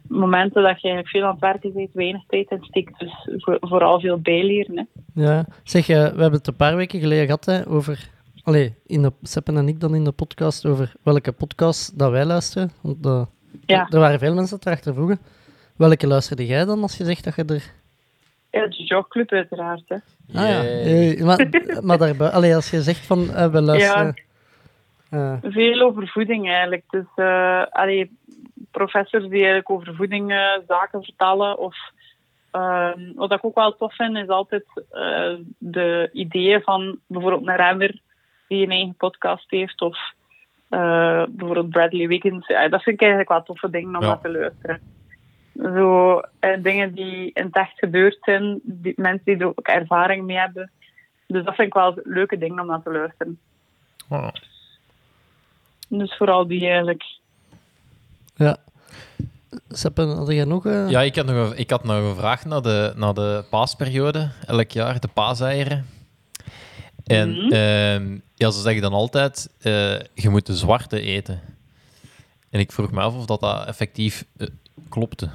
momenten 0.09 0.63
dat 0.63 0.81
je 0.81 0.89
eigenlijk 0.89 1.09
veel 1.09 1.25
aan 1.25 1.31
het 1.31 1.41
werken 1.41 1.73
bent, 1.73 1.93
weinig 1.93 2.23
tijd 2.27 2.51
in 2.51 2.65
steekt. 2.65 2.99
Dus 2.99 3.29
voor- 3.37 3.59
vooral 3.61 4.01
veel 4.01 4.19
bijleren. 4.21 4.77
Hè. 4.77 5.23
ja. 5.23 5.45
Zeg, 5.65 5.89
eh, 5.89 5.97
we 5.97 6.03
hebben 6.03 6.33
het 6.39 6.47
een 6.47 6.57
paar 6.57 6.77
weken 6.77 7.01
geleden 7.01 7.25
gehad 7.25 7.45
hè, 7.45 7.69
over... 7.69 8.17
Allee, 8.49 8.75
in 8.87 9.03
de, 9.03 9.13
Seppen 9.23 9.57
en 9.57 9.69
ik 9.69 9.81
dan 9.81 9.95
in 9.95 10.05
de 10.05 10.13
podcast 10.13 10.67
over 10.67 10.93
welke 11.03 11.33
podcast 11.33 11.99
dat 11.99 12.11
wij 12.11 12.25
luisteren. 12.25 12.71
Want 12.81 13.03
de, 13.03 13.27
Ja. 13.67 13.87
er 13.91 13.99
waren 13.99 14.19
veel 14.19 14.35
mensen 14.35 14.57
dat 14.57 14.67
erachter 14.67 14.95
vroegen. 14.95 15.19
Welke 15.77 16.07
luisterde 16.07 16.47
jij 16.47 16.65
dan 16.65 16.83
als 16.83 16.97
je 16.97 17.05
zegt 17.05 17.25
dat 17.25 17.35
je 17.37 17.45
er... 17.45 17.73
Ja, 18.51 18.67
de 18.67 18.85
jogclub 18.85 19.33
uiteraard. 19.33 19.83
Hè. 19.89 19.95
Ah 19.95 20.49
ja. 20.49 20.65
Eh, 20.65 21.25
maar, 21.25 21.49
maar 21.83 21.99
daarbij, 21.99 22.29
allee, 22.29 22.55
als 22.55 22.71
je 22.71 22.83
zegt 22.83 23.07
van 23.07 23.31
eh, 23.35 23.47
we 23.53 23.61
luisteren... 23.61 24.23
eh, 25.11 25.37
Veel 25.43 25.81
over 25.81 26.09
voeding 26.09 26.49
eigenlijk. 26.49 26.85
Dus 26.91 27.07
eh 27.17 27.63
allee, 27.71 28.11
professors 28.71 29.23
die 29.25 29.33
eigenlijk 29.33 29.71
over 29.71 29.95
voeding 29.95 30.31
eh, 30.31 30.59
zaken 30.67 31.03
vertellen. 31.03 31.59
Of, 31.59 31.77
ehm, 32.51 33.01
wat 33.15 33.33
ik 33.33 33.45
ook 33.45 33.55
wel 33.55 33.77
tof 33.77 33.95
vind, 33.95 34.17
is 34.17 34.29
altijd 34.29 34.65
eh, 34.91 35.35
de 35.59 36.11
ideeën 36.13 36.63
van 36.63 36.99
bijvoorbeeld 37.07 37.47
een 37.49 37.57
renner 37.57 38.01
die 38.49 38.63
een 38.65 38.71
eigen 38.71 38.95
podcast 38.95 39.51
heeft. 39.51 39.81
Of 39.81 39.99
eh, 40.69 41.23
bijvoorbeeld 41.29 41.71
Bradley 41.71 42.09
Wiggins. 42.09 42.47
Ja, 42.47 42.69
dat 42.69 42.83
vind 42.83 42.95
ik 42.97 43.01
eigenlijk 43.01 43.31
wel 43.31 43.43
toffe 43.43 43.71
dingen 43.71 43.97
om 43.97 44.03
Ja. 44.03 44.09
naar 44.09 44.21
te 44.21 44.31
luisteren. 44.31 44.81
Zo, 45.63 46.19
eh, 46.39 46.63
dingen 46.63 46.95
die 46.95 47.31
in 47.35 47.45
het 47.45 47.57
echt 47.57 47.79
gebeurd 47.79 48.17
zijn, 48.21 48.61
die, 48.63 48.93
mensen 48.97 49.25
die 49.25 49.37
er 49.37 49.47
ook 49.47 49.69
ervaring 49.69 50.25
mee 50.25 50.37
hebben. 50.37 50.71
Dus 51.27 51.45
dat 51.45 51.55
vind 51.55 51.67
ik 51.69 51.75
wel 51.75 51.95
leuke 52.05 52.39
dingen 52.39 52.61
om 52.61 52.67
naar 52.67 52.83
te 52.83 52.91
luisteren. 52.93 53.39
Oh. 54.09 54.29
Dus 55.89 56.17
vooral 56.17 56.47
die 56.47 56.67
eigenlijk. 56.69 57.03
ja. 58.37 58.57
Seppen, 59.69 60.09
had 60.17 60.29
jij 60.29 60.45
nog... 60.45 60.67
eh, 60.67 60.91
Ja, 60.91 61.01
ik 61.01 61.17
had, 61.17 61.27
nog 61.27 61.51
een, 61.51 61.59
ik 61.59 61.71
had 61.71 61.85
nog 61.85 61.97
een 61.97 62.17
vraag 62.17 62.45
naar 62.45 62.63
de, 62.63 62.93
naar 62.97 63.15
de 63.15 63.45
paasperiode. 63.51 64.31
Elk 64.47 64.71
jaar 64.71 65.01
de 65.01 65.09
paaseieren. 65.09 65.87
En 67.07 67.31
Mhm. 67.31 67.53
ehm, 67.53 68.19
ja, 68.39 68.51
ze 68.51 68.61
zeggen 68.61 68.83
dan 68.83 68.93
altijd, 68.93 69.55
eh, 69.61 70.01
je 70.15 70.29
moet 70.29 70.47
de 70.47 70.55
zwarte 70.57 71.01
eten. 71.01 71.41
En 72.51 72.61
ik 72.61 72.73
vroeg 72.73 72.91
me 72.91 73.01
af 73.01 73.15
of 73.17 73.27
dat, 73.27 73.41
dat 73.41 73.67
effectief 73.67 74.25
eh, 74.37 74.47
klopte. 74.89 75.29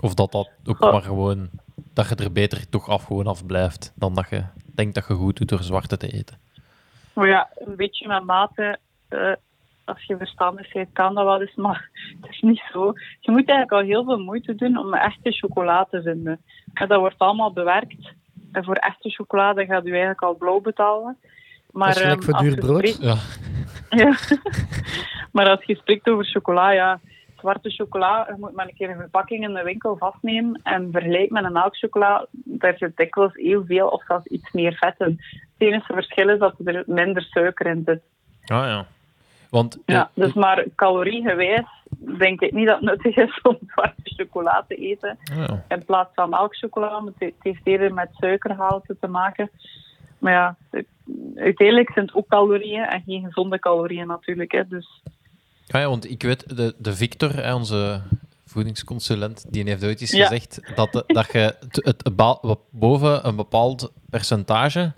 Of 0.00 0.14
dat 0.14 0.32
dat 0.32 0.50
ook 0.64 0.82
Oh. 0.82 0.92
maar 0.92 1.02
gewoon... 1.02 1.48
Dat 1.94 2.08
je 2.08 2.14
er 2.14 2.32
beter 2.32 2.68
toch 2.68 2.88
af 2.88 3.04
gewoon 3.04 3.26
af 3.26 3.46
blijft 3.46 3.92
dan 3.94 4.14
dat 4.14 4.28
je 4.30 4.44
denkt 4.74 4.94
dat 4.94 5.06
je 5.08 5.14
goed 5.14 5.36
doet 5.36 5.48
door 5.48 5.62
zwarte 5.62 5.96
te 5.96 6.12
eten. 6.12 6.38
Maar 7.12 7.28
ja, 7.28 7.48
een 7.54 7.76
beetje 7.76 8.08
met 8.08 8.24
mate. 8.24 8.78
eh, 9.08 9.32
als 9.84 10.04
je 10.04 10.16
verstandig 10.16 10.72
bent, 10.72 10.88
kan 10.92 11.14
dat 11.14 11.24
wel 11.24 11.40
eens, 11.40 11.54
maar 11.54 11.90
het 12.20 12.30
is 12.30 12.40
niet 12.40 12.62
zo. 12.72 12.92
Je 13.20 13.30
moet 13.30 13.48
eigenlijk 13.48 13.72
al 13.72 13.88
heel 13.88 14.04
veel 14.04 14.18
moeite 14.18 14.54
doen 14.54 14.76
om 14.76 14.94
echte 14.94 15.30
chocola 15.32 15.84
te 15.90 16.02
vinden. 16.02 16.40
En 16.74 16.88
dat 16.88 16.98
wordt 17.00 17.18
allemaal 17.18 17.52
bewerkt. 17.52 18.12
En 18.52 18.64
voor 18.64 18.74
echte 18.74 19.10
chocolade 19.10 19.64
gaat 19.66 19.84
u 19.86 19.90
eigenlijk 19.90 20.22
al 20.22 20.34
blauw 20.34 20.60
betalen. 20.60 21.18
Maar, 21.72 21.88
Dat 21.88 21.96
is 21.96 22.02
gelijk 22.02 22.20
ehm, 22.22 22.30
voor 22.30 22.40
duur 22.40 22.50
je 22.54 22.60
brood. 22.60 22.88
spreekt- 22.88 23.02
Ja. 23.02 23.16
Ja. 24.04 24.14
maar 25.32 25.48
als 25.48 25.64
je 25.64 25.74
spreekt 25.76 26.08
over 26.08 26.24
chocola, 26.24 26.70
ja, 26.70 27.00
zwarte 27.38 27.70
chocola, 27.70 28.26
je 28.28 28.34
moet 28.38 28.52
maar 28.54 28.66
een 28.66 28.74
keer 28.74 28.90
een 28.90 28.96
verpakking 28.96 29.44
in 29.44 29.54
de 29.54 29.62
winkel 29.62 29.96
vastnemen 29.96 30.60
en 30.62 30.88
vergelijk 30.92 31.30
met 31.30 31.44
een 31.44 31.52
melkchocola, 31.52 32.26
daar 32.32 32.74
zit 32.76 32.96
dikwijls 32.96 33.32
heel 33.34 33.64
veel 33.66 33.88
of 33.88 34.04
zelfs 34.04 34.26
iets 34.26 34.52
meer 34.52 34.74
vet 34.74 34.94
in. 34.98 35.20
Het 35.30 35.40
enige 35.68 35.92
verschil 35.92 36.28
is 36.28 36.38
dat 36.38 36.54
er 36.64 36.82
minder 36.86 37.22
suiker 37.22 37.66
in 37.66 37.82
zit. 37.86 38.00
Ah 38.46 38.64
ja. 38.66 38.86
Want 39.50 39.78
Ja, 39.86 40.10
eh, 40.14 40.24
dus 40.24 40.32
maar 40.32 40.64
caloriegewijs 40.76 41.66
denk 41.98 42.40
ik 42.40 42.52
niet 42.52 42.66
dat 42.66 42.80
het 42.80 42.84
nuttig 42.88 43.16
is 43.16 43.40
om 43.42 43.58
zwarte 43.74 43.94
chocola 44.04 44.64
te 44.68 44.74
eten 44.74 45.18
ja. 45.36 45.64
in 45.68 45.84
plaats 45.84 46.10
van 46.14 46.30
melkchocola. 46.30 46.90
want 46.90 47.06
Het 47.08 47.14
het 47.18 47.34
heeft 47.42 47.60
eerder 47.64 47.94
met 47.94 48.08
suikergehalte 48.12 48.96
te 49.00 49.06
maken. 49.08 49.50
Maar 50.22 50.32
ja, 50.32 50.56
uiteindelijk 51.36 51.90
zijn 51.92 52.06
het 52.06 52.14
ook 52.14 52.28
calorieën 52.28 52.82
en 52.84 53.02
geen 53.06 53.24
gezonde 53.24 53.58
calorieën 53.58 54.06
natuurlijk. 54.06 54.52
Hè. 54.52 54.68
Dus 54.68 55.02
Ja, 55.66 55.78
ja, 55.78 55.88
want 55.88 56.10
ik 56.10 56.22
weet, 56.22 56.56
de, 56.56 56.74
de 56.78 56.92
Victor, 56.94 57.34
hè, 57.34 57.54
onze 57.54 58.00
voedingsconsulent, 58.46 59.44
die 59.52 59.64
heeft 59.64 59.84
ooit 59.84 60.00
eens 60.00 60.10
Ja. 60.10 60.22
gezegd 60.26 60.60
dat, 60.74 60.92
de- 60.92 61.04
dat 61.06 61.32
je 61.32 61.38
het, 61.60 61.76
het 62.02 62.16
boven 62.70 63.26
een 63.26 63.36
bepaald 63.36 63.92
percentage, 64.10 64.92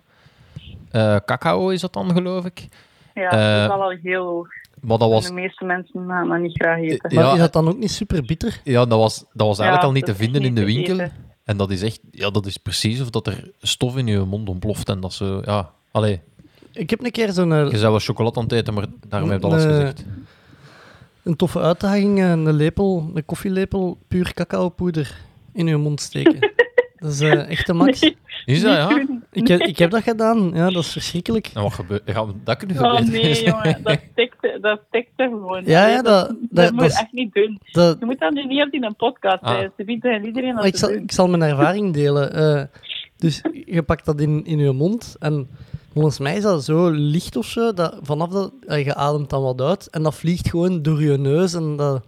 eh, 0.90 1.16
cacao 1.24 1.68
is 1.68 1.80
dat 1.80 1.92
dan, 1.92 2.10
geloof 2.12 2.44
ik, 2.44 2.68
ja, 3.14 3.30
Eh, 3.30 3.30
dat 3.30 3.60
is 3.60 3.66
wel 3.76 3.82
al 3.82 3.90
heel 4.02 4.24
hoog. 4.24 4.48
maar 4.80 4.98
dat 4.98 5.10
was, 5.10 5.26
De 5.26 5.32
meeste 5.32 5.64
mensen 5.64 6.06
gaan 6.08 6.28
dat 6.28 6.38
niet 6.40 6.56
graag 6.60 6.78
eten. 6.78 7.14
Maar 7.14 7.24
ja, 7.24 7.32
is 7.32 7.38
dat 7.38 7.52
dan 7.52 7.68
ook 7.68 7.78
niet 7.78 7.90
super 7.90 8.22
bitter? 8.24 8.60
ja, 8.64 8.84
dat 8.84 8.98
was, 8.98 9.18
dat 9.32 9.46
was 9.46 9.58
eigenlijk 9.58 9.80
Ja, 9.80 9.86
al 9.86 9.92
niet 9.92 10.04
te 10.06 10.14
vinden 10.14 10.42
in 10.42 10.54
de 10.54 10.64
winkel. 10.64 10.94
eten. 11.00 11.12
En 11.44 11.56
dat 11.56 11.70
is 11.70 11.82
echt, 11.82 12.00
ja, 12.10 12.30
dat 12.30 12.46
is 12.46 12.56
precies 12.56 13.00
of 13.00 13.10
dat 13.10 13.26
er 13.26 13.50
stof 13.60 13.96
in 13.96 14.06
je 14.06 14.18
mond 14.18 14.48
ontploft 14.48 14.88
en 14.88 15.00
dat 15.00 15.12
zo, 15.12 15.40
ja, 15.44 15.70
allee, 15.90 16.20
Ik 16.72 16.90
heb 16.90 17.04
een 17.04 17.10
keer 17.10 17.32
zo'n 17.32 17.52
eh, 17.52 17.70
je 17.70 17.78
zou 17.78 17.90
wel 17.90 18.00
chocolade 18.00 18.36
aan 18.36 18.42
het 18.42 18.52
eten, 18.52 18.74
maar 18.74 18.86
daarmee 19.08 19.30
heb 19.30 19.40
je 19.40 19.46
alles 19.46 19.64
Nee. 19.64 19.72
gezegd. 19.74 20.04
een 21.22 21.36
toffe 21.36 21.60
uitdaging, 21.60 22.18
eh, 22.18 22.30
een 22.30 22.52
lepel, 22.52 23.10
een 23.14 23.24
koffielepel 23.24 23.98
puur 24.08 24.34
cacaopoeder 24.34 25.16
in 25.52 25.66
je 25.66 25.76
mond 25.76 26.00
steken. 26.00 26.38
dat 27.04 27.12
is 27.12 27.20
eh, 27.20 27.50
echt 27.50 27.66
de 27.66 27.72
max. 27.82 28.00
Nee, 28.00 28.16
Is 28.44 28.62
dat, 28.62 28.72
ja? 28.76 29.06
Ik, 29.32 29.48
heb, 29.48 29.60
ik 29.60 29.78
heb 29.78 29.90
dat 29.90 30.02
gedaan, 30.02 30.50
ja, 30.54 30.70
dat 30.70 30.82
is 30.82 30.92
verschrikkelijk. 30.92 31.50
En 31.54 31.62
wat 31.62 31.72
gebeurt, 31.72 32.02
we 32.04 32.32
dat 32.44 32.56
kunnen 32.56 32.76
Oh 32.84 32.94
verbeteren? 32.96 33.20
nee, 33.22 33.44
jongen, 33.50 33.80
dat 33.82 33.98
stikt, 34.12 34.62
dat 34.62 34.80
stikt 34.88 35.10
er 35.16 35.28
gewoon. 35.28 35.62
Ja, 35.64 35.86
ja, 35.88 36.02
dat- 36.02 36.28
dat, 36.28 36.36
dat- 36.50 36.72
moet 36.72 36.82
je 36.84 36.98
echt 36.98 37.12
niet 37.12 37.32
doen. 37.34 37.58
Dat, 37.72 37.96
Je 37.98 38.04
moet 38.04 38.18
dat 38.18 38.32
nu 38.32 38.44
niet 38.44 38.62
op 38.66 38.72
in 38.72 38.84
een 38.84 38.96
podcast 38.96 39.42
Ah. 39.42 39.50
zeggen. 39.52 39.72
Ze 39.76 39.84
bieden 39.84 40.14
aan 40.14 40.24
iedereen 40.24 40.54
dat 40.54 40.64
ik, 40.64 40.72
te 40.72 40.78
zal, 40.78 40.88
doen. 40.88 41.02
ik 41.02 41.12
zal 41.12 41.28
mijn 41.28 41.42
ervaring 41.42 41.92
delen. 41.94 42.32
Eh, 42.34 42.62
dus 43.16 43.42
je 43.66 43.82
pakt 43.82 44.04
dat 44.04 44.20
in, 44.20 44.44
in 44.44 44.58
je 44.58 44.72
mond 44.72 45.16
en 45.18 45.48
volgens 45.92 46.18
mij 46.18 46.36
is 46.36 46.42
dat 46.42 46.64
zo 46.64 46.90
licht 46.90 47.36
of 47.36 47.46
zo, 47.46 47.72
dat 47.72 47.98
vanaf 48.02 48.28
dat 48.28 48.52
eh, 48.66 48.84
je 48.84 48.94
ademt 48.94 49.30
dan 49.30 49.42
wat 49.42 49.60
uit 49.60 49.90
en 49.90 50.02
dat 50.02 50.14
vliegt 50.14 50.48
gewoon 50.48 50.82
door 50.82 51.02
je 51.02 51.18
neus 51.18 51.54
en 51.54 51.76
dat, 51.76 52.04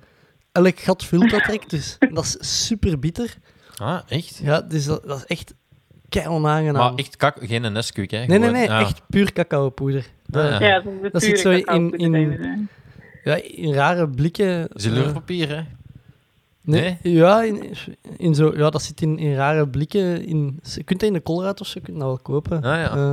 elk 0.53 0.78
gat 0.78 1.05
vult 1.05 1.30
dat 1.30 1.44
direct. 1.44 1.70
Dus 1.70 1.97
dat 2.12 2.24
is 2.24 2.66
super 2.66 2.99
bitter. 2.99 3.34
Ah, 3.77 4.01
echt? 4.09 4.37
Ja, 4.43 4.61
dus 4.61 4.85
dat, 4.85 5.07
dat 5.07 5.16
is 5.18 5.24
echt 5.27 5.55
kei 6.09 6.29
onaangenaam. 6.29 6.74
Maar 6.91 6.95
echt 6.95 7.16
kak, 7.16 7.37
geen 7.41 7.72
Nesquik, 7.72 8.11
hè? 8.11 8.24
nee, 8.24 8.39
nee, 8.39 8.51
nee, 8.51 8.64
ja. 8.64 8.81
echt 8.81 9.01
puur 9.09 9.33
cacaopoeder. 9.33 10.07
Dat- 10.27 10.53
Ah, 10.53 10.61
ja. 10.61 10.66
Ja, 10.66 10.81
dat, 10.81 10.93
is 10.93 11.01
de 11.03 11.11
Dat 11.11 11.22
zit 11.22 11.39
zo 11.39 11.51
in- 11.51 11.93
in-. 11.99 12.68
Ja, 13.24 13.35
in 13.43 13.72
rare 13.74 14.09
blikken. 14.09 14.59
eh, 14.61 14.64
Zilverpapier, 14.74 15.49
hè? 15.57 15.62
Nee, 16.62 16.99
Ja, 17.03 17.43
in, 17.43 17.72
in 18.16 18.35
zo, 18.35 18.53
ja, 18.57 18.70
dat 18.70 18.83
zit 18.83 19.01
in, 19.01 19.18
in 19.18 19.35
rare 19.35 19.68
blikken. 19.68 20.27
In, 20.27 20.61
je 20.62 20.83
kunt 20.85 21.01
dat 21.01 21.09
in 21.09 21.14
de 21.14 21.22
Colruyt 21.22 21.61
of 21.61 21.66
zo, 21.66 21.72
je 21.79 21.85
kunt 21.85 21.99
dat 21.99 22.07
wel 22.07 22.18
kopen. 22.18 22.57
Ah, 22.57 22.62
ja. 22.62 22.97
Eh, 22.97 23.12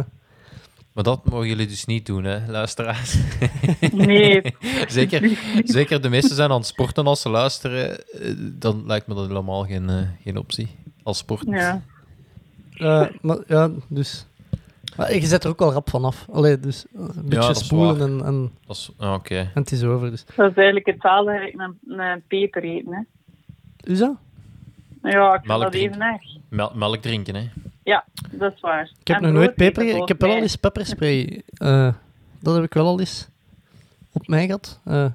Maar 0.93 1.03
dat 1.03 1.29
mogen 1.29 1.47
jullie 1.47 1.67
dus 1.67 1.85
niet 1.85 2.05
doen, 2.05 2.23
hè, 2.23 2.51
luisteraars. 2.51 3.17
Nee, 3.91 4.41
zeker, 4.87 5.37
zeker 5.63 6.01
de 6.01 6.09
meesten 6.09 6.35
zijn 6.35 6.49
aan 6.51 6.57
het 6.57 6.65
sporten 6.67 7.05
als 7.07 7.21
ze 7.21 7.29
luisteren. 7.29 8.05
eh, 8.11 8.33
Dan 8.37 8.83
lijkt 8.85 9.07
me 9.07 9.13
dat 9.15 9.27
helemaal 9.27 9.63
geen, 9.65 9.89
eh, 9.89 10.07
geen 10.23 10.37
optie. 10.37 10.67
Als 11.03 11.17
sport. 11.17 11.43
ja. 11.47 11.81
eh, 12.73 13.05
maar 13.21 13.37
ja, 13.47 13.69
dus... 13.87 14.25
Maar 14.97 15.13
je 15.15 15.25
zet 15.25 15.43
er 15.43 15.49
ook 15.49 15.59
wel 15.59 15.71
rap 15.71 15.89
vanaf. 15.89 16.25
Allee, 16.31 16.59
dus 16.59 16.85
eh, 16.95 17.01
een 17.15 17.29
beetje 17.29 17.53
spoelen 17.53 18.01
en, 18.01 18.25
en, 18.25 18.51
Dat 18.67 18.75
is, 18.75 18.91
ah, 18.97 19.13
Oké. 19.13 19.35
en 19.37 19.49
het 19.53 19.71
is 19.71 19.83
over. 19.83 20.09
Dus. 20.09 20.25
Dat 20.35 20.49
is 20.49 20.55
eigenlijk 20.55 20.85
hetzelfde 20.85 21.31
als 21.31 21.51
een, 21.87 21.99
een 21.99 22.23
peper 22.27 22.63
eten. 22.63 22.93
Hè. 22.93 23.01
Is 23.91 23.99
dat? 23.99 24.15
Ja, 25.03 25.33
ik 25.35 25.45
Melk 25.47 25.61
dat 25.61 25.71
drinken. 25.71 26.01
even 26.01 26.13
erg. 26.13 26.21
Mel- 26.49 26.71
melk 26.75 27.01
drinken, 27.01 27.35
hè? 27.35 27.49
Ja, 27.83 28.05
dat 28.31 28.53
is 28.53 28.59
waar. 28.59 28.91
Ik 28.99 29.07
heb 29.07 29.17
En 29.17 29.23
nog 29.23 29.31
brood 29.31 29.43
nooit 29.43 29.55
peper... 29.55 30.01
Ik 30.01 30.07
heb 30.07 30.21
wel 30.21 30.31
al 30.31 30.41
eens 30.41 30.55
pepperspray. 30.55 31.41
eh, 31.53 31.93
dat 32.39 32.55
heb 32.55 32.63
ik 32.63 32.73
wel 32.73 32.85
al 32.85 32.99
eens 32.99 33.27
op 34.11 34.27
mij 34.27 34.45
gehad. 34.45 34.79
Eh, 34.83 35.05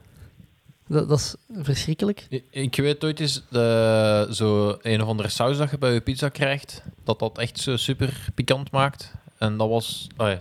dat, 0.86 1.08
dat 1.08 1.18
is 1.18 1.34
verschrikkelijk. 1.62 2.26
Ik, 2.28 2.44
ik 2.50 2.76
weet 2.76 3.04
ooit 3.04 3.20
eens 3.20 3.42
de, 3.48 4.28
zo 4.30 4.78
een 4.82 5.02
of 5.02 5.08
andere 5.08 5.28
saus 5.28 5.56
dat 5.58 5.70
je 5.70 5.78
bij 5.78 5.92
je 5.92 6.00
pizza 6.00 6.28
krijgt, 6.28 6.82
dat 7.04 7.18
dat 7.18 7.38
echt 7.38 7.58
zo 7.58 7.76
super 7.76 8.26
pikant 8.34 8.70
maakt. 8.70 9.12
En 9.38 9.56
dat 9.56 9.68
was... 9.68 10.06
Oh 10.16 10.28
ja. 10.30 10.40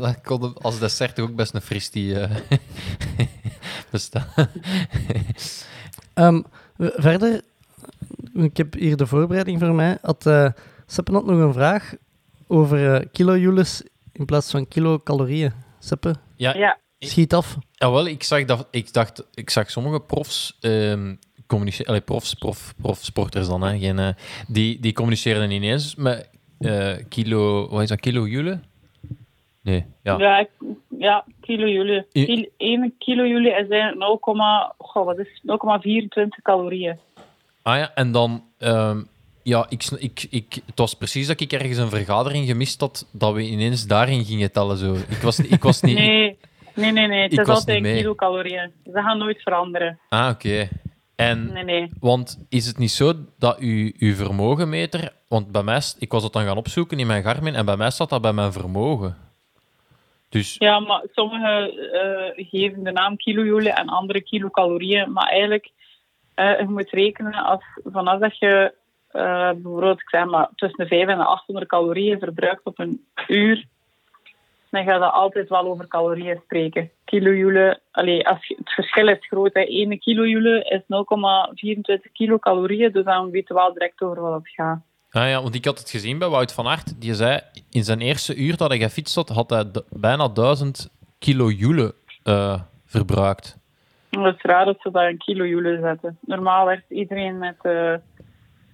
dat 0.00 0.20
kon 0.22 0.54
als 0.54 0.78
dessert 0.78 1.20
ook 1.20 1.34
best 1.34 1.54
een 1.54 1.60
fris 1.60 1.90
die 1.90 2.20
eh, 2.20 2.36
bestaan. 3.90 4.26
Ehm, 6.14 6.42
verder, 6.78 7.42
ik 8.44 8.56
heb 8.56 8.74
hier 8.74 8.96
de 8.96 9.06
voorbereiding 9.06 9.58
voor 9.60 9.74
mij. 9.74 9.98
Had, 10.02 10.26
eh 10.26 10.50
Seppe 10.86 11.12
had 11.12 11.26
nog 11.26 11.38
een 11.38 11.52
vraag 11.52 11.94
over 12.46 12.94
eh 12.94 13.06
kilojoules 13.12 13.82
in 14.12 14.24
plaats 14.24 14.50
van 14.50 14.68
kilocalorieën. 14.68 15.52
Seppe, 15.78 16.14
Ja. 16.36 16.56
Ja, 16.56 16.78
schiet 16.98 17.34
af. 17.34 17.56
Jawel, 17.72 18.06
ik 18.06 18.22
zag, 18.22 18.44
dat, 18.44 18.68
ik 18.70 18.92
dacht, 18.92 19.26
ik 19.34 19.50
zag 19.50 19.70
sommige 19.70 20.00
profs 20.00 20.56
ehm 20.60 21.14
communiceren, 21.46 21.86
allee, 21.88 22.00
profs, 22.00 22.34
prof, 22.34 22.74
profsporters 22.82 23.48
dan, 23.48 23.62
hè, 23.62 23.78
geen, 23.78 23.98
eh, 23.98 24.08
die, 24.48 24.80
die 24.80 24.92
communiceren 24.92 25.50
ineens 25.50 25.94
met 25.94 26.30
eh, 26.58 26.94
kilo, 27.08 27.68
wat 27.68 27.82
is 27.82 27.88
dat, 27.88 28.00
kilojoule? 28.00 28.60
Nee, 29.62 29.84
ja. 30.02 30.18
ja. 30.18 30.38
ik- 30.38 30.50
ja, 30.98 31.24
kilojoule. 31.40 32.06
I- 32.12 32.24
Kil- 32.24 32.48
1 32.56 32.94
kilojoule 32.98 33.48
is 33.48 33.68
eigenlijk 33.68 33.96
0, 33.98 34.16
goh, 34.78 35.04
wat 35.04 35.18
is 35.18 35.26
het? 35.32 35.42
0,24 35.44 36.42
calorieën. 36.42 36.98
Ah 37.68 37.76
ja, 37.76 37.94
en 37.94 38.12
dan, 38.12 38.44
ehm, 38.58 39.02
ja, 39.42 39.66
ik, 39.68 39.84
ik, 39.84 40.26
ik, 40.30 40.60
het 40.66 40.78
was 40.78 40.94
precies 40.94 41.26
dat 41.26 41.40
ik 41.40 41.52
ergens 41.52 41.76
een 41.76 41.88
vergadering 41.88 42.46
gemist 42.46 42.80
had, 42.80 43.08
dat 43.12 43.34
we 43.34 43.42
ineens 43.42 43.86
daarin 43.86 44.24
gingen 44.24 44.52
tellen. 44.52 44.76
Zo. 44.76 44.94
Ik, 45.08 45.16
was, 45.16 45.38
ik 45.38 45.62
was 45.62 45.80
niet... 45.80 45.98
Nee, 46.74 46.92
nee, 46.92 46.92
nee, 46.92 47.06
nee. 47.06 47.22
Het 47.22 47.32
ik 47.32 47.40
is 47.40 47.46
was 47.46 47.56
altijd 47.56 47.82
kilocalorieën. 47.82 48.72
Ze 48.84 48.92
gaan 48.92 49.18
nooit 49.18 49.42
veranderen. 49.42 49.98
Ah, 50.08 50.28
oké. 50.28 50.68
En, 51.16 51.52
Nee, 51.52 51.64
nee. 51.64 51.90
Want 52.00 52.46
is 52.48 52.66
het 52.66 52.78
niet 52.78 52.90
zo 52.90 53.12
dat 53.38 53.60
u, 53.60 53.94
uw 53.98 54.14
vermogenmeter... 54.14 55.12
Want 55.28 55.52
bij 55.52 55.62
mij... 55.62 55.80
Ik 55.98 56.12
was 56.12 56.22
dat 56.22 56.32
dan 56.32 56.44
gaan 56.44 56.56
opzoeken 56.56 56.98
in 56.98 57.06
mijn 57.06 57.22
Garmin 57.22 57.54
en 57.54 57.64
bij 57.64 57.76
mij 57.76 57.90
staat 57.90 58.10
dat 58.10 58.22
bij 58.22 58.32
mijn 58.32 58.52
vermogen. 58.52 59.16
Dus... 60.28 60.56
Ja, 60.58 60.80
maar 60.80 61.02
sommigen 61.12 61.70
eh, 61.92 62.46
geven 62.48 62.84
de 62.84 62.92
naam 62.92 63.16
kilojoule 63.16 63.70
en 63.70 63.88
andere 63.88 64.20
kilocalorieën. 64.20 65.12
Maar 65.12 65.28
eigenlijk, 65.28 65.70
je 66.42 66.66
moet 66.68 66.90
rekenen 66.90 67.32
als 67.32 67.64
vanaf 67.84 68.20
dat 68.20 68.38
je 68.38 68.72
eh, 69.08 69.50
bijvoorbeeld, 69.50 70.00
ik 70.00 70.08
zeg 70.08 70.24
maar, 70.24 70.48
tussen 70.54 70.78
de 70.78 70.86
500 70.86 71.18
en 71.18 71.24
de 71.24 71.30
800 71.30 71.68
calorieën 71.68 72.18
verbruikt 72.18 72.64
op 72.64 72.78
een 72.78 73.04
uur, 73.26 73.66
dan 74.70 74.84
ga 74.84 74.94
je 74.94 75.10
altijd 75.10 75.48
wel 75.48 75.66
over 75.66 75.88
calorieën 75.88 76.40
spreken. 76.44 76.90
Kilojoule, 77.04 77.80
allee, 77.90 78.28
als 78.28 78.46
je, 78.46 78.54
het 78.58 78.70
verschil 78.70 79.08
is 79.08 79.26
groot. 79.26 79.54
Hè. 79.54 79.60
1 79.60 79.98
kilojoule 79.98 80.64
is 80.64 80.82
0,24 82.06 82.12
kilocalorieën, 82.12 82.92
dus 82.92 83.04
dan 83.04 83.30
weten 83.30 83.54
we 83.54 83.60
wel 83.60 83.72
direct 83.72 84.00
over 84.02 84.20
wat 84.20 84.38
het 84.38 84.48
gaat. 84.48 84.80
Ah 85.10 85.28
ja, 85.28 85.42
want 85.42 85.54
ik 85.54 85.64
had 85.64 85.78
het 85.78 85.90
gezien 85.90 86.18
bij 86.18 86.28
Wout 86.28 86.52
van 86.52 86.66
Aert. 86.66 87.00
Die 87.00 87.14
zei, 87.14 87.40
in 87.70 87.84
zijn 87.84 88.00
eerste 88.00 88.34
uur 88.34 88.56
dat 88.56 88.68
hij 88.68 88.78
gefietst 88.78 89.14
had, 89.14 89.28
had 89.28 89.50
hij 89.50 89.64
bijna 89.90 90.28
1000 90.28 90.90
kilojoule 91.18 91.94
eh, 92.22 92.60
verbruikt. 92.86 93.56
Het 94.10 94.34
is 94.36 94.42
raar 94.42 94.64
dat 94.64 94.76
ze 94.80 94.90
daar 94.90 95.08
een 95.08 95.18
kilojoule 95.18 95.78
zetten. 95.82 96.18
Normaal 96.20 96.66
werkt 96.66 96.90
iedereen 96.90 97.38
met 97.38 97.56
eh 97.62 97.94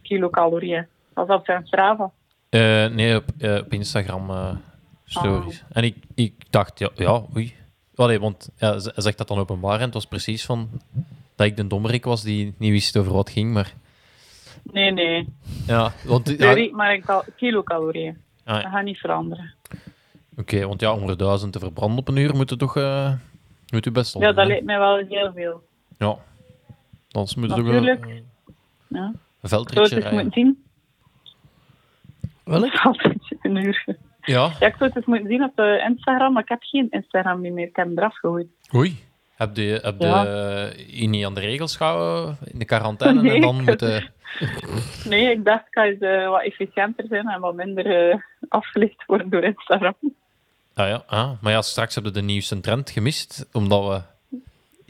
kilocalorieën. 0.03 0.87
Dat 1.15 1.29
is 1.29 1.35
op 1.35 1.45
zijn 1.45 1.67
Strava. 1.67 2.11
Eh, 2.49 2.87
nee, 2.87 3.17
op, 3.17 3.25
eh, 3.39 3.57
op 3.57 3.73
Instagram 3.73 4.31
stories. 5.05 5.65
En 5.73 5.83
ik, 5.85 5.97
ik 6.15 6.35
dacht, 6.51 6.79
ja, 6.79 6.89
ja 6.95 7.23
oei. 7.37 7.55
Allee, 7.95 8.21
want 8.21 8.51
ja, 8.57 8.71
hij 8.73 9.03
zegt 9.03 9.19
dat 9.19 9.29
dan 9.29 9.39
openbaar 9.39 9.79
en 9.79 9.85
het 9.85 9.95
was 9.95 10.07
precies 10.07 10.45
van 10.45 10.69
dat 11.37 11.47
ik 11.47 11.57
de 11.57 11.67
dommerik 11.67 12.05
was 12.05 12.23
die 12.23 12.55
niet 12.59 12.71
wist 12.71 12.97
over 12.97 13.13
wat 13.13 13.31
ging, 13.31 13.53
maar 13.53 13.73
Nee, 14.73 14.91
nee. 14.93 15.29
ja, 15.67 15.93
want 16.05 16.29
ja, 16.29 16.35
Sorry, 16.47 16.71
maar 16.73 16.95
ik 16.95 17.05
cal- 17.05 17.25
kilocalorieën. 17.37 18.19
Ah, 18.45 18.57
ja. 18.57 18.63
Dat 18.63 18.71
gaat 18.73 18.85
niet 18.85 18.99
veranderen. 18.99 19.55
oké, 20.37 20.67
want 20.67 20.81
ja, 20.81 20.93
om 20.93 21.09
er 21.09 21.17
duizend 21.17 21.53
te 21.53 21.59
verbranden 21.59 21.99
op 21.99 22.09
een 22.09 22.17
uur 22.17 22.35
moet 22.37 22.51
je 22.51 22.57
toch 22.57 22.77
moet 23.75 23.85
je 23.85 23.91
best 23.91 24.19
Ja, 24.19 24.33
dat 24.33 24.47
lijkt 24.47 24.65
mij 24.65 24.79
wel 24.79 24.97
heel 24.97 25.33
veel. 25.35 25.63
Ja, 25.99 26.17
anders 27.11 27.35
moet 27.35 27.49
je 27.51 27.55
toch 27.55 27.65
wel 27.65 27.73
Natuurlijk. 27.83 28.23
Ja. 28.89 29.01
een 29.05 29.19
Zo 29.43 29.49
veldritje 29.49 29.83
het 29.83 29.93
eens 29.93 30.03
rijden. 30.03 30.23
moeten 30.25 30.41
zien. 30.43 30.63
Welk? 32.45 32.73
Een 33.43 33.57
uur. 33.57 33.85
Ja, 34.21 34.51
Ja, 34.61 34.67
ik 34.67 34.75
zou 34.79 34.85
het 34.85 34.97
eens 34.97 35.07
moeten 35.07 35.27
zien 35.29 35.43
op 35.45 35.59
eh, 35.59 35.85
Instagram, 35.89 36.33
maar 36.33 36.43
ik 36.43 36.49
heb 36.49 36.63
geen 36.63 36.87
Instagram 36.91 37.41
meer. 37.41 37.59
Ik 37.67 37.77
heb 37.77 37.87
hem 37.87 37.99
eraf 37.99 38.15
gegooid. 38.19 38.47
oei. 38.75 38.97
Heb 39.35 39.57
je, 39.57 39.79
heb 39.83 39.95
je 40.01 40.07
Ja. 40.07 40.27
eh, 40.67 41.09
niet 41.09 41.25
aan 41.25 41.35
de 41.35 41.41
regels 41.41 41.77
gehouden 41.77 42.37
in 42.53 42.59
de 42.59 42.65
quarantaine 42.65 43.23
Nee, 43.23 43.35
en 43.35 43.41
dan 43.41 43.59
ik- 43.61 43.67
moeten... 43.67 44.13
Nee, 45.09 45.31
ik 45.31 45.45
dacht, 45.45 45.67
ik 45.67 45.73
ga 45.73 45.85
eens 45.85 45.99
eh, 46.01 46.29
wat 46.29 46.43
efficiënter 46.43 47.05
zijn 47.09 47.29
en 47.29 47.41
wat 47.41 47.55
minder 47.55 48.11
eh, 48.11 48.19
afgelicht 48.49 49.05
worden 49.07 49.31
door 49.31 49.43
Instagram. 49.43 49.95
Ah 50.75 50.89
ja, 50.89 51.03
ah, 51.07 51.31
maar 51.41 51.53
ja, 51.53 51.63
straks 51.63 51.95
hebben 51.95 52.13
we 52.13 52.19
de 52.19 52.25
nieuwste 52.25 52.61
trend 52.61 52.91
gemist, 52.91 53.47
omdat 53.53 53.89
we... 53.89 54.03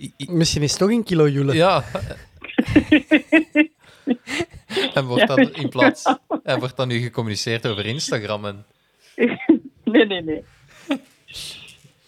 I- 0.02 0.12
i- 0.16 0.30
Misschien 0.30 0.62
is 0.62 0.70
het 0.70 0.80
toch 0.80 0.90
een 0.90 1.04
kilojoule. 1.04 1.54
Ja. 1.54 1.84
en 4.94 5.04
wordt 5.04 5.26
dat 5.26 5.38
in 5.38 5.68
plaats... 5.68 6.14
En 6.42 6.58
wordt 6.58 6.76
dan 6.76 6.88
nu 6.88 6.98
gecommuniceerd 7.00 7.66
over 7.66 7.86
Instagram 7.86 8.44
en... 8.44 8.64
nee, 9.84 10.06
nee, 10.06 10.22
nee. 10.22 10.44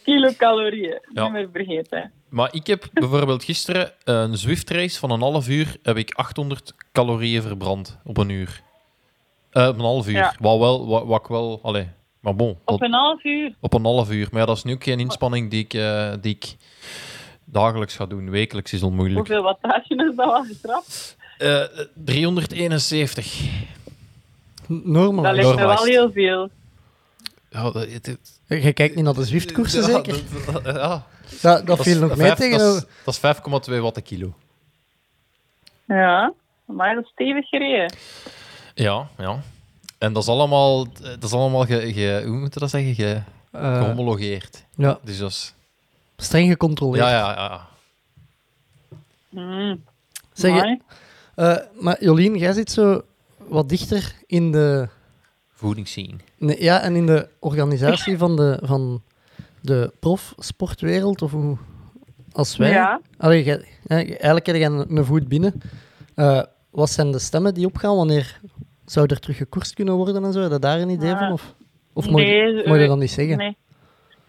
Kilocalorieën, 0.05 1.01
Ja. 1.13 1.23
niet 1.23 1.33
meer 1.33 1.49
vergeten. 1.53 2.13
Maar 2.29 2.55
ik 2.55 2.67
heb 2.67 2.89
bijvoorbeeld 2.93 3.45
gisteren 3.45 3.93
een 4.05 4.37
Zwift-race 4.37 4.99
van 4.99 5.11
een 5.11 5.21
half 5.21 5.49
uur, 5.49 5.77
heb 5.83 5.97
ik 5.97 6.15
800 6.15 6.75
calorieën 6.93 7.43
verbrand 7.43 7.99
op 8.05 8.17
een 8.17 8.29
uur. 8.29 8.63
Eh, 9.51 9.69
op 9.69 9.75
een 9.75 9.81
half 9.81 10.07
uur. 10.07 10.13
Ja. 10.15 10.35
Wat 10.39 10.59
wel, 10.59 10.87
wat, 10.87 11.05
wat 11.05 11.21
ik 11.21 11.27
wel... 11.27 11.59
Allee, 11.63 11.89
maar 12.27 12.37
bon. 12.37 12.59
Op 12.65 12.83
een 12.83 12.93
half 12.93 13.25
uur. 13.25 13.55
Op 13.61 13.75
een 13.75 13.85
half 13.85 14.11
uur. 14.11 14.29
Maar 14.31 14.41
ja, 14.41 14.47
dat 14.47 14.57
is 14.57 14.63
nu 14.63 14.73
ook 14.73 14.83
geen 14.85 15.01
inspanning 15.01 15.51
die 15.51 15.65
ik, 15.65 15.75
eh, 15.75 16.13
die 16.21 16.35
ik 16.35 16.57
dagelijks 17.45 17.95
ga 17.97 18.07
doen. 18.07 18.31
Wekelijks 18.31 18.73
is 18.73 18.83
al 18.83 18.91
moeilijk. 18.91 19.17
Hoeveel 19.27 19.43
wattage 19.43 19.95
is 19.95 20.17
dat 20.17 20.27
al 20.33 20.45
getrapt? 20.45 21.17
Eh, 21.39 21.63
371. 21.95 23.41
Normaal. 24.67 25.23
Dat 25.25 25.35
lijkt 25.35 25.55
me 25.55 25.67
wel 25.67 25.85
heel 25.85 26.13
veel. 26.13 26.51
Ja, 27.51 27.63
dat, 27.63 27.75
het- 27.75 28.07
het- 28.07 28.41
Je 28.63 28.73
kijkt 28.73 28.95
niet 28.95 29.05
naar 29.05 29.15
de 29.15 29.25
Zwift-koersen, 29.25 29.81
Ja, 29.81 29.87
zeker? 29.87 30.23
dat- 30.53 30.65
dat- 30.65 30.75
ja. 30.75 31.07
Dat, 31.43 31.67
dat, 31.67 31.83
viel 31.83 32.01
nog 32.01 32.17
mee 32.17 32.35
tegen... 32.35 32.59
Dat 32.59 32.77
is, 32.77 32.85
dat 33.05 33.15
is 33.15 33.19
5,2 33.75 33.81
watt 33.81 33.97
een 33.97 34.03
kilo. 34.03 34.33
Ja, 35.85 36.33
maar 36.65 36.95
dat 36.95 37.05
is 37.05 37.11
stevig 37.11 37.49
gereden. 37.49 37.93
Ja, 38.75 39.09
ja. 39.19 39.41
En 39.99 40.13
dat 40.13 40.23
is 40.23 40.29
allemaal, 40.29 40.87
dat 41.03 41.23
is 41.25 41.33
allemaal 41.33 41.65
ge, 41.67 41.93
ge- 41.93 42.23
hoe 42.27 42.37
moet 42.37 42.55
je 42.55 42.61
dat 42.61 42.71
zeggen? 42.71 42.95
Ge, 42.95 43.23
eh, 43.53 43.79
gehomologeerd. 43.79 44.65
ja, 44.77 44.99
Dus 45.03 45.19
dat 45.19 45.31
is... 45.31 45.55
streng 46.17 46.49
gecontroleerd. 46.51 47.05
Ja, 47.05 47.11
ja, 47.11 47.33
ja. 47.35 47.67
Mm. 49.31 49.85
Zeg, 50.33 50.51
Amai. 50.51 50.81
eh, 51.35 51.57
maar 51.81 52.05
Jolien, 52.05 52.37
jij 52.39 52.53
zit 52.53 52.71
zo 52.71 53.03
wat 53.37 53.69
dichter 53.69 54.15
in 54.27 54.53
de... 54.53 54.89
Voedingsscene. 55.53 56.15
Nee, 56.39 56.63
ja, 56.63 56.81
en 56.81 56.97
in 56.97 57.07
de 57.07 57.29
organisatie 57.39 58.19
van 58.19 58.37
de, 58.37 58.59
van 58.63 59.03
de 59.61 59.93
profsportwereld, 60.01 61.23
of 61.23 61.31
hoe... 61.31 61.57
Als 62.33 62.57
wij... 62.57 62.71
Ja. 62.71 63.01
Allee, 63.19 63.45
jij- 63.45 63.65
ja, 63.87 63.97
eigenlijk 63.97 64.47
heb 64.47 64.57
je 64.57 64.65
een, 64.65 65.05
voet 65.05 65.29
binnen. 65.29 65.63
Eh, 66.15 66.43
wat 66.71 66.91
zijn 66.91 67.13
de 67.13 67.19
stemmen 67.19 67.55
die 67.55 67.67
opgaan? 67.67 67.97
Wanneer 67.97 68.41
zou 68.87 69.07
er 69.07 69.21
terug 69.21 69.37
gekoerst 69.37 69.75
kunnen 69.75 69.95
worden 69.95 70.25
en 70.25 70.33
zo? 70.33 70.41
Heb 70.41 70.51
je 70.51 70.59
daar 70.59 70.81
een 70.81 70.89
idee 70.89 71.17
van? 71.17 71.33
Of, 71.33 71.55
of 71.93 72.05
nee, 72.11 72.13
moet 72.55 72.65
je 72.77 72.83
eh, 72.83 72.89
dat 72.89 72.99
niet 72.99 73.11
zeggen? 73.11 73.37
Nee. 73.37 73.57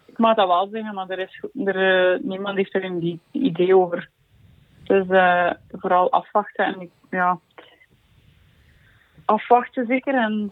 Ik 0.06 0.18
mag 0.18 0.36
dat 0.36 0.46
wel 0.46 0.68
zeggen, 0.72 0.94
maar 0.94 1.08
er 1.10 1.18
is, 1.18 1.42
er, 1.64 2.12
eh, 2.12 2.20
niemand 2.22 2.56
heeft 2.56 2.74
er 2.74 2.84
een 2.84 2.98
die- 2.98 3.20
idee 3.32 3.76
over. 3.76 4.08
Dus 4.84 5.08
eh, 5.08 5.50
vooral 5.72 6.10
afwachten 6.12 6.64
en 6.64 6.80
ik- 6.80 6.90
ja, 7.10 7.38
afwachten 9.24 9.86
zeker. 9.86 10.14
En 10.14 10.50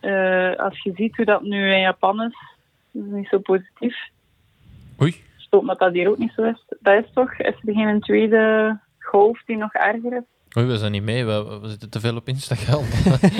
eh, 0.00 0.56
als 0.64 0.82
je 0.82 0.92
ziet 0.94 1.16
hoe 1.16 1.24
dat 1.24 1.42
nu 1.42 1.72
in 1.72 1.80
Japan 1.80 2.22
is, 2.22 2.36
is 2.92 3.00
het 3.00 3.10
niet 3.12 3.28
zo 3.28 3.38
positief. 3.38 3.96
Oei. 5.02 5.24
Stoot 5.36 5.66
dat 5.66 5.78
dat 5.78 5.92
hier 5.92 6.08
ook 6.08 6.18
niet 6.18 6.32
zo 6.36 6.42
is. 6.42 6.64
Dat 6.80 7.04
is 7.04 7.10
toch, 7.14 7.32
is 7.32 7.54
er 7.64 7.74
geen 7.74 8.00
tweede 8.00 8.78
golf 8.98 9.42
die 9.46 9.56
nog 9.56 9.72
erger 9.72 10.12
is? 10.16 10.22
Oei, 10.56 10.66
we 10.66 10.78
zijn 10.78 10.92
niet 10.92 11.02
mee. 11.02 11.24
We, 11.24 11.58
we 11.60 11.68
zitten 11.68 11.90
te 11.90 12.00
veel 12.00 12.16
op 12.16 12.28
Instagram. 12.28 12.84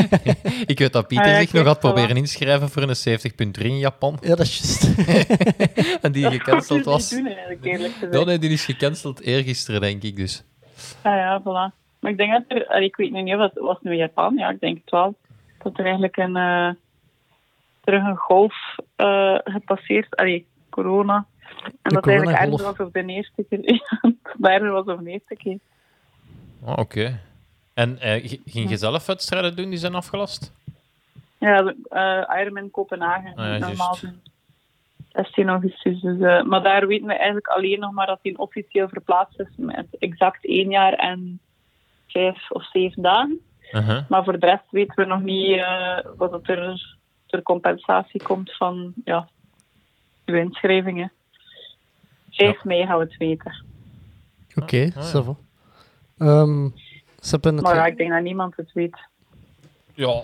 ik 0.72 0.78
weet 0.78 0.92
dat 0.92 1.06
Pieter 1.08 1.26
Ah, 1.26 1.32
ja, 1.32 1.40
zich 1.40 1.52
nog 1.52 1.66
had 1.66 1.78
proberen 1.80 2.16
inschrijven 2.16 2.68
voor 2.68 2.82
een 2.82 3.18
70.3 3.58 3.62
in 3.62 3.78
Japan. 3.78 4.18
Ja, 4.20 4.28
dat 4.28 4.40
is 4.40 4.58
juist. 4.58 4.98
en 6.02 6.12
die 6.16 6.22
Dat 6.22 6.32
gecanceld 6.32 6.84
was. 6.84 7.10
doen, 7.10 7.26
eigenlijk, 7.26 7.64
eerlijk 7.64 7.92
gezegd. 7.92 8.14
Ja, 8.14 8.24
nee, 8.24 8.38
die 8.38 8.50
is 8.50 8.64
gecanceld 8.64 9.20
eergisteren, 9.20 9.80
denk 9.80 10.02
ik 10.02 10.16
dus. 10.16 10.44
Ah 11.02 11.16
ja, 11.16 11.40
voilà. 11.40 11.74
Maar 12.00 12.10
ik 12.10 12.16
denk 12.16 12.32
dat 12.32 12.42
er, 12.48 12.82
ik 12.82 12.96
weet 12.96 13.12
nu 13.12 13.22
niet 13.22 13.34
of 13.34 13.40
het 13.40 13.52
was 13.54 13.78
nu 13.80 13.94
Japan, 13.94 14.34
ja, 14.36 14.50
ik 14.50 14.60
denk 14.60 14.78
het 14.80 14.90
wel, 14.90 15.14
dat 15.62 15.78
er 15.78 15.84
eigenlijk 15.84 16.16
een, 16.16 16.36
eh, 16.36 16.70
terug 17.80 18.04
een 18.04 18.16
golf 18.16 18.54
eh, 18.96 19.38
gepasseerd, 19.44 20.16
allee, 20.16 20.46
corona. 20.70 21.26
En 21.64 21.72
dat 21.82 21.94
het 21.94 22.06
eigenlijk 22.06 22.38
erger 22.38 22.64
was 22.64 22.78
op 22.78 22.92
de 22.92 23.04
eerste 23.06 23.44
keer. 23.48 23.60
Ja, 24.40 24.50
erger 24.50 24.70
was 24.70 24.86
op 24.86 25.04
de 25.04 25.10
eerste 25.10 25.36
keer. 25.36 25.58
Ah, 26.64 26.78
Oké. 26.78 27.20
En 27.74 27.98
eh, 28.00 28.30
ging 28.46 28.70
je 28.70 28.76
zelf 28.76 29.06
wedstrijden 29.06 29.56
doen 29.56 29.68
die 29.70 29.78
zijn 29.78 29.94
afgelast? 29.94 30.52
Ja, 31.38 31.62
de, 31.62 31.76
eh 31.88 32.40
Ironman 32.40 32.70
Kopenhagen, 32.70 33.34
Ah, 33.36 33.46
ja, 33.46 33.58
normaal 33.58 33.86
juist. 33.86 34.00
doen. 34.00 34.20
16 35.12 35.48
augustus. 35.48 36.00
Dus, 36.00 36.20
eh, 36.20 36.42
maar 36.42 36.62
daar 36.62 36.86
weten 36.86 37.06
we 37.06 37.14
eigenlijk 37.14 37.46
alleen 37.46 37.78
nog 37.80 37.92
maar 37.92 38.06
dat 38.06 38.18
hij 38.22 38.34
officieel 38.36 38.88
verplaatst 38.88 39.40
is 39.40 39.46
met 39.56 39.86
exact 39.98 40.46
één 40.46 40.70
jaar 40.70 40.92
en 40.92 41.40
vijf 42.06 42.50
of 42.50 42.70
zeven 42.70 43.02
dagen. 43.02 43.40
Uh-huh. 43.72 44.02
Maar 44.08 44.24
voor 44.24 44.38
de 44.38 44.46
rest 44.46 44.64
weten 44.70 44.94
we 44.96 45.04
nog 45.04 45.22
niet 45.22 45.56
eh, 45.58 45.98
wat 46.16 46.32
het 46.32 46.48
er 46.48 46.96
ter 47.26 47.42
compensatie 47.42 48.22
komt 48.22 48.52
van 48.56 48.92
ja, 49.04 49.28
uw 50.24 50.34
inschrijvingen. 50.36 51.12
5 52.30 52.64
mei 52.64 52.86
gaan 52.86 52.98
we 52.98 53.04
het 53.04 53.16
weten. 53.16 53.64
Oké, 54.54 54.90
Ah, 54.96 55.12
ja. 55.12 55.34
Ehm, 56.18 56.68
ze 57.20 57.30
hebben 57.30 57.54
het 57.54 57.62
Maar 57.62 57.74
ja, 57.74 57.86
ik 57.86 57.96
denk 57.96 58.10
dat 58.10 58.22
niemand 58.22 58.56
het 58.56 58.72
weet. 58.72 58.96
Ja, 59.94 60.20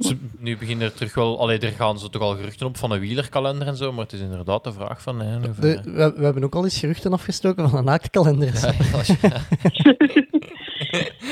ze- 0.00 0.18
nu 0.38 0.56
beginnen 0.58 0.86
er 0.86 0.94
terug 0.94 1.14
wel... 1.14 1.40
Allee, 1.40 1.58
er 1.58 1.70
gaan 1.70 1.98
ze 1.98 2.10
toch 2.10 2.22
al 2.22 2.34
geruchten 2.36 2.66
op 2.66 2.76
van 2.76 2.90
een 2.92 3.00
wielerkalender 3.00 3.66
en 3.66 3.76
zo, 3.76 3.92
maar 3.92 4.02
het 4.04 4.12
is 4.12 4.20
inderdaad 4.20 4.64
de 4.64 4.72
vraag 4.72 5.02
van... 5.02 5.20
Hè, 5.20 5.36
hoeveel- 5.46 5.82
de- 5.82 5.90
we, 5.90 6.12
we 6.16 6.24
hebben 6.24 6.44
ook 6.44 6.54
al 6.54 6.64
eens 6.64 6.78
geruchten 6.78 7.12
afgestoken 7.12 7.68
van 7.70 7.78
een 7.78 7.84
naaktkalender. 7.84 8.52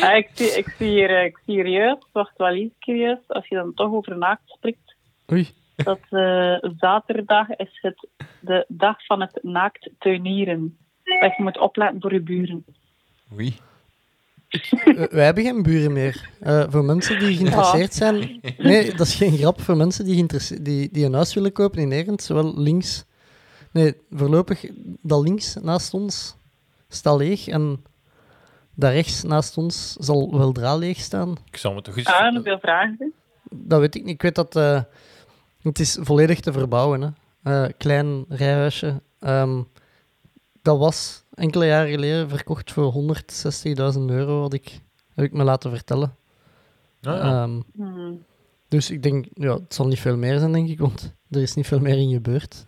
Ah, 0.02 0.16
ik, 0.16 0.28
zie, 0.34 0.46
ik, 0.58 0.74
zie 0.78 0.88
hier, 0.88 1.10
eh, 1.18 1.24
ik 1.24 1.38
zie 1.46 1.54
hier 1.54 1.66
juist, 1.68 2.06
wacht 2.12 2.36
wel 2.36 2.54
iets 2.54 2.74
curieus, 2.78 3.18
als 3.26 3.48
je 3.48 3.54
dan 3.54 3.74
toch 3.74 3.92
over 3.92 4.18
naakt 4.18 4.42
spreekt, 4.46 4.94
Oei. 5.32 5.48
dat 5.76 5.98
eh, 6.10 6.56
zaterdag 6.78 7.48
is 7.50 7.78
het 7.80 8.08
de 8.40 8.64
dag 8.68 9.04
van 9.06 9.20
het 9.20 9.38
naakt 9.42 9.90
tuinieren. 9.98 10.76
Dat 11.20 11.36
je 11.36 11.42
moet 11.42 11.58
opletten 11.58 12.00
voor 12.00 12.12
je 12.12 12.20
buren. 12.20 12.64
Oei. 13.34 13.56
Wij 15.10 15.24
hebben 15.24 15.44
geen 15.44 15.62
buren 15.62 15.92
meer. 15.92 16.30
Eh, 16.40 16.64
voor 16.68 16.84
mensen 16.84 17.18
die 17.18 17.36
geïnteresseerd 17.36 17.94
zijn... 17.94 18.40
Nee, 18.58 18.90
dat 18.94 19.06
is 19.06 19.14
geen 19.14 19.36
grap. 19.36 19.60
Voor 19.60 19.76
mensen 19.76 20.04
die, 20.04 20.26
die, 20.62 20.88
die 20.92 21.04
een 21.04 21.14
huis 21.14 21.34
willen 21.34 21.52
kopen 21.52 21.80
in 21.80 21.92
Erend, 21.92 22.22
zowel 22.22 22.60
links... 22.60 23.04
Nee, 23.70 23.96
voorlopig 24.10 24.66
dat 25.02 25.22
links 25.22 25.54
naast 25.62 25.94
ons 25.94 26.36
staat 26.88 27.16
leeg 27.16 27.48
en 27.48 27.84
dat 28.74 28.92
rechts 28.92 29.22
naast 29.22 29.56
ons 29.56 29.92
zal 29.92 30.38
weldra 30.38 30.76
leeg 30.76 30.98
staan. 30.98 31.36
Ik 31.50 31.56
zou 31.56 31.74
me 31.74 31.82
toch 31.82 31.96
eens... 31.96 32.06
Ah, 32.06 32.34
hoeveel 32.34 32.58
vragen? 32.58 33.12
Dat 33.50 33.80
weet 33.80 33.94
ik 33.94 34.04
niet. 34.04 34.14
Ik 34.14 34.22
weet 34.22 34.34
dat 34.34 34.56
eh, 34.56 34.82
het 35.62 35.78
is 35.78 35.98
volledig 36.00 36.40
te 36.40 36.52
verbouwen. 36.52 37.00
Hè. 37.00 37.08
Eh, 37.42 37.72
klein 37.78 38.24
rijhuisje. 38.28 39.00
Ehm, 39.20 39.62
dat 40.62 40.78
was 40.78 41.21
enkele 41.34 41.66
jaren 41.66 41.90
geleden 41.90 42.28
verkocht 42.28 42.72
voor 42.72 42.92
160.000 43.94 44.00
euro, 44.06 44.40
had 44.40 44.52
ik, 44.52 44.80
heb 45.14 45.24
ik 45.24 45.32
me 45.32 45.44
laten 45.44 45.70
vertellen. 45.70 46.14
Ah, 47.02 47.16
ja. 47.16 47.42
Ehm, 47.42 47.60
Hmm. 47.76 48.22
dus 48.68 48.90
ik 48.90 49.02
denk, 49.02 49.26
ja, 49.34 49.54
het 49.54 49.74
zal 49.74 49.86
niet 49.86 50.00
veel 50.00 50.16
meer 50.16 50.38
zijn, 50.38 50.52
denk 50.52 50.68
ik, 50.68 50.78
want 50.78 51.12
er 51.30 51.42
is 51.42 51.54
niet 51.54 51.66
veel 51.66 51.80
meer 51.80 51.98
in 51.98 52.10
gebeurd. 52.12 52.64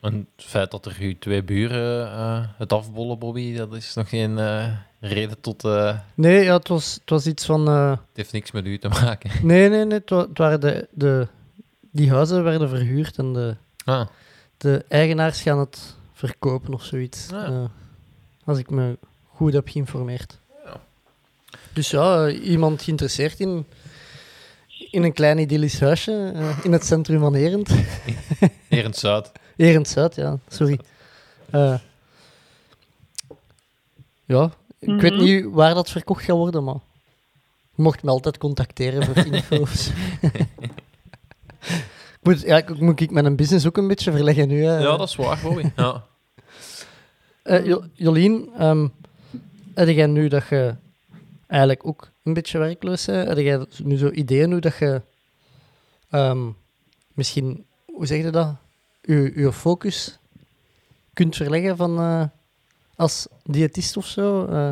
En 0.00 0.28
het 0.36 0.44
feit 0.44 0.70
dat 0.70 0.86
er 0.86 0.96
uw 1.00 1.18
twee 1.18 1.42
buren 1.42 2.06
eh, 2.10 2.44
het 2.56 2.72
afbollen, 2.72 3.18
Bobby, 3.18 3.56
dat 3.56 3.74
is 3.74 3.94
nog 3.94 4.08
geen 4.08 4.38
eh, 4.38 4.72
reden 5.00 5.40
tot... 5.40 5.64
eh, 5.64 5.98
nee, 6.14 6.44
ja, 6.44 6.56
het, 6.56 6.68
was, 6.68 6.94
het 7.00 7.10
was 7.10 7.26
iets 7.26 7.44
van... 7.46 7.68
eh, 7.68 7.90
het 7.90 7.98
heeft 8.12 8.32
niks 8.32 8.50
met 8.50 8.66
u 8.66 8.78
te 8.78 8.88
maken. 8.88 9.30
nee, 9.46 9.68
nee, 9.68 9.84
nee. 9.84 9.98
Het, 9.98 10.10
wa- 10.10 10.26
het 10.28 10.38
waren 10.38 10.60
de, 10.60 10.88
de... 10.92 11.28
Die 11.90 12.10
huizen 12.10 12.42
werden 12.44 12.68
verhuurd 12.68 13.18
en 13.18 13.32
de, 13.32 13.56
Ah, 13.84 14.06
de 14.56 14.84
eigenaars 14.88 15.42
gaan 15.42 15.58
het 15.58 15.96
verkopen 16.12 16.74
of 16.74 16.82
zoiets. 16.84 17.26
Ja. 17.30 17.70
Als 18.46 18.58
ik 18.58 18.70
me 18.70 18.98
goed 19.34 19.52
heb 19.52 19.68
geïnformeerd. 19.68 20.38
Dus 21.72 21.90
ja, 21.90 22.26
eh, 22.26 22.48
iemand 22.48 22.82
geïnteresseerd 22.82 23.40
in, 23.40 23.66
in 24.90 25.02
een 25.02 25.12
klein 25.12 25.38
idyllisch 25.38 25.80
huisje 25.80 26.32
eh, 26.34 26.58
in 26.64 26.72
het 26.72 26.84
centrum 26.84 27.20
van 27.20 27.34
Erend. 27.34 27.68
het 28.68 28.96
Zuid. 28.96 29.32
Erend 29.56 29.88
Zuid, 29.88 30.14
ja, 30.14 30.38
sorry. 30.48 30.78
Eh, 31.50 31.78
ja, 34.24 34.50
ik 34.78 35.00
weet 35.00 35.12
Mhm. 35.14 35.22
niet 35.22 35.44
waar 35.50 35.74
dat 35.74 35.90
verkocht 35.90 36.24
gaat 36.24 36.36
worden, 36.36 36.64
maar 36.64 36.74
je 37.74 37.82
mocht 37.82 38.02
me 38.02 38.10
altijd 38.10 38.38
contacteren 38.38 39.04
voor 39.04 39.16
info. 39.26 39.56
of 39.60 39.70
zo. 39.70 39.90
ik 40.20 40.46
moet, 42.22 42.40
ja, 42.40 42.56
ik, 42.56 42.80
moet 42.80 43.00
ik 43.00 43.10
mijn 43.10 43.36
business 43.36 43.66
ook 43.66 43.76
een 43.76 43.88
beetje 43.88 44.12
verleggen 44.12 44.48
nu. 44.48 44.64
hè. 44.64 44.78
Ja, 44.78 44.96
dat 44.96 45.08
is 45.08 45.16
waar, 45.16 45.38
Bobby. 45.42 45.70
Ja. 45.76 46.04
Eh, 47.46 47.66
Jo- 47.66 47.84
Jolien, 47.92 48.48
ehm 48.58 48.88
heb 49.74 49.88
jij 49.88 50.06
nu 50.06 50.28
dat 50.28 50.48
je 50.48 50.74
eigenlijk 51.46 51.86
ook 51.86 52.10
een 52.22 52.32
beetje 52.34 52.58
werkloos 52.58 53.04
bent? 53.04 53.28
Heb 53.28 53.38
jij 53.38 53.66
nu 53.82 53.96
zo 53.96 54.10
ideeën 54.10 54.50
hoe 54.50 54.60
dat 54.60 54.76
je 54.76 55.02
ehm, 56.10 56.48
misschien, 57.14 57.64
hoe 57.84 58.06
zeg 58.06 58.22
je 58.22 58.30
dat, 58.30 58.54
je, 59.02 59.32
je 59.36 59.52
focus 59.52 60.18
kunt 61.12 61.36
verleggen 61.36 61.76
van 61.76 61.98
eh, 61.98 62.24
als 62.96 63.26
diëtist 63.44 63.96
of 63.96 64.06
zo? 64.06 64.44
Eh, 64.46 64.70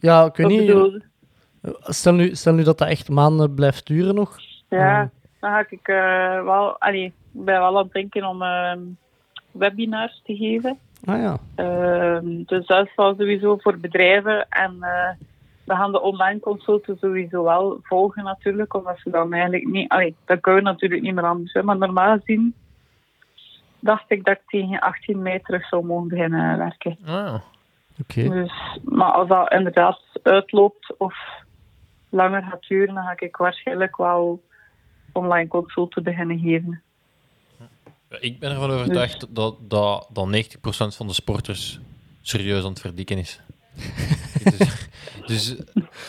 ja, 0.00 0.24
ik 0.24 0.36
weet 0.36 0.46
niet. 0.60 0.66
Stel 1.82 2.14
nu, 2.14 2.34
stel 2.34 2.54
nu 2.54 2.62
dat 2.62 2.78
dat 2.78 2.88
echt 2.88 3.08
maanden 3.08 3.54
blijft 3.54 3.86
duren 3.86 4.14
nog. 4.14 4.36
ja, 4.68 5.10
dan 5.40 5.50
ga 5.50 5.64
ik 5.68 5.88
eh, 5.88 6.44
wel, 6.44 6.80
allee, 6.80 7.12
ben 7.30 7.58
wel 7.58 7.78
aan 7.78 7.84
het 7.84 7.92
denken 7.92 8.24
om 8.24 8.42
ehm, 8.42 8.80
webinars 9.50 10.20
te 10.24 10.36
geven. 10.36 10.78
Ah 11.04 11.20
ja, 11.20 11.38
Ehm, 11.54 12.42
dus 12.46 12.66
dat 12.66 12.86
is 12.86 12.94
wel 12.96 13.14
sowieso 13.14 13.56
voor 13.56 13.78
bedrijven. 13.78 14.48
En 14.48 14.76
eh, 14.80 15.10
we 15.64 15.74
gaan 15.74 15.92
de 15.92 16.00
online 16.00 16.40
consulten 16.40 16.98
sowieso 16.98 17.44
wel 17.44 17.78
volgen 17.82 18.24
natuurlijk, 18.24 18.74
omdat 18.74 18.98
ze 18.98 19.10
dan 19.10 19.32
eigenlijk 19.32 19.66
niet... 19.66 19.88
Allee, 19.88 20.14
dat 20.24 20.40
kun 20.40 20.54
je 20.54 20.60
natuurlijk 20.60 21.02
niet 21.02 21.14
meer 21.14 21.24
anders. 21.24 21.52
Hè, 21.52 21.62
maar 21.62 21.78
normaal 21.78 22.18
gezien 22.18 22.54
dacht 23.80 24.04
ik 24.10 24.24
dat 24.24 24.34
ik 24.34 24.42
tegen 24.46 24.78
18 24.78 25.22
mei 25.22 25.40
terug 25.40 25.68
zou 25.68 25.84
mogen 25.84 26.08
beginnen 26.08 26.58
werken. 26.58 26.98
Ah, 27.06 27.40
oké. 28.00 28.28
Dus, 28.28 28.52
maar 28.84 29.10
als 29.12 29.28
dat 29.28 29.52
inderdaad 29.52 30.00
uitloopt 30.22 30.94
of 30.98 31.14
langer 32.08 32.42
gaat 32.42 32.68
duren, 32.68 32.94
dan 32.94 33.04
ga 33.04 33.14
ik 33.16 33.36
waarschijnlijk 33.36 33.96
wel 33.96 34.42
online 35.12 35.48
consulten 35.48 36.02
beginnen 36.02 36.38
geven. 36.38 36.82
Ik 38.20 38.38
ben 38.38 38.50
ervan 38.50 38.70
overtuigd 38.70 39.34
dat, 39.34 39.56
dat, 39.60 40.08
dat 40.12 40.28
90% 40.28 40.96
van 40.96 41.06
de 41.06 41.12
sporters 41.12 41.80
serieus 42.22 42.62
aan 42.62 42.70
het 42.70 42.80
verdikken 42.80 43.18
is. 43.18 43.40
dus, 44.44 44.58
dus 45.26 45.56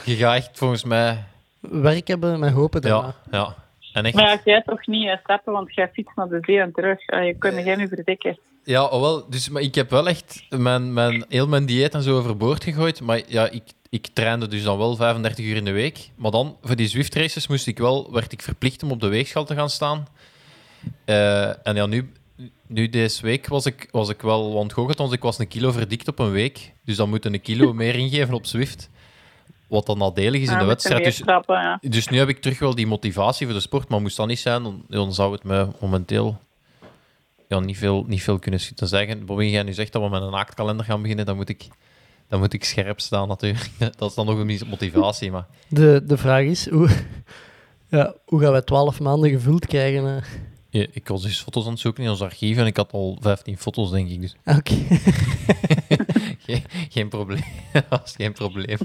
je 0.06 0.16
gaat 0.16 0.36
echt 0.36 0.58
volgens 0.58 0.84
mij... 0.84 1.24
Werk 1.60 2.08
hebben 2.08 2.40
met 2.40 2.54
hopen 2.54 2.82
daarna. 2.82 3.16
Ja, 3.32 3.38
ja. 3.38 3.56
En 3.94 4.06
echt... 4.06 4.16
Maar 4.16 4.24
ja, 4.26 4.42
jij 4.44 4.62
toch 4.62 4.88
niet 4.88 5.08
eh, 5.08 5.18
stappen, 5.24 5.54
want 5.54 5.74
jij 5.74 5.90
fietst 5.94 6.16
naar 6.16 6.28
de 6.28 6.38
zee 6.42 6.60
en 6.60 6.72
terug. 6.72 7.06
Eh, 7.06 7.26
je 7.26 7.38
kunt 7.38 7.54
geen 7.54 7.78
nu 7.78 7.88
verdikken. 7.88 8.40
Ja, 8.64 8.86
oh 8.86 9.02
wel, 9.02 9.30
dus, 9.30 9.50
maar 9.50 9.62
ik 9.62 9.76
heb 9.76 9.90
wel 9.90 10.08
echt 10.08 10.46
mijn, 10.50 10.94
mijn, 10.94 11.26
heel 11.30 11.48
mijn 11.48 11.66
dieet 11.66 11.94
en 11.94 12.02
zo 12.02 12.18
overboord 12.18 12.64
gegooid. 12.64 13.02
Maar 13.02 13.22
ja, 13.28 13.50
ik, 13.50 13.64
ik 13.92 14.08
trainde 14.08 14.48
dus 14.48 14.64
dan 14.64 14.78
wel 14.78 14.96
35 14.96 15.46
uur 15.46 15.56
in 15.56 15.66
de 15.66 15.72
week. 15.72 16.10
Maar 16.16 16.32
dan, 16.32 16.58
voor 16.62 16.76
die 16.76 16.88
Zwift 16.88 17.16
races, 17.16 17.48
moest 17.48 17.68
ik 17.68 17.78
wel, 17.78 18.12
werd 18.12 18.32
ik 18.32 18.42
verplicht 18.42 18.84
om 18.84 18.92
op 18.92 19.00
de 19.00 19.08
weegschaal 19.08 19.46
te 19.46 19.56
gaan 19.56 19.70
staan. 19.70 20.08
Eh, 21.06 21.68
en 21.68 21.76
ja, 21.76 21.86
nu, 21.86 22.12
nu 22.68 22.90
deze 22.90 23.22
week 23.22 23.48
was 23.48 23.66
ik, 23.66 23.88
was 23.92 24.10
ik 24.10 24.22
wel 24.22 24.54
ontgoocheld, 24.54 24.98
want 24.98 25.14
ik 25.14 25.22
was 25.22 25.40
een 25.40 25.48
kilo 25.48 25.72
verdikt 25.72 26.08
op 26.08 26.20
een 26.20 26.32
week. 26.32 26.74
Dus 26.86 26.96
dan 26.96 27.10
moet 27.10 27.26
een 27.26 27.42
kilo 27.42 27.74
meer 27.84 27.96
ingeven 27.96 28.34
op 28.34 28.46
Zwift. 28.46 28.90
Wat 29.68 29.86
dan 29.86 29.98
nadelig 29.98 30.42
is 30.42 30.48
in 30.48 30.54
Ja, 30.54 30.60
de 30.60 30.66
wedstrijd. 30.66 31.04
Dus, 31.04 31.22
ja. 31.48 31.78
dus 31.82 32.08
nu 32.08 32.18
heb 32.18 32.30
ik 32.30 32.42
terug 32.42 32.60
wel 32.60 32.76
die 32.76 32.88
motivatie 32.88 33.46
voor 33.46 33.56
de 33.56 33.62
sport. 33.62 33.90
Maar 33.90 34.02
moest 34.02 34.18
dat 34.18 34.28
niet 34.28 34.40
zijn, 34.40 34.64
dan, 34.64 34.86
dan 34.88 35.14
zou 35.14 35.32
het 35.32 35.44
me 35.44 35.68
momenteel 35.80 36.40
ja, 37.48 37.60
niet, 37.60 37.78
veel, 37.78 38.04
niet 38.08 38.24
veel 38.24 38.40
kunnen 38.40 38.60
zeggen. 38.76 39.26
Bobby, 39.26 39.46
jij 39.46 39.64
nu 39.64 39.74
zegt 39.74 39.92
dat 39.92 40.02
we 40.02 40.10
met 40.10 40.22
een 40.22 40.32
naaktkalender 40.32 40.86
gaan 40.86 41.02
beginnen, 41.02 41.26
dan 41.26 41.36
moet 41.36 41.50
ik, 41.50 41.68
dan 42.32 42.40
moet 42.40 42.54
ik 42.54 42.64
scherp 42.64 43.00
staan 43.00 43.28
natuurlijk. 43.28 43.70
Dat 43.98 44.10
is 44.10 44.16
dan 44.16 44.26
nog 44.26 44.38
een 44.38 44.60
motivatie. 44.70 45.32
Maar 45.32 45.46
De, 45.68 46.02
de 46.06 46.18
vraag 46.18 46.44
is, 46.44 46.70
hoe, 46.70 46.90
ja, 47.90 48.16
hoe 48.26 48.42
gaan 48.42 48.52
wij 48.52 48.62
12 48.62 49.00
maanden 49.00 49.30
gevuld 49.30 49.66
krijgen? 49.66 50.16
eh? 50.18 50.24
ja, 50.70 50.86
ik 50.92 51.08
was 51.08 51.22
dus 51.22 51.42
foto's 51.42 51.66
aan 51.66 51.72
het 51.72 51.80
zoeken 51.80 52.04
in 52.04 52.10
ons 52.10 52.22
archief 52.22 52.58
en 52.58 52.66
ik 52.66 52.78
had 52.78 52.92
al 52.92 53.18
15 53.22 53.58
foto's, 53.58 53.92
denk 53.92 54.10
ik. 54.10 54.22
Dus 54.22 54.36
Ah, 54.44 54.58
Oké. 54.58 54.74
geen, 56.46 56.64
geen 56.90 57.10
probleem. 57.10 57.44
dat 57.90 58.02
is 58.06 58.16
geen 58.16 58.34
probleem. 58.34 58.78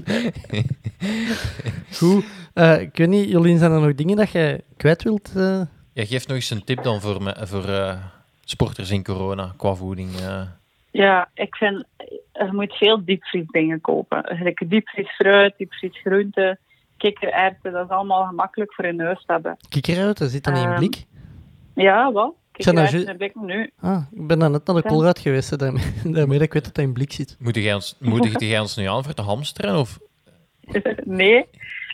Goed. 1.93 2.25
Eh, 2.53 2.81
ik 2.81 2.97
weet 2.97 3.07
niet, 3.07 3.29
Jolien, 3.29 3.57
zijn 3.57 3.71
er 3.71 3.79
nog 3.81 3.95
dingen 3.95 4.15
dat 4.17 4.29
jij 4.31 4.61
kwijt 4.77 5.03
wilt? 5.03 5.31
eh? 5.35 5.61
Ja, 5.93 6.05
geef 6.05 6.27
nog 6.27 6.35
eens 6.35 6.49
een 6.49 6.63
tip 6.63 6.83
dan 6.83 7.01
voor, 7.01 7.23
me, 7.23 7.35
voor 7.41 7.65
eh, 7.69 7.97
sporters 8.45 8.89
in 8.89 9.03
corona 9.03 9.53
qua 9.57 9.73
voeding. 9.73 10.15
eh. 10.15 10.41
Ja, 10.91 11.29
ik 11.33 11.55
vind, 11.55 11.85
je 12.45 12.49
moet 12.51 12.73
veel 12.75 13.05
diepvriesdingen 13.05 13.81
kopen. 13.81 14.53
Diepvries 14.67 15.09
fruit, 15.15 15.53
diepvries 15.57 15.99
groenten, 15.99 16.59
kikkererwten, 16.97 17.71
dat 17.71 17.85
is 17.85 17.91
allemaal 17.91 18.25
gemakkelijk 18.25 18.73
voor 18.73 18.85
in 18.85 18.99
huis 19.01 19.23
te 19.25 19.31
hebben. 19.33 19.57
Kikkerhout, 19.69 20.17
dat 20.17 20.29
zit 20.29 20.43
dan 20.43 20.55
in 20.55 20.61
een 20.63 20.67
Ehm, 20.69 20.77
blik. 20.77 21.05
Ja, 21.75 22.11
wel. 22.13 22.35
Zijn 22.53 22.75
dat 22.75 22.85
Kikkererwten 22.89 22.99
ju- 22.99 23.05
heb 23.25 23.35
ik 23.35 23.35
nu. 23.55 23.71
Ah, 23.79 24.01
ik 24.11 24.27
ben 24.27 24.39
dan 24.39 24.51
net 24.51 24.65
naar 24.67 24.75
de 24.75 24.81
koolruit 24.87 25.19
geweest, 25.19 25.49
hè, 25.49 25.57
daarmee, 25.57 25.83
daarmee 26.17 26.37
dat 26.37 26.47
ik 26.47 26.53
weet 26.53 26.63
dat 26.65 26.75
dat 26.75 26.83
in 26.85 26.93
blik 26.93 27.11
zit. 27.11 27.35
Moedig 27.39 27.63
jij 27.63 27.73
ons, 27.73 27.95
jij 28.37 28.59
ons 28.59 28.75
nu 28.77 28.85
aan 28.85 29.03
voor 29.03 29.13
te 29.13 29.21
hamsteren? 29.21 29.79
Of? 29.79 29.99
nee, 31.03 31.45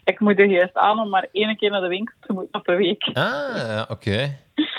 ik 0.04 0.20
moet 0.20 0.40
er 0.40 0.46
juist 0.46 0.78
aan 0.78 1.00
om 1.00 1.10
maar 1.10 1.28
één 1.32 1.58
keer 1.58 1.70
naar 1.72 1.82
de 1.82 1.88
winkel 1.88 2.16
te 2.20 2.34
moeten 2.34 2.60
op 2.60 2.68
een 2.68 2.78
week. 2.78 3.10
Ah, 3.14 3.84
oké. 3.90 4.38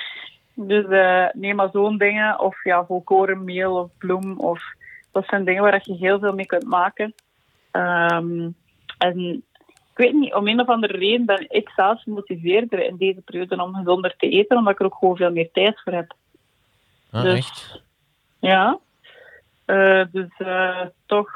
Dus 0.57 0.85
eh 0.89 1.25
neem 1.33 1.57
maar 1.57 1.69
zo'n 1.73 1.99
dingen. 1.99 2.41
Of 2.41 2.65
ja, 2.65 2.85
volkorenmeel 2.85 3.77
of 3.77 3.91
bloem. 3.99 4.39
Of, 4.39 4.63
dat 5.15 5.27
zijn 5.27 5.45
dingen 5.45 5.63
waar 5.63 5.81
je 5.83 5.95
heel 5.95 6.19
veel 6.19 6.35
mee 6.35 6.47
kunt 6.47 6.67
maken. 6.67 7.15
Ehm, 7.71 8.49
en 8.99 9.43
ik 9.91 10.01
weet 10.01 10.13
niet, 10.13 10.35
om 10.35 10.49
een 10.49 10.61
of 10.61 10.67
andere 10.67 10.97
reden 10.97 11.27
ben 11.27 11.47
ik 11.49 11.69
zelf 11.69 12.03
gemotiveerder 12.03 12.85
in 12.85 12.97
deze 12.97 13.21
periode 13.21 13.63
om 13.63 13.75
gezonder 13.75 14.15
te 14.17 14.29
eten, 14.29 14.57
omdat 14.57 14.73
ik 14.73 14.81
er 14.81 14.87
ook 14.87 14.97
gewoon 14.99 15.17
veel 15.17 15.33
meer 15.33 15.51
tijd 15.53 15.81
voor 15.81 15.93
heb. 15.93 16.15
Ah, 17.11 17.23
Dus- 17.23 17.39
echt? 17.39 17.83
Ja. 18.39 18.79
Eh, 19.65 20.05
dus 20.11 20.31
eh, 20.39 20.81
toch 21.07 21.31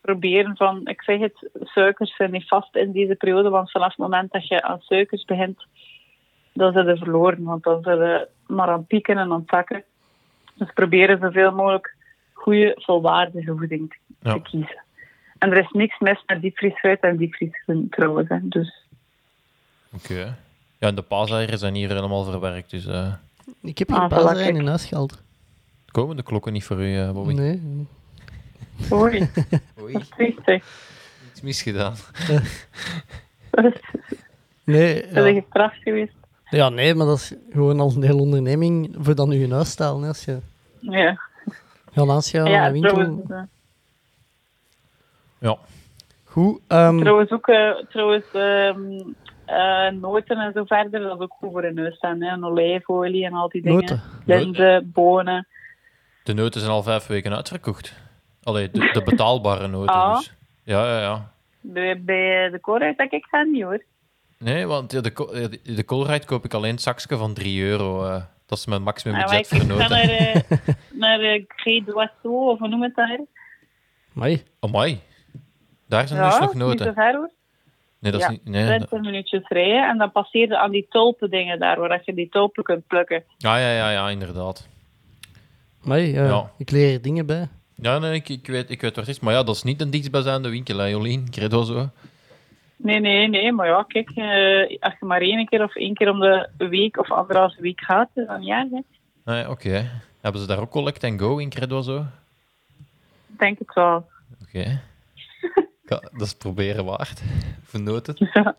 proberen 0.00 0.56
van, 0.56 0.86
ik 0.86 1.02
zeg 1.02 1.20
het, 1.20 1.50
suikers 1.62 2.16
zijn 2.16 2.30
niet 2.30 2.48
vast 2.48 2.76
in 2.76 2.92
deze 2.92 3.14
periode, 3.14 3.48
want 3.48 3.70
vanaf 3.70 3.88
het 3.88 3.98
moment 3.98 4.32
dat 4.32 4.48
je 4.48 4.62
aan 4.62 4.80
suikers 4.80 5.24
begint, 5.24 5.66
dan 6.52 6.72
zijn 6.72 6.86
ze 6.86 6.96
verloren, 6.96 7.42
want 7.42 7.62
dan 7.62 7.82
zijn 7.82 7.98
ze 7.98 8.28
maar 8.46 8.68
aan 8.68 8.86
pieken 8.86 9.18
en 9.18 9.32
aan 9.32 9.44
zakken. 9.46 9.84
Dus 10.54 10.72
proberen 10.72 11.18
zoveel 11.18 11.52
mogelijk 11.52 11.95
goede, 12.36 12.72
volwaardige 12.80 13.54
voeding 13.56 13.90
te, 13.90 13.96
Ja. 14.20 14.32
te 14.32 14.40
kiezen. 14.42 14.82
En 15.38 15.50
er 15.50 15.58
is 15.58 15.70
niks 15.70 15.98
mis 15.98 16.22
met 16.26 16.40
diepvriesfruit 16.40 17.00
en 17.00 17.16
diepvriesgroenten 17.16 17.90
trouwens. 17.90 18.28
Hè. 18.28 18.38
Dus 18.42 18.84
Oké. 19.94 20.36
Ja, 20.78 20.88
en 20.88 20.94
de 20.94 21.02
paaseieren 21.02 21.58
zijn 21.58 21.74
hier 21.74 21.88
helemaal 21.88 22.24
verwerkt, 22.24 22.70
dus... 22.70 22.86
eh 22.86 23.12
Ik 23.62 23.78
heb 23.78 23.88
hier 23.88 23.96
Ah, 23.96 24.02
een 24.02 24.08
paaseieren 24.08 24.56
in 24.60 24.66
huis 24.66 24.84
gehaald. 24.84 25.22
komen 25.90 26.16
de 26.16 26.22
klokken 26.22 26.52
niet 26.52 26.64
voor 26.64 26.80
u, 26.82 26.96
eh, 26.98 27.10
Bobby? 27.10 27.32
Nee. 27.34 27.60
Oei, 28.92 29.28
Oei, 29.80 29.98
iets 31.30 31.40
misgedaan. 31.42 31.94
Nee, 34.64 35.06
Dat 35.12 35.26
is 35.26 35.34
ja. 35.34 35.40
gestraft 35.40 35.76
geweest. 35.82 36.12
ja, 36.50 36.68
nee, 36.68 36.94
maar 36.94 37.06
dat 37.06 37.16
is 37.18 37.34
gewoon 37.50 37.80
als 37.80 37.94
een 37.96 38.02
hele 38.02 38.20
onderneming 38.20 38.94
voor 38.98 39.14
dan 39.14 39.30
je 39.30 39.52
huis 39.52 39.70
stellen. 39.70 40.00
hè. 40.02 40.08
Als 40.08 40.24
je 40.24 40.38
Ja, 40.80 41.20
ja 42.04 42.60
aan 42.60 42.66
een 42.66 42.72
winkel. 42.72 42.92
trouwens, 42.94 43.30
eh, 43.30 43.42
Ja. 45.38 45.56
Goed. 46.24 46.60
ehm, 46.68 46.98
trouwens 47.00 47.30
ook 47.30 47.48
eh, 47.48 47.70
trouwens, 47.88 48.24
ehm, 48.32 49.00
eh, 49.44 49.90
noten 50.00 50.38
en 50.38 50.52
zo 50.52 50.64
verder, 50.64 51.00
dat 51.00 51.16
is 51.16 51.22
ook 51.22 51.32
goed 51.38 51.52
voor 51.52 51.64
een 51.64 51.74
neus 51.74 51.96
staan. 51.96 52.20
Hè? 52.22 52.28
En 52.30 52.44
olijfolie 52.44 53.24
en 53.24 53.32
al 53.32 53.48
die 53.48 53.62
dingen. 53.62 53.78
noten. 53.78 54.02
Linzen, 54.24 54.90
bonen. 54.94 55.46
De 56.22 56.34
noten 56.34 56.60
zijn 56.60 56.72
al 56.72 56.82
vijf 56.82 57.06
weken 57.06 57.34
uitverkocht. 57.36 57.94
Allee, 58.42 58.70
de, 58.70 58.90
de 58.92 59.02
betaalbare 59.02 59.66
noten 59.66 59.94
Ah. 59.94 60.16
dus. 60.16 60.32
Ja, 60.62 60.84
ja, 60.86 61.00
ja. 61.00 61.30
Bij, 61.60 62.02
bij 62.02 62.50
de 62.50 62.58
koolruit 62.60 62.96
dat 62.98 63.12
ik 63.12 63.24
ga 63.24 63.42
niet 63.42 63.62
hoor. 63.62 63.82
Nee, 64.38 64.66
want 64.66 64.90
de, 64.90 64.98
eh, 65.32 65.50
de, 65.62 65.74
de 65.74 65.82
koolruit 65.84 66.24
koop 66.24 66.44
ik 66.44 66.54
alleen 66.54 66.72
een 66.72 66.78
zakje 66.78 67.16
van 67.16 67.34
3 67.34 67.62
euro. 67.64 68.04
eh. 68.04 68.22
Dat 68.46 68.58
is 68.58 68.66
mijn 68.66 68.82
maximum 68.82 69.20
budget 69.20 69.38
ik 69.38 69.46
voor 69.46 69.58
ga 69.58 69.66
noten. 69.66 69.90
naar, 69.90 70.08
eh 70.08 70.58
naar 71.04 71.20
uh, 71.20 71.96
of 72.24 72.58
hoe 72.58 72.68
noem 72.68 72.80
je 72.80 72.86
het 72.86 72.94
daar? 72.94 73.18
Oh, 73.18 73.26
Amai. 74.14 74.42
Amai. 74.60 75.00
Daar 75.88 76.08
zijn 76.08 76.20
ja, 76.20 76.28
dus 76.28 76.38
nog 76.38 76.54
niet 76.54 76.62
zo 76.62 76.68
noten. 76.68 76.94
ver 76.94 77.14
hoor. 77.14 77.30
Nee, 77.98 78.12
dat 78.12 78.20
is 78.20 78.26
Ja, 78.26 78.32
niet... 78.32 78.44
Nee, 78.44 78.66
20 78.66 78.90
minuutjes 79.00 79.48
rijden 79.48 79.88
en 79.88 79.98
dan 79.98 80.12
passeer 80.12 80.48
je 80.48 80.58
aan 80.58 80.70
die 80.70 80.86
tulpen 80.88 81.30
dingen 81.30 81.58
daar, 81.58 81.80
waar 81.80 82.02
je 82.04 82.14
die 82.14 82.28
tulpen 82.28 82.62
kunt 82.64 82.86
plukken. 82.86 83.24
Ja, 83.36 83.56
ja, 83.56 83.70
ja, 83.70 83.90
ja, 83.90 84.08
inderdaad. 84.08 84.68
Amai, 85.84 86.12
ja. 86.12 86.24
Ja. 86.24 86.50
Ik 86.58 86.70
leer 86.70 86.92
er 86.92 87.02
dingen 87.02 87.26
bij. 87.26 87.48
Ja, 87.74 87.98
nee, 87.98 88.14
ik, 88.14 88.28
ik, 88.28 88.46
weet, 88.46 88.70
ik 88.70 88.80
weet 88.80 88.96
waar 88.96 89.04
het 89.04 89.14
is. 89.14 89.20
Maar 89.20 89.34
ja, 89.34 89.42
dat 89.42 89.54
is 89.54 89.62
niet 89.62 89.80
een 89.80 89.90
dichtstbijzijnde 89.90 90.48
winkel, 90.48 90.78
hè, 90.78 90.84
Jolien. 90.84 91.24
Ik 91.26 91.34
weet 91.34 91.50
wel 91.50 91.64
zo. 91.64 91.90
Nee, 92.76 93.00
nee, 93.00 93.28
nee, 93.28 93.52
maar 93.52 93.66
ja, 93.66 93.84
kijk, 93.88 94.10
eh, 94.10 94.76
als 94.80 94.94
je 95.00 95.06
maar 95.06 95.20
één 95.20 95.46
keer 95.46 95.62
of 95.62 95.74
één 95.76 95.94
keer 95.94 96.10
om 96.10 96.20
de 96.20 96.48
week 96.56 96.98
of 96.98 97.10
anderhalve 97.12 97.60
week 97.60 97.80
gaat, 97.80 98.08
dan 98.14 98.42
ja, 98.42 98.68
hè. 98.70 98.80
Nee, 99.32 99.48
oké. 99.50 99.90
Hebben 100.20 100.40
ze 100.40 100.46
daar 100.46 100.60
ook 100.60 100.70
Collect 100.70 101.04
and 101.04 101.20
Go 101.20 101.38
in 101.38 101.50
Credo 101.50 101.80
zo? 101.82 101.96
Oké. 101.96 102.06
Ik 103.32 103.38
denk 103.38 103.58
het 103.58 103.74
wel. 103.74 104.06
Ja, 105.88 106.00
dat 106.12 106.20
is 106.26 106.34
proberen 106.34 106.84
waard. 106.84 107.22
Vernoten. 107.64 108.14
Ja. 108.32 108.56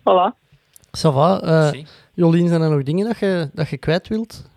Voilà. 0.00 0.34
Ça 0.98 1.12
va. 1.12 1.40
eh. 1.40 1.82
Jolien, 2.14 2.48
zijn 2.48 2.60
er 2.60 2.70
nog 2.70 2.82
dingen 2.82 3.06
dat 3.06 3.18
je, 3.18 3.50
dat 3.52 3.68
je 3.68 3.78
kwijt 3.78 4.08
wilt? 4.08 4.50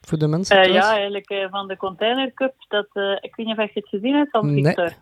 Voor 0.00 0.18
de 0.18 0.26
mensen 0.26 0.56
Eh, 0.62 0.72
ja, 0.72 0.90
eigenlijk 0.92 1.28
eh, 1.30 1.46
van 1.50 1.68
de 1.68 1.76
Container 1.76 2.32
Cup, 2.34 2.54
dat, 2.68 2.86
eh, 2.92 3.12
ik 3.20 3.36
weet 3.36 3.46
niet 3.46 3.58
of 3.58 3.64
je 3.64 3.70
het 3.74 3.88
gezien 3.88 4.14
hebt 4.14 4.30
van 4.30 4.54
Nee. 4.54 4.64
Victor. 4.64 4.92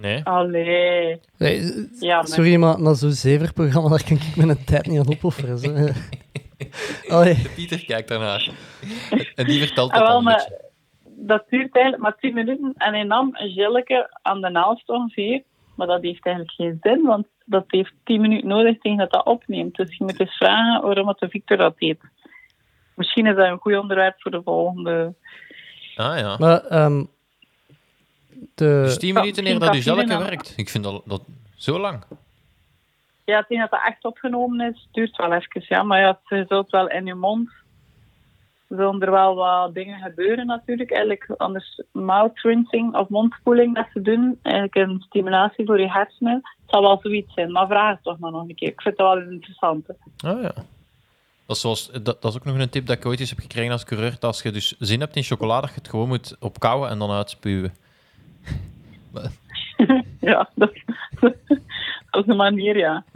Nee. 0.00 0.24
Allee. 0.24 1.20
Nee, 1.38 1.88
Ja, 2.00 2.16
maar- 2.16 2.26
sorry, 2.26 2.56
maar 2.56 2.80
na 2.80 2.94
zo'n 2.94 3.10
zeverprogramma 3.10 3.88
daar 3.88 4.04
kan 4.04 4.16
ik 4.16 4.36
mijn 4.36 4.64
tijd 4.64 4.86
niet 4.86 4.98
aan 4.98 5.08
opofferen. 5.08 5.58
zo. 5.58 5.74
Allee. 7.16 7.36
Pieter 7.54 7.84
kijkt 7.84 8.08
daarnaar. 8.08 8.50
En 9.34 9.44
die 9.46 9.60
vertelt 9.60 9.90
Ah, 9.92 9.98
dat 9.98 10.08
wel, 10.08 10.22
maar 10.22 10.50
dat 11.04 11.44
duurt 11.48 11.74
eigenlijk 11.74 12.02
maar 12.02 12.16
10 12.16 12.34
minuten 12.34 12.72
en 12.76 12.92
hij 12.94 13.02
nam 13.04 13.30
een 13.32 13.50
gilletje 13.50 14.18
aan 14.22 14.40
de 14.40 14.50
naald 14.50 14.82
ongeveer. 14.86 15.42
Maar 15.74 15.86
dat 15.86 16.02
heeft 16.02 16.26
eigenlijk 16.26 16.54
geen 16.56 16.78
zin, 16.82 17.02
want 17.04 17.26
dat 17.44 17.64
heeft 17.66 17.92
10 18.04 18.20
minuten 18.20 18.48
nodig 18.48 18.78
tegen 18.78 18.98
dat 18.98 19.10
dat 19.10 19.26
opneemt. 19.26 19.76
Dus 19.76 19.96
je 19.96 20.04
moet 20.04 20.20
eens 20.20 20.36
vragen 20.36 20.82
waarom 20.82 21.08
het 21.08 21.18
de 21.18 21.28
Victor 21.28 21.56
dat 21.56 21.78
deed. 21.78 21.98
Misschien 22.94 23.26
is 23.26 23.36
dat 23.36 23.46
een 23.46 23.58
goed 23.58 23.76
onderwerp 23.76 24.14
voor 24.18 24.30
de 24.30 24.42
volgende. 24.44 25.14
Ah 25.96 26.18
ja. 26.18 26.36
Maar 26.38 26.64
ehm, 26.64 27.04
de, 28.54 28.64
Dus 28.84 28.98
10 28.98 29.14
Ja, 29.14 29.20
minuten 29.20 29.46
eer 29.46 29.58
misschien 29.58 29.58
dat 29.58 29.84
cafeïne 29.84 30.06
zelke 30.06 30.06
dan. 30.06 30.22
werkt. 30.22 30.52
Ik 30.56 30.68
vind 30.68 30.84
dat, 30.84 31.02
dat 31.04 31.22
zo 31.56 31.78
lang. 31.78 32.02
Ja, 33.24 33.42
tegen 33.42 33.58
dat 33.58 33.70
dat 33.70 33.80
echt 33.86 34.04
opgenomen 34.04 34.72
is, 34.72 34.88
duurt 34.92 35.16
wel 35.16 35.32
even. 35.32 35.64
Ja, 35.68 35.82
maar 35.82 36.00
ja, 36.00 36.18
je 36.28 36.44
zult 36.48 36.70
wel 36.70 36.88
in 36.90 37.06
je 37.06 37.14
mond. 37.14 37.50
Zullen 38.68 39.00
er 39.02 39.10
wel 39.10 39.34
wat 39.34 39.74
dingen 39.74 40.00
gebeuren 40.00 40.46
natuurlijk. 40.46 40.90
Eigenlijk 40.90 41.30
anders 41.36 41.82
mouth 41.92 42.40
rinsing 42.40 42.94
of 42.96 43.08
mondspoeling 43.08 43.74
dat 43.74 43.86
ze 43.92 44.02
doen. 44.02 44.38
Eigenlijk 44.42 44.74
een 44.74 45.02
stimulatie 45.06 45.66
voor 45.66 45.80
je 45.80 45.90
hersenen. 45.90 46.34
Het 46.34 46.70
zal 46.70 46.82
wel 46.82 46.98
zoiets 47.02 47.34
zijn, 47.34 47.52
maar 47.52 47.66
vraag 47.66 47.94
het 47.94 48.02
toch 48.02 48.18
maar 48.18 48.30
nog 48.30 48.48
een 48.48 48.54
keer. 48.54 48.68
Ik 48.68 48.80
vind 48.80 48.96
het 48.98 49.06
wel 49.06 49.18
interessant. 49.20 49.86
hè. 49.86 50.28
Ah 50.30 50.42
ja. 50.42 50.52
Dat 51.46 51.56
is, 51.56 51.60
zoals, 51.60 51.90
dat, 51.92 52.04
dat 52.04 52.24
is 52.24 52.34
ook 52.36 52.44
nog 52.44 52.58
een 52.58 52.68
tip 52.68 52.86
dat 52.86 52.96
ik 52.96 53.06
ooit 53.06 53.20
eens 53.20 53.30
heb 53.30 53.38
gekregen 53.38 53.72
als 53.72 53.84
coureur. 53.84 54.10
Dat 54.10 54.24
als 54.24 54.42
je 54.42 54.50
dus 54.50 54.74
zin 54.78 55.00
hebt 55.00 55.16
in 55.16 55.22
chocolade, 55.22 55.60
dat 55.60 55.70
je 55.74 55.80
het 55.80 55.88
gewoon 55.90 56.08
moet 56.08 56.36
opkouwen 56.40 56.90
en 56.90 56.98
dan 56.98 57.10
uitspuwen. 57.10 57.74
Ja, 60.20 60.50
dat, 60.54 60.72
dat 62.10 62.24
is 62.24 62.26
een 62.26 62.36
manier, 62.36 62.76
ja. 62.76 63.04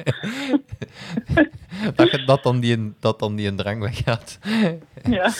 Dat, 1.94 2.20
dat, 2.26 2.42
dan 2.42 2.60
die, 2.60 2.92
dat 3.00 3.18
dan 3.18 3.36
die 3.36 3.48
een 3.48 3.56
drang 3.56 3.80
weggaat. 3.80 4.38
ja. 5.02 5.30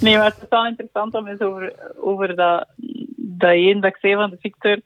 Nee, 0.00 0.16
maar 0.16 0.24
het 0.24 0.42
is 0.42 0.48
wel 0.48 0.66
interessant 0.66 1.14
om 1.14 1.26
eens 1.26 1.40
over, 1.40 1.92
over 2.00 2.36
dat, 2.36 2.66
dat 3.16 3.50
één 3.50 3.80
dat 3.80 3.90
ik 3.90 3.96
zei 4.00 4.14
van 4.14 4.30
de 4.30 4.36
Victor. 4.40 4.80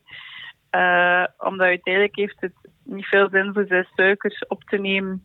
eh, 0.70 1.24
omdat 1.38 1.66
uiteindelijk 1.66 2.16
heeft 2.16 2.40
het 2.40 2.52
niet 2.82 3.06
veel 3.06 3.28
zin 3.30 3.52
voor 3.52 3.66
zijn 3.66 3.86
suikers 3.96 4.46
op 4.46 4.64
te 4.64 4.76
nemen 4.76 5.22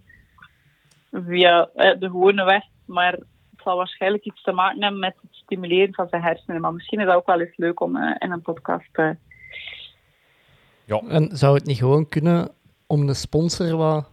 via 1.12 1.70
eh, 1.76 2.00
de 2.00 2.10
gewone 2.10 2.44
weg. 2.44 2.64
Maar 2.86 3.18
zal 3.64 3.78
waarschijnlijk 3.78 4.24
iets 4.26 4.42
te 4.44 4.52
maken 4.52 4.82
hebben 4.82 5.00
met 5.00 5.16
het 5.22 5.32
stimuleren 5.32 5.94
van 5.94 6.08
zijn 6.10 6.22
hersenen. 6.22 6.62
Maar 6.62 6.74
misschien 6.74 7.00
is 7.00 7.06
dat 7.06 7.16
ook 7.16 7.26
wel 7.26 7.40
eens 7.40 7.58
leuk 7.58 7.80
om 7.80 7.96
eh, 7.96 8.16
in 8.20 8.32
een 8.32 8.42
podcast 8.42 8.90
eh, 8.92 9.10
en 11.08 11.30
zou 11.38 11.56
het 11.56 11.66
niet 11.66 11.78
gewoon 11.78 12.10
kunnen 12.10 12.50
om 12.88 13.08
de 13.08 13.14
sponsor 13.14 13.78
wat 13.78 14.10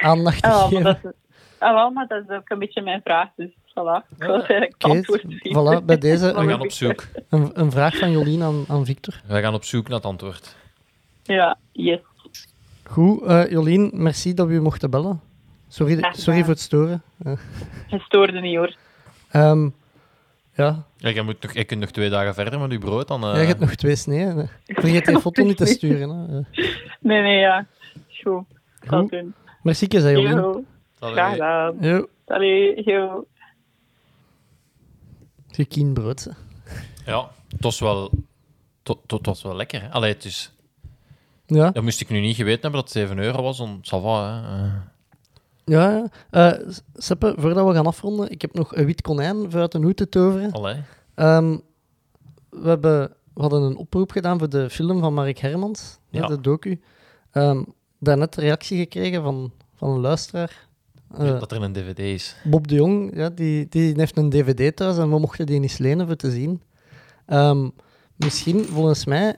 aandacht 0.00 0.42
te 0.42 0.48
Ah, 0.48 0.60
maar 0.60 0.68
geven? 0.68 0.84
dat 0.84 0.98
is, 1.04 1.10
ah, 1.58 1.74
wel, 1.74 1.90
maar 1.90 2.06
dat 2.06 2.22
is 2.28 2.36
ook 2.36 2.50
een 2.50 2.58
beetje 2.58 2.82
mijn 2.82 3.00
vraag. 3.04 3.28
Dus 3.36 3.50
voilà. 3.50 4.08
Ik 4.16 4.24
wil 4.24 4.34
eigenlijk 4.34 4.74
het 4.78 4.84
Oké, 4.84 4.96
antwoord 4.96 5.22
voilà, 5.48 5.84
bij 5.84 5.98
deze 5.98 6.26
We 6.34 6.48
gaan 6.48 6.60
op 6.60 6.70
zoek. 6.70 7.04
een, 7.28 7.50
een 7.60 7.70
vraag 7.70 7.96
van 7.96 8.10
Jolien 8.10 8.42
aan, 8.42 8.64
aan 8.68 8.84
Victor. 8.84 9.20
We 9.26 9.40
gaan 9.40 9.54
op 9.54 9.64
zoek 9.64 9.88
naar 9.88 9.96
het 9.96 10.06
antwoord. 10.06 10.56
Ja, 11.22 11.58
yes. 11.72 12.00
Goed, 12.84 13.22
eh, 13.22 13.50
Jolien, 13.50 13.90
merci 13.92 14.34
dat 14.34 14.46
we 14.46 14.52
u 14.54 14.60
mochten 14.60 14.90
bellen. 14.90 15.20
Sorry, 15.68 16.04
sorry 16.12 16.40
voor 16.40 16.48
het 16.48 16.60
storen. 16.60 17.02
Eh, 17.24 17.32
Je 17.88 17.98
stoorde 17.98 18.40
niet 18.40 18.56
hoor. 18.56 18.76
ehm, 19.30 19.68
ja, 20.54 20.84
Ja, 20.96 21.08
je, 21.08 21.22
moet 21.22 21.42
nog, 21.42 21.52
je 21.52 21.64
kunt 21.64 21.80
nog 21.80 21.90
twee 21.90 22.10
dagen 22.10 22.34
verder 22.34 22.60
met 22.60 22.70
je 22.72 22.78
brood. 22.78 23.08
Dan, 23.08 23.24
eh, 23.24 23.34
jij 23.34 23.44
hebt 23.46 23.60
nog 23.60 23.74
twee 23.74 23.96
sneeën. 23.96 24.48
Vergeet 24.66 25.06
die 25.06 25.20
foto 25.20 25.42
niet 25.44 25.56
te 25.56 25.66
sturen. 25.66 26.08
Hè. 26.10 26.38
Eh, 26.38 26.44
Nee, 27.00 27.22
nee, 27.22 27.38
ja. 27.38 27.66
Goed. 28.22 28.44
Het 28.80 28.88
Goed. 28.88 29.10
doen. 29.10 29.34
Merci, 29.62 29.86
Jolien. 29.88 30.66
Graag 31.00 31.32
gedaan. 31.32 32.06
Allee, 32.26 32.82
yo. 32.84 33.26
gekien 35.50 35.92
brood. 35.94 36.24
hè. 36.24 36.30
Ja, 37.12 37.30
het 37.48 37.62
was 37.62 37.78
wel, 37.80 38.10
het, 38.82 38.96
het 39.06 39.26
was 39.26 39.42
wel 39.42 39.56
lekker. 39.56 39.82
Hè? 39.82 39.88
Allee, 39.90 40.12
het 40.12 40.24
is, 40.24 40.52
Ja, 41.46 41.70
dat 41.70 41.82
moest 41.82 42.00
ik 42.00 42.08
nu 42.08 42.20
niet 42.20 42.36
geweten 42.36 42.60
hebben 42.62 42.80
dat 42.80 42.92
het 42.94 42.98
7 43.02 43.18
euro 43.18 43.42
was. 43.42 43.58
Dan, 43.58 43.80
ça 43.82 44.02
va, 44.02 44.42
hè. 44.42 44.68
Ja. 45.64 46.10
Seppe, 46.94 47.34
voordat 47.38 47.66
we 47.66 47.74
gaan 47.74 47.86
afronden, 47.86 48.30
ik 48.30 48.42
heb 48.42 48.54
nog 48.54 48.76
een 48.76 48.84
wit 48.86 49.02
konijn 49.02 49.50
voor 49.50 49.60
uit 49.60 49.72
de 49.72 49.78
hoed 49.78 49.96
te 49.96 50.08
toveren. 50.08 50.52
allee. 50.52 50.76
Ehm, 51.14 51.56
we, 52.50 52.68
hebben, 52.68 53.10
we 53.34 53.40
hadden 53.40 53.62
een 53.62 53.76
oproep 53.76 54.10
gedaan 54.10 54.38
voor 54.38 54.48
de 54.48 54.70
film 54.70 55.00
van 55.00 55.14
Mark 55.14 55.38
Hermans, 55.38 55.98
ja. 56.10 56.26
De 56.26 56.40
docu. 56.40 56.80
Ehm 57.30 57.62
daarnet 58.04 58.36
een 58.36 58.42
reactie 58.42 58.78
gekregen 58.78 59.22
van, 59.22 59.52
van 59.74 59.90
een 59.90 60.00
luisteraar. 60.00 60.68
Eh, 61.18 61.40
dat 61.40 61.52
er 61.52 61.62
een 61.62 61.72
dvd 61.72 61.98
is. 61.98 62.36
Bob 62.44 62.68
de 62.68 62.74
Jong, 62.74 63.16
ja, 63.16 63.30
die, 63.30 63.68
die 63.68 63.94
heeft 63.96 64.16
een 64.16 64.30
dvd 64.30 64.76
thuis 64.76 64.98
en 64.98 65.10
we 65.10 65.18
mochten 65.18 65.46
die 65.46 65.60
niet 65.60 65.78
lenen 65.78 66.06
voor 66.06 66.16
te 66.16 66.30
zien. 66.30 66.62
Ehm, 67.26 67.68
misschien, 68.16 68.64
volgens 68.64 69.04
mij, 69.04 69.36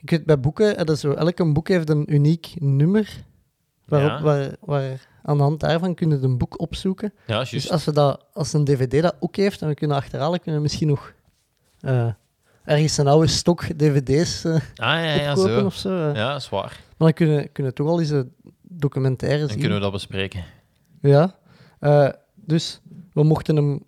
ik 0.00 0.10
weet 0.10 0.24
bij 0.24 0.40
boeken, 0.40 0.76
eh, 0.76 0.84
dat 0.84 0.96
is 0.96 1.00
zo, 1.00 1.12
elke 1.12 1.52
boek 1.52 1.68
heeft 1.68 1.90
een 1.90 2.14
uniek 2.14 2.54
nummer, 2.58 3.24
waarop, 3.90 4.20
waar, 4.20 4.56
waar 4.60 5.08
aan 5.22 5.36
de 5.36 5.42
hand 5.42 5.60
daarvan 5.60 5.94
kunnen 5.94 6.20
we 6.20 6.26
een 6.26 6.38
boek 6.38 6.60
opzoeken. 6.60 7.12
Ja, 7.26 7.34
juist. 7.34 7.52
Dus 7.52 7.70
als, 7.70 7.84
we 7.84 7.92
dat, 7.92 8.24
als 8.32 8.52
een 8.52 8.64
dvd 8.64 9.02
dat 9.02 9.16
ook 9.20 9.36
heeft 9.36 9.62
en 9.62 9.68
we 9.68 9.74
kunnen 9.74 9.96
achterhalen, 9.96 10.38
kunnen 10.40 10.56
we 10.56 10.62
misschien 10.62 10.88
nog 10.88 11.12
eh, 11.80 12.08
ergens 12.64 12.96
een 12.96 13.06
oude 13.06 13.26
stok 13.26 13.62
dvd's 13.62 14.44
eh 14.44 14.52
ah, 14.54 14.60
ja, 14.76 15.02
ja, 15.14 15.30
opkopen 15.30 15.58
zo. 15.60 15.66
of 15.66 15.74
zo. 15.74 16.08
eh. 16.08 16.14
Ja, 16.14 16.38
zwaar. 16.38 16.80
Maar 16.86 17.08
dan 17.08 17.12
kunnen, 17.12 17.52
kunnen 17.52 17.72
we 17.72 17.78
toch 17.78 17.88
al 17.88 18.00
eens 18.00 18.10
een 18.10 18.32
documentaire 18.62 19.38
Dan 19.40 19.48
zien. 19.48 19.58
kunnen 19.58 19.76
we 19.76 19.82
dat 19.82 19.92
bespreken. 19.92 20.44
Ja. 21.00 21.34
Dus 22.34 22.80
we 23.12 23.22
mochten 23.24 23.56
hem... 23.56 23.82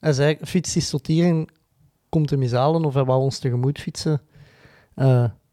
Hij 0.00 0.12
zei, 0.12 0.36
fiets 0.42 0.76
is 0.76 0.90
tot 0.90 1.06
hier 1.06 1.26
en 1.26 1.46
komt 2.08 2.30
hem 2.30 2.42
eens 2.42 2.52
halen 2.52 2.84
of 2.84 2.94
hij 2.94 3.04
wou 3.04 3.20
ons 3.20 3.38
tegemoet 3.38 3.78
fietsen. 3.78 4.20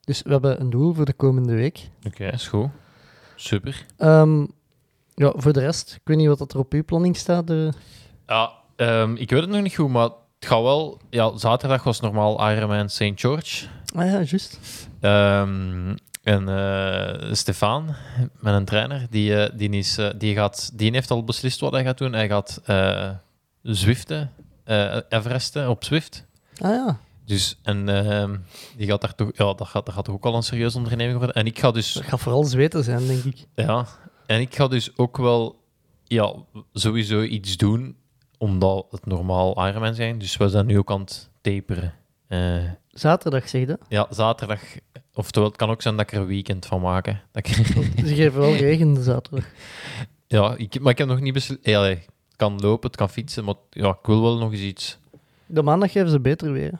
Dus 0.01 0.21
we 0.21 0.31
hebben 0.31 0.61
een 0.61 0.69
doel 0.69 0.93
voor 0.93 1.05
de 1.05 1.13
komende 1.13 1.53
week. 1.53 1.89
Oké, 2.05 2.25
is 2.25 2.47
goed. 2.47 2.67
Super. 3.39 3.85
Ehm, 3.97 4.39
ja, 5.15 5.33
voor 5.35 5.53
de 5.53 5.59
rest, 5.59 5.93
ik 5.93 6.01
weet 6.03 6.17
niet 6.17 6.27
wat 6.27 6.37
dat 6.37 6.53
er 6.53 6.59
op 6.59 6.73
uw 6.73 6.83
planning 6.83 7.17
staat. 7.17 7.49
eh. 7.49 7.67
Ja, 8.27 8.51
Ehm, 8.75 9.15
ik 9.15 9.29
weet 9.29 9.41
het 9.41 9.49
nog 9.49 9.61
niet 9.61 9.75
goed, 9.75 9.89
maar 9.89 10.03
het 10.03 10.13
gaat 10.39 10.61
wel... 10.61 11.01
Ja, 11.09 11.37
zaterdag 11.37 11.83
was 11.83 11.99
normaal 11.99 12.51
Ironman 12.51 12.89
St. 12.89 13.11
George. 13.15 13.65
Ah 13.95 14.05
ja, 14.05 14.21
juist. 14.21 14.59
Ehm, 14.99 15.95
en 16.23 16.49
eh, 16.49 17.33
Stefan, 17.33 17.95
mijn 18.39 18.65
trainer, 18.65 19.07
die, 19.09 19.35
eh, 19.43 19.57
die, 19.57 19.69
is, 19.69 19.97
eh, 19.97 20.09
die, 20.17 20.35
gaat, 20.35 20.77
die 20.77 20.91
heeft 20.91 21.11
al 21.11 21.23
beslist 21.23 21.59
wat 21.59 21.71
hij 21.71 21.83
gaat 21.83 21.97
doen. 21.97 22.13
Hij 22.13 22.27
gaat 22.27 22.61
eh 22.65 23.09
Zwiften, 23.61 24.31
eh, 24.63 24.97
Everesten 25.09 25.69
op 25.69 25.83
Zwift. 25.83 26.25
Ah 26.57 26.69
ja, 26.71 26.99
Dus, 27.27 27.59
en 27.63 27.89
ehm, 27.89 28.35
die 28.77 28.87
gaat 28.87 29.01
daar 29.01 29.15
toch, 29.15 29.29
ja, 29.33 29.53
dat 29.53 29.67
gaat, 29.67 29.85
dat 29.85 29.95
gaat 29.95 30.05
toch 30.05 30.15
ook 30.15 30.25
al 30.25 30.35
een 30.35 30.43
serieuze 30.43 30.77
onderneming 30.77 31.17
worden. 31.17 31.35
En 31.35 31.45
ik 31.45 31.59
ga 31.59 31.71
dus 31.71 31.93
dat 31.93 32.03
gaat 32.03 32.19
vooral 32.19 32.43
zweten 32.43 32.83
zijn, 32.83 33.07
denk 33.07 33.23
ik. 33.23 33.45
Ja, 33.55 33.85
en 34.25 34.39
ik 34.41 34.55
ga 34.55 34.67
dus 34.67 34.97
ook 34.97 35.17
wel 35.17 35.59
ja, 36.03 36.33
sowieso 36.73 37.21
iets 37.21 37.57
doen, 37.57 37.95
omdat 38.37 38.85
het 38.89 39.05
normaal 39.05 39.67
Ironman 39.67 39.93
zijn. 39.95 40.17
Dus 40.19 40.37
we 40.37 40.49
zijn 40.49 40.65
nu 40.65 40.77
ook 40.77 40.91
aan 40.91 40.99
het 41.01 41.29
taperen. 41.41 41.93
Eh, 42.27 42.55
Zaterdag, 42.89 43.49
zeg 43.49 43.61
je. 43.67 43.77
ja, 43.89 44.07
zaterdag, 44.09 44.61
oftewel, 45.13 45.47
het 45.47 45.57
kan 45.57 45.69
ook 45.69 45.81
zijn 45.81 45.95
dat 45.97 46.05
ik 46.05 46.11
er 46.13 46.19
een 46.21 46.27
weekend 46.27 46.65
van 46.65 46.81
maak. 46.81 47.05
hè. 47.05 47.13
Dat 47.31 47.47
ik, 47.47 47.55
Ze 48.05 48.15
geven 48.15 48.39
wel 48.39 48.55
regen 48.55 48.93
de 48.93 49.03
zaterdag. 49.03 49.45
ja, 50.27 50.55
ik, 50.55 50.79
maar 50.79 50.91
ik 50.91 50.97
heb 50.97 51.07
nog 51.07 51.19
niet. 51.19 51.57
Ja, 51.61 51.81
nee, 51.81 51.95
het 51.95 52.35
kan 52.35 52.59
lopen, 52.59 52.87
het 52.87 52.97
kan 52.97 53.09
fietsen, 53.09 53.43
maar 53.43 53.55
ja, 53.69 53.89
ik 53.89 54.05
wil 54.05 54.21
wel 54.21 54.37
nog 54.37 54.51
eens 54.51 54.61
iets. 54.61 54.97
De 55.45 55.61
maandag 55.61 55.91
geven 55.91 56.09
ze 56.09 56.19
beter 56.19 56.51
weer. 56.51 56.79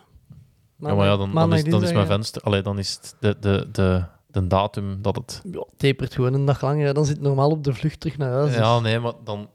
Ja, 0.80 0.96
maar 0.96 1.06
ja, 1.06 1.18
dan, 1.18 1.34
dan, 1.34 1.54
is, 1.54 1.64
dan 1.64 1.84
is 1.84 1.92
mijn 1.94 2.06
venster, 2.06 2.42
allee, 2.42 2.62
dan 2.62 2.80
is 2.80 2.94
het 2.94 3.16
de, 3.20 3.38
de, 3.40 3.70
de, 3.72 4.04
de 4.28 4.48
datum 4.48 5.02
dat 5.02 5.16
het... 5.16 5.42
Ja, 5.52 5.66
tapert 5.78 6.14
gewoon 6.14 6.34
een 6.34 6.46
dag 6.46 6.62
langer. 6.62 6.94
Dan 6.94 7.06
zit 7.06 7.16
het 7.16 7.26
normaal 7.26 7.50
op 7.50 7.64
de 7.64 7.74
vlucht 7.74 8.00
terug 8.00 8.18
naar 8.18 8.32
huis. 8.32 8.48
dus- 8.50 8.58
Ja, 8.60 8.80
nee, 8.80 9.00
maar 9.00 9.14
dan, 9.24 9.50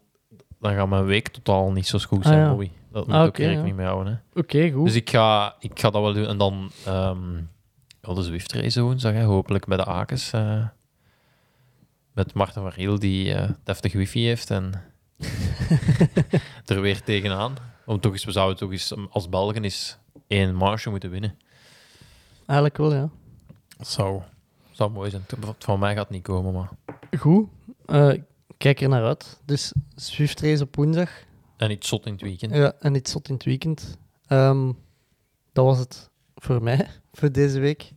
dan 0.60 0.74
gaat 0.74 0.88
mijn 0.88 1.04
week 1.04 1.28
totaal 1.28 1.72
niet 1.72 1.86
zo 1.86 1.98
goed 2.06 2.22
zijn, 2.24 2.34
Ah, 2.38 2.42
ja. 2.44 2.48
Bobby. 2.50 2.70
Dat 2.92 3.06
moet 3.06 3.14
Ah, 3.16 3.22
ik 3.22 3.28
ook 3.28 3.36
rekening 3.36 3.76
mee 3.76 3.86
houden. 3.86 4.22
Oké, 4.34 4.70
goed. 4.70 4.84
Dus 4.86 4.94
ik 4.94 5.10
ga, 5.10 5.56
ik 5.58 5.80
ga 5.80 5.90
dat 5.90 6.02
wel 6.02 6.12
doen. 6.12 6.26
En 6.26 6.38
dan 6.38 6.70
ehm 6.86 7.36
ja, 8.00 8.14
de 8.14 8.22
Zwift 8.22 8.52
race 8.52 8.80
woensdag, 8.82 9.12
hè, 9.12 9.22
hopelijk 9.24 9.66
bij 9.66 9.76
de 9.76 9.84
Akens. 9.84 10.32
eh, 10.32 10.66
met 12.12 12.34
Marten 12.34 12.62
van 12.62 12.70
Riel, 12.70 12.98
die 12.98 13.34
eh 13.34 13.50
deftig 13.64 13.92
wifi 13.92 14.26
heeft. 14.26 14.50
En 14.50 14.72
er 16.66 16.80
weer 16.80 17.02
tegenaan. 17.02 17.54
Om 17.86 18.00
toch 18.00 18.12
eens, 18.12 18.24
we 18.24 18.32
zouden 18.32 18.56
toch 18.56 18.70
eens 18.70 18.90
um, 18.90 19.06
als 19.10 19.28
Belgen 19.28 19.64
eens 19.64 19.98
één 20.32 20.54
marge 20.54 20.90
moeten 20.90 21.10
winnen. 21.10 21.38
Eigenlijk 22.46 22.76
wel, 22.76 22.94
ja. 22.94 23.08
Dat 23.76 23.88
zou, 23.88 24.20
zou 24.70 24.90
mooi 24.90 25.10
zijn. 25.10 25.24
Van 25.58 25.78
mij 25.78 25.94
gaat 25.94 26.02
het 26.02 26.10
niet 26.10 26.22
komen, 26.22 26.52
maar... 26.52 26.68
Goed. 27.18 27.48
Eh, 27.86 28.12
kijk 28.56 28.80
er 28.80 28.88
naar 28.88 29.04
uit. 29.04 29.40
Dus 29.44 29.72
Swift 29.94 30.40
race 30.40 30.62
op 30.62 30.76
woensdag. 30.76 31.10
En 31.56 31.70
iets 31.70 31.88
zot 31.88 32.06
in 32.06 32.12
het 32.12 32.22
weekend. 32.22 32.54
Ja, 32.54 32.72
en 32.80 32.94
iets 32.94 33.10
zot 33.10 33.28
in 33.28 33.34
het 33.34 33.44
weekend. 33.44 33.98
Ehm, 34.26 34.72
dat 35.52 35.64
was 35.64 35.78
het 35.78 36.10
voor 36.34 36.62
mij, 36.62 36.86
voor 37.18 37.32
deze 37.32 37.60
week. 37.60 37.92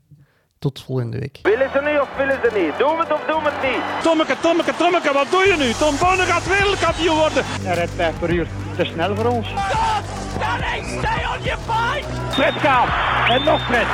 Tot 0.60 0.82
volgende 0.82 1.20
week. 1.20 1.40
Willen 1.41 1.70
ze 1.72 1.82
nu 1.82 1.99
of 1.99 2.16
willen 2.18 2.40
ze 2.44 2.60
niet? 2.60 2.78
Doen 2.78 2.98
we 2.98 3.03
het 3.03 3.14
of 3.14 3.26
doen 3.26 3.44
we 3.44 3.49
het 3.52 3.72
niet? 3.72 4.03
Tommeke, 4.03 4.40
Tommeke, 4.41 4.76
Tommeke, 4.76 5.14
wat 5.14 5.32
doe 5.32 5.44
je 5.44 5.56
nu? 5.57 5.72
Tom 5.72 5.98
Bonne 5.98 6.24
gaat 6.24 6.48
wereldkampioen 6.48 7.18
worden. 7.18 7.44
Hij 7.45 7.76
rijdt 7.76 7.91
5 7.91 8.20
per 8.20 8.34
uur. 8.34 8.48
Te 8.78 8.86
snel 8.86 9.16
voor 9.16 9.26
ons. 9.26 9.48
Stop! 9.48 10.24
Danny, 10.40 10.84
stay 10.84 11.26
on 11.26 11.44
your 11.44 11.60
fight! 11.68 12.06
Fred 12.30 12.53
gaat. 12.53 12.88
En 13.30 13.44
nog 13.44 13.62
Fred. 13.62 13.88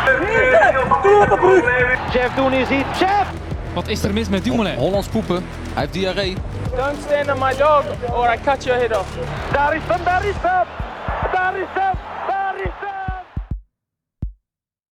Jeff 2.13 2.35
Doen 2.35 2.53
is 2.53 2.67
hier. 2.69 2.85
Jeff! 2.99 3.29
Wat 3.73 3.87
is 3.87 4.03
er 4.03 4.13
mis 4.13 4.29
met 4.29 4.43
Dumoulin? 4.43 4.75
Hollands 4.75 5.07
poepen. 5.07 5.45
Hij 5.73 5.81
heeft 5.81 5.93
diarree. 5.93 6.35
Don't 6.75 6.97
stand 7.07 7.31
on 7.31 7.39
my 7.39 7.55
dog 7.57 7.83
or 8.13 8.33
I 8.33 8.37
cut 8.43 8.63
your 8.63 8.79
head 8.79 8.97
off. 8.97 9.07
Daar 9.51 9.75
is 9.75 9.81
hem, 9.87 10.03
daar 10.03 10.25
is 10.25 10.35
hem! 10.41 10.65